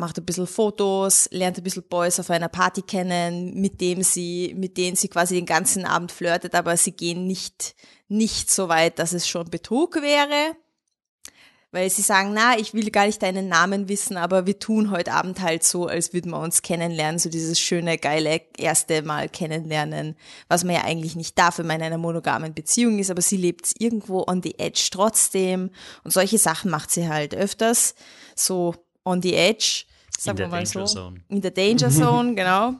macht 0.00 0.18
ein 0.18 0.24
bisschen 0.24 0.48
Fotos, 0.48 1.28
lernt 1.30 1.58
ein 1.58 1.62
bisschen 1.62 1.84
Boys 1.84 2.18
auf 2.18 2.30
einer 2.30 2.48
Party 2.48 2.82
kennen, 2.82 3.54
mit 3.54 3.80
dem 3.80 4.02
sie, 4.02 4.54
mit 4.56 4.76
denen 4.76 4.96
sie 4.96 5.08
quasi 5.08 5.36
den 5.36 5.46
ganzen 5.46 5.84
Abend 5.84 6.10
flirtet, 6.10 6.56
aber 6.56 6.76
sie 6.76 6.92
gehen 6.92 7.28
nicht, 7.28 7.76
nicht 8.08 8.50
so 8.50 8.68
weit, 8.68 8.98
dass 8.98 9.12
es 9.12 9.28
schon 9.28 9.48
Betrug 9.50 9.96
wäre. 10.02 10.56
Weil 11.72 11.88
sie 11.88 12.02
sagen, 12.02 12.32
na, 12.34 12.58
ich 12.58 12.74
will 12.74 12.90
gar 12.90 13.06
nicht 13.06 13.22
deinen 13.22 13.46
Namen 13.46 13.88
wissen, 13.88 14.16
aber 14.16 14.44
wir 14.44 14.58
tun 14.58 14.90
heute 14.90 15.12
Abend 15.12 15.40
halt 15.40 15.62
so, 15.62 15.86
als 15.86 16.12
würden 16.12 16.32
wir 16.32 16.40
uns 16.40 16.62
kennenlernen, 16.62 17.20
so 17.20 17.30
dieses 17.30 17.60
schöne, 17.60 17.96
geile 17.96 18.40
erste 18.58 19.02
Mal 19.02 19.28
kennenlernen, 19.28 20.16
was 20.48 20.64
man 20.64 20.74
ja 20.74 20.82
eigentlich 20.82 21.14
nicht 21.14 21.38
darf, 21.38 21.58
wenn 21.58 21.68
man 21.68 21.76
in 21.76 21.84
einer 21.84 21.98
monogamen 21.98 22.54
Beziehung 22.54 22.98
ist, 22.98 23.12
aber 23.12 23.22
sie 23.22 23.36
lebt 23.36 23.70
irgendwo 23.78 24.24
on 24.26 24.42
the 24.42 24.58
edge 24.58 24.88
trotzdem 24.90 25.70
und 26.02 26.10
solche 26.10 26.38
Sachen 26.38 26.72
macht 26.72 26.90
sie 26.90 27.08
halt 27.08 27.36
öfters, 27.36 27.94
so 28.34 28.74
on 29.04 29.22
the 29.22 29.34
edge, 29.34 29.84
sagen 30.20 30.36
der 30.36 30.46
wir 30.46 30.50
mal 30.50 30.64
Danger 30.64 30.86
so. 30.86 30.94
Zone. 30.94 31.20
In 31.28 31.40
der 31.40 31.50
Danger 31.50 31.90
Zone, 31.90 32.34
genau. 32.36 32.74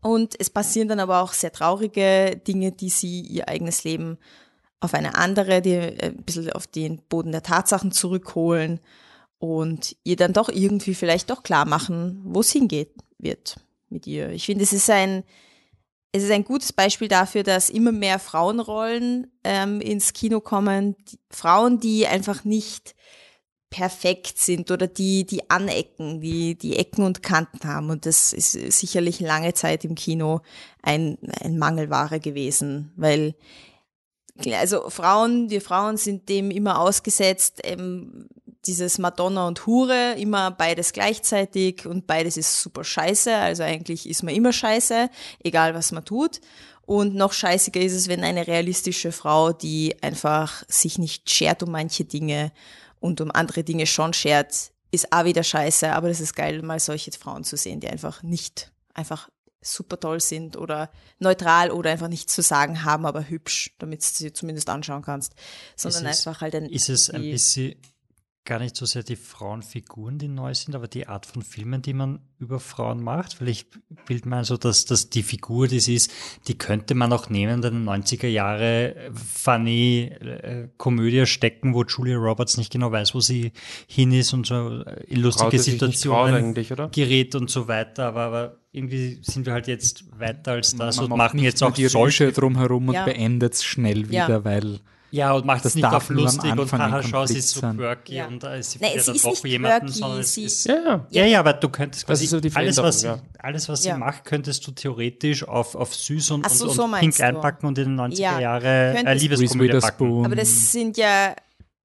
Und 0.00 0.34
es 0.38 0.50
passieren 0.50 0.88
dann 0.88 1.00
aber 1.00 1.20
auch 1.20 1.32
sehr 1.32 1.52
traurige 1.52 2.40
Dinge, 2.46 2.72
die 2.72 2.88
sie 2.88 3.20
ihr 3.20 3.48
eigenes 3.48 3.84
Leben 3.84 4.18
auf 4.80 4.94
eine 4.94 5.14
andere, 5.14 5.62
die 5.62 5.74
äh, 5.74 6.06
ein 6.06 6.24
bisschen 6.24 6.50
auf 6.52 6.66
den 6.66 7.02
Boden 7.08 7.32
der 7.32 7.42
Tatsachen 7.42 7.92
zurückholen 7.92 8.80
und 9.38 9.96
ihr 10.04 10.16
dann 10.16 10.32
doch 10.32 10.48
irgendwie 10.48 10.94
vielleicht 10.94 11.30
doch 11.30 11.42
klar 11.42 11.66
machen, 11.66 12.20
wo 12.24 12.40
es 12.40 12.50
hingeht 12.50 12.94
wird 13.18 13.56
mit 13.90 14.06
ihr. 14.06 14.30
Ich 14.30 14.46
finde, 14.46 14.64
es 14.64 14.72
ist 14.72 14.88
ein, 14.90 15.24
es 16.12 16.24
ist 16.24 16.30
ein 16.30 16.44
gutes 16.44 16.72
Beispiel 16.72 17.08
dafür, 17.08 17.42
dass 17.42 17.70
immer 17.70 17.92
mehr 17.92 18.18
Frauenrollen 18.18 19.30
ähm, 19.44 19.80
ins 19.80 20.12
Kino 20.12 20.40
kommen. 20.40 20.96
Die, 21.10 21.18
Frauen, 21.30 21.78
die 21.78 22.06
einfach 22.06 22.44
nicht 22.44 22.94
perfekt 23.72 24.38
sind 24.38 24.70
oder 24.70 24.86
die, 24.86 25.24
die 25.24 25.50
anecken, 25.50 26.20
die, 26.20 26.54
die 26.54 26.76
Ecken 26.76 27.04
und 27.04 27.22
Kanten 27.22 27.66
haben. 27.66 27.90
Und 27.90 28.06
das 28.06 28.32
ist 28.32 28.52
sicherlich 28.52 29.18
lange 29.18 29.54
Zeit 29.54 29.84
im 29.84 29.96
Kino 29.96 30.42
ein, 30.82 31.18
ein 31.42 31.58
Mangelware 31.58 32.20
gewesen, 32.20 32.92
weil 32.94 33.34
also 34.58 34.88
Frauen, 34.88 35.50
wir 35.50 35.60
Frauen 35.60 35.96
sind 35.96 36.28
dem 36.28 36.50
immer 36.50 36.80
ausgesetzt, 36.80 37.60
ähm, 37.64 38.28
dieses 38.66 38.98
Madonna 38.98 39.48
und 39.48 39.66
Hure, 39.66 40.14
immer 40.18 40.50
beides 40.50 40.92
gleichzeitig 40.92 41.84
und 41.86 42.06
beides 42.06 42.36
ist 42.36 42.62
super 42.62 42.84
scheiße. 42.84 43.34
Also 43.34 43.62
eigentlich 43.62 44.08
ist 44.08 44.22
man 44.22 44.34
immer 44.34 44.52
scheiße, 44.52 45.10
egal 45.42 45.74
was 45.74 45.92
man 45.92 46.04
tut. 46.04 46.40
Und 46.84 47.14
noch 47.14 47.32
scheißiger 47.32 47.80
ist 47.80 47.92
es, 47.92 48.08
wenn 48.08 48.24
eine 48.24 48.46
realistische 48.46 49.12
Frau, 49.12 49.52
die 49.52 49.96
einfach 50.02 50.64
sich 50.68 50.98
nicht 50.98 51.30
schert 51.30 51.62
um 51.62 51.70
manche 51.70 52.04
Dinge 52.04 52.52
und 53.02 53.20
um 53.20 53.30
andere 53.30 53.64
Dinge 53.64 53.86
schon 53.86 54.12
schert, 54.14 54.70
ist 54.90 55.12
auch 55.12 55.24
wieder 55.24 55.42
scheiße. 55.42 55.92
Aber 55.92 56.08
das 56.08 56.20
ist 56.20 56.34
geil, 56.34 56.62
mal 56.62 56.80
solche 56.80 57.12
Frauen 57.12 57.44
zu 57.44 57.56
sehen, 57.56 57.80
die 57.80 57.88
einfach 57.88 58.22
nicht, 58.22 58.72
einfach 58.94 59.28
super 59.60 59.98
toll 60.00 60.20
sind 60.20 60.56
oder 60.56 60.90
neutral 61.18 61.70
oder 61.70 61.90
einfach 61.90 62.08
nichts 62.08 62.34
zu 62.34 62.42
sagen 62.42 62.84
haben, 62.84 63.06
aber 63.06 63.28
hübsch, 63.28 63.74
damit 63.78 64.02
du 64.02 64.06
sie 64.06 64.32
zumindest 64.32 64.68
anschauen 64.68 65.02
kannst. 65.02 65.34
Sondern 65.76 66.06
Ist 66.06 66.18
es- 66.20 66.26
einfach 66.26 66.40
halt 66.40 66.54
ein. 66.54 66.66
Ist 66.66 66.88
es 66.88 67.10
ein 67.10 67.22
bisschen 67.22 67.76
gar 68.44 68.58
nicht 68.58 68.74
so 68.76 68.86
sehr 68.86 69.04
die 69.04 69.14
Frauenfiguren, 69.16 70.18
die 70.18 70.26
neu 70.26 70.52
sind, 70.54 70.74
aber 70.74 70.88
die 70.88 71.06
Art 71.06 71.26
von 71.26 71.42
Filmen, 71.42 71.80
die 71.80 71.92
man 71.92 72.18
über 72.40 72.58
Frauen 72.58 73.00
macht? 73.02 73.40
Weil 73.40 73.48
ich 73.48 73.66
bild 74.04 74.26
mir 74.26 74.44
so, 74.44 74.56
dass, 74.56 74.84
dass 74.84 75.10
die 75.10 75.22
Figur, 75.22 75.68
die 75.68 75.78
sie 75.78 75.94
ist, 75.94 76.10
die 76.48 76.58
könnte 76.58 76.94
man 76.96 77.12
auch 77.12 77.28
nehmen, 77.30 77.54
in 77.54 77.62
den 77.62 77.84
90er 77.88 78.26
Jahre 78.26 78.96
äh, 78.96 79.10
funny 79.14 80.10
äh, 80.20 80.68
Komödie 80.76 81.26
stecken, 81.26 81.72
wo 81.74 81.84
Julia 81.84 82.16
Roberts 82.16 82.56
nicht 82.56 82.72
genau 82.72 82.90
weiß, 82.90 83.14
wo 83.14 83.20
sie 83.20 83.52
hin 83.86 84.10
ist 84.12 84.32
und 84.32 84.46
so 84.46 84.82
äh, 84.82 85.04
in 85.04 85.20
lustige 85.20 85.56
nicht 85.56 85.64
traut 85.64 85.64
Situationen 85.64 86.34
eigentlich, 86.34 86.72
oder? 86.72 86.88
gerät 86.88 87.36
und 87.36 87.48
so 87.48 87.68
weiter. 87.68 88.06
Aber, 88.08 88.22
aber 88.22 88.58
irgendwie 88.72 89.18
sind 89.22 89.46
wir 89.46 89.52
halt 89.52 89.68
jetzt 89.68 90.18
weiter 90.18 90.52
als 90.52 90.74
das 90.74 90.96
Man 90.96 91.12
und 91.12 91.16
machen 91.18 91.38
jetzt 91.38 91.62
auch 91.62 91.72
die 91.72 91.86
solche 91.86 92.32
drumherum 92.32 92.88
und 92.88 92.94
Ja. 92.94 93.04
beendet 93.04 93.54
es 93.54 93.64
schnell 93.64 94.00
Ja. 94.10 94.26
wieder, 94.26 94.44
weil 94.44 94.80
Ja, 95.14 95.32
und 95.34 95.44
macht 95.44 95.64
Das 95.64 95.72
es 95.72 95.76
nicht 95.76 95.84
auf 95.84 96.08
lustig 96.08 96.50
und 96.52 96.58
Anfang 96.60 96.80
ein 96.80 96.90
haha, 96.90 97.02
schau, 97.02 97.26
sie 97.26 97.36
ist 97.38 97.50
so 97.50 97.60
quirky 97.60 98.14
Ja. 98.14 98.26
und 98.28 98.42
äh, 98.44 98.62
sie 98.62 98.78
Nein, 98.80 98.92
sie 98.98 99.12
ist 99.12 99.24
nicht 99.26 99.44
jemanden, 99.44 99.86
quirky, 99.86 99.98
sondern 99.98 100.20
es 100.20 100.34
sie- 100.34 100.44
ist, 100.44 100.64
Ja, 100.64 100.74
ja. 100.74 101.06
ja, 101.10 101.26
ja, 101.26 101.40
aber 101.40 101.52
du 101.52 101.68
könntest 101.68 102.06
quasi 102.06 102.26
so 102.26 102.40
die 102.40 102.50
alles, 102.54 102.78
was, 102.78 103.00
sie, 103.00 103.06
Veränderung, 103.08 103.34
alles, 103.38 103.68
was 103.68 103.84
Ja. 103.84 103.92
sie 103.94 104.00
macht, 104.00 104.24
könntest 104.24 104.66
du 104.66 104.70
theoretisch 104.72 105.46
auf, 105.46 105.74
auf 105.74 105.94
süß 105.94 106.30
und, 106.32 106.48
so, 106.50 106.64
und, 106.64 106.70
und 106.70 106.76
so 106.76 106.88
pink 106.98 107.16
du. 107.16 107.24
einpacken 107.24 107.66
und 107.66 107.76
in 107.78 107.84
den 107.96 108.00
90er 108.00 108.18
Ja, 108.20 108.40
Jahre 108.40 108.96
äh, 109.04 109.14
Liebeskomödie 109.14 109.78
packen. 109.78 110.24
Aber 110.24 110.34
das 110.34 110.72
sind 110.72 110.96
ja 110.96 111.36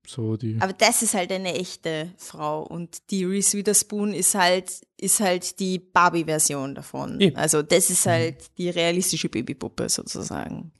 So 0.07 0.37
die. 0.37 0.55
Aber 0.61 0.71
das 0.71 1.01
ist 1.01 1.13
halt 1.13 1.29
eine 1.33 1.53
echte 1.53 2.13
Frau 2.17 2.63
und 2.63 3.11
die 3.11 3.25
Reese 3.25 3.57
Witherspoon 3.57 4.13
ist 4.13 4.35
halt, 4.35 4.71
ist 4.95 5.19
halt 5.19 5.59
die 5.59 5.79
Barbie-Version 5.79 6.75
davon. 6.75 7.19
Eben. 7.19 7.35
Also 7.35 7.61
das 7.61 7.89
ist 7.89 8.05
Mhm. 8.05 8.09
halt 8.11 8.57
die 8.57 8.69
realistische 8.69 9.27
Babypuppe 9.27 9.89
sozusagen. 9.89 10.71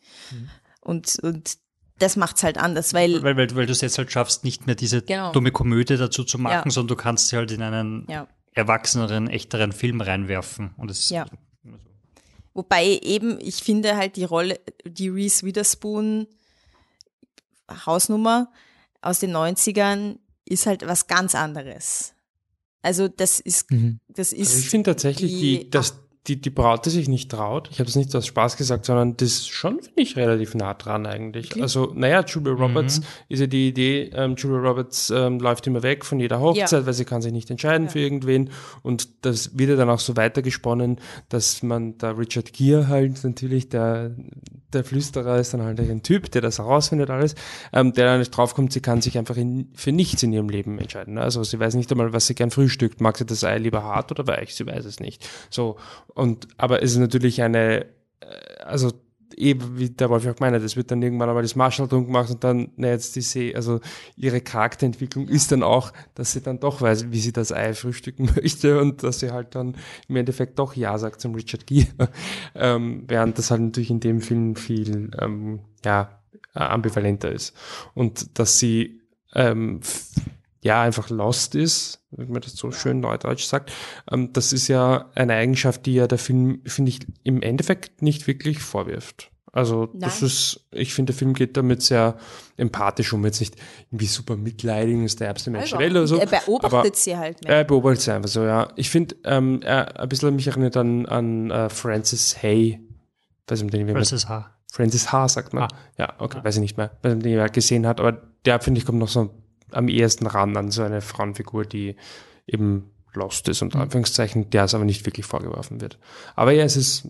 Und, 0.80 1.20
und 1.22 1.58
das 2.00 2.16
macht's 2.16 2.44
halt 2.44 2.58
anders, 2.58 2.94
weil, 2.94 3.24
Weil, 3.24 3.38
weil, 3.38 3.56
weil 3.56 3.66
du 3.66 3.72
es 3.72 3.82
jetzt 3.82 3.98
halt 3.98 4.12
schaffst, 4.12 4.44
nicht 4.44 4.66
mehr 4.68 4.76
diese 4.76 5.02
Genau. 5.02 5.32
dumme 5.32 5.52
Komödie 5.52 5.98
dazu 5.98 6.24
zu 6.24 6.38
machen, 6.38 6.68
Ja. 6.70 6.72
sondern 6.72 6.90
du 6.90 7.02
kannst 7.02 7.30
sie 7.30 7.36
halt 7.38 7.52
in 7.52 7.62
einen 7.62 8.06
ja. 8.10 8.28
erwachseneren, 8.54 9.28
echteren 9.28 9.72
Film 9.72 10.02
reinwerfen. 10.02 10.74
Und 10.78 10.92
es 10.92 11.10
Ja. 11.10 11.26
Wobei 12.54 13.00
eben, 13.04 13.38
ich 13.40 13.56
finde 13.58 13.96
halt 13.98 14.16
die 14.16 14.24
Rolle, 14.24 14.60
die 14.86 15.10
Reese 15.10 15.46
Witherspoon 15.46 16.26
Hausnummer 17.86 18.52
aus 19.02 19.20
den 19.20 19.32
90ern 19.36 20.18
ist 20.46 20.66
halt 20.66 20.86
was 20.88 21.08
ganz 21.08 21.36
anderes. 21.36 22.14
Also 22.82 23.08
das 23.08 23.40
ist, 23.40 23.70
Mhm. 23.72 24.00
das 24.08 24.32
ist. 24.32 24.50
Also 24.50 24.60
ich 24.60 24.70
finde 24.70 24.92
tatsächlich, 24.92 25.32
die, 25.32 25.70
dass 25.70 26.00
die, 26.28 26.42
die 26.42 26.50
Braut, 26.50 26.86
die 26.86 26.90
sich 26.90 27.08
nicht 27.08 27.32
traut, 27.32 27.70
ich 27.72 27.80
habe 27.80 27.90
es 27.90 27.96
nicht 27.96 28.14
aus 28.16 28.26
Spaß 28.26 28.58
gesagt, 28.58 28.86
sondern 28.86 29.16
das 29.16 29.48
schon, 29.48 29.80
finde 29.80 30.02
ich, 30.02 30.16
relativ 30.18 30.56
nah 30.56 30.74
dran 30.74 31.06
eigentlich. 31.06 31.62
Also, 31.62 31.94
naja, 31.96 32.24
Julia 32.28 32.54
Roberts 32.54 33.02
ist 33.30 33.40
ja 33.40 33.48
die 33.48 33.70
Idee, 33.70 34.12
ähm, 34.14 34.36
Julia 34.38 34.60
Roberts 34.60 35.10
ähm, 35.10 35.40
läuft 35.40 35.66
immer 35.68 35.84
weg 35.84 36.04
von 36.04 36.20
jeder 36.20 36.40
Hochzeit, 36.42 36.72
Ja. 36.82 36.86
weil 36.86 36.94
sie 36.94 37.06
kann 37.06 37.22
sich 37.22 37.32
nicht 37.32 37.50
entscheiden 37.50 37.88
für 37.90 38.00
irgendwen. 38.00 38.50
Und 38.84 39.08
das 39.26 39.58
wird 39.58 39.70
ja 39.70 39.76
dann 39.78 39.90
auch 39.90 40.00
so 40.00 40.18
weitergesponnen, 40.18 41.00
dass 41.30 41.64
man 41.64 41.98
da 41.98 42.12
Richard 42.12 42.52
Gere 42.54 42.88
halt 42.90 43.24
natürlich, 43.24 43.70
der, 43.70 44.12
der 44.74 44.84
Flüsterer 44.84 45.40
ist 45.40 45.54
dann 45.54 45.62
halt 45.62 45.80
ein 45.80 46.04
Typ, 46.04 46.30
der 46.32 46.42
das 46.42 46.60
herausfindet 46.60 47.10
alles, 47.10 47.36
ähm, 47.72 47.94
der 47.94 48.06
dann 48.06 48.20
nicht 48.20 48.32
draufkommt, 48.32 48.74
sie 48.74 48.82
kann 48.82 49.02
sich 49.02 49.18
einfach 49.18 49.38
in, 49.38 49.70
für 49.76 49.94
nichts 49.94 50.24
in 50.24 50.34
ihrem 50.34 50.50
Leben 50.50 50.78
entscheiden. 50.78 51.18
Also 51.18 51.44
sie 51.46 51.58
weiß 51.60 51.76
nicht 51.76 51.90
einmal, 51.92 52.12
was 52.12 52.28
sie 52.28 52.36
gern 52.36 52.52
frühstückt. 52.52 53.00
Mag 53.00 53.18
sie 53.18 53.26
das 53.26 53.46
Ei 53.46 53.58
lieber 53.58 53.84
hart 53.84 54.12
oder 54.12 54.28
weich? 54.28 54.54
Sie 54.56 54.66
weiß 54.68 54.84
es 54.84 55.00
nicht. 55.00 55.26
So. 55.50 55.78
Und, 56.18 56.48
aber 56.58 56.82
es 56.82 56.94
ist 56.94 56.98
natürlich 56.98 57.44
eine, 57.44 57.86
äh, 58.22 58.64
also 58.64 58.92
eben 59.36 59.78
wie 59.78 59.92
der 59.92 60.10
Wolf 60.10 60.26
auch 60.26 60.40
meinte, 60.40 60.60
das 60.60 60.76
wird 60.76 60.90
dann 60.90 61.04
irgendwann 61.04 61.30
einmal 61.30 61.44
das 61.44 61.56
Marshall 61.56 61.88
drum 61.88 62.08
gemacht 62.08 62.32
und 62.32 62.44
dann, 62.44 62.72
na 62.76 62.88
jetzt 62.88 63.16
die 63.16 63.22
See, 63.22 63.54
also 63.54 63.80
ihre 64.16 64.42
Charakterentwicklung 64.42 65.28
ist 65.28 65.52
dann 65.52 65.62
auch, 65.62 65.94
dass 66.16 66.32
sie 66.32 66.42
dann 66.42 66.60
doch 66.60 66.82
weiß, 66.82 67.12
wie 67.12 67.20
sie 67.20 67.34
das 67.34 67.52
Ei 67.52 67.76
frühstücken 67.76 68.32
möchte 68.36 68.82
und 68.82 69.04
dass 69.04 69.20
sie 69.20 69.30
halt 69.30 69.54
dann 69.54 69.76
im 70.08 70.16
Endeffekt 70.16 70.58
doch 70.58 70.76
Ja 70.76 70.98
sagt 70.98 71.22
zum 71.22 71.36
Richard 71.36 71.68
Gere. 71.68 72.10
ähm, 72.56 73.04
während 73.08 73.38
das 73.38 73.52
halt 73.52 73.62
natürlich 73.62 73.92
in 73.92 74.00
dem 74.00 74.22
Film 74.22 74.56
viel, 74.56 75.12
ähm, 75.22 75.60
ja, 75.86 76.20
äh, 76.56 76.60
ambivalenter 76.60 77.32
ist. 77.32 77.56
Und 77.94 78.40
dass 78.40 78.58
sie, 78.58 79.02
ähm, 79.36 79.82
ja, 80.64 80.82
einfach 80.82 81.10
lost 81.10 81.56
ist, 81.56 82.02
wie 82.12 82.26
man 82.26 82.42
das 82.42 82.56
so 82.56 82.72
schön 82.72 83.00
neudeutsch 83.00 83.46
sagt. 83.46 83.72
Ähm, 84.12 84.34
das 84.34 84.54
ist 84.54 84.68
ja 84.68 85.10
eine 85.16 85.34
Eigenschaft, 85.34 85.86
die 85.86 85.96
ja 85.96 86.08
der 86.08 86.18
Film, 86.18 86.62
finde 86.66 86.90
ich, 86.90 87.00
im 87.24 87.42
Endeffekt 87.42 88.02
nicht 88.02 88.28
wirklich 88.28 88.60
vorwirft. 88.60 89.32
Also 89.58 89.88
das 89.88 90.22
Nein. 90.22 90.28
ist, 90.28 90.68
ich 90.72 90.94
finde, 90.94 91.14
der 91.14 91.18
Film 91.18 91.34
geht 91.34 91.58
damit 91.58 91.82
sehr 91.82 92.18
empathisch 92.58 93.12
um, 93.14 93.26
jetzt 93.26 93.40
nicht 93.40 93.56
irgendwie 93.90 94.06
super 94.06 94.36
mitleidig, 94.36 95.02
ist 95.04 95.20
der 95.20 95.30
ärmste 95.30 95.50
Mensch 95.50 95.72
der 95.72 95.80
Welt 95.80 95.92
oder 95.94 96.06
so. 96.06 96.18
er 96.18 96.28
beobachtet 96.28 96.74
aber 96.74 96.96
sie 96.96 97.18
halt 97.18 97.44
mehr. 97.44 97.56
er 97.56 97.64
beobachtet 97.64 98.02
sie 98.02 98.12
einfach 98.12 98.30
so, 98.30 98.44
ja. 98.44 98.68
Ich 98.76 98.92
finde, 98.92 99.16
ähm, 99.24 99.62
er 99.64 100.00
ein 100.00 100.10
bisschen 100.10 100.36
mich 100.36 100.48
erinnert 100.48 100.78
an, 100.78 101.08
an 101.08 101.50
äh, 101.50 101.70
Francis 101.70 102.38
Hay. 102.44 102.82
Weiß 103.48 103.64
nicht, 103.64 103.74
den 103.74 103.90
Francis 103.90 104.28
H. 104.28 104.54
Francis 104.72 105.12
H. 105.12 105.30
sagt 105.30 105.54
man. 105.54 105.64
Ah. 105.64 105.68
Ja, 105.98 106.14
okay, 106.20 106.40
weiß 106.44 106.56
ich 106.56 106.62
nicht 106.62 106.78
mehr, 106.78 106.92
weiß 107.02 107.16
nicht, 107.16 107.26
den 107.26 107.32
jemand 107.32 107.54
gesehen 107.54 107.88
hat, 107.88 108.00
aber 108.00 108.22
der, 108.46 108.60
finde 108.60 108.80
ich, 108.80 108.86
kommt 108.86 109.00
noch 109.00 109.08
so 109.08 109.32
am 109.72 109.88
ehesten 109.88 110.28
ran 110.28 110.56
an 110.58 110.72
so 110.72 110.84
eine 110.84 111.02
Frauenfigur, 111.02 111.66
die 111.66 111.96
eben 112.46 112.92
lost 113.14 113.48
ist, 113.50 113.62
unter 113.62 113.80
Anführungszeichen, 113.80 114.50
der 114.50 114.66
es 114.66 114.74
aber 114.74 114.86
nicht 114.86 115.06
wirklich 115.06 115.26
vorgeworfen 115.26 115.82
wird. 115.82 115.98
Aber 116.36 116.52
ja, 116.52 116.64
es 116.64 116.78
ist 116.78 117.10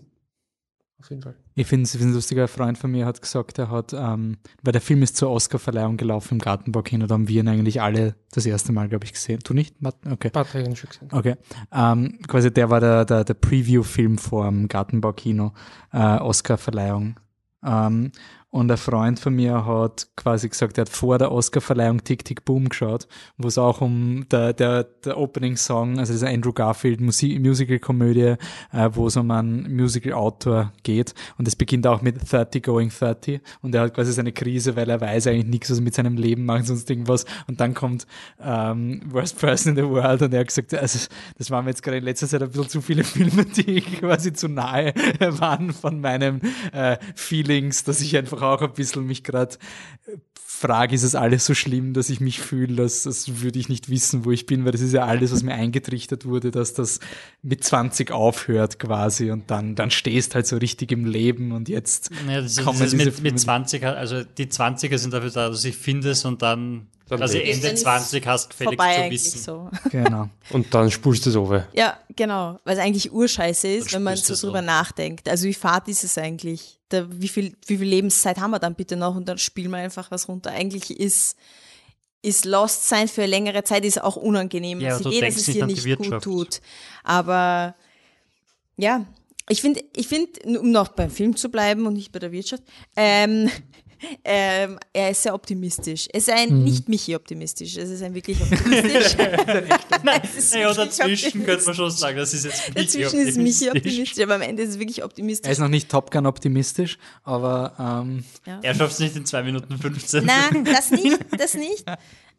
auf 1.00 1.10
jeden 1.10 1.22
Fall. 1.22 1.36
Ich 1.54 1.66
finde 1.68 1.84
es 1.84 1.94
ein 1.94 2.12
lustiger 2.12 2.48
Freund 2.48 2.76
von 2.76 2.90
mir 2.90 3.06
hat 3.06 3.22
gesagt, 3.22 3.58
er 3.58 3.70
hat, 3.70 3.92
ähm, 3.92 4.38
weil 4.62 4.72
der 4.72 4.80
Film 4.80 5.02
ist 5.02 5.16
zur 5.16 5.30
Oscarverleihung 5.30 5.96
gelaufen 5.96 6.34
im 6.34 6.38
Gartenbaukino, 6.40 7.06
da 7.06 7.14
haben 7.14 7.28
wir 7.28 7.40
ihn 7.40 7.48
eigentlich 7.48 7.80
alle 7.80 8.16
das 8.32 8.46
erste 8.46 8.72
Mal, 8.72 8.88
glaube 8.88 9.04
ich, 9.04 9.12
gesehen. 9.12 9.38
Du 9.44 9.54
nicht? 9.54 9.76
Okay. 10.04 10.30
Patrick 10.30 10.62
hat 10.62 10.70
ihn 10.70 10.76
schon 10.76 10.90
gesehen. 10.90 11.08
Okay. 11.12 11.36
Ähm, 11.72 12.18
quasi 12.26 12.52
der 12.52 12.70
war 12.70 12.80
der, 12.80 13.04
der, 13.04 13.22
der 13.22 13.34
Preview-Film 13.34 14.18
vor 14.18 14.46
dem 14.46 14.66
Gartenbaukino, 14.66 15.52
äh, 15.92 16.18
Oscar-Verleihung. 16.18 17.20
Ähm, 17.64 18.10
und 18.50 18.70
ein 18.70 18.78
Freund 18.78 19.20
von 19.20 19.34
mir 19.34 19.66
hat 19.66 20.08
quasi 20.16 20.48
gesagt, 20.48 20.78
er 20.78 20.82
hat 20.82 20.88
vor 20.88 21.18
der 21.18 21.30
Oscar-Verleihung 21.30 22.02
Tick 22.02 22.24
Tick 22.24 22.46
Boom 22.46 22.70
geschaut, 22.70 23.06
wo 23.36 23.48
es 23.48 23.58
auch 23.58 23.82
um 23.82 24.26
der, 24.30 24.54
der, 24.54 24.84
der 24.84 25.18
Opening-Song, 25.18 25.98
also 25.98 26.14
dieser 26.14 26.28
Andrew 26.28 26.54
Garfield 26.54 26.98
Musi 27.02 27.38
Musical-Komödie, 27.38 28.36
äh, 28.72 28.90
wo 28.92 29.08
es 29.08 29.18
um 29.18 29.30
einen 29.30 29.76
Musical-Autor 29.76 30.72
geht. 30.82 31.14
Und 31.36 31.46
es 31.46 31.56
beginnt 31.56 31.86
auch 31.86 32.00
mit 32.00 32.32
30 32.32 32.62
going 32.62 32.88
30. 32.88 33.42
Und 33.60 33.74
er 33.74 33.82
hat 33.82 33.94
quasi 33.94 34.12
seine 34.12 34.32
Krise, 34.32 34.76
weil 34.76 34.88
er 34.88 35.00
weiß 35.00 35.26
eigentlich 35.26 35.46
nichts, 35.46 35.70
was 35.70 35.78
er 35.78 35.84
mit 35.84 35.94
seinem 35.94 36.16
Leben 36.16 36.46
macht, 36.46 36.66
sonst 36.66 36.88
irgendwas. 36.88 37.26
Und 37.48 37.60
dann 37.60 37.74
kommt 37.74 38.06
ähm, 38.42 39.02
Worst 39.10 39.38
Person 39.38 39.76
in 39.76 39.84
the 39.84 39.90
World 39.90 40.22
und 40.22 40.32
er 40.32 40.40
hat 40.40 40.48
gesagt, 40.48 40.72
also 40.72 41.06
das 41.36 41.50
waren 41.50 41.66
mir 41.66 41.72
jetzt 41.72 41.82
gerade 41.82 41.98
in 41.98 42.04
letzter 42.04 42.26
Zeit 42.26 42.42
ein 42.42 42.48
bisschen 42.48 42.70
zu 42.70 42.80
viele 42.80 43.04
Filme, 43.04 43.44
die 43.44 43.82
quasi 43.82 44.32
zu 44.32 44.48
nahe 44.48 44.94
waren 45.18 45.74
von 45.74 46.00
meinen 46.00 46.40
äh, 46.72 46.96
Feelings, 47.14 47.84
dass 47.84 48.00
ich 48.00 48.16
einfach 48.16 48.37
auch 48.42 48.62
ein 48.62 48.72
bisschen 48.72 49.06
mich 49.06 49.24
gerade 49.24 49.56
frage, 50.58 50.94
ist 50.94 51.04
es 51.04 51.14
alles 51.14 51.46
so 51.46 51.54
schlimm, 51.54 51.94
dass 51.94 52.10
ich 52.10 52.20
mich 52.20 52.40
fühle, 52.40 52.74
dass 52.76 53.04
das 53.04 53.40
würde 53.42 53.58
ich 53.58 53.68
nicht 53.68 53.88
wissen, 53.88 54.24
wo 54.24 54.32
ich 54.32 54.46
bin, 54.46 54.64
weil 54.64 54.72
das 54.72 54.80
ist 54.80 54.92
ja 54.92 55.04
alles, 55.04 55.30
was 55.30 55.42
mir 55.42 55.54
eingetrichtert 55.54 56.24
wurde, 56.24 56.50
dass 56.50 56.74
das 56.74 56.98
mit 57.42 57.62
20 57.62 58.10
aufhört 58.10 58.78
quasi 58.78 59.30
und 59.30 59.50
dann, 59.50 59.76
dann 59.76 59.90
stehst 59.90 60.34
halt 60.34 60.46
so 60.46 60.56
richtig 60.56 60.90
im 60.90 61.04
Leben 61.04 61.52
und 61.52 61.68
jetzt 61.68 62.10
Ja, 62.26 62.40
das 62.40 62.52
ist, 62.52 62.64
kommen 62.64 62.78
das 62.80 62.92
ist 62.92 63.00
diese 63.00 63.22
mit, 63.22 63.22
mit 63.22 63.40
20, 63.40 63.84
also 63.84 64.24
die 64.24 64.46
20er 64.46 64.98
sind 64.98 65.14
dafür 65.14 65.30
da, 65.30 65.48
dass 65.48 65.62
du 65.62 65.68
dich 65.68 65.76
findest 65.76 66.26
und 66.26 66.42
dann, 66.42 66.88
lebst. 67.08 67.34
Ende 67.34 67.66
Dann 67.66 67.74
ist 67.74 67.82
20 67.82 68.26
hast 68.26 68.50
gefälligst 68.50 68.82
zu 68.82 69.10
wissen. 69.10 69.38
so. 69.38 69.70
genau. 69.90 70.28
Und 70.50 70.74
dann 70.74 70.90
spulst 70.90 71.24
du 71.26 71.30
es 71.30 71.36
over. 71.36 71.68
Ja, 71.72 71.96
genau. 72.16 72.58
Weil 72.64 72.76
es 72.76 72.82
eigentlich 72.82 73.12
urscheiße 73.12 73.68
ist, 73.68 73.92
Dann 73.92 73.98
wenn 73.98 74.02
man 74.04 74.16
so 74.16 74.34
drüber 74.34 74.62
nachdenkt. 74.62 75.28
Also 75.28 75.46
wie 75.46 75.54
fad 75.54 75.88
ist 75.88 76.04
es 76.04 76.18
eigentlich? 76.18 76.77
Da, 76.88 77.06
wie, 77.10 77.28
viel, 77.28 77.54
wie 77.66 77.78
viel 77.78 77.86
Lebenszeit 77.86 78.38
haben 78.38 78.50
wir 78.50 78.58
dann 78.58 78.74
bitte 78.74 78.96
noch? 78.96 79.14
Und 79.14 79.28
dann 79.28 79.38
spielen 79.38 79.70
wir 79.70 79.78
einfach 79.78 80.10
was 80.10 80.28
runter. 80.28 80.50
Eigentlich 80.50 80.98
ist, 80.98 81.36
ist 82.22 82.44
Lost 82.44 82.88
sein 82.88 83.08
für 83.08 83.26
längere 83.26 83.64
Zeit 83.64 83.84
ist 83.84 84.02
auch 84.02 84.16
unangenehm. 84.16 84.80
Ja, 84.80 84.94
Man 84.94 85.02
du 85.02 85.10
eh, 85.10 85.20
dass 85.20 85.36
es 85.36 85.46
dir 85.46 85.66
nicht 85.66 85.96
gut 85.96 86.22
tut. 86.22 86.60
Aber 87.04 87.74
ja, 88.76 89.06
ich 89.48 89.60
finde, 89.60 89.82
ich 89.94 90.08
finde, 90.08 90.60
um 90.60 90.70
noch 90.70 90.88
beim 90.88 91.10
Film 91.10 91.36
zu 91.36 91.50
bleiben 91.50 91.86
und 91.86 91.94
nicht 91.94 92.12
bei 92.12 92.18
der 92.18 92.32
Wirtschaft, 92.32 92.62
ähm, 92.96 93.50
ähm, 94.24 94.78
er 94.92 95.10
ist 95.10 95.22
sehr 95.22 95.34
optimistisch. 95.34 96.06
Es 96.12 96.28
ist 96.28 96.34
ein 96.34 96.58
Mhm. 96.58 96.64
nicht 96.64 96.88
Michi 96.88 97.14
optimistisch, 97.16 97.76
es 97.76 97.90
ist 97.90 98.02
ein 98.02 98.14
wirklich 98.14 98.40
optimistisch. 98.40 99.16
Nein, 100.04 100.20
es 100.22 100.52
wirklich 100.52 100.76
dazwischen 100.76 101.44
könnte 101.44 101.64
man 101.64 101.74
schon 101.74 101.90
sagen, 101.90 102.16
das 102.16 102.34
ist 102.34 102.44
jetzt 102.44 102.74
nicht 102.74 102.78
Dazwischen 102.94 103.20
ist 103.26 103.36
Michi 103.38 103.68
optimistisch, 103.70 104.22
aber 104.22 104.34
am 104.36 104.42
Ende 104.42 104.62
ist 104.62 104.70
es 104.70 104.78
wirklich 104.78 104.98
Er 104.98 105.04
optimistisch. 105.06 105.50
ist 105.50 105.58
noch 105.58 105.68
nicht 105.68 105.88
Top 105.90 106.10
Gun 106.10 106.26
optimistisch, 106.26 106.98
aber 107.24 107.74
ähm, 107.78 108.24
Er 108.62 108.74
schafft 108.74 108.92
es 108.94 108.98
nicht 109.00 109.16
in 109.16 109.26
2 109.26 109.42
Minuten 109.42 109.78
15. 109.78 110.24
Nein, 110.24 110.64
das 110.64 110.90
nicht, 110.90 111.18
das 111.38 111.54
nicht. 111.54 111.84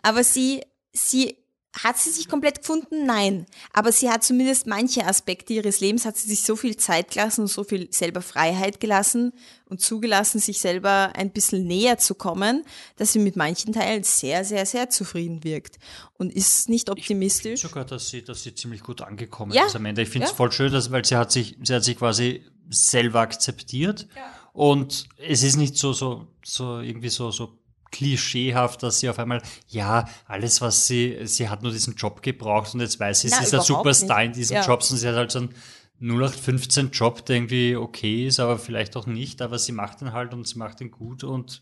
Aber 0.02 0.24
sie, 0.24 0.62
sie, 0.94 1.36
hat 1.78 1.98
sie 2.00 2.10
sich 2.10 2.28
komplett 2.28 2.60
gefunden? 2.60 3.06
Nein. 3.06 3.46
Aber 3.74 3.92
sie 3.92 4.10
hat 4.10 4.24
zumindest 4.24 4.66
manche 4.66 5.06
Aspekte 5.06 5.54
ihres 5.54 5.80
Lebens, 5.82 6.04
hat 6.06 6.18
sie 6.18 6.28
sich 6.28 6.42
so 6.44 6.56
viel 6.56 6.76
Zeit 6.78 7.12
gelassen 7.12 7.42
und 7.42 7.48
so 7.48 7.64
viel 7.64 7.88
selber 7.92 8.22
Freiheit 8.22 8.80
gelassen 8.80 9.34
und 9.66 9.80
zugelassen, 9.80 10.40
sich 10.40 10.60
selber 10.60 11.12
ein 11.16 11.30
bisschen 11.32 11.68
näher 11.68 12.00
zu 12.00 12.16
kommen, 12.16 12.66
dass 12.96 13.14
sie 13.14 13.20
mit 13.20 13.36
manchen 13.36 13.72
Teilen 13.72 14.04
sehr, 14.04 14.44
sehr, 14.44 14.66
sehr 14.66 14.90
zufrieden 14.90 15.44
wirkt. 15.44 15.78
Und 16.18 16.34
ist 16.34 16.70
nicht 16.70 16.90
optimistisch. 16.90 17.62
sogar, 17.62 17.86
dass 17.86 18.10
sie, 18.10 18.24
dass 18.24 18.42
sie 18.44 18.56
ziemlich 18.56 18.82
gut 18.82 19.02
angekommen 19.02 19.52
Ja. 19.52 19.68
ist 19.68 19.76
am 19.76 19.86
Ende. 19.86 20.02
Ich 20.02 20.10
finde 20.10 20.26
es 20.26 20.32
Ja. 20.32 20.38
voll 20.38 20.52
schön, 20.52 20.72
dass, 20.72 20.90
weil 20.92 21.06
sie 21.06 21.16
hat 21.18 21.32
sich, 21.32 21.56
sie 21.64 21.74
hat 21.76 21.84
sich 21.84 21.98
quasi 21.98 22.44
selber 22.70 23.20
akzeptiert. 23.20 24.08
Und 24.54 25.08
es 25.20 25.44
ist 25.44 25.56
nicht 25.58 25.78
so, 25.78 25.94
so, 25.94 26.28
so 26.44 26.80
irgendwie 26.80 27.10
so, 27.10 27.30
so 27.32 27.59
klischeehaft, 27.92 28.84
dass 28.84 29.00
sie 29.00 29.10
auf 29.10 29.20
einmal, 29.20 29.42
ja, 29.68 30.06
alles, 30.28 30.62
was 30.62 30.88
sie, 30.88 31.20
sie 31.26 31.50
hat 31.50 31.64
nur 31.64 31.72
diesen 31.72 31.96
Job 31.96 32.22
gebraucht 32.22 32.74
und 32.74 32.82
jetzt 32.82 33.00
weiß 33.00 33.22
sie, 33.22 33.30
Na, 33.30 33.38
sie 33.38 33.44
ist 33.44 33.54
ein 33.54 33.56
überhaupt 33.60 33.68
Superstar 33.68 34.20
nicht. 34.20 34.28
in 34.28 34.34
diesem 34.34 34.56
Ja. 34.58 34.66
Job 34.66 34.82
und 34.90 34.98
sie 34.98 35.08
hat 35.08 35.16
halt 35.16 35.32
so 35.32 35.40
einen 35.40 35.54
0815 36.02 36.92
Job, 36.92 37.26
der 37.26 37.36
irgendwie 37.38 37.76
okay 37.76 38.28
ist, 38.28 38.40
aber 38.40 38.58
vielleicht 38.58 38.96
auch 38.96 39.06
nicht, 39.06 39.42
aber 39.42 39.60
sie 39.60 39.72
macht 39.72 40.02
ihn 40.02 40.14
halt 40.14 40.34
und 40.34 40.48
sie 40.48 40.58
macht 40.58 40.80
ihn 40.82 40.92
gut 40.92 41.24
und 41.24 41.62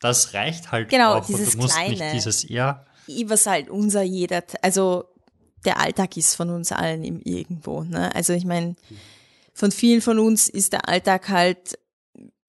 das 0.00 0.34
reicht 0.34 0.70
halt 0.70 0.90
Genau, 0.90 1.14
auch. 1.14 1.28
und 1.28 1.28
dieses 1.28 1.52
du 1.52 1.58
musst 1.58 1.74
Kleine. 1.74 1.90
nicht 1.90 2.12
dieses, 2.14 2.48
ja, 2.48 2.84
was 3.26 3.46
halt 3.46 3.70
unser 3.70 4.02
jeder, 4.02 4.42
also 4.62 5.04
der 5.64 5.80
Alltag 5.80 6.16
ist 6.16 6.34
von 6.36 6.50
uns 6.50 6.70
allen 6.72 7.02
im 7.02 7.20
irgendwo. 7.24 7.82
Ne? 7.82 8.14
Also 8.14 8.32
ich 8.32 8.44
meine, 8.44 8.76
von 9.54 9.72
vielen 9.72 10.02
von 10.02 10.18
uns 10.18 10.48
ist 10.48 10.72
der 10.72 10.88
Alltag 10.88 11.28
halt 11.30 11.78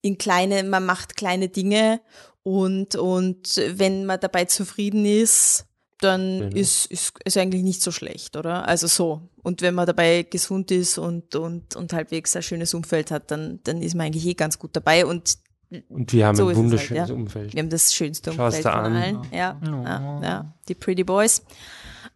in 0.02 0.16
kleine, 0.16 0.62
man 0.62 0.86
macht 0.86 1.16
kleine 1.16 1.48
Dinge 1.48 2.00
Und, 2.42 2.94
und 2.96 3.56
wenn 3.74 4.06
man 4.06 4.18
dabei 4.20 4.46
zufrieden 4.46 5.04
ist, 5.04 5.66
dann 6.00 6.38
Genau. 6.40 6.56
ist, 6.56 6.86
ist, 6.86 7.12
ist 7.24 7.36
eigentlich 7.36 7.62
nicht 7.62 7.82
so 7.82 7.90
schlecht, 7.92 8.36
oder? 8.36 8.66
Also 8.66 8.86
so. 8.86 9.28
Und 9.42 9.60
wenn 9.60 9.74
man 9.74 9.86
dabei 9.86 10.22
gesund 10.22 10.70
ist 10.70 10.96
und, 10.96 11.34
und, 11.34 11.76
und 11.76 11.92
halbwegs 11.92 12.34
ein 12.36 12.42
schönes 12.42 12.72
Umfeld 12.72 13.10
hat, 13.10 13.30
dann, 13.30 13.60
dann 13.64 13.82
ist 13.82 13.94
man 13.94 14.06
eigentlich 14.06 14.24
eh 14.26 14.32
ganz 14.34 14.58
gut 14.58 14.70
dabei. 14.74 15.04
Und 15.04 15.36
Und 15.90 16.10
wir 16.12 16.26
haben 16.26 16.36
So 16.36 16.44
ein 16.44 16.48
halt, 16.48 16.56
wunderschönes 16.56 17.08
ja. 17.10 17.14
Umfeld. 17.14 17.52
wir 17.52 17.62
haben 17.62 17.68
das 17.68 17.94
schönste 17.94 18.30
Umfeld 18.30 18.54
dir 18.54 18.62
von 18.62 18.72
an. 18.72 18.96
allen. 18.96 19.22
Ja, 19.30 19.60
Ja. 19.62 19.82
ja, 19.84 20.20
ja, 20.22 20.54
die 20.68 20.74
Pretty 20.74 21.04
Boys. 21.04 21.42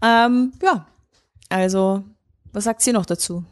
Ähm, 0.03 0.53
ja, 0.63 0.87
also, 1.51 2.03
was 2.55 2.65
sagt 2.65 2.81
sie 2.81 2.93
noch 2.93 3.05
dazu? 3.05 3.45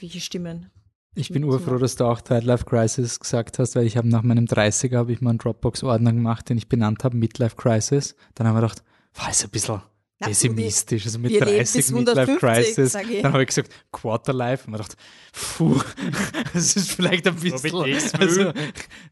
Welche 0.00 0.20
Stimmen? 0.20 0.70
Ich 1.18 1.30
bin 1.30 1.42
urfroh, 1.42 1.78
dass 1.78 1.96
du 1.96 2.04
auch 2.04 2.20
Life 2.28 2.64
Crisis 2.64 3.18
gesagt 3.18 3.58
hast, 3.58 3.74
weil 3.74 3.86
ich 3.86 3.96
habe 3.96 4.08
nach 4.08 4.22
meinem 4.22 4.44
30er 4.44 4.98
habe 4.98 5.12
ich 5.12 5.20
mal 5.20 5.30
einen 5.30 5.38
Dropbox-Ordner 5.40 6.12
gemacht, 6.12 6.48
den 6.48 6.58
ich 6.58 6.68
benannt 6.68 7.02
habe, 7.02 7.16
Midlife 7.16 7.56
Crisis. 7.56 8.14
Dann 8.36 8.46
haben 8.46 8.54
wir 8.54 8.60
gedacht, 8.60 8.84
war 9.14 9.28
ist 9.28 9.42
ein 9.42 9.50
bisschen 9.50 9.80
pessimistisch, 10.18 11.06
also 11.06 11.18
mit 11.18 11.30
wir 11.30 11.44
leben 11.44 11.56
30 11.58 11.76
bis 11.76 11.92
Midlife 11.92 12.20
150, 12.20 12.74
Crisis. 12.74 12.92
Dann 13.22 13.32
habe 13.32 13.42
ich 13.42 13.48
gesagt, 13.48 13.70
Quarterlife. 13.92 14.64
Und 14.66 14.72
man 14.72 14.80
dachte, 14.80 14.96
puh, 15.32 15.80
das 16.54 16.76
ist 16.76 16.92
vielleicht 16.92 17.26
ein 17.26 17.34
bisschen, 17.36 17.84
also, 18.18 18.52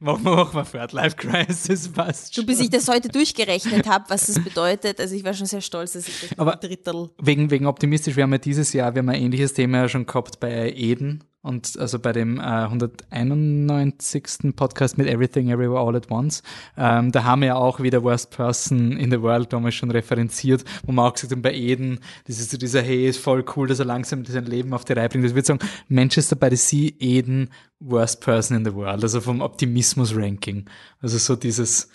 machen 0.01 0.25
wir, 0.25 0.37
machen 0.37 0.55
wir 0.55 0.65
Third 0.65 0.93
Life 0.93 1.17
Crisis, 1.17 1.89
passt 1.89 2.31
Du, 2.37 2.41
schon. 2.41 2.47
bis 2.47 2.61
ich 2.61 2.71
das 2.71 2.89
heute 2.89 3.09
durchgerechnet 3.09 3.87
habe, 3.89 4.05
was 4.09 4.27
das 4.27 4.43
bedeutet, 4.43 5.01
also 5.01 5.15
ich 5.15 5.25
war 5.25 5.35
schon 5.35 5.47
sehr 5.47 5.61
stolz, 5.61 5.93
dass 5.93 6.09
ich 6.09 6.29
das 6.31 6.39
Aber- 6.39 6.55
ein 6.55 6.61
Drittel 6.61 7.11
Wegen, 7.23 7.51
wegen 7.51 7.67
optimistisch, 7.67 8.17
wir 8.17 8.25
haben 8.25 8.33
ja 8.33 8.39
dieses 8.39 8.73
Jahr, 8.73 8.95
wir 8.95 9.01
haben 9.01 9.09
ein 9.09 9.21
ähnliches 9.23 9.55
Thema 9.55 9.79
ja 9.79 9.89
schon 9.89 10.07
gehabt 10.07 10.41
bei 10.41 10.73
Eden 10.73 11.25
und 11.43 11.79
also 11.79 11.99
bei 12.01 12.13
dem 12.13 12.41
äh, 12.41 12.43
191. 12.43 14.55
Podcast 14.57 14.99
mit 14.99 15.07
Everything 15.07 15.51
Everywhere 15.51 15.81
All 15.81 15.95
at 15.97 16.11
Once. 16.11 16.43
Ähm, 16.77 17.13
da 17.13 17.23
haben 17.25 17.41
wir 17.43 17.49
ja 17.49 17.55
auch 17.57 17.81
wieder 17.81 18.03
Worst 18.03 18.31
Person 18.31 18.93
in 18.93 19.11
the 19.11 19.21
World 19.23 19.53
damals 19.53 19.75
schon 19.77 19.91
referenziert, 19.91 20.65
wo 20.85 20.93
wir 20.97 21.05
auch 21.05 21.15
gesagt 21.15 21.33
haben, 21.33 21.43
bei 21.43 21.55
Eden, 21.55 22.01
dieses, 22.27 22.51
so 22.51 22.57
dieser 22.57 22.83
Hey, 22.83 23.09
ist 23.09 23.19
voll 23.19 23.45
cool, 23.57 23.69
dass 23.69 23.79
er 23.79 23.85
langsam 23.85 24.25
sein 24.25 24.47
Leben 24.47 24.75
auf 24.75 24.85
die 24.85 24.93
Reihe 24.95 25.09
bringt. 25.09 25.25
Das 25.25 25.35
würde 25.35 25.47
sagen, 25.47 25.61
Manchester 25.89 26.37
by 26.37 26.49
the 26.51 26.57
Sea, 26.57 26.91
Eden, 26.99 27.51
Worst 27.81 28.21
Person 28.21 28.57
in 28.59 28.65
the 28.65 28.75
World, 28.75 29.03
also 29.03 29.21
vom 29.21 29.41
Optimismus-Ranking. 29.41 30.69
Also 31.01 31.19
so 31.19 31.37
dieses 31.37 31.89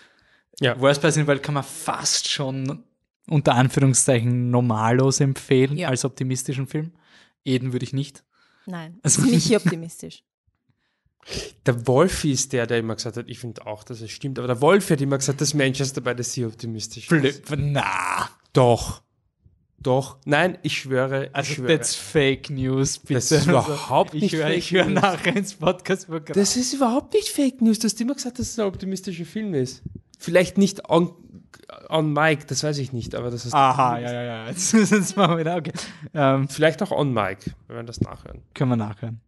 Ja. 0.60 0.80
Worst 0.80 1.02
Person 1.02 1.22
in 1.22 1.26
the 1.26 1.28
World 1.30 1.44
kann 1.44 1.56
man 1.56 1.64
fast 1.64 2.30
schon 2.30 2.84
unter 3.28 3.56
Anführungszeichen 3.56 4.49
normalos 4.49 5.19
empfehlen 5.19 5.78
Ja. 5.78 5.90
als 5.90 6.06
optimistischen 6.06 6.68
Film. 6.68 6.91
Eden 7.45 7.73
würde 7.73 7.84
ich 7.86 7.94
nicht. 7.94 8.23
Nein, 8.65 8.99
Also- 9.03 9.22
ziemlich 9.23 9.56
optimistisch. 9.56 10.23
Der 11.68 11.86
Wolfi 11.88 12.32
ist 12.32 12.52
der, 12.52 12.65
der 12.65 12.80
immer 12.80 12.95
gesagt 12.95 13.15
hat, 13.15 13.30
ich 13.30 13.38
finde 13.38 13.68
auch, 13.68 13.84
dass 13.84 14.02
es 14.02 14.10
stimmt, 14.10 14.40
aber 14.40 14.48
der 14.48 14.60
Wolfi 14.60 14.94
hat 14.94 15.02
immer 15.02 15.19
gesagt, 15.19 15.40
dass 15.40 15.53
Manchester 15.53 16.02
by 16.02 16.14
the 16.18 16.23
Sea 16.23 16.48
optimistisch 16.48 17.03
ist. 17.11 17.45
Blöd. 17.45 17.60
Na, 17.73 18.28
Doch. 18.53 19.02
Doch. 19.80 20.18
Nein, 20.26 20.60
ich 20.61 20.78
schwöre. 20.78 21.26
Ich 21.28 21.36
also 21.36 21.53
schwöre. 21.53 21.78
that's 21.78 21.95
Fake 21.95 22.49
News, 22.52 22.99
bitte. 22.99 23.15
Das 23.15 23.32
ist 23.32 23.48
überhaupt 23.48 24.14
ich 24.14 24.22
nicht 24.22 24.36
höre, 24.36 24.48
Fake 24.48 24.57
Ich 24.57 24.72
höre 24.72 24.86
News. 24.86 25.02
nachher 25.02 25.36
ins 25.36 25.53
Podcast-Programm. 25.56 26.34
Das 26.36 26.56
ist 26.56 26.73
überhaupt 26.73 27.14
nicht 27.14 27.30
Fake 27.30 27.61
News. 27.61 27.80
Du 27.80 27.86
hast 27.86 27.99
immer 27.99 28.14
gesagt, 28.14 28.38
dass 28.38 28.49
es 28.49 28.60
ein 28.60 28.68
optimistischer 28.68 29.26
Film 29.26 29.56
ist. 29.56 29.82
Vielleicht 30.19 30.60
nicht 30.60 30.88
on, 30.88 31.11
on 31.90 32.14
Mic, 32.14 32.45
das 32.45 32.64
weiß 32.64 32.78
ich 32.78 32.94
nicht, 32.94 33.15
aber 33.15 33.32
das 33.32 33.45
ist. 33.48 33.56
Aha, 33.56 33.98
ja, 33.98 34.11
ja, 34.14 34.22
ja. 34.23 34.48
Jetzt, 34.49 34.72
jetzt 34.73 35.18
machen 35.18 35.32
wir 35.32 35.40
wieder, 35.40 35.56
okay. 35.56 35.72
Ähm, 36.14 36.48
Vielleicht 36.48 36.84
auch 36.84 36.91
on 36.91 37.11
Mic, 37.11 37.40
wenn 37.68 37.78
wir 37.78 37.84
das 37.84 38.02
nachhören. 38.02 38.44
können 38.53 38.69
wir 38.69 38.76
nachhören. 38.78 39.19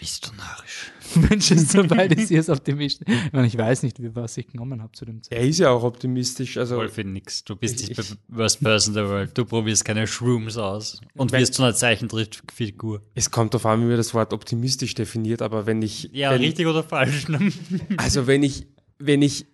Bist 0.00 0.26
du 0.26 0.34
narrisch? 0.34 0.90
Manchester 1.28 1.84
Sea 2.26 2.40
ist 2.40 2.48
optimistisch. 2.48 3.06
Ich, 3.08 3.32
meine, 3.32 3.46
ich 3.46 3.56
weiß 3.58 3.82
nicht, 3.82 4.02
wie 4.02 4.14
was 4.16 4.36
ich 4.38 4.46
genommen 4.46 4.80
habe 4.82 4.92
zu 4.92 5.04
dem 5.04 5.22
Zeitpunkt. 5.22 5.42
Er 5.44 5.48
ist 5.48 5.58
ja 5.58 5.68
auch 5.70 5.82
optimistisch. 5.82 6.56
Also, 6.56 6.76
Wolfi, 6.76 7.04
nix. 7.04 7.44
Du 7.44 7.54
bist 7.54 7.80
Ich- 7.82 7.88
nicht 7.98 8.18
bei 8.28 8.38
Worst 8.38 8.60
Person 8.62 8.94
in 8.96 9.04
the 9.04 9.08
World. 9.10 9.36
Du 9.36 9.44
probierst 9.44 9.84
keine 9.84 10.06
Shrooms 10.06 10.56
aus 10.56 11.00
und 11.16 11.30
Wenn- 11.32 11.40
wirst 11.40 11.54
zu 11.54 11.62
einer 11.62 11.74
Zeichentrickfigur. 11.74 13.02
es 13.14 13.30
kommt 13.30 13.54
darauf 13.54 13.66
an, 13.66 13.80
wie 13.82 13.86
man 13.86 13.96
das 13.96 14.14
Wort 14.14 14.32
optimistisch 14.32 14.94
definiert, 14.94 15.42
aber 15.42 15.66
wenn 15.66 15.82
ich. 15.82 16.08
Ja, 16.12 16.30
wenn, 16.32 16.40
richtig 16.40 16.66
oder 16.66 16.82
falsch. 16.82 17.28
ne? 17.28 17.52
Also, 17.96 18.26
wenn 18.26 18.42
ich. 18.42 18.66
Wenn 19.02 19.22
ich. 19.22 19.46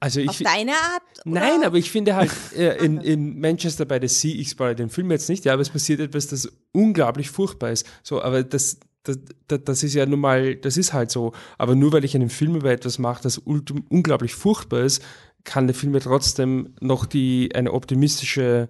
Also, 0.00 0.20
ich. 0.20 0.28
Auf 0.28 0.38
deine 0.38 0.72
Art? 0.72 1.02
oder? 1.24 1.40
Nein, 1.40 1.62
aber 1.64 1.76
ich 1.78 1.90
finde 1.90 2.16
halt 2.16 2.30
äh, 2.56 2.84
in, 2.84 3.00
in 3.00 3.38
Manchester 3.40 3.84
by 3.84 3.98
the 4.00 4.08
Sea, 4.08 4.34
ich 4.34 4.50
spoilere 4.50 4.74
den 4.76 4.90
Film 4.90 5.10
jetzt 5.12 5.28
nicht, 5.28 5.44
ja, 5.44 5.52
aber 5.52 5.62
es 5.62 5.70
passiert 5.70 6.00
etwas, 6.00 6.26
das 6.28 6.48
unglaublich 6.72 7.30
furchtbar 7.30 7.70
ist. 7.70 7.86
So, 8.02 8.20
aber 8.22 8.42
das, 8.42 8.78
das, 9.04 9.18
das, 9.46 9.60
das 9.64 9.82
ist 9.82 9.94
ja 9.94 10.04
nun 10.06 10.20
mal, 10.20 10.56
das 10.56 10.76
ist 10.76 10.92
halt 10.92 11.10
so. 11.10 11.32
Aber 11.56 11.74
nur 11.74 11.92
weil 11.92 12.04
ich 12.04 12.14
einen 12.14 12.30
Film 12.30 12.56
über 12.56 12.70
etwas 12.70 12.98
mache, 12.98 13.22
das 13.22 13.38
unglaublich 13.38 14.34
furchtbar 14.34 14.80
ist, 14.80 15.02
kann 15.44 15.66
der 15.66 15.74
Film 15.74 15.94
ja 15.94 16.00
trotzdem 16.00 16.74
noch 16.80 17.06
die, 17.06 17.50
eine 17.54 17.72
optimistische 17.72 18.68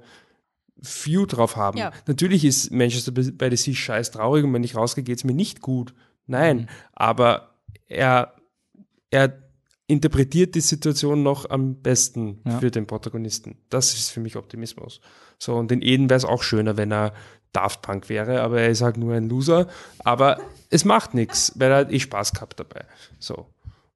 View 0.76 1.26
drauf 1.26 1.56
haben. 1.56 1.76
Ja. 1.78 1.92
Natürlich 2.06 2.44
ist 2.44 2.70
Manchester 2.70 3.10
by 3.10 3.48
the 3.50 3.56
Sea 3.56 3.74
scheiß 3.74 4.12
traurig 4.12 4.44
und 4.44 4.52
wenn 4.54 4.62
ich 4.62 4.76
rausgehe, 4.76 5.02
geht 5.02 5.18
es 5.18 5.24
mir 5.24 5.34
nicht 5.34 5.60
gut. 5.60 5.92
Nein, 6.26 6.58
Mhm. 6.58 6.66
aber 6.92 7.54
er, 7.88 8.34
er 9.10 9.42
interpretiert 9.88 10.54
die 10.54 10.60
Situation 10.60 11.22
noch 11.22 11.48
am 11.50 11.76
besten 11.80 12.40
Ja. 12.46 12.58
für 12.60 12.70
den 12.70 12.86
Protagonisten. 12.86 13.56
Das 13.70 13.94
ist 13.94 14.10
für 14.10 14.20
mich 14.20 14.36
Optimismus. 14.36 15.00
So, 15.38 15.56
und 15.56 15.72
in 15.72 15.82
Eden 15.82 16.10
wäre 16.10 16.18
es 16.18 16.24
auch 16.26 16.42
schöner, 16.42 16.76
wenn 16.76 16.92
er 16.92 17.12
Daft 17.52 17.82
Punk 17.82 18.08
wäre, 18.08 18.42
aber 18.42 18.60
er 18.60 18.68
ist 18.68 18.82
halt 18.82 18.96
nur 18.96 19.14
ein 19.14 19.28
Loser. 19.28 19.68
Aber 20.04 20.38
es 20.70 20.84
macht 20.84 21.14
nichts, 21.14 21.52
weil 21.56 21.70
er 21.70 21.78
hat 21.78 21.92
eh 21.92 22.00
Spaß 22.00 22.32
gehabt 22.32 22.60
dabei. 22.60 22.84
So. 23.18 23.46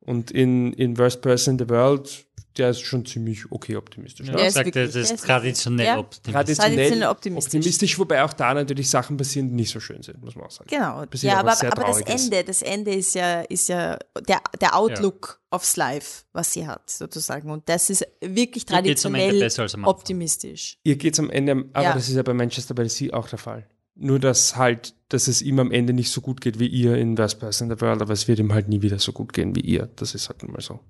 Und 0.01 0.31
in, 0.31 0.73
in 0.73 0.99
Worst 0.99 1.23
Person 1.23 1.55
in 1.55 1.59
the 1.59 1.69
World, 1.69 2.27
der 2.59 2.71
ist 2.71 2.81
schon 2.81 3.05
ziemlich 3.07 3.51
okay 3.51 3.77
optimistisch. 3.77 4.27
Ja, 4.27 4.35
ne? 4.35 4.43
Er, 4.43 4.55
wirklich- 4.55 4.93
das 4.93 5.11
ist 5.11 5.25
traditionell 5.25 5.87
ja. 5.87 5.99
optimistisch. 5.99 6.33
Traditionell 6.33 6.77
Traditionell 6.77 7.09
optimistisch. 7.09 7.59
optimistisch. 7.59 7.99
wobei 7.99 8.23
auch 8.25 8.33
da 8.33 8.55
natürlich 8.55 8.91
Sachen 8.91 9.17
passieren, 9.17 9.49
die 9.49 9.55
nicht 9.55 9.71
so 9.71 9.81
schön 9.81 10.03
sind, 10.03 10.23
muss 10.23 10.35
man 10.37 10.47
auch 10.47 10.51
sagen. 10.51 10.69
Genau. 10.71 11.05
Passiert 11.07 11.33
Ja, 11.33 11.41
aber, 11.41 11.53
aber 11.53 11.85
das. 11.85 12.01
Ende, 12.03 12.45
das 12.45 12.63
Ende 12.63 12.95
ist 12.95 13.15
ja, 13.15 13.41
ist 13.43 13.69
ja 13.69 13.99
der, 14.29 14.41
der 14.61 14.77
Outlook 14.77 15.41
aufs 15.51 15.77
Life, 15.77 16.25
was 16.33 16.53
sie 16.53 16.67
hat, 16.67 16.89
sozusagen. 16.91 17.51
Und 17.51 17.69
das 17.69 17.91
ist 17.91 18.07
wirklich 18.21 18.65
Dir 18.67 18.83
geht's 18.83 19.05
am 19.07 19.15
Ende 19.15 19.27
traditionell 19.29 19.41
besser 19.41 19.63
als 19.63 19.75
am 19.75 19.81
Anfang. 19.85 19.95
optimistisch. 20.01 20.79
Ihr 20.85 20.97
geht's 20.97 21.19
am 21.19 21.31
Ende, 21.31 21.53
aber 21.73 21.83
Ja. 21.83 21.93
das 21.95 22.09
ist 22.09 22.15
ja 22.17 22.23
bei 22.23 22.35
Manchester 22.35 22.75
by 22.75 22.89
the 22.89 23.07
Sea 23.07 23.13
auch 23.15 23.29
der 23.29 23.39
Fall. 23.39 23.67
Nur, 23.95 24.19
dass 24.19 24.57
halt, 24.57 24.95
dass 25.11 25.29
es 25.29 25.43
ihm 25.43 25.59
am 25.59 25.71
Ende 25.71 25.93
nicht 25.93 26.11
so 26.11 26.23
gut 26.23 26.41
geht 26.41 26.59
wie 26.59 26.67
ihr 26.67 26.97
in 26.97 27.17
Worst 27.19 27.39
Person 27.39 27.71
in 27.71 27.77
the 27.77 27.81
World, 27.83 28.01
aber 28.01 28.15
es 28.15 28.27
wird 28.27 28.39
ihm 28.39 28.53
halt 28.55 28.69
nie 28.69 28.81
wieder 28.81 28.99
so 28.99 29.13
gut 29.13 29.35
gehen 29.35 29.55
wie 29.55 29.61
ihr. 29.61 29.91
Das 29.97 30.15
ist 30.15 30.31
halt 30.31 30.43
nun 30.43 30.53
mal 30.53 30.63
so. 30.63 30.81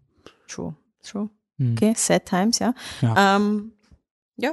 True. 0.47 0.77
True. 1.03 1.29
Hm. 1.63 1.73
Okay, 1.73 1.95
sad 1.97 2.27
times, 2.27 2.59
ja. 2.59 2.75
Ja. 3.01 3.37
Ähm, 3.37 3.73
ja, 4.37 4.53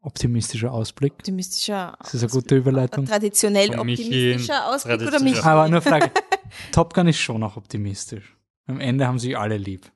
Optimistischer 0.00 0.70
Ausblick. 0.70 1.14
optimistischer. 1.14 1.96
Das 1.98 2.12
ist 2.12 2.22
eine 2.22 2.30
gute 2.30 2.56
Überleitung. 2.56 3.06
Traditionell 3.06 3.72
Von 3.72 3.86
Michi 3.86 4.04
optimistischer 4.04 4.68
Ausblick 4.68 4.96
oder 4.96 5.04
traditionell. 5.06 5.34
Michi? 5.34 5.48
Aber 5.48 5.68
nur 5.68 5.80
Frage. 5.80 6.10
Top 6.72 6.92
Gun 6.92 7.08
ist 7.08 7.18
schon 7.18 7.40
noch 7.40 7.56
optimistisch. 7.56 8.36
Am 8.66 8.80
Ende 8.80 9.06
haben 9.06 9.18
sie 9.18 9.34
alle 9.34 9.56
lieb. 9.56 9.90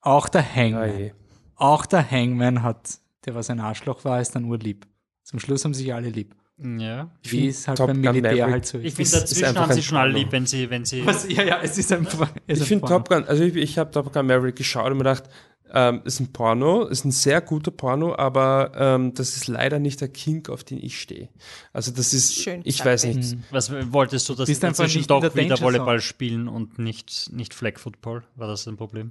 Auch 0.00 0.28
der 0.28 0.44
Hangman. 0.54 0.88
Ja, 0.88 0.96
eh. 1.06 1.14
Auch 1.56 1.84
der 1.86 2.08
Hangman 2.08 2.62
hat, 2.62 2.98
der 3.24 3.34
was 3.34 3.50
ein 3.50 3.58
Arschloch 3.58 4.04
war, 4.04 4.20
ist 4.20 4.36
dann 4.36 4.44
urlieb. 4.44 4.86
Zum 5.24 5.40
Schluss 5.40 5.64
haben 5.64 5.74
sich 5.74 5.92
alle 5.92 6.10
lieb. 6.10 6.36
Ja. 6.56 7.10
Wie 7.24 7.48
es 7.48 7.66
halt 7.66 7.78
Top 7.78 7.88
beim 7.88 7.96
Gun 8.02 8.12
Militär 8.12 8.32
Maverick- 8.46 8.52
halt 8.52 8.66
so 8.66 8.78
Ich 8.78 8.84
ist. 8.86 8.94
finde, 8.96 9.02
Ist- 9.02 9.14
ist 9.14 9.22
dazwischen 9.22 9.44
einfach 9.46 9.62
haben 9.62 9.72
sie 9.72 9.80
ein 9.80 9.82
schon 9.82 9.98
alle 9.98 10.12
lieb, 10.12 10.30
wenn 10.32 10.46
sie, 10.46 10.70
wenn 10.70 10.84
sie. 10.84 11.04
Was? 11.04 11.28
Ja, 11.28 11.42
ja, 11.42 11.60
es 11.62 11.76
ist 11.78 11.92
einfach. 11.92 12.30
Es 12.46 12.60
Ich 12.60 12.68
finde 12.68 12.82
Porno. 12.86 12.98
Top 12.98 13.08
Gun, 13.08 13.24
also 13.24 13.42
ich, 13.42 13.56
ich 13.56 13.78
habe 13.78 13.90
Top 13.90 14.12
Gun 14.12 14.26
Maverick 14.26 14.56
geschaut 14.56 14.86
und 14.90 14.98
mir 14.98 15.04
gedacht, 15.04 15.24
ähm, 15.72 16.02
ist 16.04 16.20
ein 16.20 16.32
Porno, 16.32 16.84
ist 16.84 17.04
ein 17.04 17.10
sehr 17.10 17.40
guter 17.40 17.72
Porno, 17.72 18.14
aber 18.14 18.70
ähm, 18.76 19.14
das 19.14 19.34
ist 19.36 19.48
leider 19.48 19.80
nicht 19.80 20.00
der 20.00 20.08
Kink, 20.08 20.48
auf 20.48 20.62
den 20.62 20.78
ich 20.78 21.00
stehe. 21.00 21.28
Also 21.72 21.90
das 21.90 22.14
ist, 22.14 22.34
Schön 22.36 22.60
ich 22.60 22.78
gesagt, 22.78 22.86
weiß 22.86 23.04
nicht. 23.06 23.32
Hm. 23.32 23.42
Was 23.50 23.72
wolltest 23.92 24.28
du, 24.28 24.34
dass 24.36 24.46
Bist 24.46 24.60
sie 24.60 24.66
einfach 24.68 24.84
dazwischen 24.84 24.98
nicht 24.98 25.10
in 25.10 25.14
doch 25.16 25.20
der 25.22 25.34
wieder 25.34 25.48
Danger 25.56 25.62
Volleyball 25.62 25.98
Zone. 25.98 26.00
spielen 26.02 26.46
und 26.48 26.78
nicht, 26.78 27.30
nicht 27.32 27.52
Flag 27.54 27.78
Football? 27.80 28.22
War 28.36 28.46
das 28.46 28.68
ein 28.68 28.76
Problem? 28.76 29.10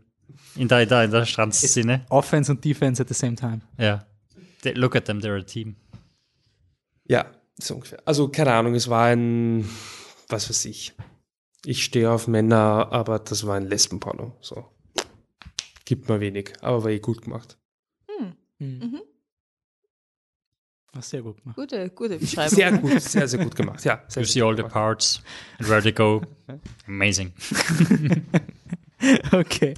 In 0.56 0.70
der, 0.70 0.84
in 0.84 0.88
der, 0.90 1.03
in 1.03 1.11
der 1.11 1.26
Strandszene? 1.26 2.06
Offense 2.10 2.49
und 2.49 2.64
Defense 2.64 3.02
at 3.02 3.10
the 3.10 3.14
same 3.14 3.36
time. 3.36 3.60
Ja. 3.78 4.06
They, 4.61 4.72
look 4.74 4.95
at 4.95 5.03
them, 5.06 5.20
they're 5.20 5.38
a 5.38 5.44
team. 5.44 5.76
Ja, 7.07 7.25
so 7.59 7.75
ungefähr. 7.75 7.99
Also 8.05 8.30
keine 8.30 8.53
Ahnung, 8.53 8.75
es 8.75 8.89
war 8.89 9.05
ein, 9.07 9.69
was 10.30 10.49
weiß 10.49 10.65
ich. 10.65 10.93
Ich 11.65 11.84
stehe 11.84 12.11
auf 12.11 12.27
Männer, 12.27 12.89
aber 12.91 13.19
das 13.19 13.45
war 13.47 13.55
ein 13.55 13.67
Lesbenporno. 13.67 14.38
So. 14.41 14.65
Gibt 15.85 16.09
mir 16.09 16.19
wenig, 16.19 16.53
aber 16.61 16.84
war 16.84 16.91
eh 16.91 16.99
gut 16.99 17.21
gemacht. 17.21 17.57
Mhm. 18.59 19.01
War 20.93 21.01
sehr 21.01 21.21
gut 21.23 21.41
gemacht. 21.41 21.55
Gute, 21.57 21.89
gute 21.89 22.17
Beschreibung. 22.19 22.55
Sehr 22.55 22.71
gut, 22.77 23.01
sehr, 23.01 23.27
sehr 23.27 23.43
gut 23.43 23.55
gemacht. 23.55 23.84
Ja, 23.84 24.03
sehr 24.07 24.21
You 24.23 24.27
gut 24.27 24.31
see 24.34 24.41
all 24.41 24.51
the 24.55 24.57
gemacht. 24.57 24.73
parts 24.73 25.21
and 25.59 25.67
where 25.69 25.81
they 25.81 25.91
go. 25.91 26.21
Amazing. 26.88 27.34
Okay, 29.31 29.73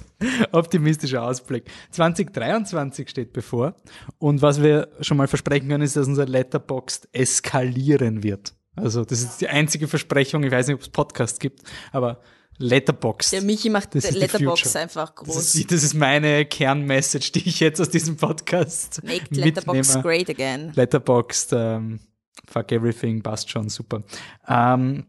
optimistischer 0.52 1.22
Ausblick. 1.22 1.64
2023 1.90 3.08
steht 3.08 3.32
bevor 3.32 3.74
und 4.18 4.42
was 4.42 4.62
wir 4.62 4.88
schon 5.00 5.16
mal 5.16 5.28
versprechen 5.28 5.68
können, 5.68 5.82
ist, 5.82 5.96
dass 5.96 6.06
unser 6.06 6.26
Letterboxd 6.26 7.08
eskalieren 7.12 8.22
wird. 8.22 8.54
Also 8.76 9.04
das 9.04 9.22
ist 9.22 9.40
die 9.40 9.48
einzige 9.48 9.88
Versprechung, 9.88 10.42
ich 10.44 10.50
weiß 10.52 10.66
nicht, 10.68 10.74
ob 10.76 10.82
es 10.82 10.88
Podcast 10.88 11.40
gibt, 11.40 11.62
aber 11.92 12.20
Letterboxd. 12.58 13.32
Der 13.32 13.42
Michi 13.42 13.68
macht 13.68 13.94
Das 13.94 14.10
Letterbox 14.12 14.76
einfach 14.76 15.10
Das 15.14 15.24
groß. 15.26 15.54
ist, 15.54 15.70
das 15.72 15.82
ist 15.82 15.94
meine 15.94 16.44
Kernmessage, 16.46 17.32
die 17.32 17.48
ich 17.48 17.60
jetzt 17.60 17.80
aus 17.80 17.90
diesem 17.90 18.16
Podcast 18.16 19.02
Make 19.04 19.26
Letterbox 19.30 19.94
mitnehme. 19.94 20.02
great 20.02 20.30
again. 20.30 20.72
Letterboxd, 20.74 21.52
ähm, 21.52 22.00
fuck 22.48 22.72
everything, 22.72 23.22
passt 23.22 23.50
schon, 23.50 23.68
super. 23.68 24.02
Ähm, 24.48 25.04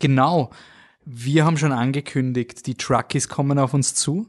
genau, 0.00 0.50
wir 1.04 1.44
haben 1.44 1.56
schon 1.56 1.72
angekündigt, 1.72 2.66
die 2.66 2.74
Truckies 2.74 3.28
kommen 3.28 3.58
auf 3.58 3.74
uns 3.74 3.94
zu. 3.94 4.26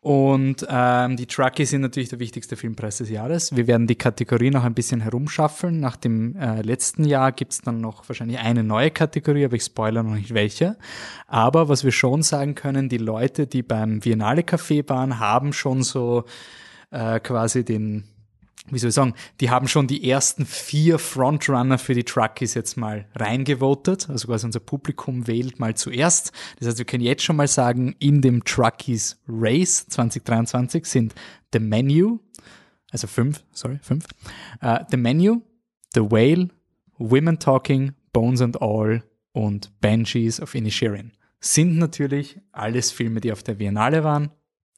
Und 0.00 0.64
ähm, 0.70 1.16
die 1.16 1.26
Truckies 1.26 1.70
sind 1.70 1.80
natürlich 1.80 2.10
der 2.10 2.20
wichtigste 2.20 2.54
Filmpreis 2.54 2.98
des 2.98 3.10
Jahres. 3.10 3.56
Wir 3.56 3.66
werden 3.66 3.88
die 3.88 3.96
Kategorie 3.96 4.50
noch 4.50 4.62
ein 4.62 4.74
bisschen 4.74 5.00
herumschaffeln. 5.00 5.80
Nach 5.80 5.96
dem 5.96 6.36
äh, 6.36 6.62
letzten 6.62 7.02
Jahr 7.02 7.32
gibt's 7.32 7.60
dann 7.62 7.80
noch 7.80 8.08
wahrscheinlich 8.08 8.38
eine 8.38 8.62
neue 8.62 8.92
Kategorie, 8.92 9.44
aber 9.44 9.56
ich 9.56 9.64
spoilere 9.64 10.04
noch 10.04 10.14
nicht 10.14 10.32
welche. 10.32 10.76
Aber 11.26 11.68
was 11.68 11.82
wir 11.82 11.90
schon 11.90 12.22
sagen 12.22 12.54
können, 12.54 12.88
die 12.88 12.98
Leute, 12.98 13.48
die 13.48 13.64
beim 13.64 14.04
Viennale 14.04 14.42
Café 14.42 14.88
waren, 14.88 15.18
haben 15.18 15.52
schon 15.52 15.82
so 15.82 16.24
äh, 16.92 17.18
quasi 17.18 17.64
den, 17.64 18.04
wie 18.70 18.78
soll 18.78 18.88
ich 18.88 18.94
sagen, 18.94 19.14
die 19.40 19.50
haben 19.50 19.68
schon 19.68 19.86
die 19.86 20.08
ersten 20.08 20.44
vier 20.44 20.98
Frontrunner 20.98 21.78
für 21.78 21.94
die 21.94 22.04
Truckies 22.04 22.54
jetzt 22.54 22.76
mal 22.76 23.06
reingevotet. 23.14 24.10
Also 24.10 24.26
quasi 24.26 24.46
unser 24.46 24.60
Publikum 24.60 25.26
wählt 25.26 25.60
mal 25.60 25.74
zuerst. 25.76 26.32
Das 26.58 26.68
heißt, 26.68 26.78
wir 26.78 26.84
können 26.84 27.04
jetzt 27.04 27.22
schon 27.22 27.36
mal 27.36 27.48
sagen, 27.48 27.94
in 27.98 28.22
dem 28.22 28.44
Truckies 28.44 29.20
Race 29.28 29.86
2023 29.88 30.84
sind 30.84 31.14
The 31.52 31.60
Menu, 31.60 32.18
also 32.90 33.06
fünf, 33.06 33.44
sorry, 33.52 33.78
fünf, 33.82 34.06
äh, 34.60 34.84
The 34.90 34.96
Menu, 34.96 35.42
The 35.94 36.02
Whale, 36.02 36.48
Women 36.98 37.38
Talking, 37.38 37.92
Bones 38.12 38.40
and 38.40 38.60
All 38.60 39.02
und 39.32 39.80
Banshees 39.80 40.40
of 40.40 40.54
Inisherin. 40.54 41.12
Sind 41.38 41.78
natürlich 41.78 42.40
alles 42.52 42.90
Filme, 42.90 43.20
die 43.20 43.30
auf 43.30 43.42
der 43.42 43.54
Biennale 43.54 44.02
waren. 44.02 44.30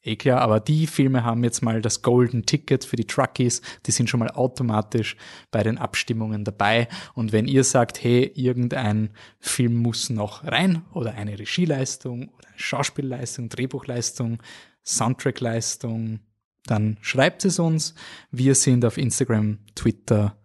Eh 0.09 0.16
klar, 0.16 0.40
aber 0.40 0.59
die 0.59 0.86
Filme 0.86 1.22
haben 1.22 1.44
jetzt 1.44 1.60
mal 1.60 1.82
das 1.82 2.01
Golden 2.01 2.47
Ticket 2.47 2.82
für 2.86 2.97
die 2.97 3.06
Truckies. 3.06 3.60
Die 3.85 3.90
sind 3.90 4.09
schon 4.09 4.20
mal 4.20 4.30
automatisch 4.30 5.16
bei 5.51 5.62
den 5.62 5.76
Abstimmungen 5.76 6.44
dabei. 6.44 6.89
Und 7.12 7.32
wenn 7.32 7.47
ihr 7.47 7.62
sagt, 7.62 8.02
hey, 8.02 8.32
irgendein 8.35 9.10
Film 9.39 9.74
muss 9.74 10.09
noch 10.09 10.44
rein 10.44 10.82
oder 10.94 11.12
eine 11.12 11.39
Regieleistung 11.39 12.30
oder 12.30 12.48
eine 12.48 12.59
Schauspielleistung, 12.59 13.51
Drehbuchleistung, 13.51 14.43
Soundtrackleistung, 14.82 16.20
dann 16.64 16.97
schreibt 17.02 17.44
es 17.44 17.59
uns. 17.59 17.94
Wir 18.30 18.55
sind 18.55 18.86
auf 18.86 18.97
Instagram, 18.97 19.59
Twitter, 19.74 20.39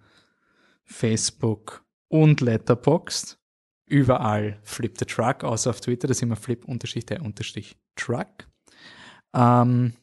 Facebook 0.83 1.85
und 2.09 2.41
Letterboxd. 2.41 3.39
Überall 3.85 4.59
Flip 4.63 4.97
the 4.99 5.05
Truck, 5.05 5.45
außer 5.45 5.69
auf 5.69 5.79
Twitter, 5.79 6.09
da 6.09 6.13
sind 6.13 6.27
wir 6.27 6.35
Flip 6.35 6.65
unterstrich 6.65 7.05
der 7.05 7.21
unterstrich 7.21 7.77
Truck. 7.95 8.47
Ähm, 9.33 9.93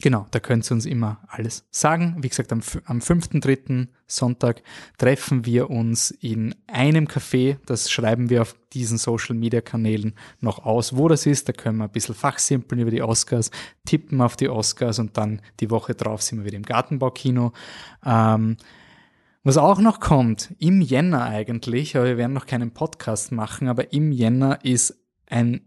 genau, 0.00 0.26
da 0.30 0.40
könnt 0.40 0.70
ihr 0.70 0.74
uns 0.74 0.86
immer 0.86 1.20
alles 1.28 1.66
sagen. 1.70 2.16
Wie 2.20 2.28
gesagt, 2.28 2.52
am, 2.52 2.60
am 2.84 2.98
5.3. 2.98 3.88
Sonntag 4.06 4.62
treffen 4.98 5.46
wir 5.46 5.70
uns 5.70 6.10
in 6.10 6.54
einem 6.66 7.06
Café. 7.06 7.58
Das 7.66 7.90
schreiben 7.90 8.28
wir 8.28 8.42
auf 8.42 8.56
diesen 8.72 8.98
Social 8.98 9.36
Media 9.36 9.60
Kanälen 9.60 10.14
noch 10.40 10.64
aus, 10.64 10.96
wo 10.96 11.08
das 11.08 11.26
ist. 11.26 11.48
Da 11.48 11.52
können 11.52 11.78
wir 11.78 11.84
ein 11.84 11.92
bisschen 11.92 12.14
fachsimpeln 12.14 12.80
über 12.80 12.90
die 12.90 13.02
Oscars, 13.02 13.50
tippen 13.84 14.20
auf 14.20 14.36
die 14.36 14.48
Oscars 14.48 14.98
und 14.98 15.16
dann 15.16 15.40
die 15.60 15.70
Woche 15.70 15.94
drauf 15.94 16.22
sind 16.22 16.38
wir 16.38 16.44
wieder 16.44 16.56
im 16.56 16.64
Gartenbaukino. 16.64 17.52
Ähm, 18.04 18.56
was 19.42 19.56
auch 19.56 19.78
noch 19.78 20.00
kommt, 20.00 20.54
im 20.58 20.82
Jänner 20.82 21.24
eigentlich, 21.24 21.96
aber 21.96 22.06
wir 22.06 22.18
werden 22.18 22.34
noch 22.34 22.44
keinen 22.44 22.72
Podcast 22.72 23.32
machen, 23.32 23.68
aber 23.68 23.92
im 23.94 24.12
Jänner 24.12 24.62
ist 24.64 24.98
ein, 25.26 25.62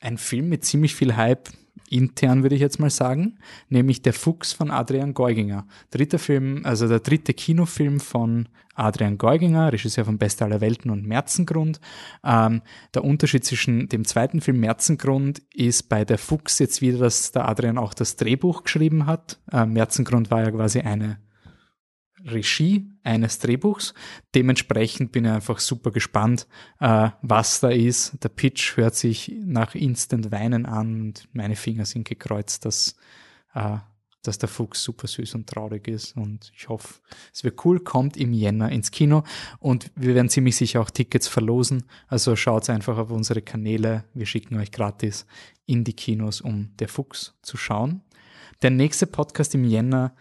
ein 0.00 0.18
Film 0.18 0.50
mit 0.50 0.64
ziemlich 0.66 0.94
viel 0.94 1.16
Hype 1.16 1.48
intern, 1.88 2.42
würde 2.42 2.54
ich 2.54 2.60
jetzt 2.60 2.78
mal 2.78 2.90
sagen, 2.90 3.38
nämlich 3.68 4.02
Der 4.02 4.12
Fuchs 4.12 4.52
von 4.52 4.70
Adrian 4.70 5.14
Geuginger. 5.14 5.66
Dritter 5.90 6.18
Film, 6.18 6.62
also 6.64 6.88
der 6.88 7.00
dritte 7.00 7.34
Kinofilm 7.34 8.00
von 8.00 8.48
Adrian 8.74 9.18
Geuginger, 9.18 9.72
Regisseur 9.72 10.04
von 10.04 10.18
Beste 10.18 10.44
aller 10.44 10.60
Welten 10.60 10.90
und 10.90 11.06
Märzengrund. 11.06 11.80
Ähm, 12.24 12.62
der 12.94 13.04
Unterschied 13.04 13.44
zwischen 13.44 13.88
dem 13.88 14.04
zweiten 14.04 14.40
Film 14.40 14.60
Märzengrund 14.60 15.42
ist 15.52 15.88
bei 15.88 16.04
Der 16.04 16.18
Fuchs 16.18 16.58
jetzt 16.58 16.80
wieder, 16.80 16.98
dass 16.98 17.32
der 17.32 17.48
Adrian 17.48 17.78
auch 17.78 17.92
das 17.92 18.16
Drehbuch 18.16 18.62
geschrieben 18.62 19.06
hat. 19.06 19.38
Ähm, 19.52 19.72
Märzengrund 19.72 20.30
war 20.30 20.42
ja 20.42 20.50
quasi 20.50 20.80
eine 20.80 21.18
Regie 22.24 22.90
eines 23.02 23.38
Drehbuchs. 23.38 23.94
Dementsprechend 24.34 25.12
bin 25.12 25.24
ich 25.24 25.30
einfach 25.30 25.58
super 25.58 25.90
gespannt, 25.90 26.46
äh, 26.80 27.10
was 27.22 27.60
da 27.60 27.68
ist. 27.70 28.22
Der 28.22 28.28
Pitch 28.28 28.76
hört 28.76 28.94
sich 28.94 29.32
nach 29.44 29.74
Instant 29.74 30.30
Weinen 30.30 30.66
an 30.66 31.00
und 31.00 31.28
meine 31.32 31.56
Finger 31.56 31.84
sind 31.84 32.08
gekreuzt, 32.08 32.64
dass, 32.64 32.96
äh, 33.54 33.78
dass 34.22 34.38
der 34.38 34.48
Fuchs 34.48 34.82
super 34.82 35.06
süß 35.06 35.34
und 35.34 35.48
traurig 35.48 35.88
ist. 35.88 36.16
Und 36.16 36.52
ich 36.54 36.68
hoffe, 36.68 37.00
es 37.32 37.42
wird 37.42 37.64
cool, 37.64 37.80
kommt 37.80 38.16
im 38.16 38.32
Jänner 38.32 38.70
ins 38.70 38.90
Kino 38.90 39.24
und 39.58 39.90
wir 39.96 40.14
werden 40.14 40.28
ziemlich 40.28 40.56
sicher 40.56 40.80
auch 40.80 40.90
Tickets 40.90 41.28
verlosen. 41.28 41.84
Also 42.08 42.36
schaut 42.36 42.68
einfach 42.68 42.98
auf 42.98 43.10
unsere 43.10 43.42
Kanäle. 43.42 44.04
Wir 44.14 44.26
schicken 44.26 44.56
euch 44.56 44.72
gratis 44.72 45.26
in 45.66 45.84
die 45.84 45.94
Kinos, 45.94 46.40
um 46.40 46.76
der 46.78 46.88
Fuchs 46.88 47.34
zu 47.42 47.56
schauen. 47.56 48.02
Der 48.62 48.70
nächste 48.70 49.06
Podcast 49.06 49.54
im 49.54 49.64
Jänner 49.64 50.14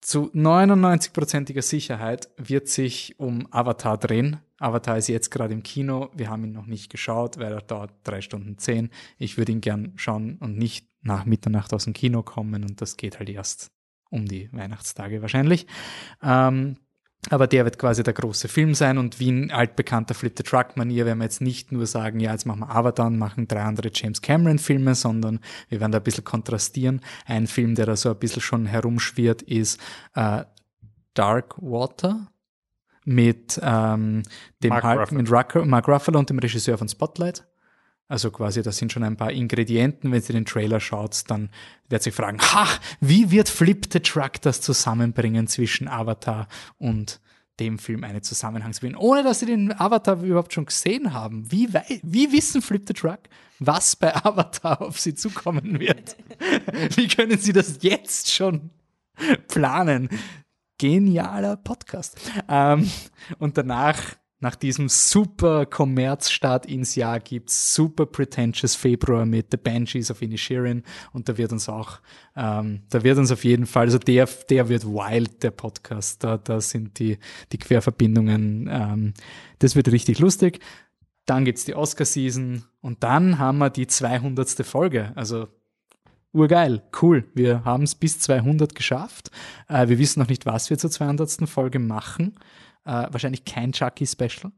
zu 0.00 0.30
99%iger 0.34 1.62
Sicherheit 1.62 2.28
wird 2.36 2.68
sich 2.68 3.18
um 3.18 3.46
Avatar 3.50 3.98
drehen. 3.98 4.40
Avatar 4.58 4.98
ist 4.98 5.08
jetzt 5.08 5.30
gerade 5.30 5.54
im 5.54 5.62
Kino. 5.62 6.10
Wir 6.14 6.30
haben 6.30 6.44
ihn 6.44 6.52
noch 6.52 6.66
nicht 6.66 6.90
geschaut, 6.90 7.38
weil 7.38 7.52
er 7.52 7.62
dauert 7.62 7.92
drei 8.04 8.20
Stunden 8.20 8.58
zehn. 8.58 8.90
Ich 9.18 9.38
würde 9.38 9.52
ihn 9.52 9.60
gern 9.60 9.92
schauen 9.96 10.38
und 10.38 10.56
nicht 10.56 10.86
nach 11.00 11.24
Mitternacht 11.24 11.72
aus 11.72 11.84
dem 11.84 11.92
Kino 11.92 12.22
kommen 12.22 12.64
und 12.64 12.80
das 12.80 12.96
geht 12.96 13.18
halt 13.18 13.28
erst 13.28 13.70
um 14.10 14.26
die 14.26 14.52
Weihnachtstage 14.52 15.22
wahrscheinlich. 15.22 15.66
Ähm, 16.22 16.76
aber 17.30 17.46
der 17.46 17.64
wird 17.64 17.78
quasi 17.78 18.02
der 18.02 18.14
große 18.14 18.48
Film 18.48 18.74
sein 18.74 18.96
und 18.96 19.20
wie 19.20 19.30
ein 19.30 19.50
altbekannter 19.50 20.14
Flip 20.14 20.32
the 20.36 20.44
Truck 20.44 20.76
Manier 20.76 21.04
werden 21.04 21.18
wir 21.18 21.24
jetzt 21.24 21.40
nicht 21.40 21.72
nur 21.72 21.86
sagen, 21.86 22.20
ja, 22.20 22.32
jetzt 22.32 22.46
machen 22.46 22.60
wir 22.60 22.70
Avatar 22.70 23.06
und 23.06 23.18
machen 23.18 23.48
drei 23.48 23.62
andere 23.62 23.90
James 23.92 24.22
Cameron 24.22 24.58
Filme, 24.58 24.94
sondern 24.94 25.40
wir 25.68 25.80
werden 25.80 25.92
da 25.92 25.98
ein 25.98 26.04
bisschen 26.04 26.24
kontrastieren. 26.24 27.00
Ein 27.26 27.46
Film, 27.46 27.74
der 27.74 27.86
da 27.86 27.96
so 27.96 28.10
ein 28.10 28.18
bisschen 28.18 28.42
schon 28.42 28.66
herumschwirrt, 28.66 29.42
ist 29.42 29.80
äh, 30.14 30.44
Dark 31.14 31.56
Water 31.58 32.28
mit 33.04 33.58
ähm, 33.62 34.22
dem 34.62 34.68
Mark 34.70 34.84
Hulk, 34.84 35.00
Ruffalo. 35.00 35.20
mit 35.20 35.32
Rucker, 35.32 35.64
Mark 35.64 35.88
Ruffalo 35.88 36.18
und 36.18 36.30
dem 36.30 36.38
Regisseur 36.38 36.78
von 36.78 36.88
Spotlight. 36.88 37.44
Also 38.08 38.30
quasi, 38.30 38.62
das 38.62 38.78
sind 38.78 38.90
schon 38.90 39.04
ein 39.04 39.16
paar 39.16 39.32
Ingredienten. 39.32 40.10
Wenn 40.10 40.22
ihr 40.22 40.32
den 40.32 40.46
Trailer 40.46 40.80
schaut, 40.80 41.24
dann 41.28 41.50
ihr 41.90 41.98
euch 41.98 42.14
fragen, 42.14 42.40
ha, 42.40 42.66
wie 43.00 43.30
wird 43.30 43.50
Flip 43.50 43.86
the 43.92 44.00
Truck 44.00 44.40
das 44.40 44.62
zusammenbringen 44.62 45.46
zwischen 45.46 45.88
Avatar 45.88 46.48
und 46.78 47.20
dem 47.60 47.78
Film 47.78 48.04
einen 48.04 48.22
Zusammenhang 48.22 48.72
zu 48.72 48.80
finden, 48.80 48.96
ohne 48.96 49.22
dass 49.22 49.40
sie 49.40 49.46
den 49.46 49.78
Avatar 49.78 50.22
überhaupt 50.22 50.52
schon 50.52 50.66
gesehen 50.66 51.12
haben. 51.12 51.50
Wie, 51.50 51.68
wie 52.02 52.32
wissen 52.32 52.62
Flip 52.62 52.82
the 52.86 52.94
Truck, 52.94 53.20
was 53.58 53.96
bei 53.96 54.14
Avatar 54.24 54.80
auf 54.80 54.98
sie 54.98 55.14
zukommen 55.14 55.78
wird? 55.78 56.16
wie 56.96 57.08
können 57.08 57.38
sie 57.38 57.52
das 57.52 57.78
jetzt 57.82 58.32
schon 58.32 58.70
planen? 59.48 60.08
Genialer 60.78 61.56
Podcast. 61.56 62.16
Ähm, 62.48 62.88
und 63.38 63.58
danach, 63.58 64.00
nach 64.40 64.54
diesem 64.54 64.88
super 64.88 65.66
Kommerzstart 65.66 66.66
ins 66.66 66.94
Jahr, 66.94 67.18
gibt's 67.18 67.74
super 67.74 68.06
pretentious 68.06 68.76
Februar 68.76 69.26
mit 69.26 69.48
The 69.50 69.56
Banshees 69.56 70.10
of 70.10 70.22
Inisherin 70.22 70.84
und 71.12 71.28
da 71.28 71.36
wird 71.36 71.50
uns 71.52 71.68
auch, 71.68 71.98
ähm, 72.36 72.82
da 72.88 73.02
wird 73.02 73.18
uns 73.18 73.32
auf 73.32 73.42
jeden 73.44 73.66
Fall, 73.66 73.86
also 73.86 73.98
der, 73.98 74.28
der 74.48 74.68
wird 74.68 74.84
wild, 74.84 75.42
der 75.42 75.50
Podcast, 75.50 76.22
da, 76.22 76.36
da 76.36 76.60
sind 76.60 76.98
die, 77.00 77.18
die 77.50 77.58
Querverbindungen, 77.58 78.68
ähm, 78.70 79.14
das 79.58 79.74
wird 79.74 79.90
richtig 79.90 80.20
lustig. 80.20 80.60
Dann 81.26 81.44
gibt's 81.44 81.64
die 81.64 81.74
Oscar-Season 81.74 82.64
und 82.80 83.02
dann 83.02 83.38
haben 83.38 83.58
wir 83.58 83.70
die 83.70 83.86
200. 83.86 84.64
Folge, 84.64 85.12
also 85.14 85.48
urgeil, 86.32 86.82
cool. 87.02 87.24
Wir 87.34 87.64
haben 87.64 87.82
es 87.82 87.94
bis 87.94 88.20
200 88.20 88.74
geschafft. 88.74 89.30
Äh, 89.68 89.88
wir 89.88 89.98
wissen 89.98 90.20
noch 90.20 90.28
nicht, 90.28 90.46
was 90.46 90.70
wir 90.70 90.78
zur 90.78 90.90
200. 90.90 91.48
Folge 91.48 91.80
machen. 91.80 92.36
Äh, 92.88 93.06
wahrscheinlich 93.12 93.44
kein 93.44 93.72
Chucky-Special. 93.72 94.50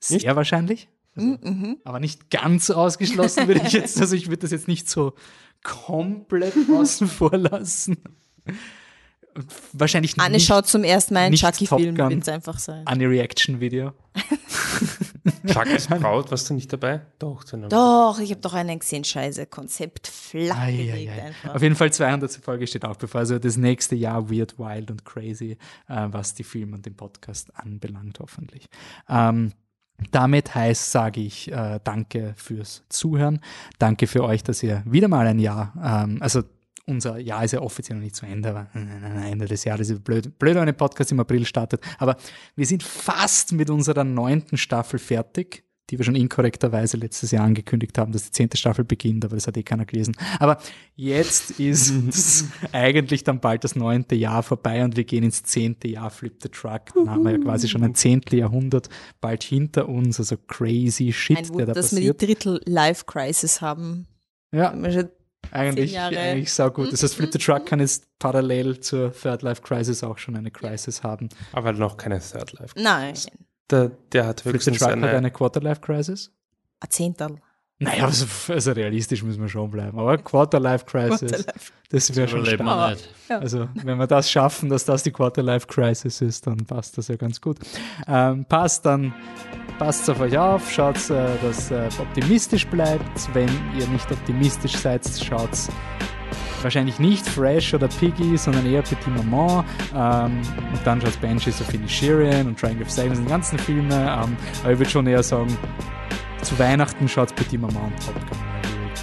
Sehr 0.00 0.16
Nicht? 0.16 0.26
wahrscheinlich. 0.34 0.88
Mhm, 1.14 1.38
mhm. 1.40 1.76
Aber 1.84 2.00
nicht 2.00 2.30
ganz 2.30 2.68
ausgeschlossen 2.70 3.46
würde 3.46 3.62
ich 3.64 3.72
jetzt, 3.72 4.00
also 4.00 4.16
ich 4.16 4.26
würde 4.26 4.38
das 4.38 4.50
jetzt 4.50 4.66
nicht 4.66 4.88
so 4.88 5.14
komplett 5.62 6.54
außen 6.68 7.06
vor 7.06 7.36
lassen. 7.36 8.02
Wahrscheinlich 9.72 10.18
Anne 10.18 10.34
nicht 10.34 10.46
schaut 10.46 10.66
zum 10.66 10.84
ersten 10.84 11.14
Mal 11.14 11.20
einen 11.20 11.36
Chucky-Film, 11.36 11.96
wird 11.96 12.22
es 12.22 12.28
einfach 12.28 12.58
sein. 12.58 12.86
eine 12.86 13.08
Reaction-Video. 13.08 13.92
Chuckys 15.46 15.86
Braut, 15.86 16.30
warst 16.30 16.50
du 16.50 16.54
nicht 16.54 16.72
dabei? 16.72 17.02
Doch, 17.18 17.44
Doch, 17.44 18.18
ich 18.20 18.30
habe 18.30 18.40
doch 18.40 18.54
einen 18.54 18.78
gesehen, 18.78 19.04
scheiße, 19.04 19.46
Konzept 19.46 20.06
flach 20.06 20.56
einfach. 20.58 21.54
Auf 21.54 21.62
jeden 21.62 21.76
Fall 21.76 21.92
200. 21.92 22.32
Folge 22.36 22.66
steht 22.66 22.84
auch 22.84 22.96
bevor. 22.96 23.20
Also 23.20 23.38
das 23.38 23.56
nächste 23.56 23.94
Jahr 23.94 24.30
weird, 24.30 24.58
wild 24.58 24.90
und 24.90 25.04
crazy, 25.04 25.56
äh, 25.88 26.06
was 26.10 26.34
die 26.34 26.44
Filme 26.44 26.76
und 26.76 26.86
den 26.86 26.96
Podcast 26.96 27.54
anbelangt, 27.56 28.18
hoffentlich. 28.20 28.66
Ähm, 29.08 29.52
damit 30.10 30.54
heißt, 30.54 30.92
sage 30.92 31.20
ich 31.20 31.52
äh, 31.52 31.78
danke 31.84 32.34
fürs 32.36 32.84
Zuhören. 32.88 33.40
Danke 33.78 34.06
für 34.06 34.24
euch, 34.24 34.42
dass 34.42 34.62
ihr 34.62 34.82
wieder 34.86 35.08
mal 35.08 35.26
ein 35.26 35.38
Jahr, 35.38 35.74
ähm, 35.82 36.18
also 36.20 36.42
unser 36.90 37.18
Jahr 37.18 37.44
ist 37.44 37.52
ja 37.52 37.60
offiziell 37.60 37.96
noch 37.96 38.04
nicht 38.04 38.16
zu 38.16 38.26
Ende, 38.26 38.50
aber 38.50 38.66
äh, 38.74 39.30
Ende 39.30 39.46
des 39.46 39.64
Jahres 39.64 39.88
ist 39.88 40.04
blöd, 40.04 40.38
blöd, 40.38 40.54
wenn 40.56 40.68
ein 40.68 40.76
Podcast 40.76 41.12
im 41.12 41.20
April 41.20 41.46
startet. 41.46 41.82
Aber 41.98 42.16
wir 42.56 42.66
sind 42.66 42.82
fast 42.82 43.52
mit 43.52 43.70
unserer 43.70 44.04
neunten 44.04 44.58
Staffel 44.58 44.98
fertig, 44.98 45.64
die 45.90 45.98
wir 45.98 46.04
schon 46.04 46.14
inkorrekterweise 46.14 46.96
letztes 46.96 47.32
Jahr 47.32 47.44
angekündigt 47.44 47.98
haben, 47.98 48.12
dass 48.12 48.24
die 48.24 48.30
zehnte 48.30 48.56
Staffel 48.56 48.84
beginnt, 48.84 49.24
aber 49.24 49.34
das 49.34 49.46
hat 49.46 49.56
eh 49.56 49.62
keiner 49.62 49.84
gelesen. 49.84 50.16
Aber 50.38 50.58
jetzt 50.94 51.58
ist 51.58 51.92
eigentlich 52.72 53.24
dann 53.24 53.40
bald 53.40 53.64
das 53.64 53.74
neunte 53.74 54.14
Jahr 54.14 54.42
vorbei 54.42 54.84
und 54.84 54.96
wir 54.96 55.04
gehen 55.04 55.24
ins 55.24 55.42
zehnte 55.42 55.88
Jahr 55.88 56.10
Flip 56.10 56.36
the 56.42 56.48
Truck. 56.48 56.94
Dann 56.94 57.10
haben 57.10 57.24
wir 57.24 57.32
ja 57.32 57.38
quasi 57.38 57.68
schon 57.68 57.82
ein 57.82 57.94
Zehnteljahrhundert 57.94 58.88
bald 59.20 59.42
hinter 59.42 59.88
uns, 59.88 60.20
also 60.20 60.36
crazy 60.36 61.12
shit, 61.12 61.38
Ein 61.38 61.56
der 61.56 61.66
da 61.66 61.72
dass 61.72 61.92
wir 61.92 62.00
die 62.00 62.12
passiert. 62.12 62.22
Drittel 62.22 62.60
Life 62.66 63.04
Crisis 63.06 63.60
haben. 63.60 64.06
Ja, 64.52 64.72
eigentlich, 65.52 65.98
eigentlich 65.98 66.52
sau 66.52 66.70
gut. 66.70 66.92
Das 66.92 67.02
heißt, 67.02 67.14
Flip 67.14 67.32
the 67.32 67.38
Truck 67.38 67.66
kann 67.66 67.80
jetzt 67.80 68.06
parallel 68.18 68.80
zur 68.80 69.12
Third 69.12 69.42
Life 69.42 69.62
Crisis 69.62 70.04
auch 70.04 70.18
schon 70.18 70.36
eine 70.36 70.50
Crisis 70.50 71.02
haben. 71.02 71.28
Aber 71.52 71.72
noch 71.72 71.96
keine 71.96 72.20
Third 72.20 72.52
Life. 72.58 72.74
Nein, 72.76 73.14
Der, 73.70 73.90
der 74.12 74.26
hat 74.26 74.42
Flip 74.42 74.62
the 74.62 74.70
Truck 74.72 74.82
hat 74.88 74.92
eine, 74.92 75.08
eine 75.10 75.30
Quarter 75.30 75.60
Life 75.60 75.80
Crisis. 75.80 76.30
ein 76.80 76.90
Zehntel. 76.90 77.36
Naja, 77.82 78.04
also, 78.04 78.26
also 78.52 78.72
realistisch 78.72 79.22
müssen 79.22 79.40
wir 79.40 79.48
schon 79.48 79.70
bleiben. 79.70 79.98
Aber 79.98 80.18
Quarter 80.18 80.60
Life 80.60 80.84
Crisis, 80.84 81.46
das 81.90 82.14
wäre 82.14 82.28
schon 82.28 82.44
stark. 82.44 82.90
nicht. 82.90 83.08
Also, 83.30 83.68
wenn 83.72 83.96
wir 83.96 84.06
das 84.06 84.30
schaffen, 84.30 84.68
dass 84.68 84.84
das 84.84 85.02
die 85.02 85.10
Quarter 85.10 85.42
Life 85.42 85.66
Crisis 85.66 86.20
ist, 86.20 86.46
dann 86.46 86.58
passt 86.66 86.98
das 86.98 87.08
ja 87.08 87.16
ganz 87.16 87.40
gut. 87.40 87.56
Ähm, 88.06 88.44
passt 88.44 88.84
dann, 88.84 89.14
passt 89.80 90.10
auf 90.10 90.20
euch 90.20 90.36
auf, 90.36 90.70
schaut, 90.70 90.98
äh, 91.08 91.24
dass 91.42 91.70
äh, 91.70 91.88
optimistisch 91.98 92.66
bleibt. 92.66 93.34
Wenn 93.34 93.48
ihr 93.78 93.86
nicht 93.88 94.12
optimistisch 94.12 94.76
seid, 94.76 95.08
schaut 95.08 95.48
wahrscheinlich 96.60 96.98
nicht 96.98 97.26
Fresh 97.26 97.72
oder 97.72 97.88
Piggy, 97.88 98.36
sondern 98.36 98.66
eher 98.66 98.82
Petit 98.82 99.08
Maman. 99.08 99.64
Ähm, 99.94 100.42
und 100.70 100.80
dann 100.84 101.00
schaut 101.00 101.18
Banshees 101.22 101.62
of 101.62 101.72
Inisherin 101.72 102.48
und 102.48 102.60
Triangle 102.60 102.82
of 102.82 102.90
Sadness, 102.90 103.20
die 103.20 103.26
ganzen 103.26 103.58
Filme. 103.58 103.94
Ähm, 103.94 104.36
aber 104.62 104.72
ich 104.72 104.78
würde 104.78 104.90
schon 104.90 105.06
eher 105.06 105.22
sagen, 105.22 105.56
zu 106.42 106.58
Weihnachten 106.58 107.08
schaut 107.08 107.34
Petit 107.34 107.58
Maman 107.58 107.84
und 107.84 108.04
Top 108.04 108.14
Gun. 108.14 108.38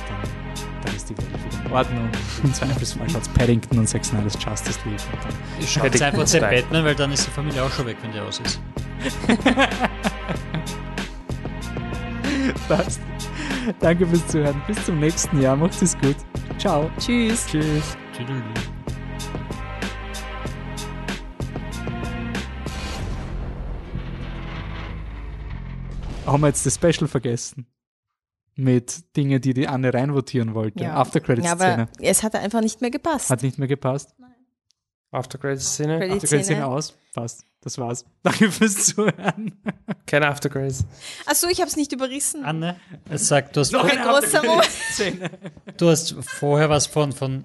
Dann, 0.06 0.86
dann 0.86 0.95
ist 0.95 1.10
die 1.10 1.18
Welt 1.18 1.28
wieder 1.28 1.66
in 1.66 1.72
Ordnung. 1.72 2.10
Im 2.44 2.54
Zweifelsfall 2.54 3.10
schaut 3.10 3.34
Paddington 3.34 3.80
und 3.80 3.88
Zack 3.88 4.06
Snyder's 4.06 4.38
Justice 4.40 4.80
League. 4.86 5.91
Den 5.91 5.99
dabei. 5.99 6.62
Batman, 6.62 6.86
weil 6.86 6.94
dann 6.94 7.12
ist 7.12 7.26
die 7.26 7.32
Familie 7.32 7.64
auch 7.64 7.72
schon 7.72 7.88
weg, 7.88 7.98
wenn 8.04 8.12
der 8.12 8.26
aus 8.26 8.40
ist. 8.41 8.62
passt. 12.68 13.01
Danke 13.80 14.05
fürs 14.07 14.27
Zuhören. 14.27 14.61
Bis 14.68 14.84
zum 14.85 14.99
nächsten 14.99 15.41
Jahr. 15.41 15.55
Macht 15.55 15.81
es 15.81 15.97
gut. 15.99 16.15
Ciao. 16.57 16.89
Tschüss. 16.97 17.45
Tschüss. 17.47 17.97
Haben 26.26 26.41
wir 26.41 26.47
jetzt 26.47 26.65
das 26.65 26.76
Special 26.76 27.07
vergessen? 27.07 27.68
Mit 28.55 29.15
Dingen, 29.15 29.39
die 29.39 29.53
die 29.53 29.68
Anne 29.68 29.93
reinvotieren 29.93 30.53
wollte. 30.55 30.84
Ja. 30.84 30.95
After 30.95 31.19
Credits 31.19 31.47
Ja, 31.47 31.55
Szene. 31.55 31.73
aber 31.84 31.89
es 31.99 32.23
hat 32.23 32.35
einfach 32.35 32.61
nicht 32.61 32.81
mehr 32.81 32.89
gepasst. 32.89 33.30
Hat 33.30 33.43
nicht 33.43 33.59
mehr 33.59 33.68
gepasst. 33.68 34.15
After 35.12 35.38
Credits 35.38 35.76
Szene. 35.76 35.96
After 35.96 36.28
Credits 36.28 36.48
Szene 36.48 36.66
aus. 36.66 36.94
Passt. 37.14 37.46
Das 37.62 37.78
war's. 37.78 38.06
Danke 38.24 38.52
fürs 38.52 38.86
Zuhören. 38.86 39.60
Keine 40.06 40.28
After 40.28 40.50
Credits. 40.50 40.86
Achso, 41.26 41.48
ich 41.48 41.60
habe 41.60 41.70
es 41.70 41.76
nicht 41.76 41.92
überrissen. 41.92 42.44
Anne, 42.46 42.80
es 43.10 43.28
sagt, 43.28 43.56
du 43.56 43.62
hast, 43.62 43.74
Ein 43.74 44.02
großer 44.02 44.44
Moment. 44.44 44.70
Szene. 44.92 45.32
du 45.78 45.90
hast 45.90 46.16
vorher 46.22 46.70
was 46.70 46.88
von, 46.88 47.12
von 47.12 47.44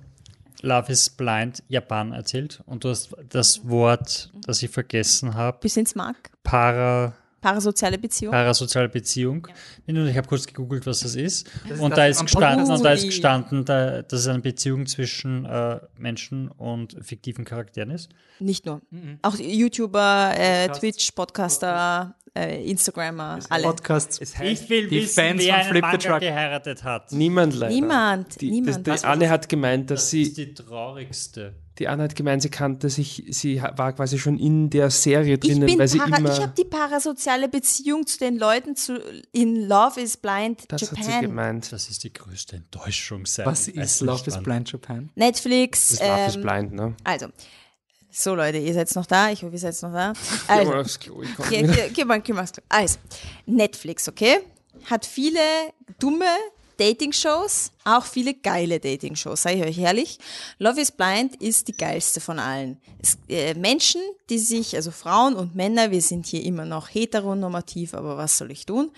Love 0.60 0.92
is 0.92 1.10
Blind 1.10 1.62
Japan 1.68 2.12
erzählt 2.12 2.62
und 2.66 2.84
du 2.84 2.90
hast 2.90 3.14
das 3.28 3.68
Wort, 3.68 4.30
das 4.46 4.62
ich 4.62 4.70
vergessen 4.70 5.34
habe, 5.34 5.58
Bis 5.60 5.76
ins 5.76 5.94
Mark. 5.96 6.30
Para, 6.44 7.14
Parasoziale 7.42 7.98
Beziehung. 7.98 8.30
parasoziale 8.32 8.88
Beziehung. 8.88 9.46
Und 9.86 10.06
ich 10.08 10.16
habe 10.16 10.26
kurz 10.28 10.46
gegoogelt, 10.46 10.86
was 10.86 11.00
das 11.00 11.14
ist. 11.16 11.50
und 11.78 11.90
das 11.90 11.96
da 11.96 12.06
ist 12.06 12.20
gestanden, 12.22 12.58
Podcast 12.60 12.70
und 12.78 12.84
da 12.84 12.92
ist 12.92 13.04
gestanden, 13.04 13.64
da, 13.64 14.02
dass 14.02 14.20
es 14.20 14.26
eine 14.28 14.38
Beziehung 14.38 14.86
zwischen 14.86 15.44
äh, 15.44 15.80
Menschen 15.98 16.48
und 16.48 16.96
fiktiven 17.02 17.44
Charakteren 17.44 17.90
ist. 17.90 18.08
Nicht 18.38 18.64
nur. 18.64 18.80
Auch 19.22 19.36
YouTuber, 19.36 20.32
äh, 20.36 20.68
Podcasts. 20.68 20.78
Twitch, 20.80 21.10
Podcaster, 21.12 22.14
äh, 22.34 22.64
Instagrammer, 22.70 23.40
alle. 23.48 23.64
Podcasts. 23.64 24.20
Es 24.20 24.38
heißt, 24.38 24.62
Ich 24.62 24.70
will 24.70 24.88
Die 24.88 25.02
wissen, 25.02 25.14
Fans 25.14 25.42
wer 25.44 25.60
von 25.64 25.70
Flip 25.72 25.84
the 25.92 25.98
Truck. 25.98 26.20
geheiratet 26.20 26.84
hat. 26.84 27.12
niemand 27.12 27.54
leider. 27.54 27.74
Niemand, 27.74 28.40
Die, 28.40 28.50
niemand. 28.50 28.86
Das, 28.86 29.00
die 29.02 29.06
Anne 29.06 29.28
hat 29.28 29.48
gemeint, 29.48 29.90
dass 29.90 30.00
Das 30.02 30.10
sie, 30.10 30.22
ist 30.22 30.36
die 30.38 30.54
traurigste. 30.54 31.54
Die 31.78 31.88
Anne 31.88 32.04
hat 32.04 32.16
gemeint, 32.16 32.42
sie 32.42 32.50
kannte 32.50 32.90
sich, 32.90 33.24
sie 33.30 33.62
war 33.62 33.92
quasi 33.94 34.18
schon 34.18 34.38
in 34.38 34.68
der 34.68 34.90
Serie 34.90 35.34
Ich 35.34 35.40
drinnen, 35.40 35.66
bin 35.66 35.78
weil 35.78 35.88
sie 35.88 35.98
para, 35.98 36.18
immer, 36.18 36.32
ich 36.32 36.40
habe 36.40 36.52
die 36.56 36.64
parasoziale 36.64 37.48
Beziehung 37.48 38.06
zu 38.06 38.18
den 38.18 38.36
Leuten 38.38 38.76
zu, 38.76 39.00
in 39.32 39.66
Love 39.68 40.00
is 40.00 40.16
Blind 40.16 40.64
das 40.68 40.82
hat 40.82 41.02
sie 41.02 41.04
Japan. 41.10 41.20
gemeint. 41.22 41.72
Das 41.72 41.88
ist 41.88 42.04
die 42.04 42.12
größte 42.12 42.56
Enttäuschung 42.56 43.24
seit 43.24 43.46
Was 43.46 43.68
ist 43.68 44.00
Love 44.02 44.22
is. 44.26 44.38
Blind 44.42 44.70
Japan? 44.70 45.10
Netflix. 45.14 45.88
Das 45.90 46.00
Love 46.00 46.26
is 46.26 46.36
ähm, 46.36 46.42
Blind, 46.42 46.72
ne? 46.72 46.94
Also, 47.04 47.28
so 48.10 48.34
Leute, 48.34 48.58
ihr 48.58 48.74
seid 48.74 48.94
noch 48.94 49.06
da. 49.06 49.30
Ich 49.30 49.42
hoffe, 49.42 49.54
ihr 49.54 49.58
seid 49.58 49.80
noch 49.82 49.92
da. 49.92 50.12
Geh 50.48 50.54
mal 50.54 50.58
Also, 50.58 50.74
aufs 50.74 51.00
Klo, 51.00 51.22
ich 51.22 51.34
komm 51.34 51.48
geh, 51.48 51.62
geh, 51.62 51.88
geh 51.94 52.04
mal, 52.04 52.20
geh 52.20 52.34
mal. 52.34 52.46
Also, 52.68 52.98
Netflix, 53.46 54.08
okay? 54.08 54.40
Hat 54.84 55.06
viele 55.06 55.40
dumme 55.98 56.26
Dating-Shows, 56.82 57.70
auch 57.84 58.04
viele 58.04 58.34
geile 58.34 58.80
Dating-Shows, 58.80 59.42
sage 59.42 59.58
ich 59.58 59.64
euch 59.64 59.78
ehrlich. 59.78 60.18
Love 60.58 60.80
is 60.80 60.90
Blind 60.90 61.36
ist 61.36 61.68
die 61.68 61.76
geilste 61.76 62.20
von 62.20 62.40
allen. 62.40 62.80
Es, 63.00 63.18
äh, 63.28 63.54
Menschen, 63.54 64.00
die 64.30 64.40
sich, 64.40 64.74
also 64.74 64.90
Frauen 64.90 65.34
und 65.34 65.54
Männer, 65.54 65.92
wir 65.92 66.02
sind 66.02 66.26
hier 66.26 66.42
immer 66.44 66.64
noch 66.64 66.88
heteronormativ, 66.88 67.94
aber 67.94 68.16
was 68.16 68.36
soll 68.36 68.50
ich 68.50 68.66
tun? 68.66 68.90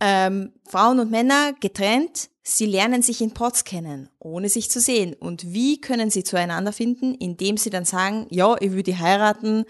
Ähm, 0.00 0.52
Frauen 0.66 1.00
und 1.00 1.10
Männer 1.10 1.52
getrennt, 1.60 2.30
sie 2.42 2.64
lernen 2.64 3.02
sich 3.02 3.20
in 3.20 3.34
Pots 3.34 3.64
kennen, 3.64 4.08
ohne 4.18 4.48
sich 4.48 4.70
zu 4.70 4.80
sehen. 4.80 5.12
Und 5.12 5.52
wie 5.52 5.82
können 5.82 6.08
sie 6.08 6.24
zueinander 6.24 6.72
finden? 6.72 7.14
Indem 7.14 7.58
sie 7.58 7.68
dann 7.68 7.84
sagen, 7.84 8.26
ja, 8.30 8.56
ich 8.58 8.72
würde 8.72 8.98
heiraten 8.98 9.64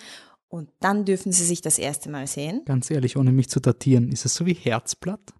und 0.49 0.69
dann 0.79 1.05
dürfen 1.05 1.33
sie 1.33 1.45
sich 1.45 1.61
das 1.61 1.79
erste 1.79 2.09
Mal 2.09 2.29
sehen. 2.29 2.63
Ganz 2.67 2.89
ehrlich, 2.89 3.17
ohne 3.17 3.33
mich 3.33 3.49
zu 3.51 3.59
datieren, 3.59 4.13
ist 4.13 4.25
es 4.25 4.35
so 4.35 4.47
wie 4.47 4.55
Herzblatt? 4.55 5.35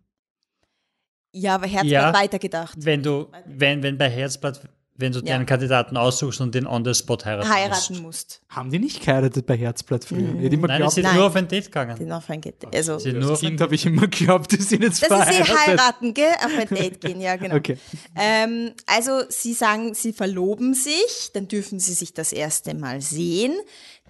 Ja, 1.33 1.55
aber 1.57 1.67
Herz 1.67 1.87
Ja. 1.87 2.07
hat 2.07 2.15
weitergedacht. 2.15 2.75
Wenn 2.79 3.03
du, 3.03 3.27
wenn, 3.47 3.83
wenn 3.83 3.99
bei 3.99 4.09
Herzblatt, 4.09 4.61
wenn 5.01 5.13
du 5.13 5.21
Ja. 5.21 5.27
deinen 5.27 5.47
Kandidaten 5.47 5.97
aussuchst 5.97 6.41
und 6.41 6.55
den 6.57 6.67
on 6.67 6.85
the 6.85 6.93
spot 6.93 7.19
heiraten, 7.25 7.49
Heiraten 7.49 8.03
musst. 8.03 8.03
musst. 8.03 8.41
Haben 8.49 8.71
die 8.71 8.81
nicht 8.81 9.05
geheiratet 9.05 9.47
bei 9.47 9.57
Herzblatt 9.57 10.05
früher? 10.05 10.19
Immer 10.19 10.33
Nein, 10.35 10.51
die 10.51 10.57
geglaubt, 10.59 10.93
sind 10.93 11.03
Nein. 11.05 11.15
nur 11.15 11.27
auf 11.27 11.37
ein 11.37 11.47
Date 11.47 11.67
gegangen. 11.67 11.97
Den 11.97 12.11
auf 12.11 12.29
ein 12.31 12.41
Get 12.41 12.57
also, 12.75 12.99
Sie 12.99 13.11
sind 13.13 13.21
nur 13.21 13.33
auf 13.33 13.41
ein 13.43 13.49
Kind 13.49 13.61
habe 13.61 13.75
ich 13.77 13.87
immer 13.87 14.09
geglaubt, 14.09 14.51
die 14.51 14.57
sind 14.63 14.83
jetzt 14.83 14.95
ist 15.01 15.05
eh 15.05 15.15
verheiratet. 15.15 15.57
heiraten, 15.69 16.15
gell? 16.15 16.33
Auf 16.45 16.51
ein 16.59 16.69
Date 16.69 17.01
gehen, 17.03 17.21
ja, 17.21 17.37
genau. 17.37 17.55
Okay. 17.57 17.79
Ähm, 18.17 18.73
also 18.87 19.21
sie 19.29 19.53
sagen, 19.53 19.95
sie 19.95 20.13
verloben 20.13 20.75
sich, 20.75 21.31
dann 21.33 21.47
dürfen 21.47 21.79
sie 21.79 21.93
sich 21.93 22.13
das 22.15 22.33
erste 22.33 22.75
Mal 22.75 23.01
sehen. 23.01 23.53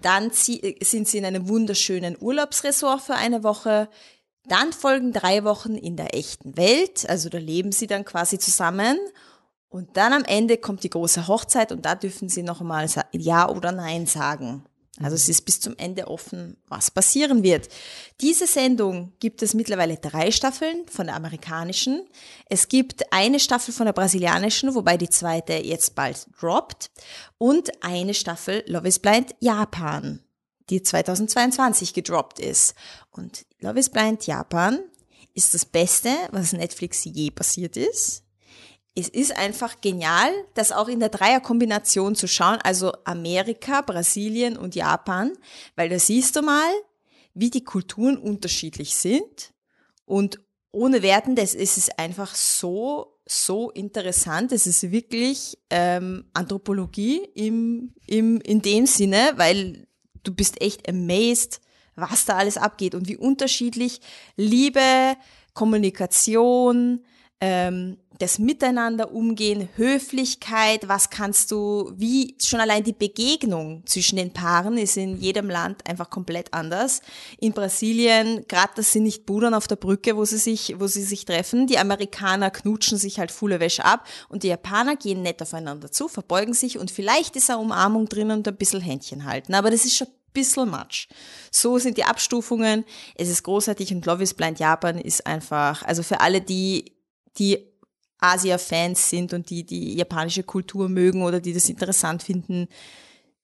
Dann 0.01 0.31
sind 0.31 1.07
sie 1.07 1.17
in 1.17 1.25
einem 1.25 1.49
wunderschönen 1.49 2.15
Urlaubsresort 2.19 3.01
für 3.01 3.15
eine 3.15 3.43
Woche. 3.43 3.89
Dann 4.49 4.73
folgen 4.73 5.13
drei 5.13 5.43
Wochen 5.43 5.75
in 5.75 5.95
der 5.95 6.13
echten 6.15 6.57
Welt, 6.57 7.07
also 7.09 7.29
da 7.29 7.37
leben 7.37 7.71
sie 7.71 7.87
dann 7.87 8.03
quasi 8.05 8.37
zusammen. 8.39 8.97
Und 9.69 9.97
dann 9.97 10.13
am 10.13 10.23
Ende 10.25 10.57
kommt 10.57 10.83
die 10.83 10.89
große 10.89 11.27
Hochzeit 11.27 11.71
und 11.71 11.85
da 11.85 11.93
dürfen 11.95 12.27
sie 12.27 12.41
noch 12.43 12.59
einmal 12.59 12.87
sa- 12.87 13.05
Ja 13.11 13.47
oder 13.49 13.71
Nein 13.71 14.07
sagen. 14.07 14.65
Also 15.01 15.15
es 15.15 15.29
ist 15.29 15.45
bis 15.45 15.61
zum 15.61 15.77
Ende 15.77 16.07
offen, 16.07 16.57
was 16.67 16.91
passieren 16.91 17.43
wird. 17.43 17.69
Diese 18.19 18.47
Sendung 18.47 19.13
gibt 19.19 19.41
es 19.43 19.53
mittlerweile 19.53 19.95
drei 19.97 20.31
Staffeln 20.31 20.85
von 20.89 21.05
der 21.05 21.15
amerikanischen. 21.15 22.05
Es 22.49 22.67
gibt 22.67 23.13
eine 23.13 23.39
Staffel 23.39 23.73
von 23.73 23.85
der 23.85 23.93
brasilianischen, 23.93 24.75
wobei 24.75 24.97
die 24.97 25.07
zweite 25.07 25.53
jetzt 25.53 25.95
bald 25.95 26.27
droppt. 26.41 26.89
Und 27.37 27.69
eine 27.81 28.13
Staffel 28.13 28.63
Love 28.67 28.87
is 28.89 28.99
Blind 28.99 29.35
Japan, 29.39 30.21
die 30.69 30.81
2022 30.83 31.93
gedroppt 31.93 32.39
ist. 32.39 32.73
Und 33.11 33.45
Love 33.61 33.79
is 33.79 33.89
Blind 33.89 34.25
Japan 34.25 34.79
ist 35.33 35.53
das 35.53 35.65
Beste, 35.65 36.09
was 36.31 36.53
Netflix 36.53 37.03
je 37.05 37.31
passiert 37.31 37.77
ist. 37.77 38.23
Es 38.95 39.07
ist 39.07 39.35
einfach 39.35 39.79
genial, 39.81 40.31
das 40.55 40.71
auch 40.71 40.87
in 40.87 40.99
der 40.99 41.09
Dreierkombination 41.09 42.15
zu 42.15 42.27
schauen, 42.27 42.59
also 42.63 42.91
Amerika, 43.05 43.81
Brasilien 43.81 44.57
und 44.57 44.75
Japan, 44.75 45.33
weil 45.75 45.89
da 45.89 45.99
siehst 45.99 46.35
du 46.35 46.41
mal, 46.41 46.71
wie 47.33 47.49
die 47.49 47.63
Kulturen 47.63 48.17
unterschiedlich 48.17 48.95
sind 48.95 49.53
Und 50.05 50.39
ohne 50.71 51.01
Werten, 51.01 51.35
das 51.35 51.53
ist 51.53 51.77
es 51.77 51.89
einfach 51.97 52.35
so, 52.35 53.19
so 53.25 53.69
interessant. 53.71 54.51
Es 54.51 54.67
ist 54.67 54.91
wirklich 54.91 55.57
ähm, 55.69 56.25
Anthropologie 56.33 57.19
im, 57.35 57.93
im, 58.07 58.41
in 58.41 58.61
dem 58.61 58.85
Sinne, 58.85 59.33
weil 59.35 59.87
du 60.23 60.33
bist 60.33 60.61
echt 60.61 60.89
amazed, 60.89 61.61
was 62.01 62.25
da 62.25 62.37
alles 62.37 62.57
abgeht 62.57 62.95
und 62.95 63.07
wie 63.07 63.17
unterschiedlich 63.17 64.01
Liebe, 64.35 65.15
Kommunikation, 65.53 67.01
ähm, 67.41 67.97
das 68.19 68.37
Miteinander 68.37 69.13
umgehen, 69.13 69.69
Höflichkeit, 69.77 70.89
was 70.89 71.09
kannst 71.09 71.51
du, 71.51 71.93
wie 71.95 72.35
schon 72.41 72.59
allein 72.59 72.83
die 72.83 72.93
Begegnung 72.93 73.81
zwischen 73.85 74.17
den 74.17 74.33
Paaren 74.33 74.77
ist 74.77 74.97
in 74.97 75.15
jedem 75.15 75.49
Land 75.49 75.89
einfach 75.89 76.09
komplett 76.09 76.53
anders. 76.53 77.01
In 77.39 77.53
Brasilien, 77.53 78.45
gerade 78.49 78.73
das 78.75 78.91
sind 78.91 79.03
nicht 79.03 79.25
Budern 79.25 79.53
auf 79.53 79.67
der 79.67 79.77
Brücke, 79.77 80.17
wo 80.17 80.25
sie 80.25 80.37
sich, 80.37 80.75
wo 80.79 80.87
sie 80.87 81.03
sich 81.03 81.23
treffen. 81.23 81.65
Die 81.65 81.79
Amerikaner 81.79 82.51
knutschen 82.51 82.97
sich 82.97 83.19
halt 83.19 83.31
volle 83.31 83.61
Wäsche 83.61 83.85
ab 83.85 84.05
und 84.27 84.43
die 84.43 84.49
Japaner 84.49 84.97
gehen 84.97 85.21
nett 85.21 85.41
aufeinander 85.41 85.89
zu, 85.89 86.09
verbeugen 86.09 86.53
sich 86.53 86.77
und 86.77 86.91
vielleicht 86.91 87.37
ist 87.37 87.49
eine 87.49 87.59
Umarmung 87.59 88.09
drin 88.09 88.31
und 88.31 88.45
ein 88.45 88.57
bisschen 88.57 88.81
Händchen 88.81 89.23
halten. 89.23 89.53
Aber 89.53 89.71
das 89.71 89.85
ist 89.85 89.95
schon 89.95 90.07
bisschen 90.33 90.69
much. 90.69 91.07
So 91.51 91.77
sind 91.77 91.97
die 91.97 92.03
Abstufungen. 92.03 92.85
Es 93.15 93.29
ist 93.29 93.43
großartig 93.43 93.93
und 93.93 94.05
Love 94.05 94.23
is 94.23 94.33
Blind 94.33 94.59
Japan 94.59 94.97
ist 94.97 95.25
einfach, 95.25 95.83
also 95.83 96.03
für 96.03 96.21
alle, 96.21 96.41
die, 96.41 96.95
die 97.37 97.69
Asia-Fans 98.19 99.09
sind 99.09 99.33
und 99.33 99.49
die 99.49 99.65
die 99.65 99.95
japanische 99.95 100.43
Kultur 100.43 100.89
mögen 100.89 101.23
oder 101.23 101.39
die 101.39 101.53
das 101.53 101.69
interessant 101.69 102.23
finden, 102.23 102.67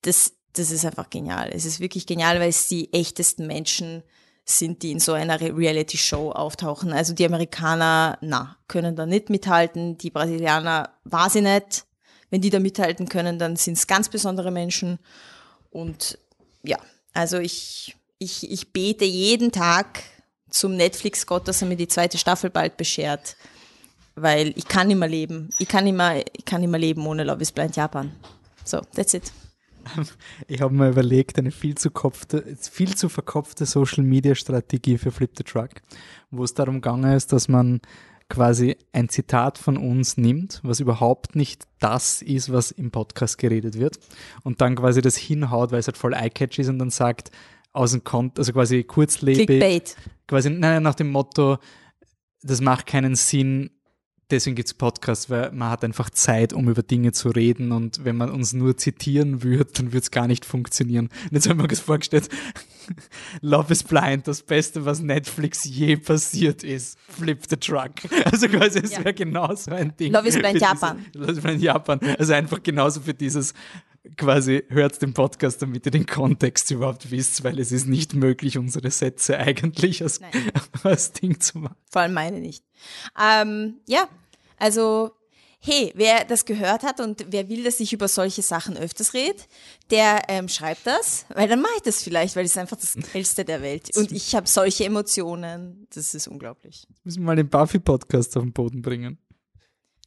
das, 0.02 0.34
das 0.54 0.72
ist 0.72 0.86
einfach 0.86 1.10
genial. 1.10 1.50
Es 1.54 1.66
ist 1.66 1.80
wirklich 1.80 2.06
genial, 2.06 2.40
weil 2.40 2.50
es 2.50 2.68
die 2.68 2.94
echtesten 2.94 3.48
Menschen 3.48 4.04
sind, 4.44 4.84
die 4.84 4.92
in 4.92 5.00
so 5.00 5.14
einer 5.14 5.42
Reality-Show 5.42 6.32
auftauchen. 6.32 6.94
Also 6.94 7.14
die 7.14 7.26
Amerikaner, 7.26 8.18
na, 8.22 8.58
können 8.68 8.96
da 8.96 9.06
nicht 9.06 9.30
mithalten. 9.30 9.98
Die 9.98 10.12
Brasilianer, 10.12 10.92
war 11.04 11.30
sie 11.30 11.42
nicht. 11.42 11.86
Wenn 12.30 12.42
die 12.42 12.52
da 12.52 12.60
mithalten 12.60 13.10
können, 13.10 13.40
dann 13.40 13.56
sind 13.56 13.78
es 13.78 13.88
ganz 13.88 14.10
besondere 14.10 14.52
Menschen. 14.52 15.00
Und 15.72 16.20
ja, 16.66 16.78
also 17.14 17.38
ich, 17.38 17.96
ich, 18.20 18.50
ich 18.52 18.72
bete 18.74 19.06
jeden 19.06 19.52
Tag 19.52 20.04
zum 20.50 20.76
Netflix-Gott, 20.76 21.48
dass 21.48 21.62
er 21.62 21.68
mir 21.68 21.78
die 21.78 21.88
zweite 21.88 22.18
Staffel 22.18 22.50
bald 22.50 22.78
beschert 22.78 23.36
weil 24.16 24.54
ich 24.56 24.68
kann 24.68 24.88
nicht 24.88 24.98
mehr 24.98 25.10
leben. 25.10 25.50
Ich 25.60 25.68
kann 25.68 25.86
mehr, 25.86 26.24
ich 26.34 26.46
kann 26.46 26.68
mehr 26.70 26.80
leben 26.80 27.06
ohne 27.06 27.24
Love 27.24 27.42
is 27.42 27.52
Blind 27.52 27.76
Japan. 27.76 28.12
So, 28.64 28.82
that's 28.96 29.14
it. 29.14 29.32
Ich 30.48 30.62
habe 30.62 30.74
mir 30.74 30.90
überlegt, 30.90 31.38
eine 31.38 31.52
viel 31.52 31.76
zu, 31.76 31.92
kopfte, 31.92 32.58
viel 32.60 32.96
zu 32.96 33.08
verkopfte 33.08 33.68
Social-Media-Strategie 33.68 34.98
für 34.98 35.12
Flip 35.12 35.32
the 35.38 35.44
Truck, 35.44 35.70
wo 36.32 36.44
es 36.44 36.56
darum 36.56 36.76
gegangen 36.76 37.14
ist, 37.14 37.32
dass 37.32 37.48
man 37.48 37.82
quasi 38.30 38.76
ein 38.92 39.10
Zitat 39.10 39.58
von 39.58 39.78
uns 39.78 40.18
nimmt, 40.18 40.60
was 40.64 40.80
überhaupt 40.80 41.36
nicht 41.36 41.64
das 41.80 42.22
ist, 42.22 42.52
was 42.52 42.72
im 42.72 42.92
Podcast 42.92 43.38
geredet 43.38 43.78
wird, 43.78 44.00
und 44.44 44.62
dann 44.62 44.76
quasi 44.76 45.02
das 45.02 45.16
hinhaut, 45.16 45.72
weil 45.72 45.80
es 45.80 45.88
halt 45.88 45.98
voll 45.98 46.14
eye-catch 46.14 46.60
ist 46.60 46.70
und 46.70 46.80
dann 46.80 46.90
sagt, 46.90 47.32
aus 47.72 47.92
dem 47.92 48.04
Kont 48.04 48.40
also 48.40 48.54
quasi 48.54 48.84
kurzlebig, 48.84 49.46
Clickbait. 49.46 49.96
quasi 50.28 50.50
nein, 50.50 50.82
nach 50.82 50.96
dem 50.96 51.12
Motto, 51.12 51.58
das 52.42 52.62
macht 52.62 52.88
keinen 52.88 53.16
Sinn, 53.16 53.70
deswegen 54.32 54.56
gibt 54.56 54.68
es 54.68 54.74
Podcasts, 54.74 55.30
weil 55.30 55.52
man 55.52 55.70
hat 55.70 55.84
einfach 55.84 56.10
Zeit, 56.10 56.54
um 56.54 56.70
über 56.70 56.84
Dinge 56.84 57.12
zu 57.12 57.30
reden 57.30 57.72
und 57.72 58.04
wenn 58.06 58.16
man 58.18 58.30
uns 58.32 58.54
nur 58.54 58.76
zitieren 58.78 59.44
würde, 59.44 59.72
dann 59.74 59.88
würde 59.88 60.00
es 60.00 60.12
gar 60.12 60.28
nicht 60.28 60.46
funktionieren. 60.46 61.10
Und 61.26 61.32
jetzt 61.34 61.48
haben 61.50 61.60
wir 61.60 61.70
uns 61.70 61.80
vorgestellt, 61.80 62.30
Love 63.42 63.72
is 63.74 63.84
Blind, 63.84 64.28
das 64.28 64.42
Beste, 64.44 64.86
was 64.86 65.02
Netflix 65.02 65.64
je 65.64 65.98
passiert 65.98 66.64
ist. 66.64 66.98
Flip 67.08 67.40
the 67.50 67.58
Truck. 67.58 67.92
Also 68.26 68.48
quasi, 68.48 68.80
es 68.80 68.92
Ja. 68.92 69.00
wäre 69.00 69.14
genauso 69.14 69.72
ein 69.72 69.96
Ding. 69.98 70.12
Love 70.14 70.28
is 70.28 70.36
Blind 70.36 70.48
für 70.48 70.54
diese- 70.54 70.66
Japan. 70.66 71.06
Love 71.14 71.32
is 71.32 71.40
Blind 71.42 71.62
Japan. 71.62 72.00
Also 72.18 72.34
einfach 72.34 72.62
genauso 72.62 73.02
für 73.02 73.14
dieses 73.14 73.54
quasi 74.18 74.64
hört 74.70 75.02
den 75.02 75.14
Podcast, 75.14 75.62
damit 75.62 75.86
ihr 75.86 75.92
den 75.92 76.06
Kontext 76.06 76.72
überhaupt 76.72 77.12
wisst, 77.12 77.44
weil 77.44 77.60
es 77.60 77.72
ist 77.72 77.88
nicht 77.88 78.14
möglich, 78.14 78.58
unsere 78.58 78.92
Sätze 78.92 79.38
eigentlich 79.38 80.02
als, 80.02 80.20
als 80.84 81.12
Ding 81.14 81.40
zu 81.40 81.60
machen. 81.60 81.76
Vor 81.90 82.02
allem 82.02 82.14
meine 82.14 82.40
nicht. 82.40 82.64
Ähm, 83.20 83.76
ja, 83.88 84.08
also, 84.58 85.12
hey, 85.60 85.92
wer 85.96 86.26
das 86.26 86.46
gehört 86.46 86.84
hat 86.84 87.00
und 87.00 87.26
wer 87.30 87.50
will, 87.50 87.64
dass 87.64 87.80
ich 87.80 87.94
über 87.94 88.08
solche 88.08 88.42
Sachen 88.42 88.78
öfters 88.78 89.14
rede, 89.14 89.42
der 89.90 90.24
ähm, 90.28 90.48
schreibt 90.48 90.86
das, 90.86 91.26
weil 91.34 91.48
dann 91.48 91.62
mache 91.62 91.74
ich 91.78 91.84
das 91.84 92.04
vielleicht, 92.04 92.36
weil 92.36 92.46
es 92.46 92.52
ist 92.52 92.58
einfach 92.58 92.78
das 92.78 92.96
Hellste 93.14 93.46
der 93.46 93.62
Welt. 93.62 93.96
Und 93.98 94.12
ich 94.12 94.36
habe 94.36 94.48
solche 94.48 94.86
Emotionen, 94.86 95.88
das 95.94 96.14
ist 96.14 96.28
unglaublich. 96.28 96.88
Müssen 97.04 97.22
wir 97.22 97.26
mal 97.26 97.36
den 97.36 97.50
Buffy-Podcast 97.50 98.38
auf 98.38 98.44
den 98.44 98.54
Boden 98.54 98.82
bringen. 98.82 99.18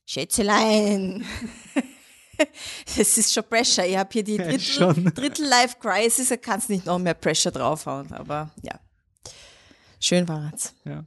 Schätzelein. 0.06 1.24
Das 2.96 3.18
ist 3.18 3.32
schon 3.32 3.44
Pressure. 3.44 3.86
Ich 3.86 3.96
habe 3.96 4.08
hier 4.12 4.24
die 4.24 4.36
Drittel. 4.36 5.12
Drittel 5.12 5.46
Life 5.46 5.76
Crisis, 5.80 6.28
da 6.28 6.36
kannst 6.36 6.70
nicht 6.70 6.86
noch 6.86 6.98
mehr 6.98 7.14
Pressure 7.14 7.52
draufhauen. 7.52 8.12
Aber 8.12 8.50
ja, 8.62 8.78
schön 10.00 10.26
war's. 10.28 10.74
Ja. 10.84 11.04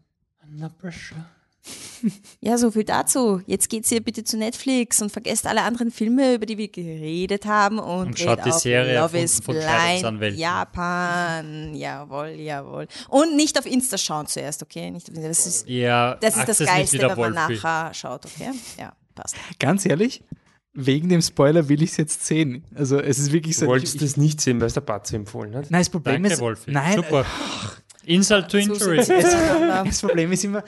Under 0.47 0.69
pressure. 0.69 1.25
Ja, 2.39 2.57
so 2.57 2.71
viel 2.71 2.83
dazu. 2.83 3.41
Jetzt 3.45 3.69
geht's 3.69 3.89
hier 3.89 4.01
bitte 4.01 4.23
zu 4.23 4.35
Netflix 4.35 4.99
und 5.03 5.11
vergesst 5.11 5.45
alle 5.45 5.61
anderen 5.61 5.91
Filme, 5.91 6.33
über 6.33 6.47
die 6.47 6.57
wir 6.57 6.67
geredet 6.69 7.45
haben 7.45 7.77
und, 7.77 8.07
Und 8.07 8.19
schaut 8.19 8.43
die 8.43 8.51
Serie 8.51 8.95
Love 8.99 9.09
von- 9.09 9.19
is 9.19 9.39
von 9.41 10.17
Blind. 10.17 10.37
Japan. 10.39 11.75
Jawohl, 11.75 12.29
jawohl. 12.29 12.87
Und 13.09 13.35
nicht 13.35 13.59
auf 13.59 13.67
Insta 13.67 13.99
schauen 13.99 14.25
zuerst, 14.25 14.63
okay? 14.63 14.89
Nicht 14.89 15.07
auf 15.11 15.15
Insta. 15.15 15.27
Das 15.27 15.45
ist 15.45 15.69
Ja, 15.69 16.15
das, 16.15 16.35
ist 16.37 16.47
das 16.49 16.57
Geilste, 16.57 16.97
wenn 16.99 17.19
man 17.19 17.33
nachher 17.33 17.93
schaut, 17.93 18.25
okay? 18.25 18.49
Ja, 18.79 18.93
passt. 19.13 19.35
Ganz 19.59 19.85
ehrlich, 19.85 20.23
wegen 20.73 21.09
dem 21.09 21.21
Spoiler 21.21 21.67
will 21.69 21.81
ich 21.81 21.91
es 21.91 21.97
jetzt 21.97 22.25
sehen. 22.25 22.63
Also 22.75 22.99
es 22.99 23.19
ist 23.19 23.31
wirklich 23.31 23.57
so. 23.57 23.65
Du 23.65 23.71
wolltest 23.71 23.95
ich, 23.95 24.01
ich, 24.01 24.07
das 24.07 24.17
nicht 24.17 24.41
sehen, 24.41 24.59
weil 24.59 24.67
es 24.67 24.73
der 24.73 24.81
Batze 24.81 25.15
empfohlen 25.15 25.55
hat. 25.55 25.69
nein, 25.69 25.81
das 25.81 25.89
Problem 25.89 26.23
Danke, 26.23 26.33
ist. 26.33 26.39
Wolfi. 26.39 26.71
Nein, 26.71 26.95
Super. 26.95 27.25
Insult 28.03 28.49
to 28.49 28.57
Injury. 28.57 28.97
Das 29.05 30.01
Problem 30.01 30.31
ist 30.31 30.43
immer, 30.43 30.63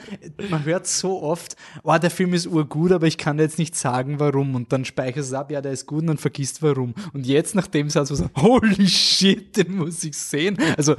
man 0.50 0.64
hört 0.64 0.86
so 0.86 1.22
oft, 1.22 1.56
oh, 1.82 1.96
der 1.98 2.10
Film 2.10 2.32
ist 2.32 2.46
urgut, 2.46 2.92
aber 2.92 3.06
ich 3.06 3.18
kann 3.18 3.36
dir 3.36 3.42
jetzt 3.42 3.58
nicht 3.58 3.74
sagen, 3.74 4.20
warum. 4.20 4.54
Und 4.54 4.72
dann 4.72 4.84
speicherst 4.84 5.30
du 5.30 5.34
es 5.34 5.40
ab, 5.40 5.50
ja, 5.50 5.60
der 5.60 5.72
ist 5.72 5.86
gut 5.86 6.02
und 6.02 6.06
dann 6.08 6.18
vergisst 6.18 6.62
warum. 6.62 6.94
Und 7.12 7.26
jetzt, 7.26 7.54
nachdem 7.54 7.88
es 7.88 7.96
also 7.96 8.14
so, 8.14 8.30
holy 8.36 8.86
shit, 8.86 9.56
den 9.56 9.76
muss 9.76 10.04
ich 10.04 10.16
sehen. 10.16 10.56
Also, 10.76 10.94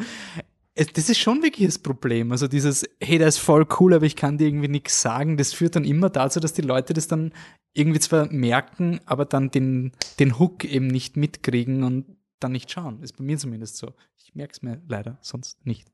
es, 0.76 0.88
das 0.94 1.10
ist 1.10 1.18
schon 1.18 1.42
wirklich 1.42 1.68
das 1.68 1.80
Problem. 1.80 2.32
Also 2.32 2.48
dieses, 2.48 2.86
hey, 3.02 3.18
der 3.18 3.28
ist 3.28 3.40
voll 3.40 3.68
cool, 3.80 3.94
aber 3.94 4.06
ich 4.06 4.16
kann 4.16 4.38
dir 4.38 4.48
irgendwie 4.48 4.68
nichts 4.68 5.02
sagen, 5.02 5.38
das 5.38 5.54
führt 5.54 5.76
dann 5.76 5.86
immer 5.86 6.10
dazu, 6.10 6.40
dass 6.40 6.54
die 6.54 6.62
Leute 6.62 6.94
das 6.94 7.08
dann 7.08 7.34
irgendwie 7.74 8.00
zwar 8.00 8.32
merken, 8.32 9.00
aber 9.06 9.26
dann 9.26 9.52
den, 9.52 9.94
den 10.20 10.40
Hook 10.40 10.64
eben 10.64 10.88
nicht 10.88 11.18
mitkriegen 11.18 11.84
und 11.84 12.18
dann 12.40 12.52
nicht 12.52 12.72
schauen. 12.72 13.02
Ist 13.02 13.18
bei 13.18 13.24
mir 13.24 13.38
zumindest 13.38 13.78
so. 13.78 13.94
Ich 14.18 14.36
merke 14.36 14.54
es 14.54 14.62
mir 14.62 14.82
leider 14.88 15.18
sonst 15.22 15.66
nicht. 15.66 15.90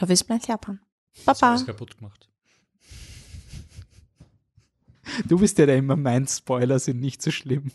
Love 0.00 0.12
is 0.12 0.24
Blind 0.24 0.46
Japan. 0.46 0.80
Das 1.24 1.40
Baba. 1.40 1.52
alles 1.52 1.66
kaputt 1.66 1.96
gemacht. 1.96 2.28
Du 5.28 5.38
bist 5.38 5.58
der, 5.58 5.66
der 5.66 5.76
immer 5.76 5.96
meint, 5.96 6.30
Spoiler 6.30 6.78
sind 6.78 7.00
nicht 7.00 7.22
so 7.22 7.30
schlimm. 7.30 7.70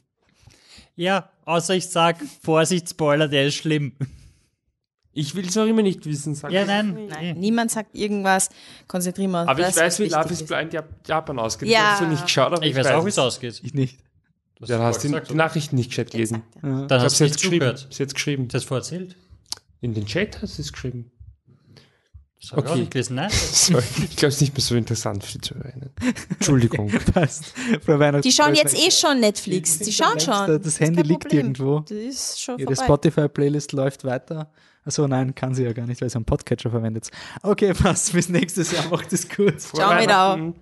Ja, 1.00 1.30
außer 1.46 1.76
ich 1.76 1.88
sag, 1.88 2.18
Vorsicht, 2.44 2.90
Spoiler, 2.90 3.28
der 3.30 3.48
ist 3.48 3.56
schlimm. 3.56 3.94
Ich 5.14 5.34
will 5.34 5.48
es 5.48 5.56
noch 5.56 5.66
immer 5.66 5.82
nicht 5.82 6.06
wissen, 6.06 6.36
sag 6.36 6.52
Ja, 6.52 6.62
ich. 6.62 6.68
nein. 6.68 7.08
Nein, 7.10 7.38
niemand 7.40 7.72
sagt 7.72 7.96
irgendwas. 7.96 8.50
Konzentrieren 8.88 9.32
wir 9.32 9.42
uns. 9.42 9.50
Aber 9.50 9.60
ich 9.62 9.66
das, 9.68 9.78
weiß, 9.78 10.00
wie 10.00 10.10
Love 10.10 10.26
is 10.34 10.42
ist. 10.42 10.48
Blind 10.48 10.74
Jap- 10.74 11.08
Japan 11.08 11.40
ausgeht. 11.40 11.70
Ja. 11.70 11.94
Ich 11.96 12.02
habe 12.02 12.12
nicht 12.12 12.24
geschaut, 12.24 12.52
aber 12.54 12.66
Ich 12.66 12.76
weiß 12.76 12.88
auch, 12.88 13.06
wie 13.06 13.10
es 13.10 13.16
es. 13.16 13.20
ausgeht. 13.20 13.62
Ich 13.64 13.74
nicht. 13.74 13.98
Du 14.56 14.66
Ja, 14.66 14.78
dann 14.78 14.88
hast 14.88 15.04
du 15.04 15.08
die, 15.20 15.34
Nachrichten 15.36 15.78
nicht 15.78 15.90
gescheit 15.90 16.12
gelesen. 16.12 16.44
Ja. 16.62 16.86
Dann 16.86 17.00
Ich 17.00 17.04
hast 17.06 17.20
du 17.20 17.24
jetzt 17.24 17.34
nicht 17.36 17.42
geschrieben. 17.44 17.66
Hab's 17.68 17.98
jetzt 17.98 18.14
geschrieben. 18.14 18.48
Das 18.50 18.66
vorerzählt. 18.66 19.16
In 19.82 19.94
den 19.94 20.06
Chat 20.06 20.42
hast 20.42 20.58
du 20.58 20.62
es 20.62 20.74
geschrieben. 20.74 21.12
Das 22.42 22.52
habe 22.52 22.62
ich 22.62 22.68
auch 22.68 22.72
Okay. 22.72 22.80
nicht 22.80 22.92
gelesen. 22.92 23.16
Nein. 23.16 23.30
Sorry, 23.52 23.84
ich 24.10 24.16
glaube, 24.16 24.28
es 24.30 24.36
ist 24.36 24.42
nicht 24.42 24.54
mehr 24.56 24.62
so 24.64 24.76
interessant 24.76 25.24
für 25.24 25.34
die 25.34 25.42
Zuhörerinnen. 25.42 25.90
Entschuldigung. 26.30 26.90
Passt. 27.14 27.54
Die 28.24 28.32
schauen 28.32 28.56
jetzt 28.56 28.78
eh 28.78 28.92
schon 28.92 29.20
Netflix. 29.20 29.80
Die 29.80 29.92
schauen 29.92 30.20
schon. 30.20 30.48
Das 30.48 30.66
ist 30.66 30.80
Handy 30.80 31.02
liegt 31.02 31.22
Problem. 31.24 31.40
irgendwo. 31.48 31.80
Das 31.82 31.92
ist 31.92 32.42
schon 32.42 32.58
Ihre 32.58 32.76
vorbei. 32.76 32.86
Spotify-Playlist 32.86 33.74
läuft 33.74 34.04
weiter. 34.06 34.50
Achso, 34.86 35.06
nein, 35.08 35.36
kann 35.36 35.54
sie 35.54 35.64
ja 35.66 35.74
gar 35.74 35.86
nicht, 35.86 36.02
weil 36.02 36.10
sie 36.10 36.16
einen 36.16 36.26
Podcatcher 36.26 36.70
verwendet. 36.72 37.10
Okay, 37.44 37.74
passt. 37.78 38.14
Bis 38.14 38.30
nächstes 38.30 38.72
Jahr. 38.72 38.88
Macht 38.90 39.12
es 39.12 39.28
gut. 39.28 39.60
Ciao, 39.60 40.02
wieder. 40.02 40.54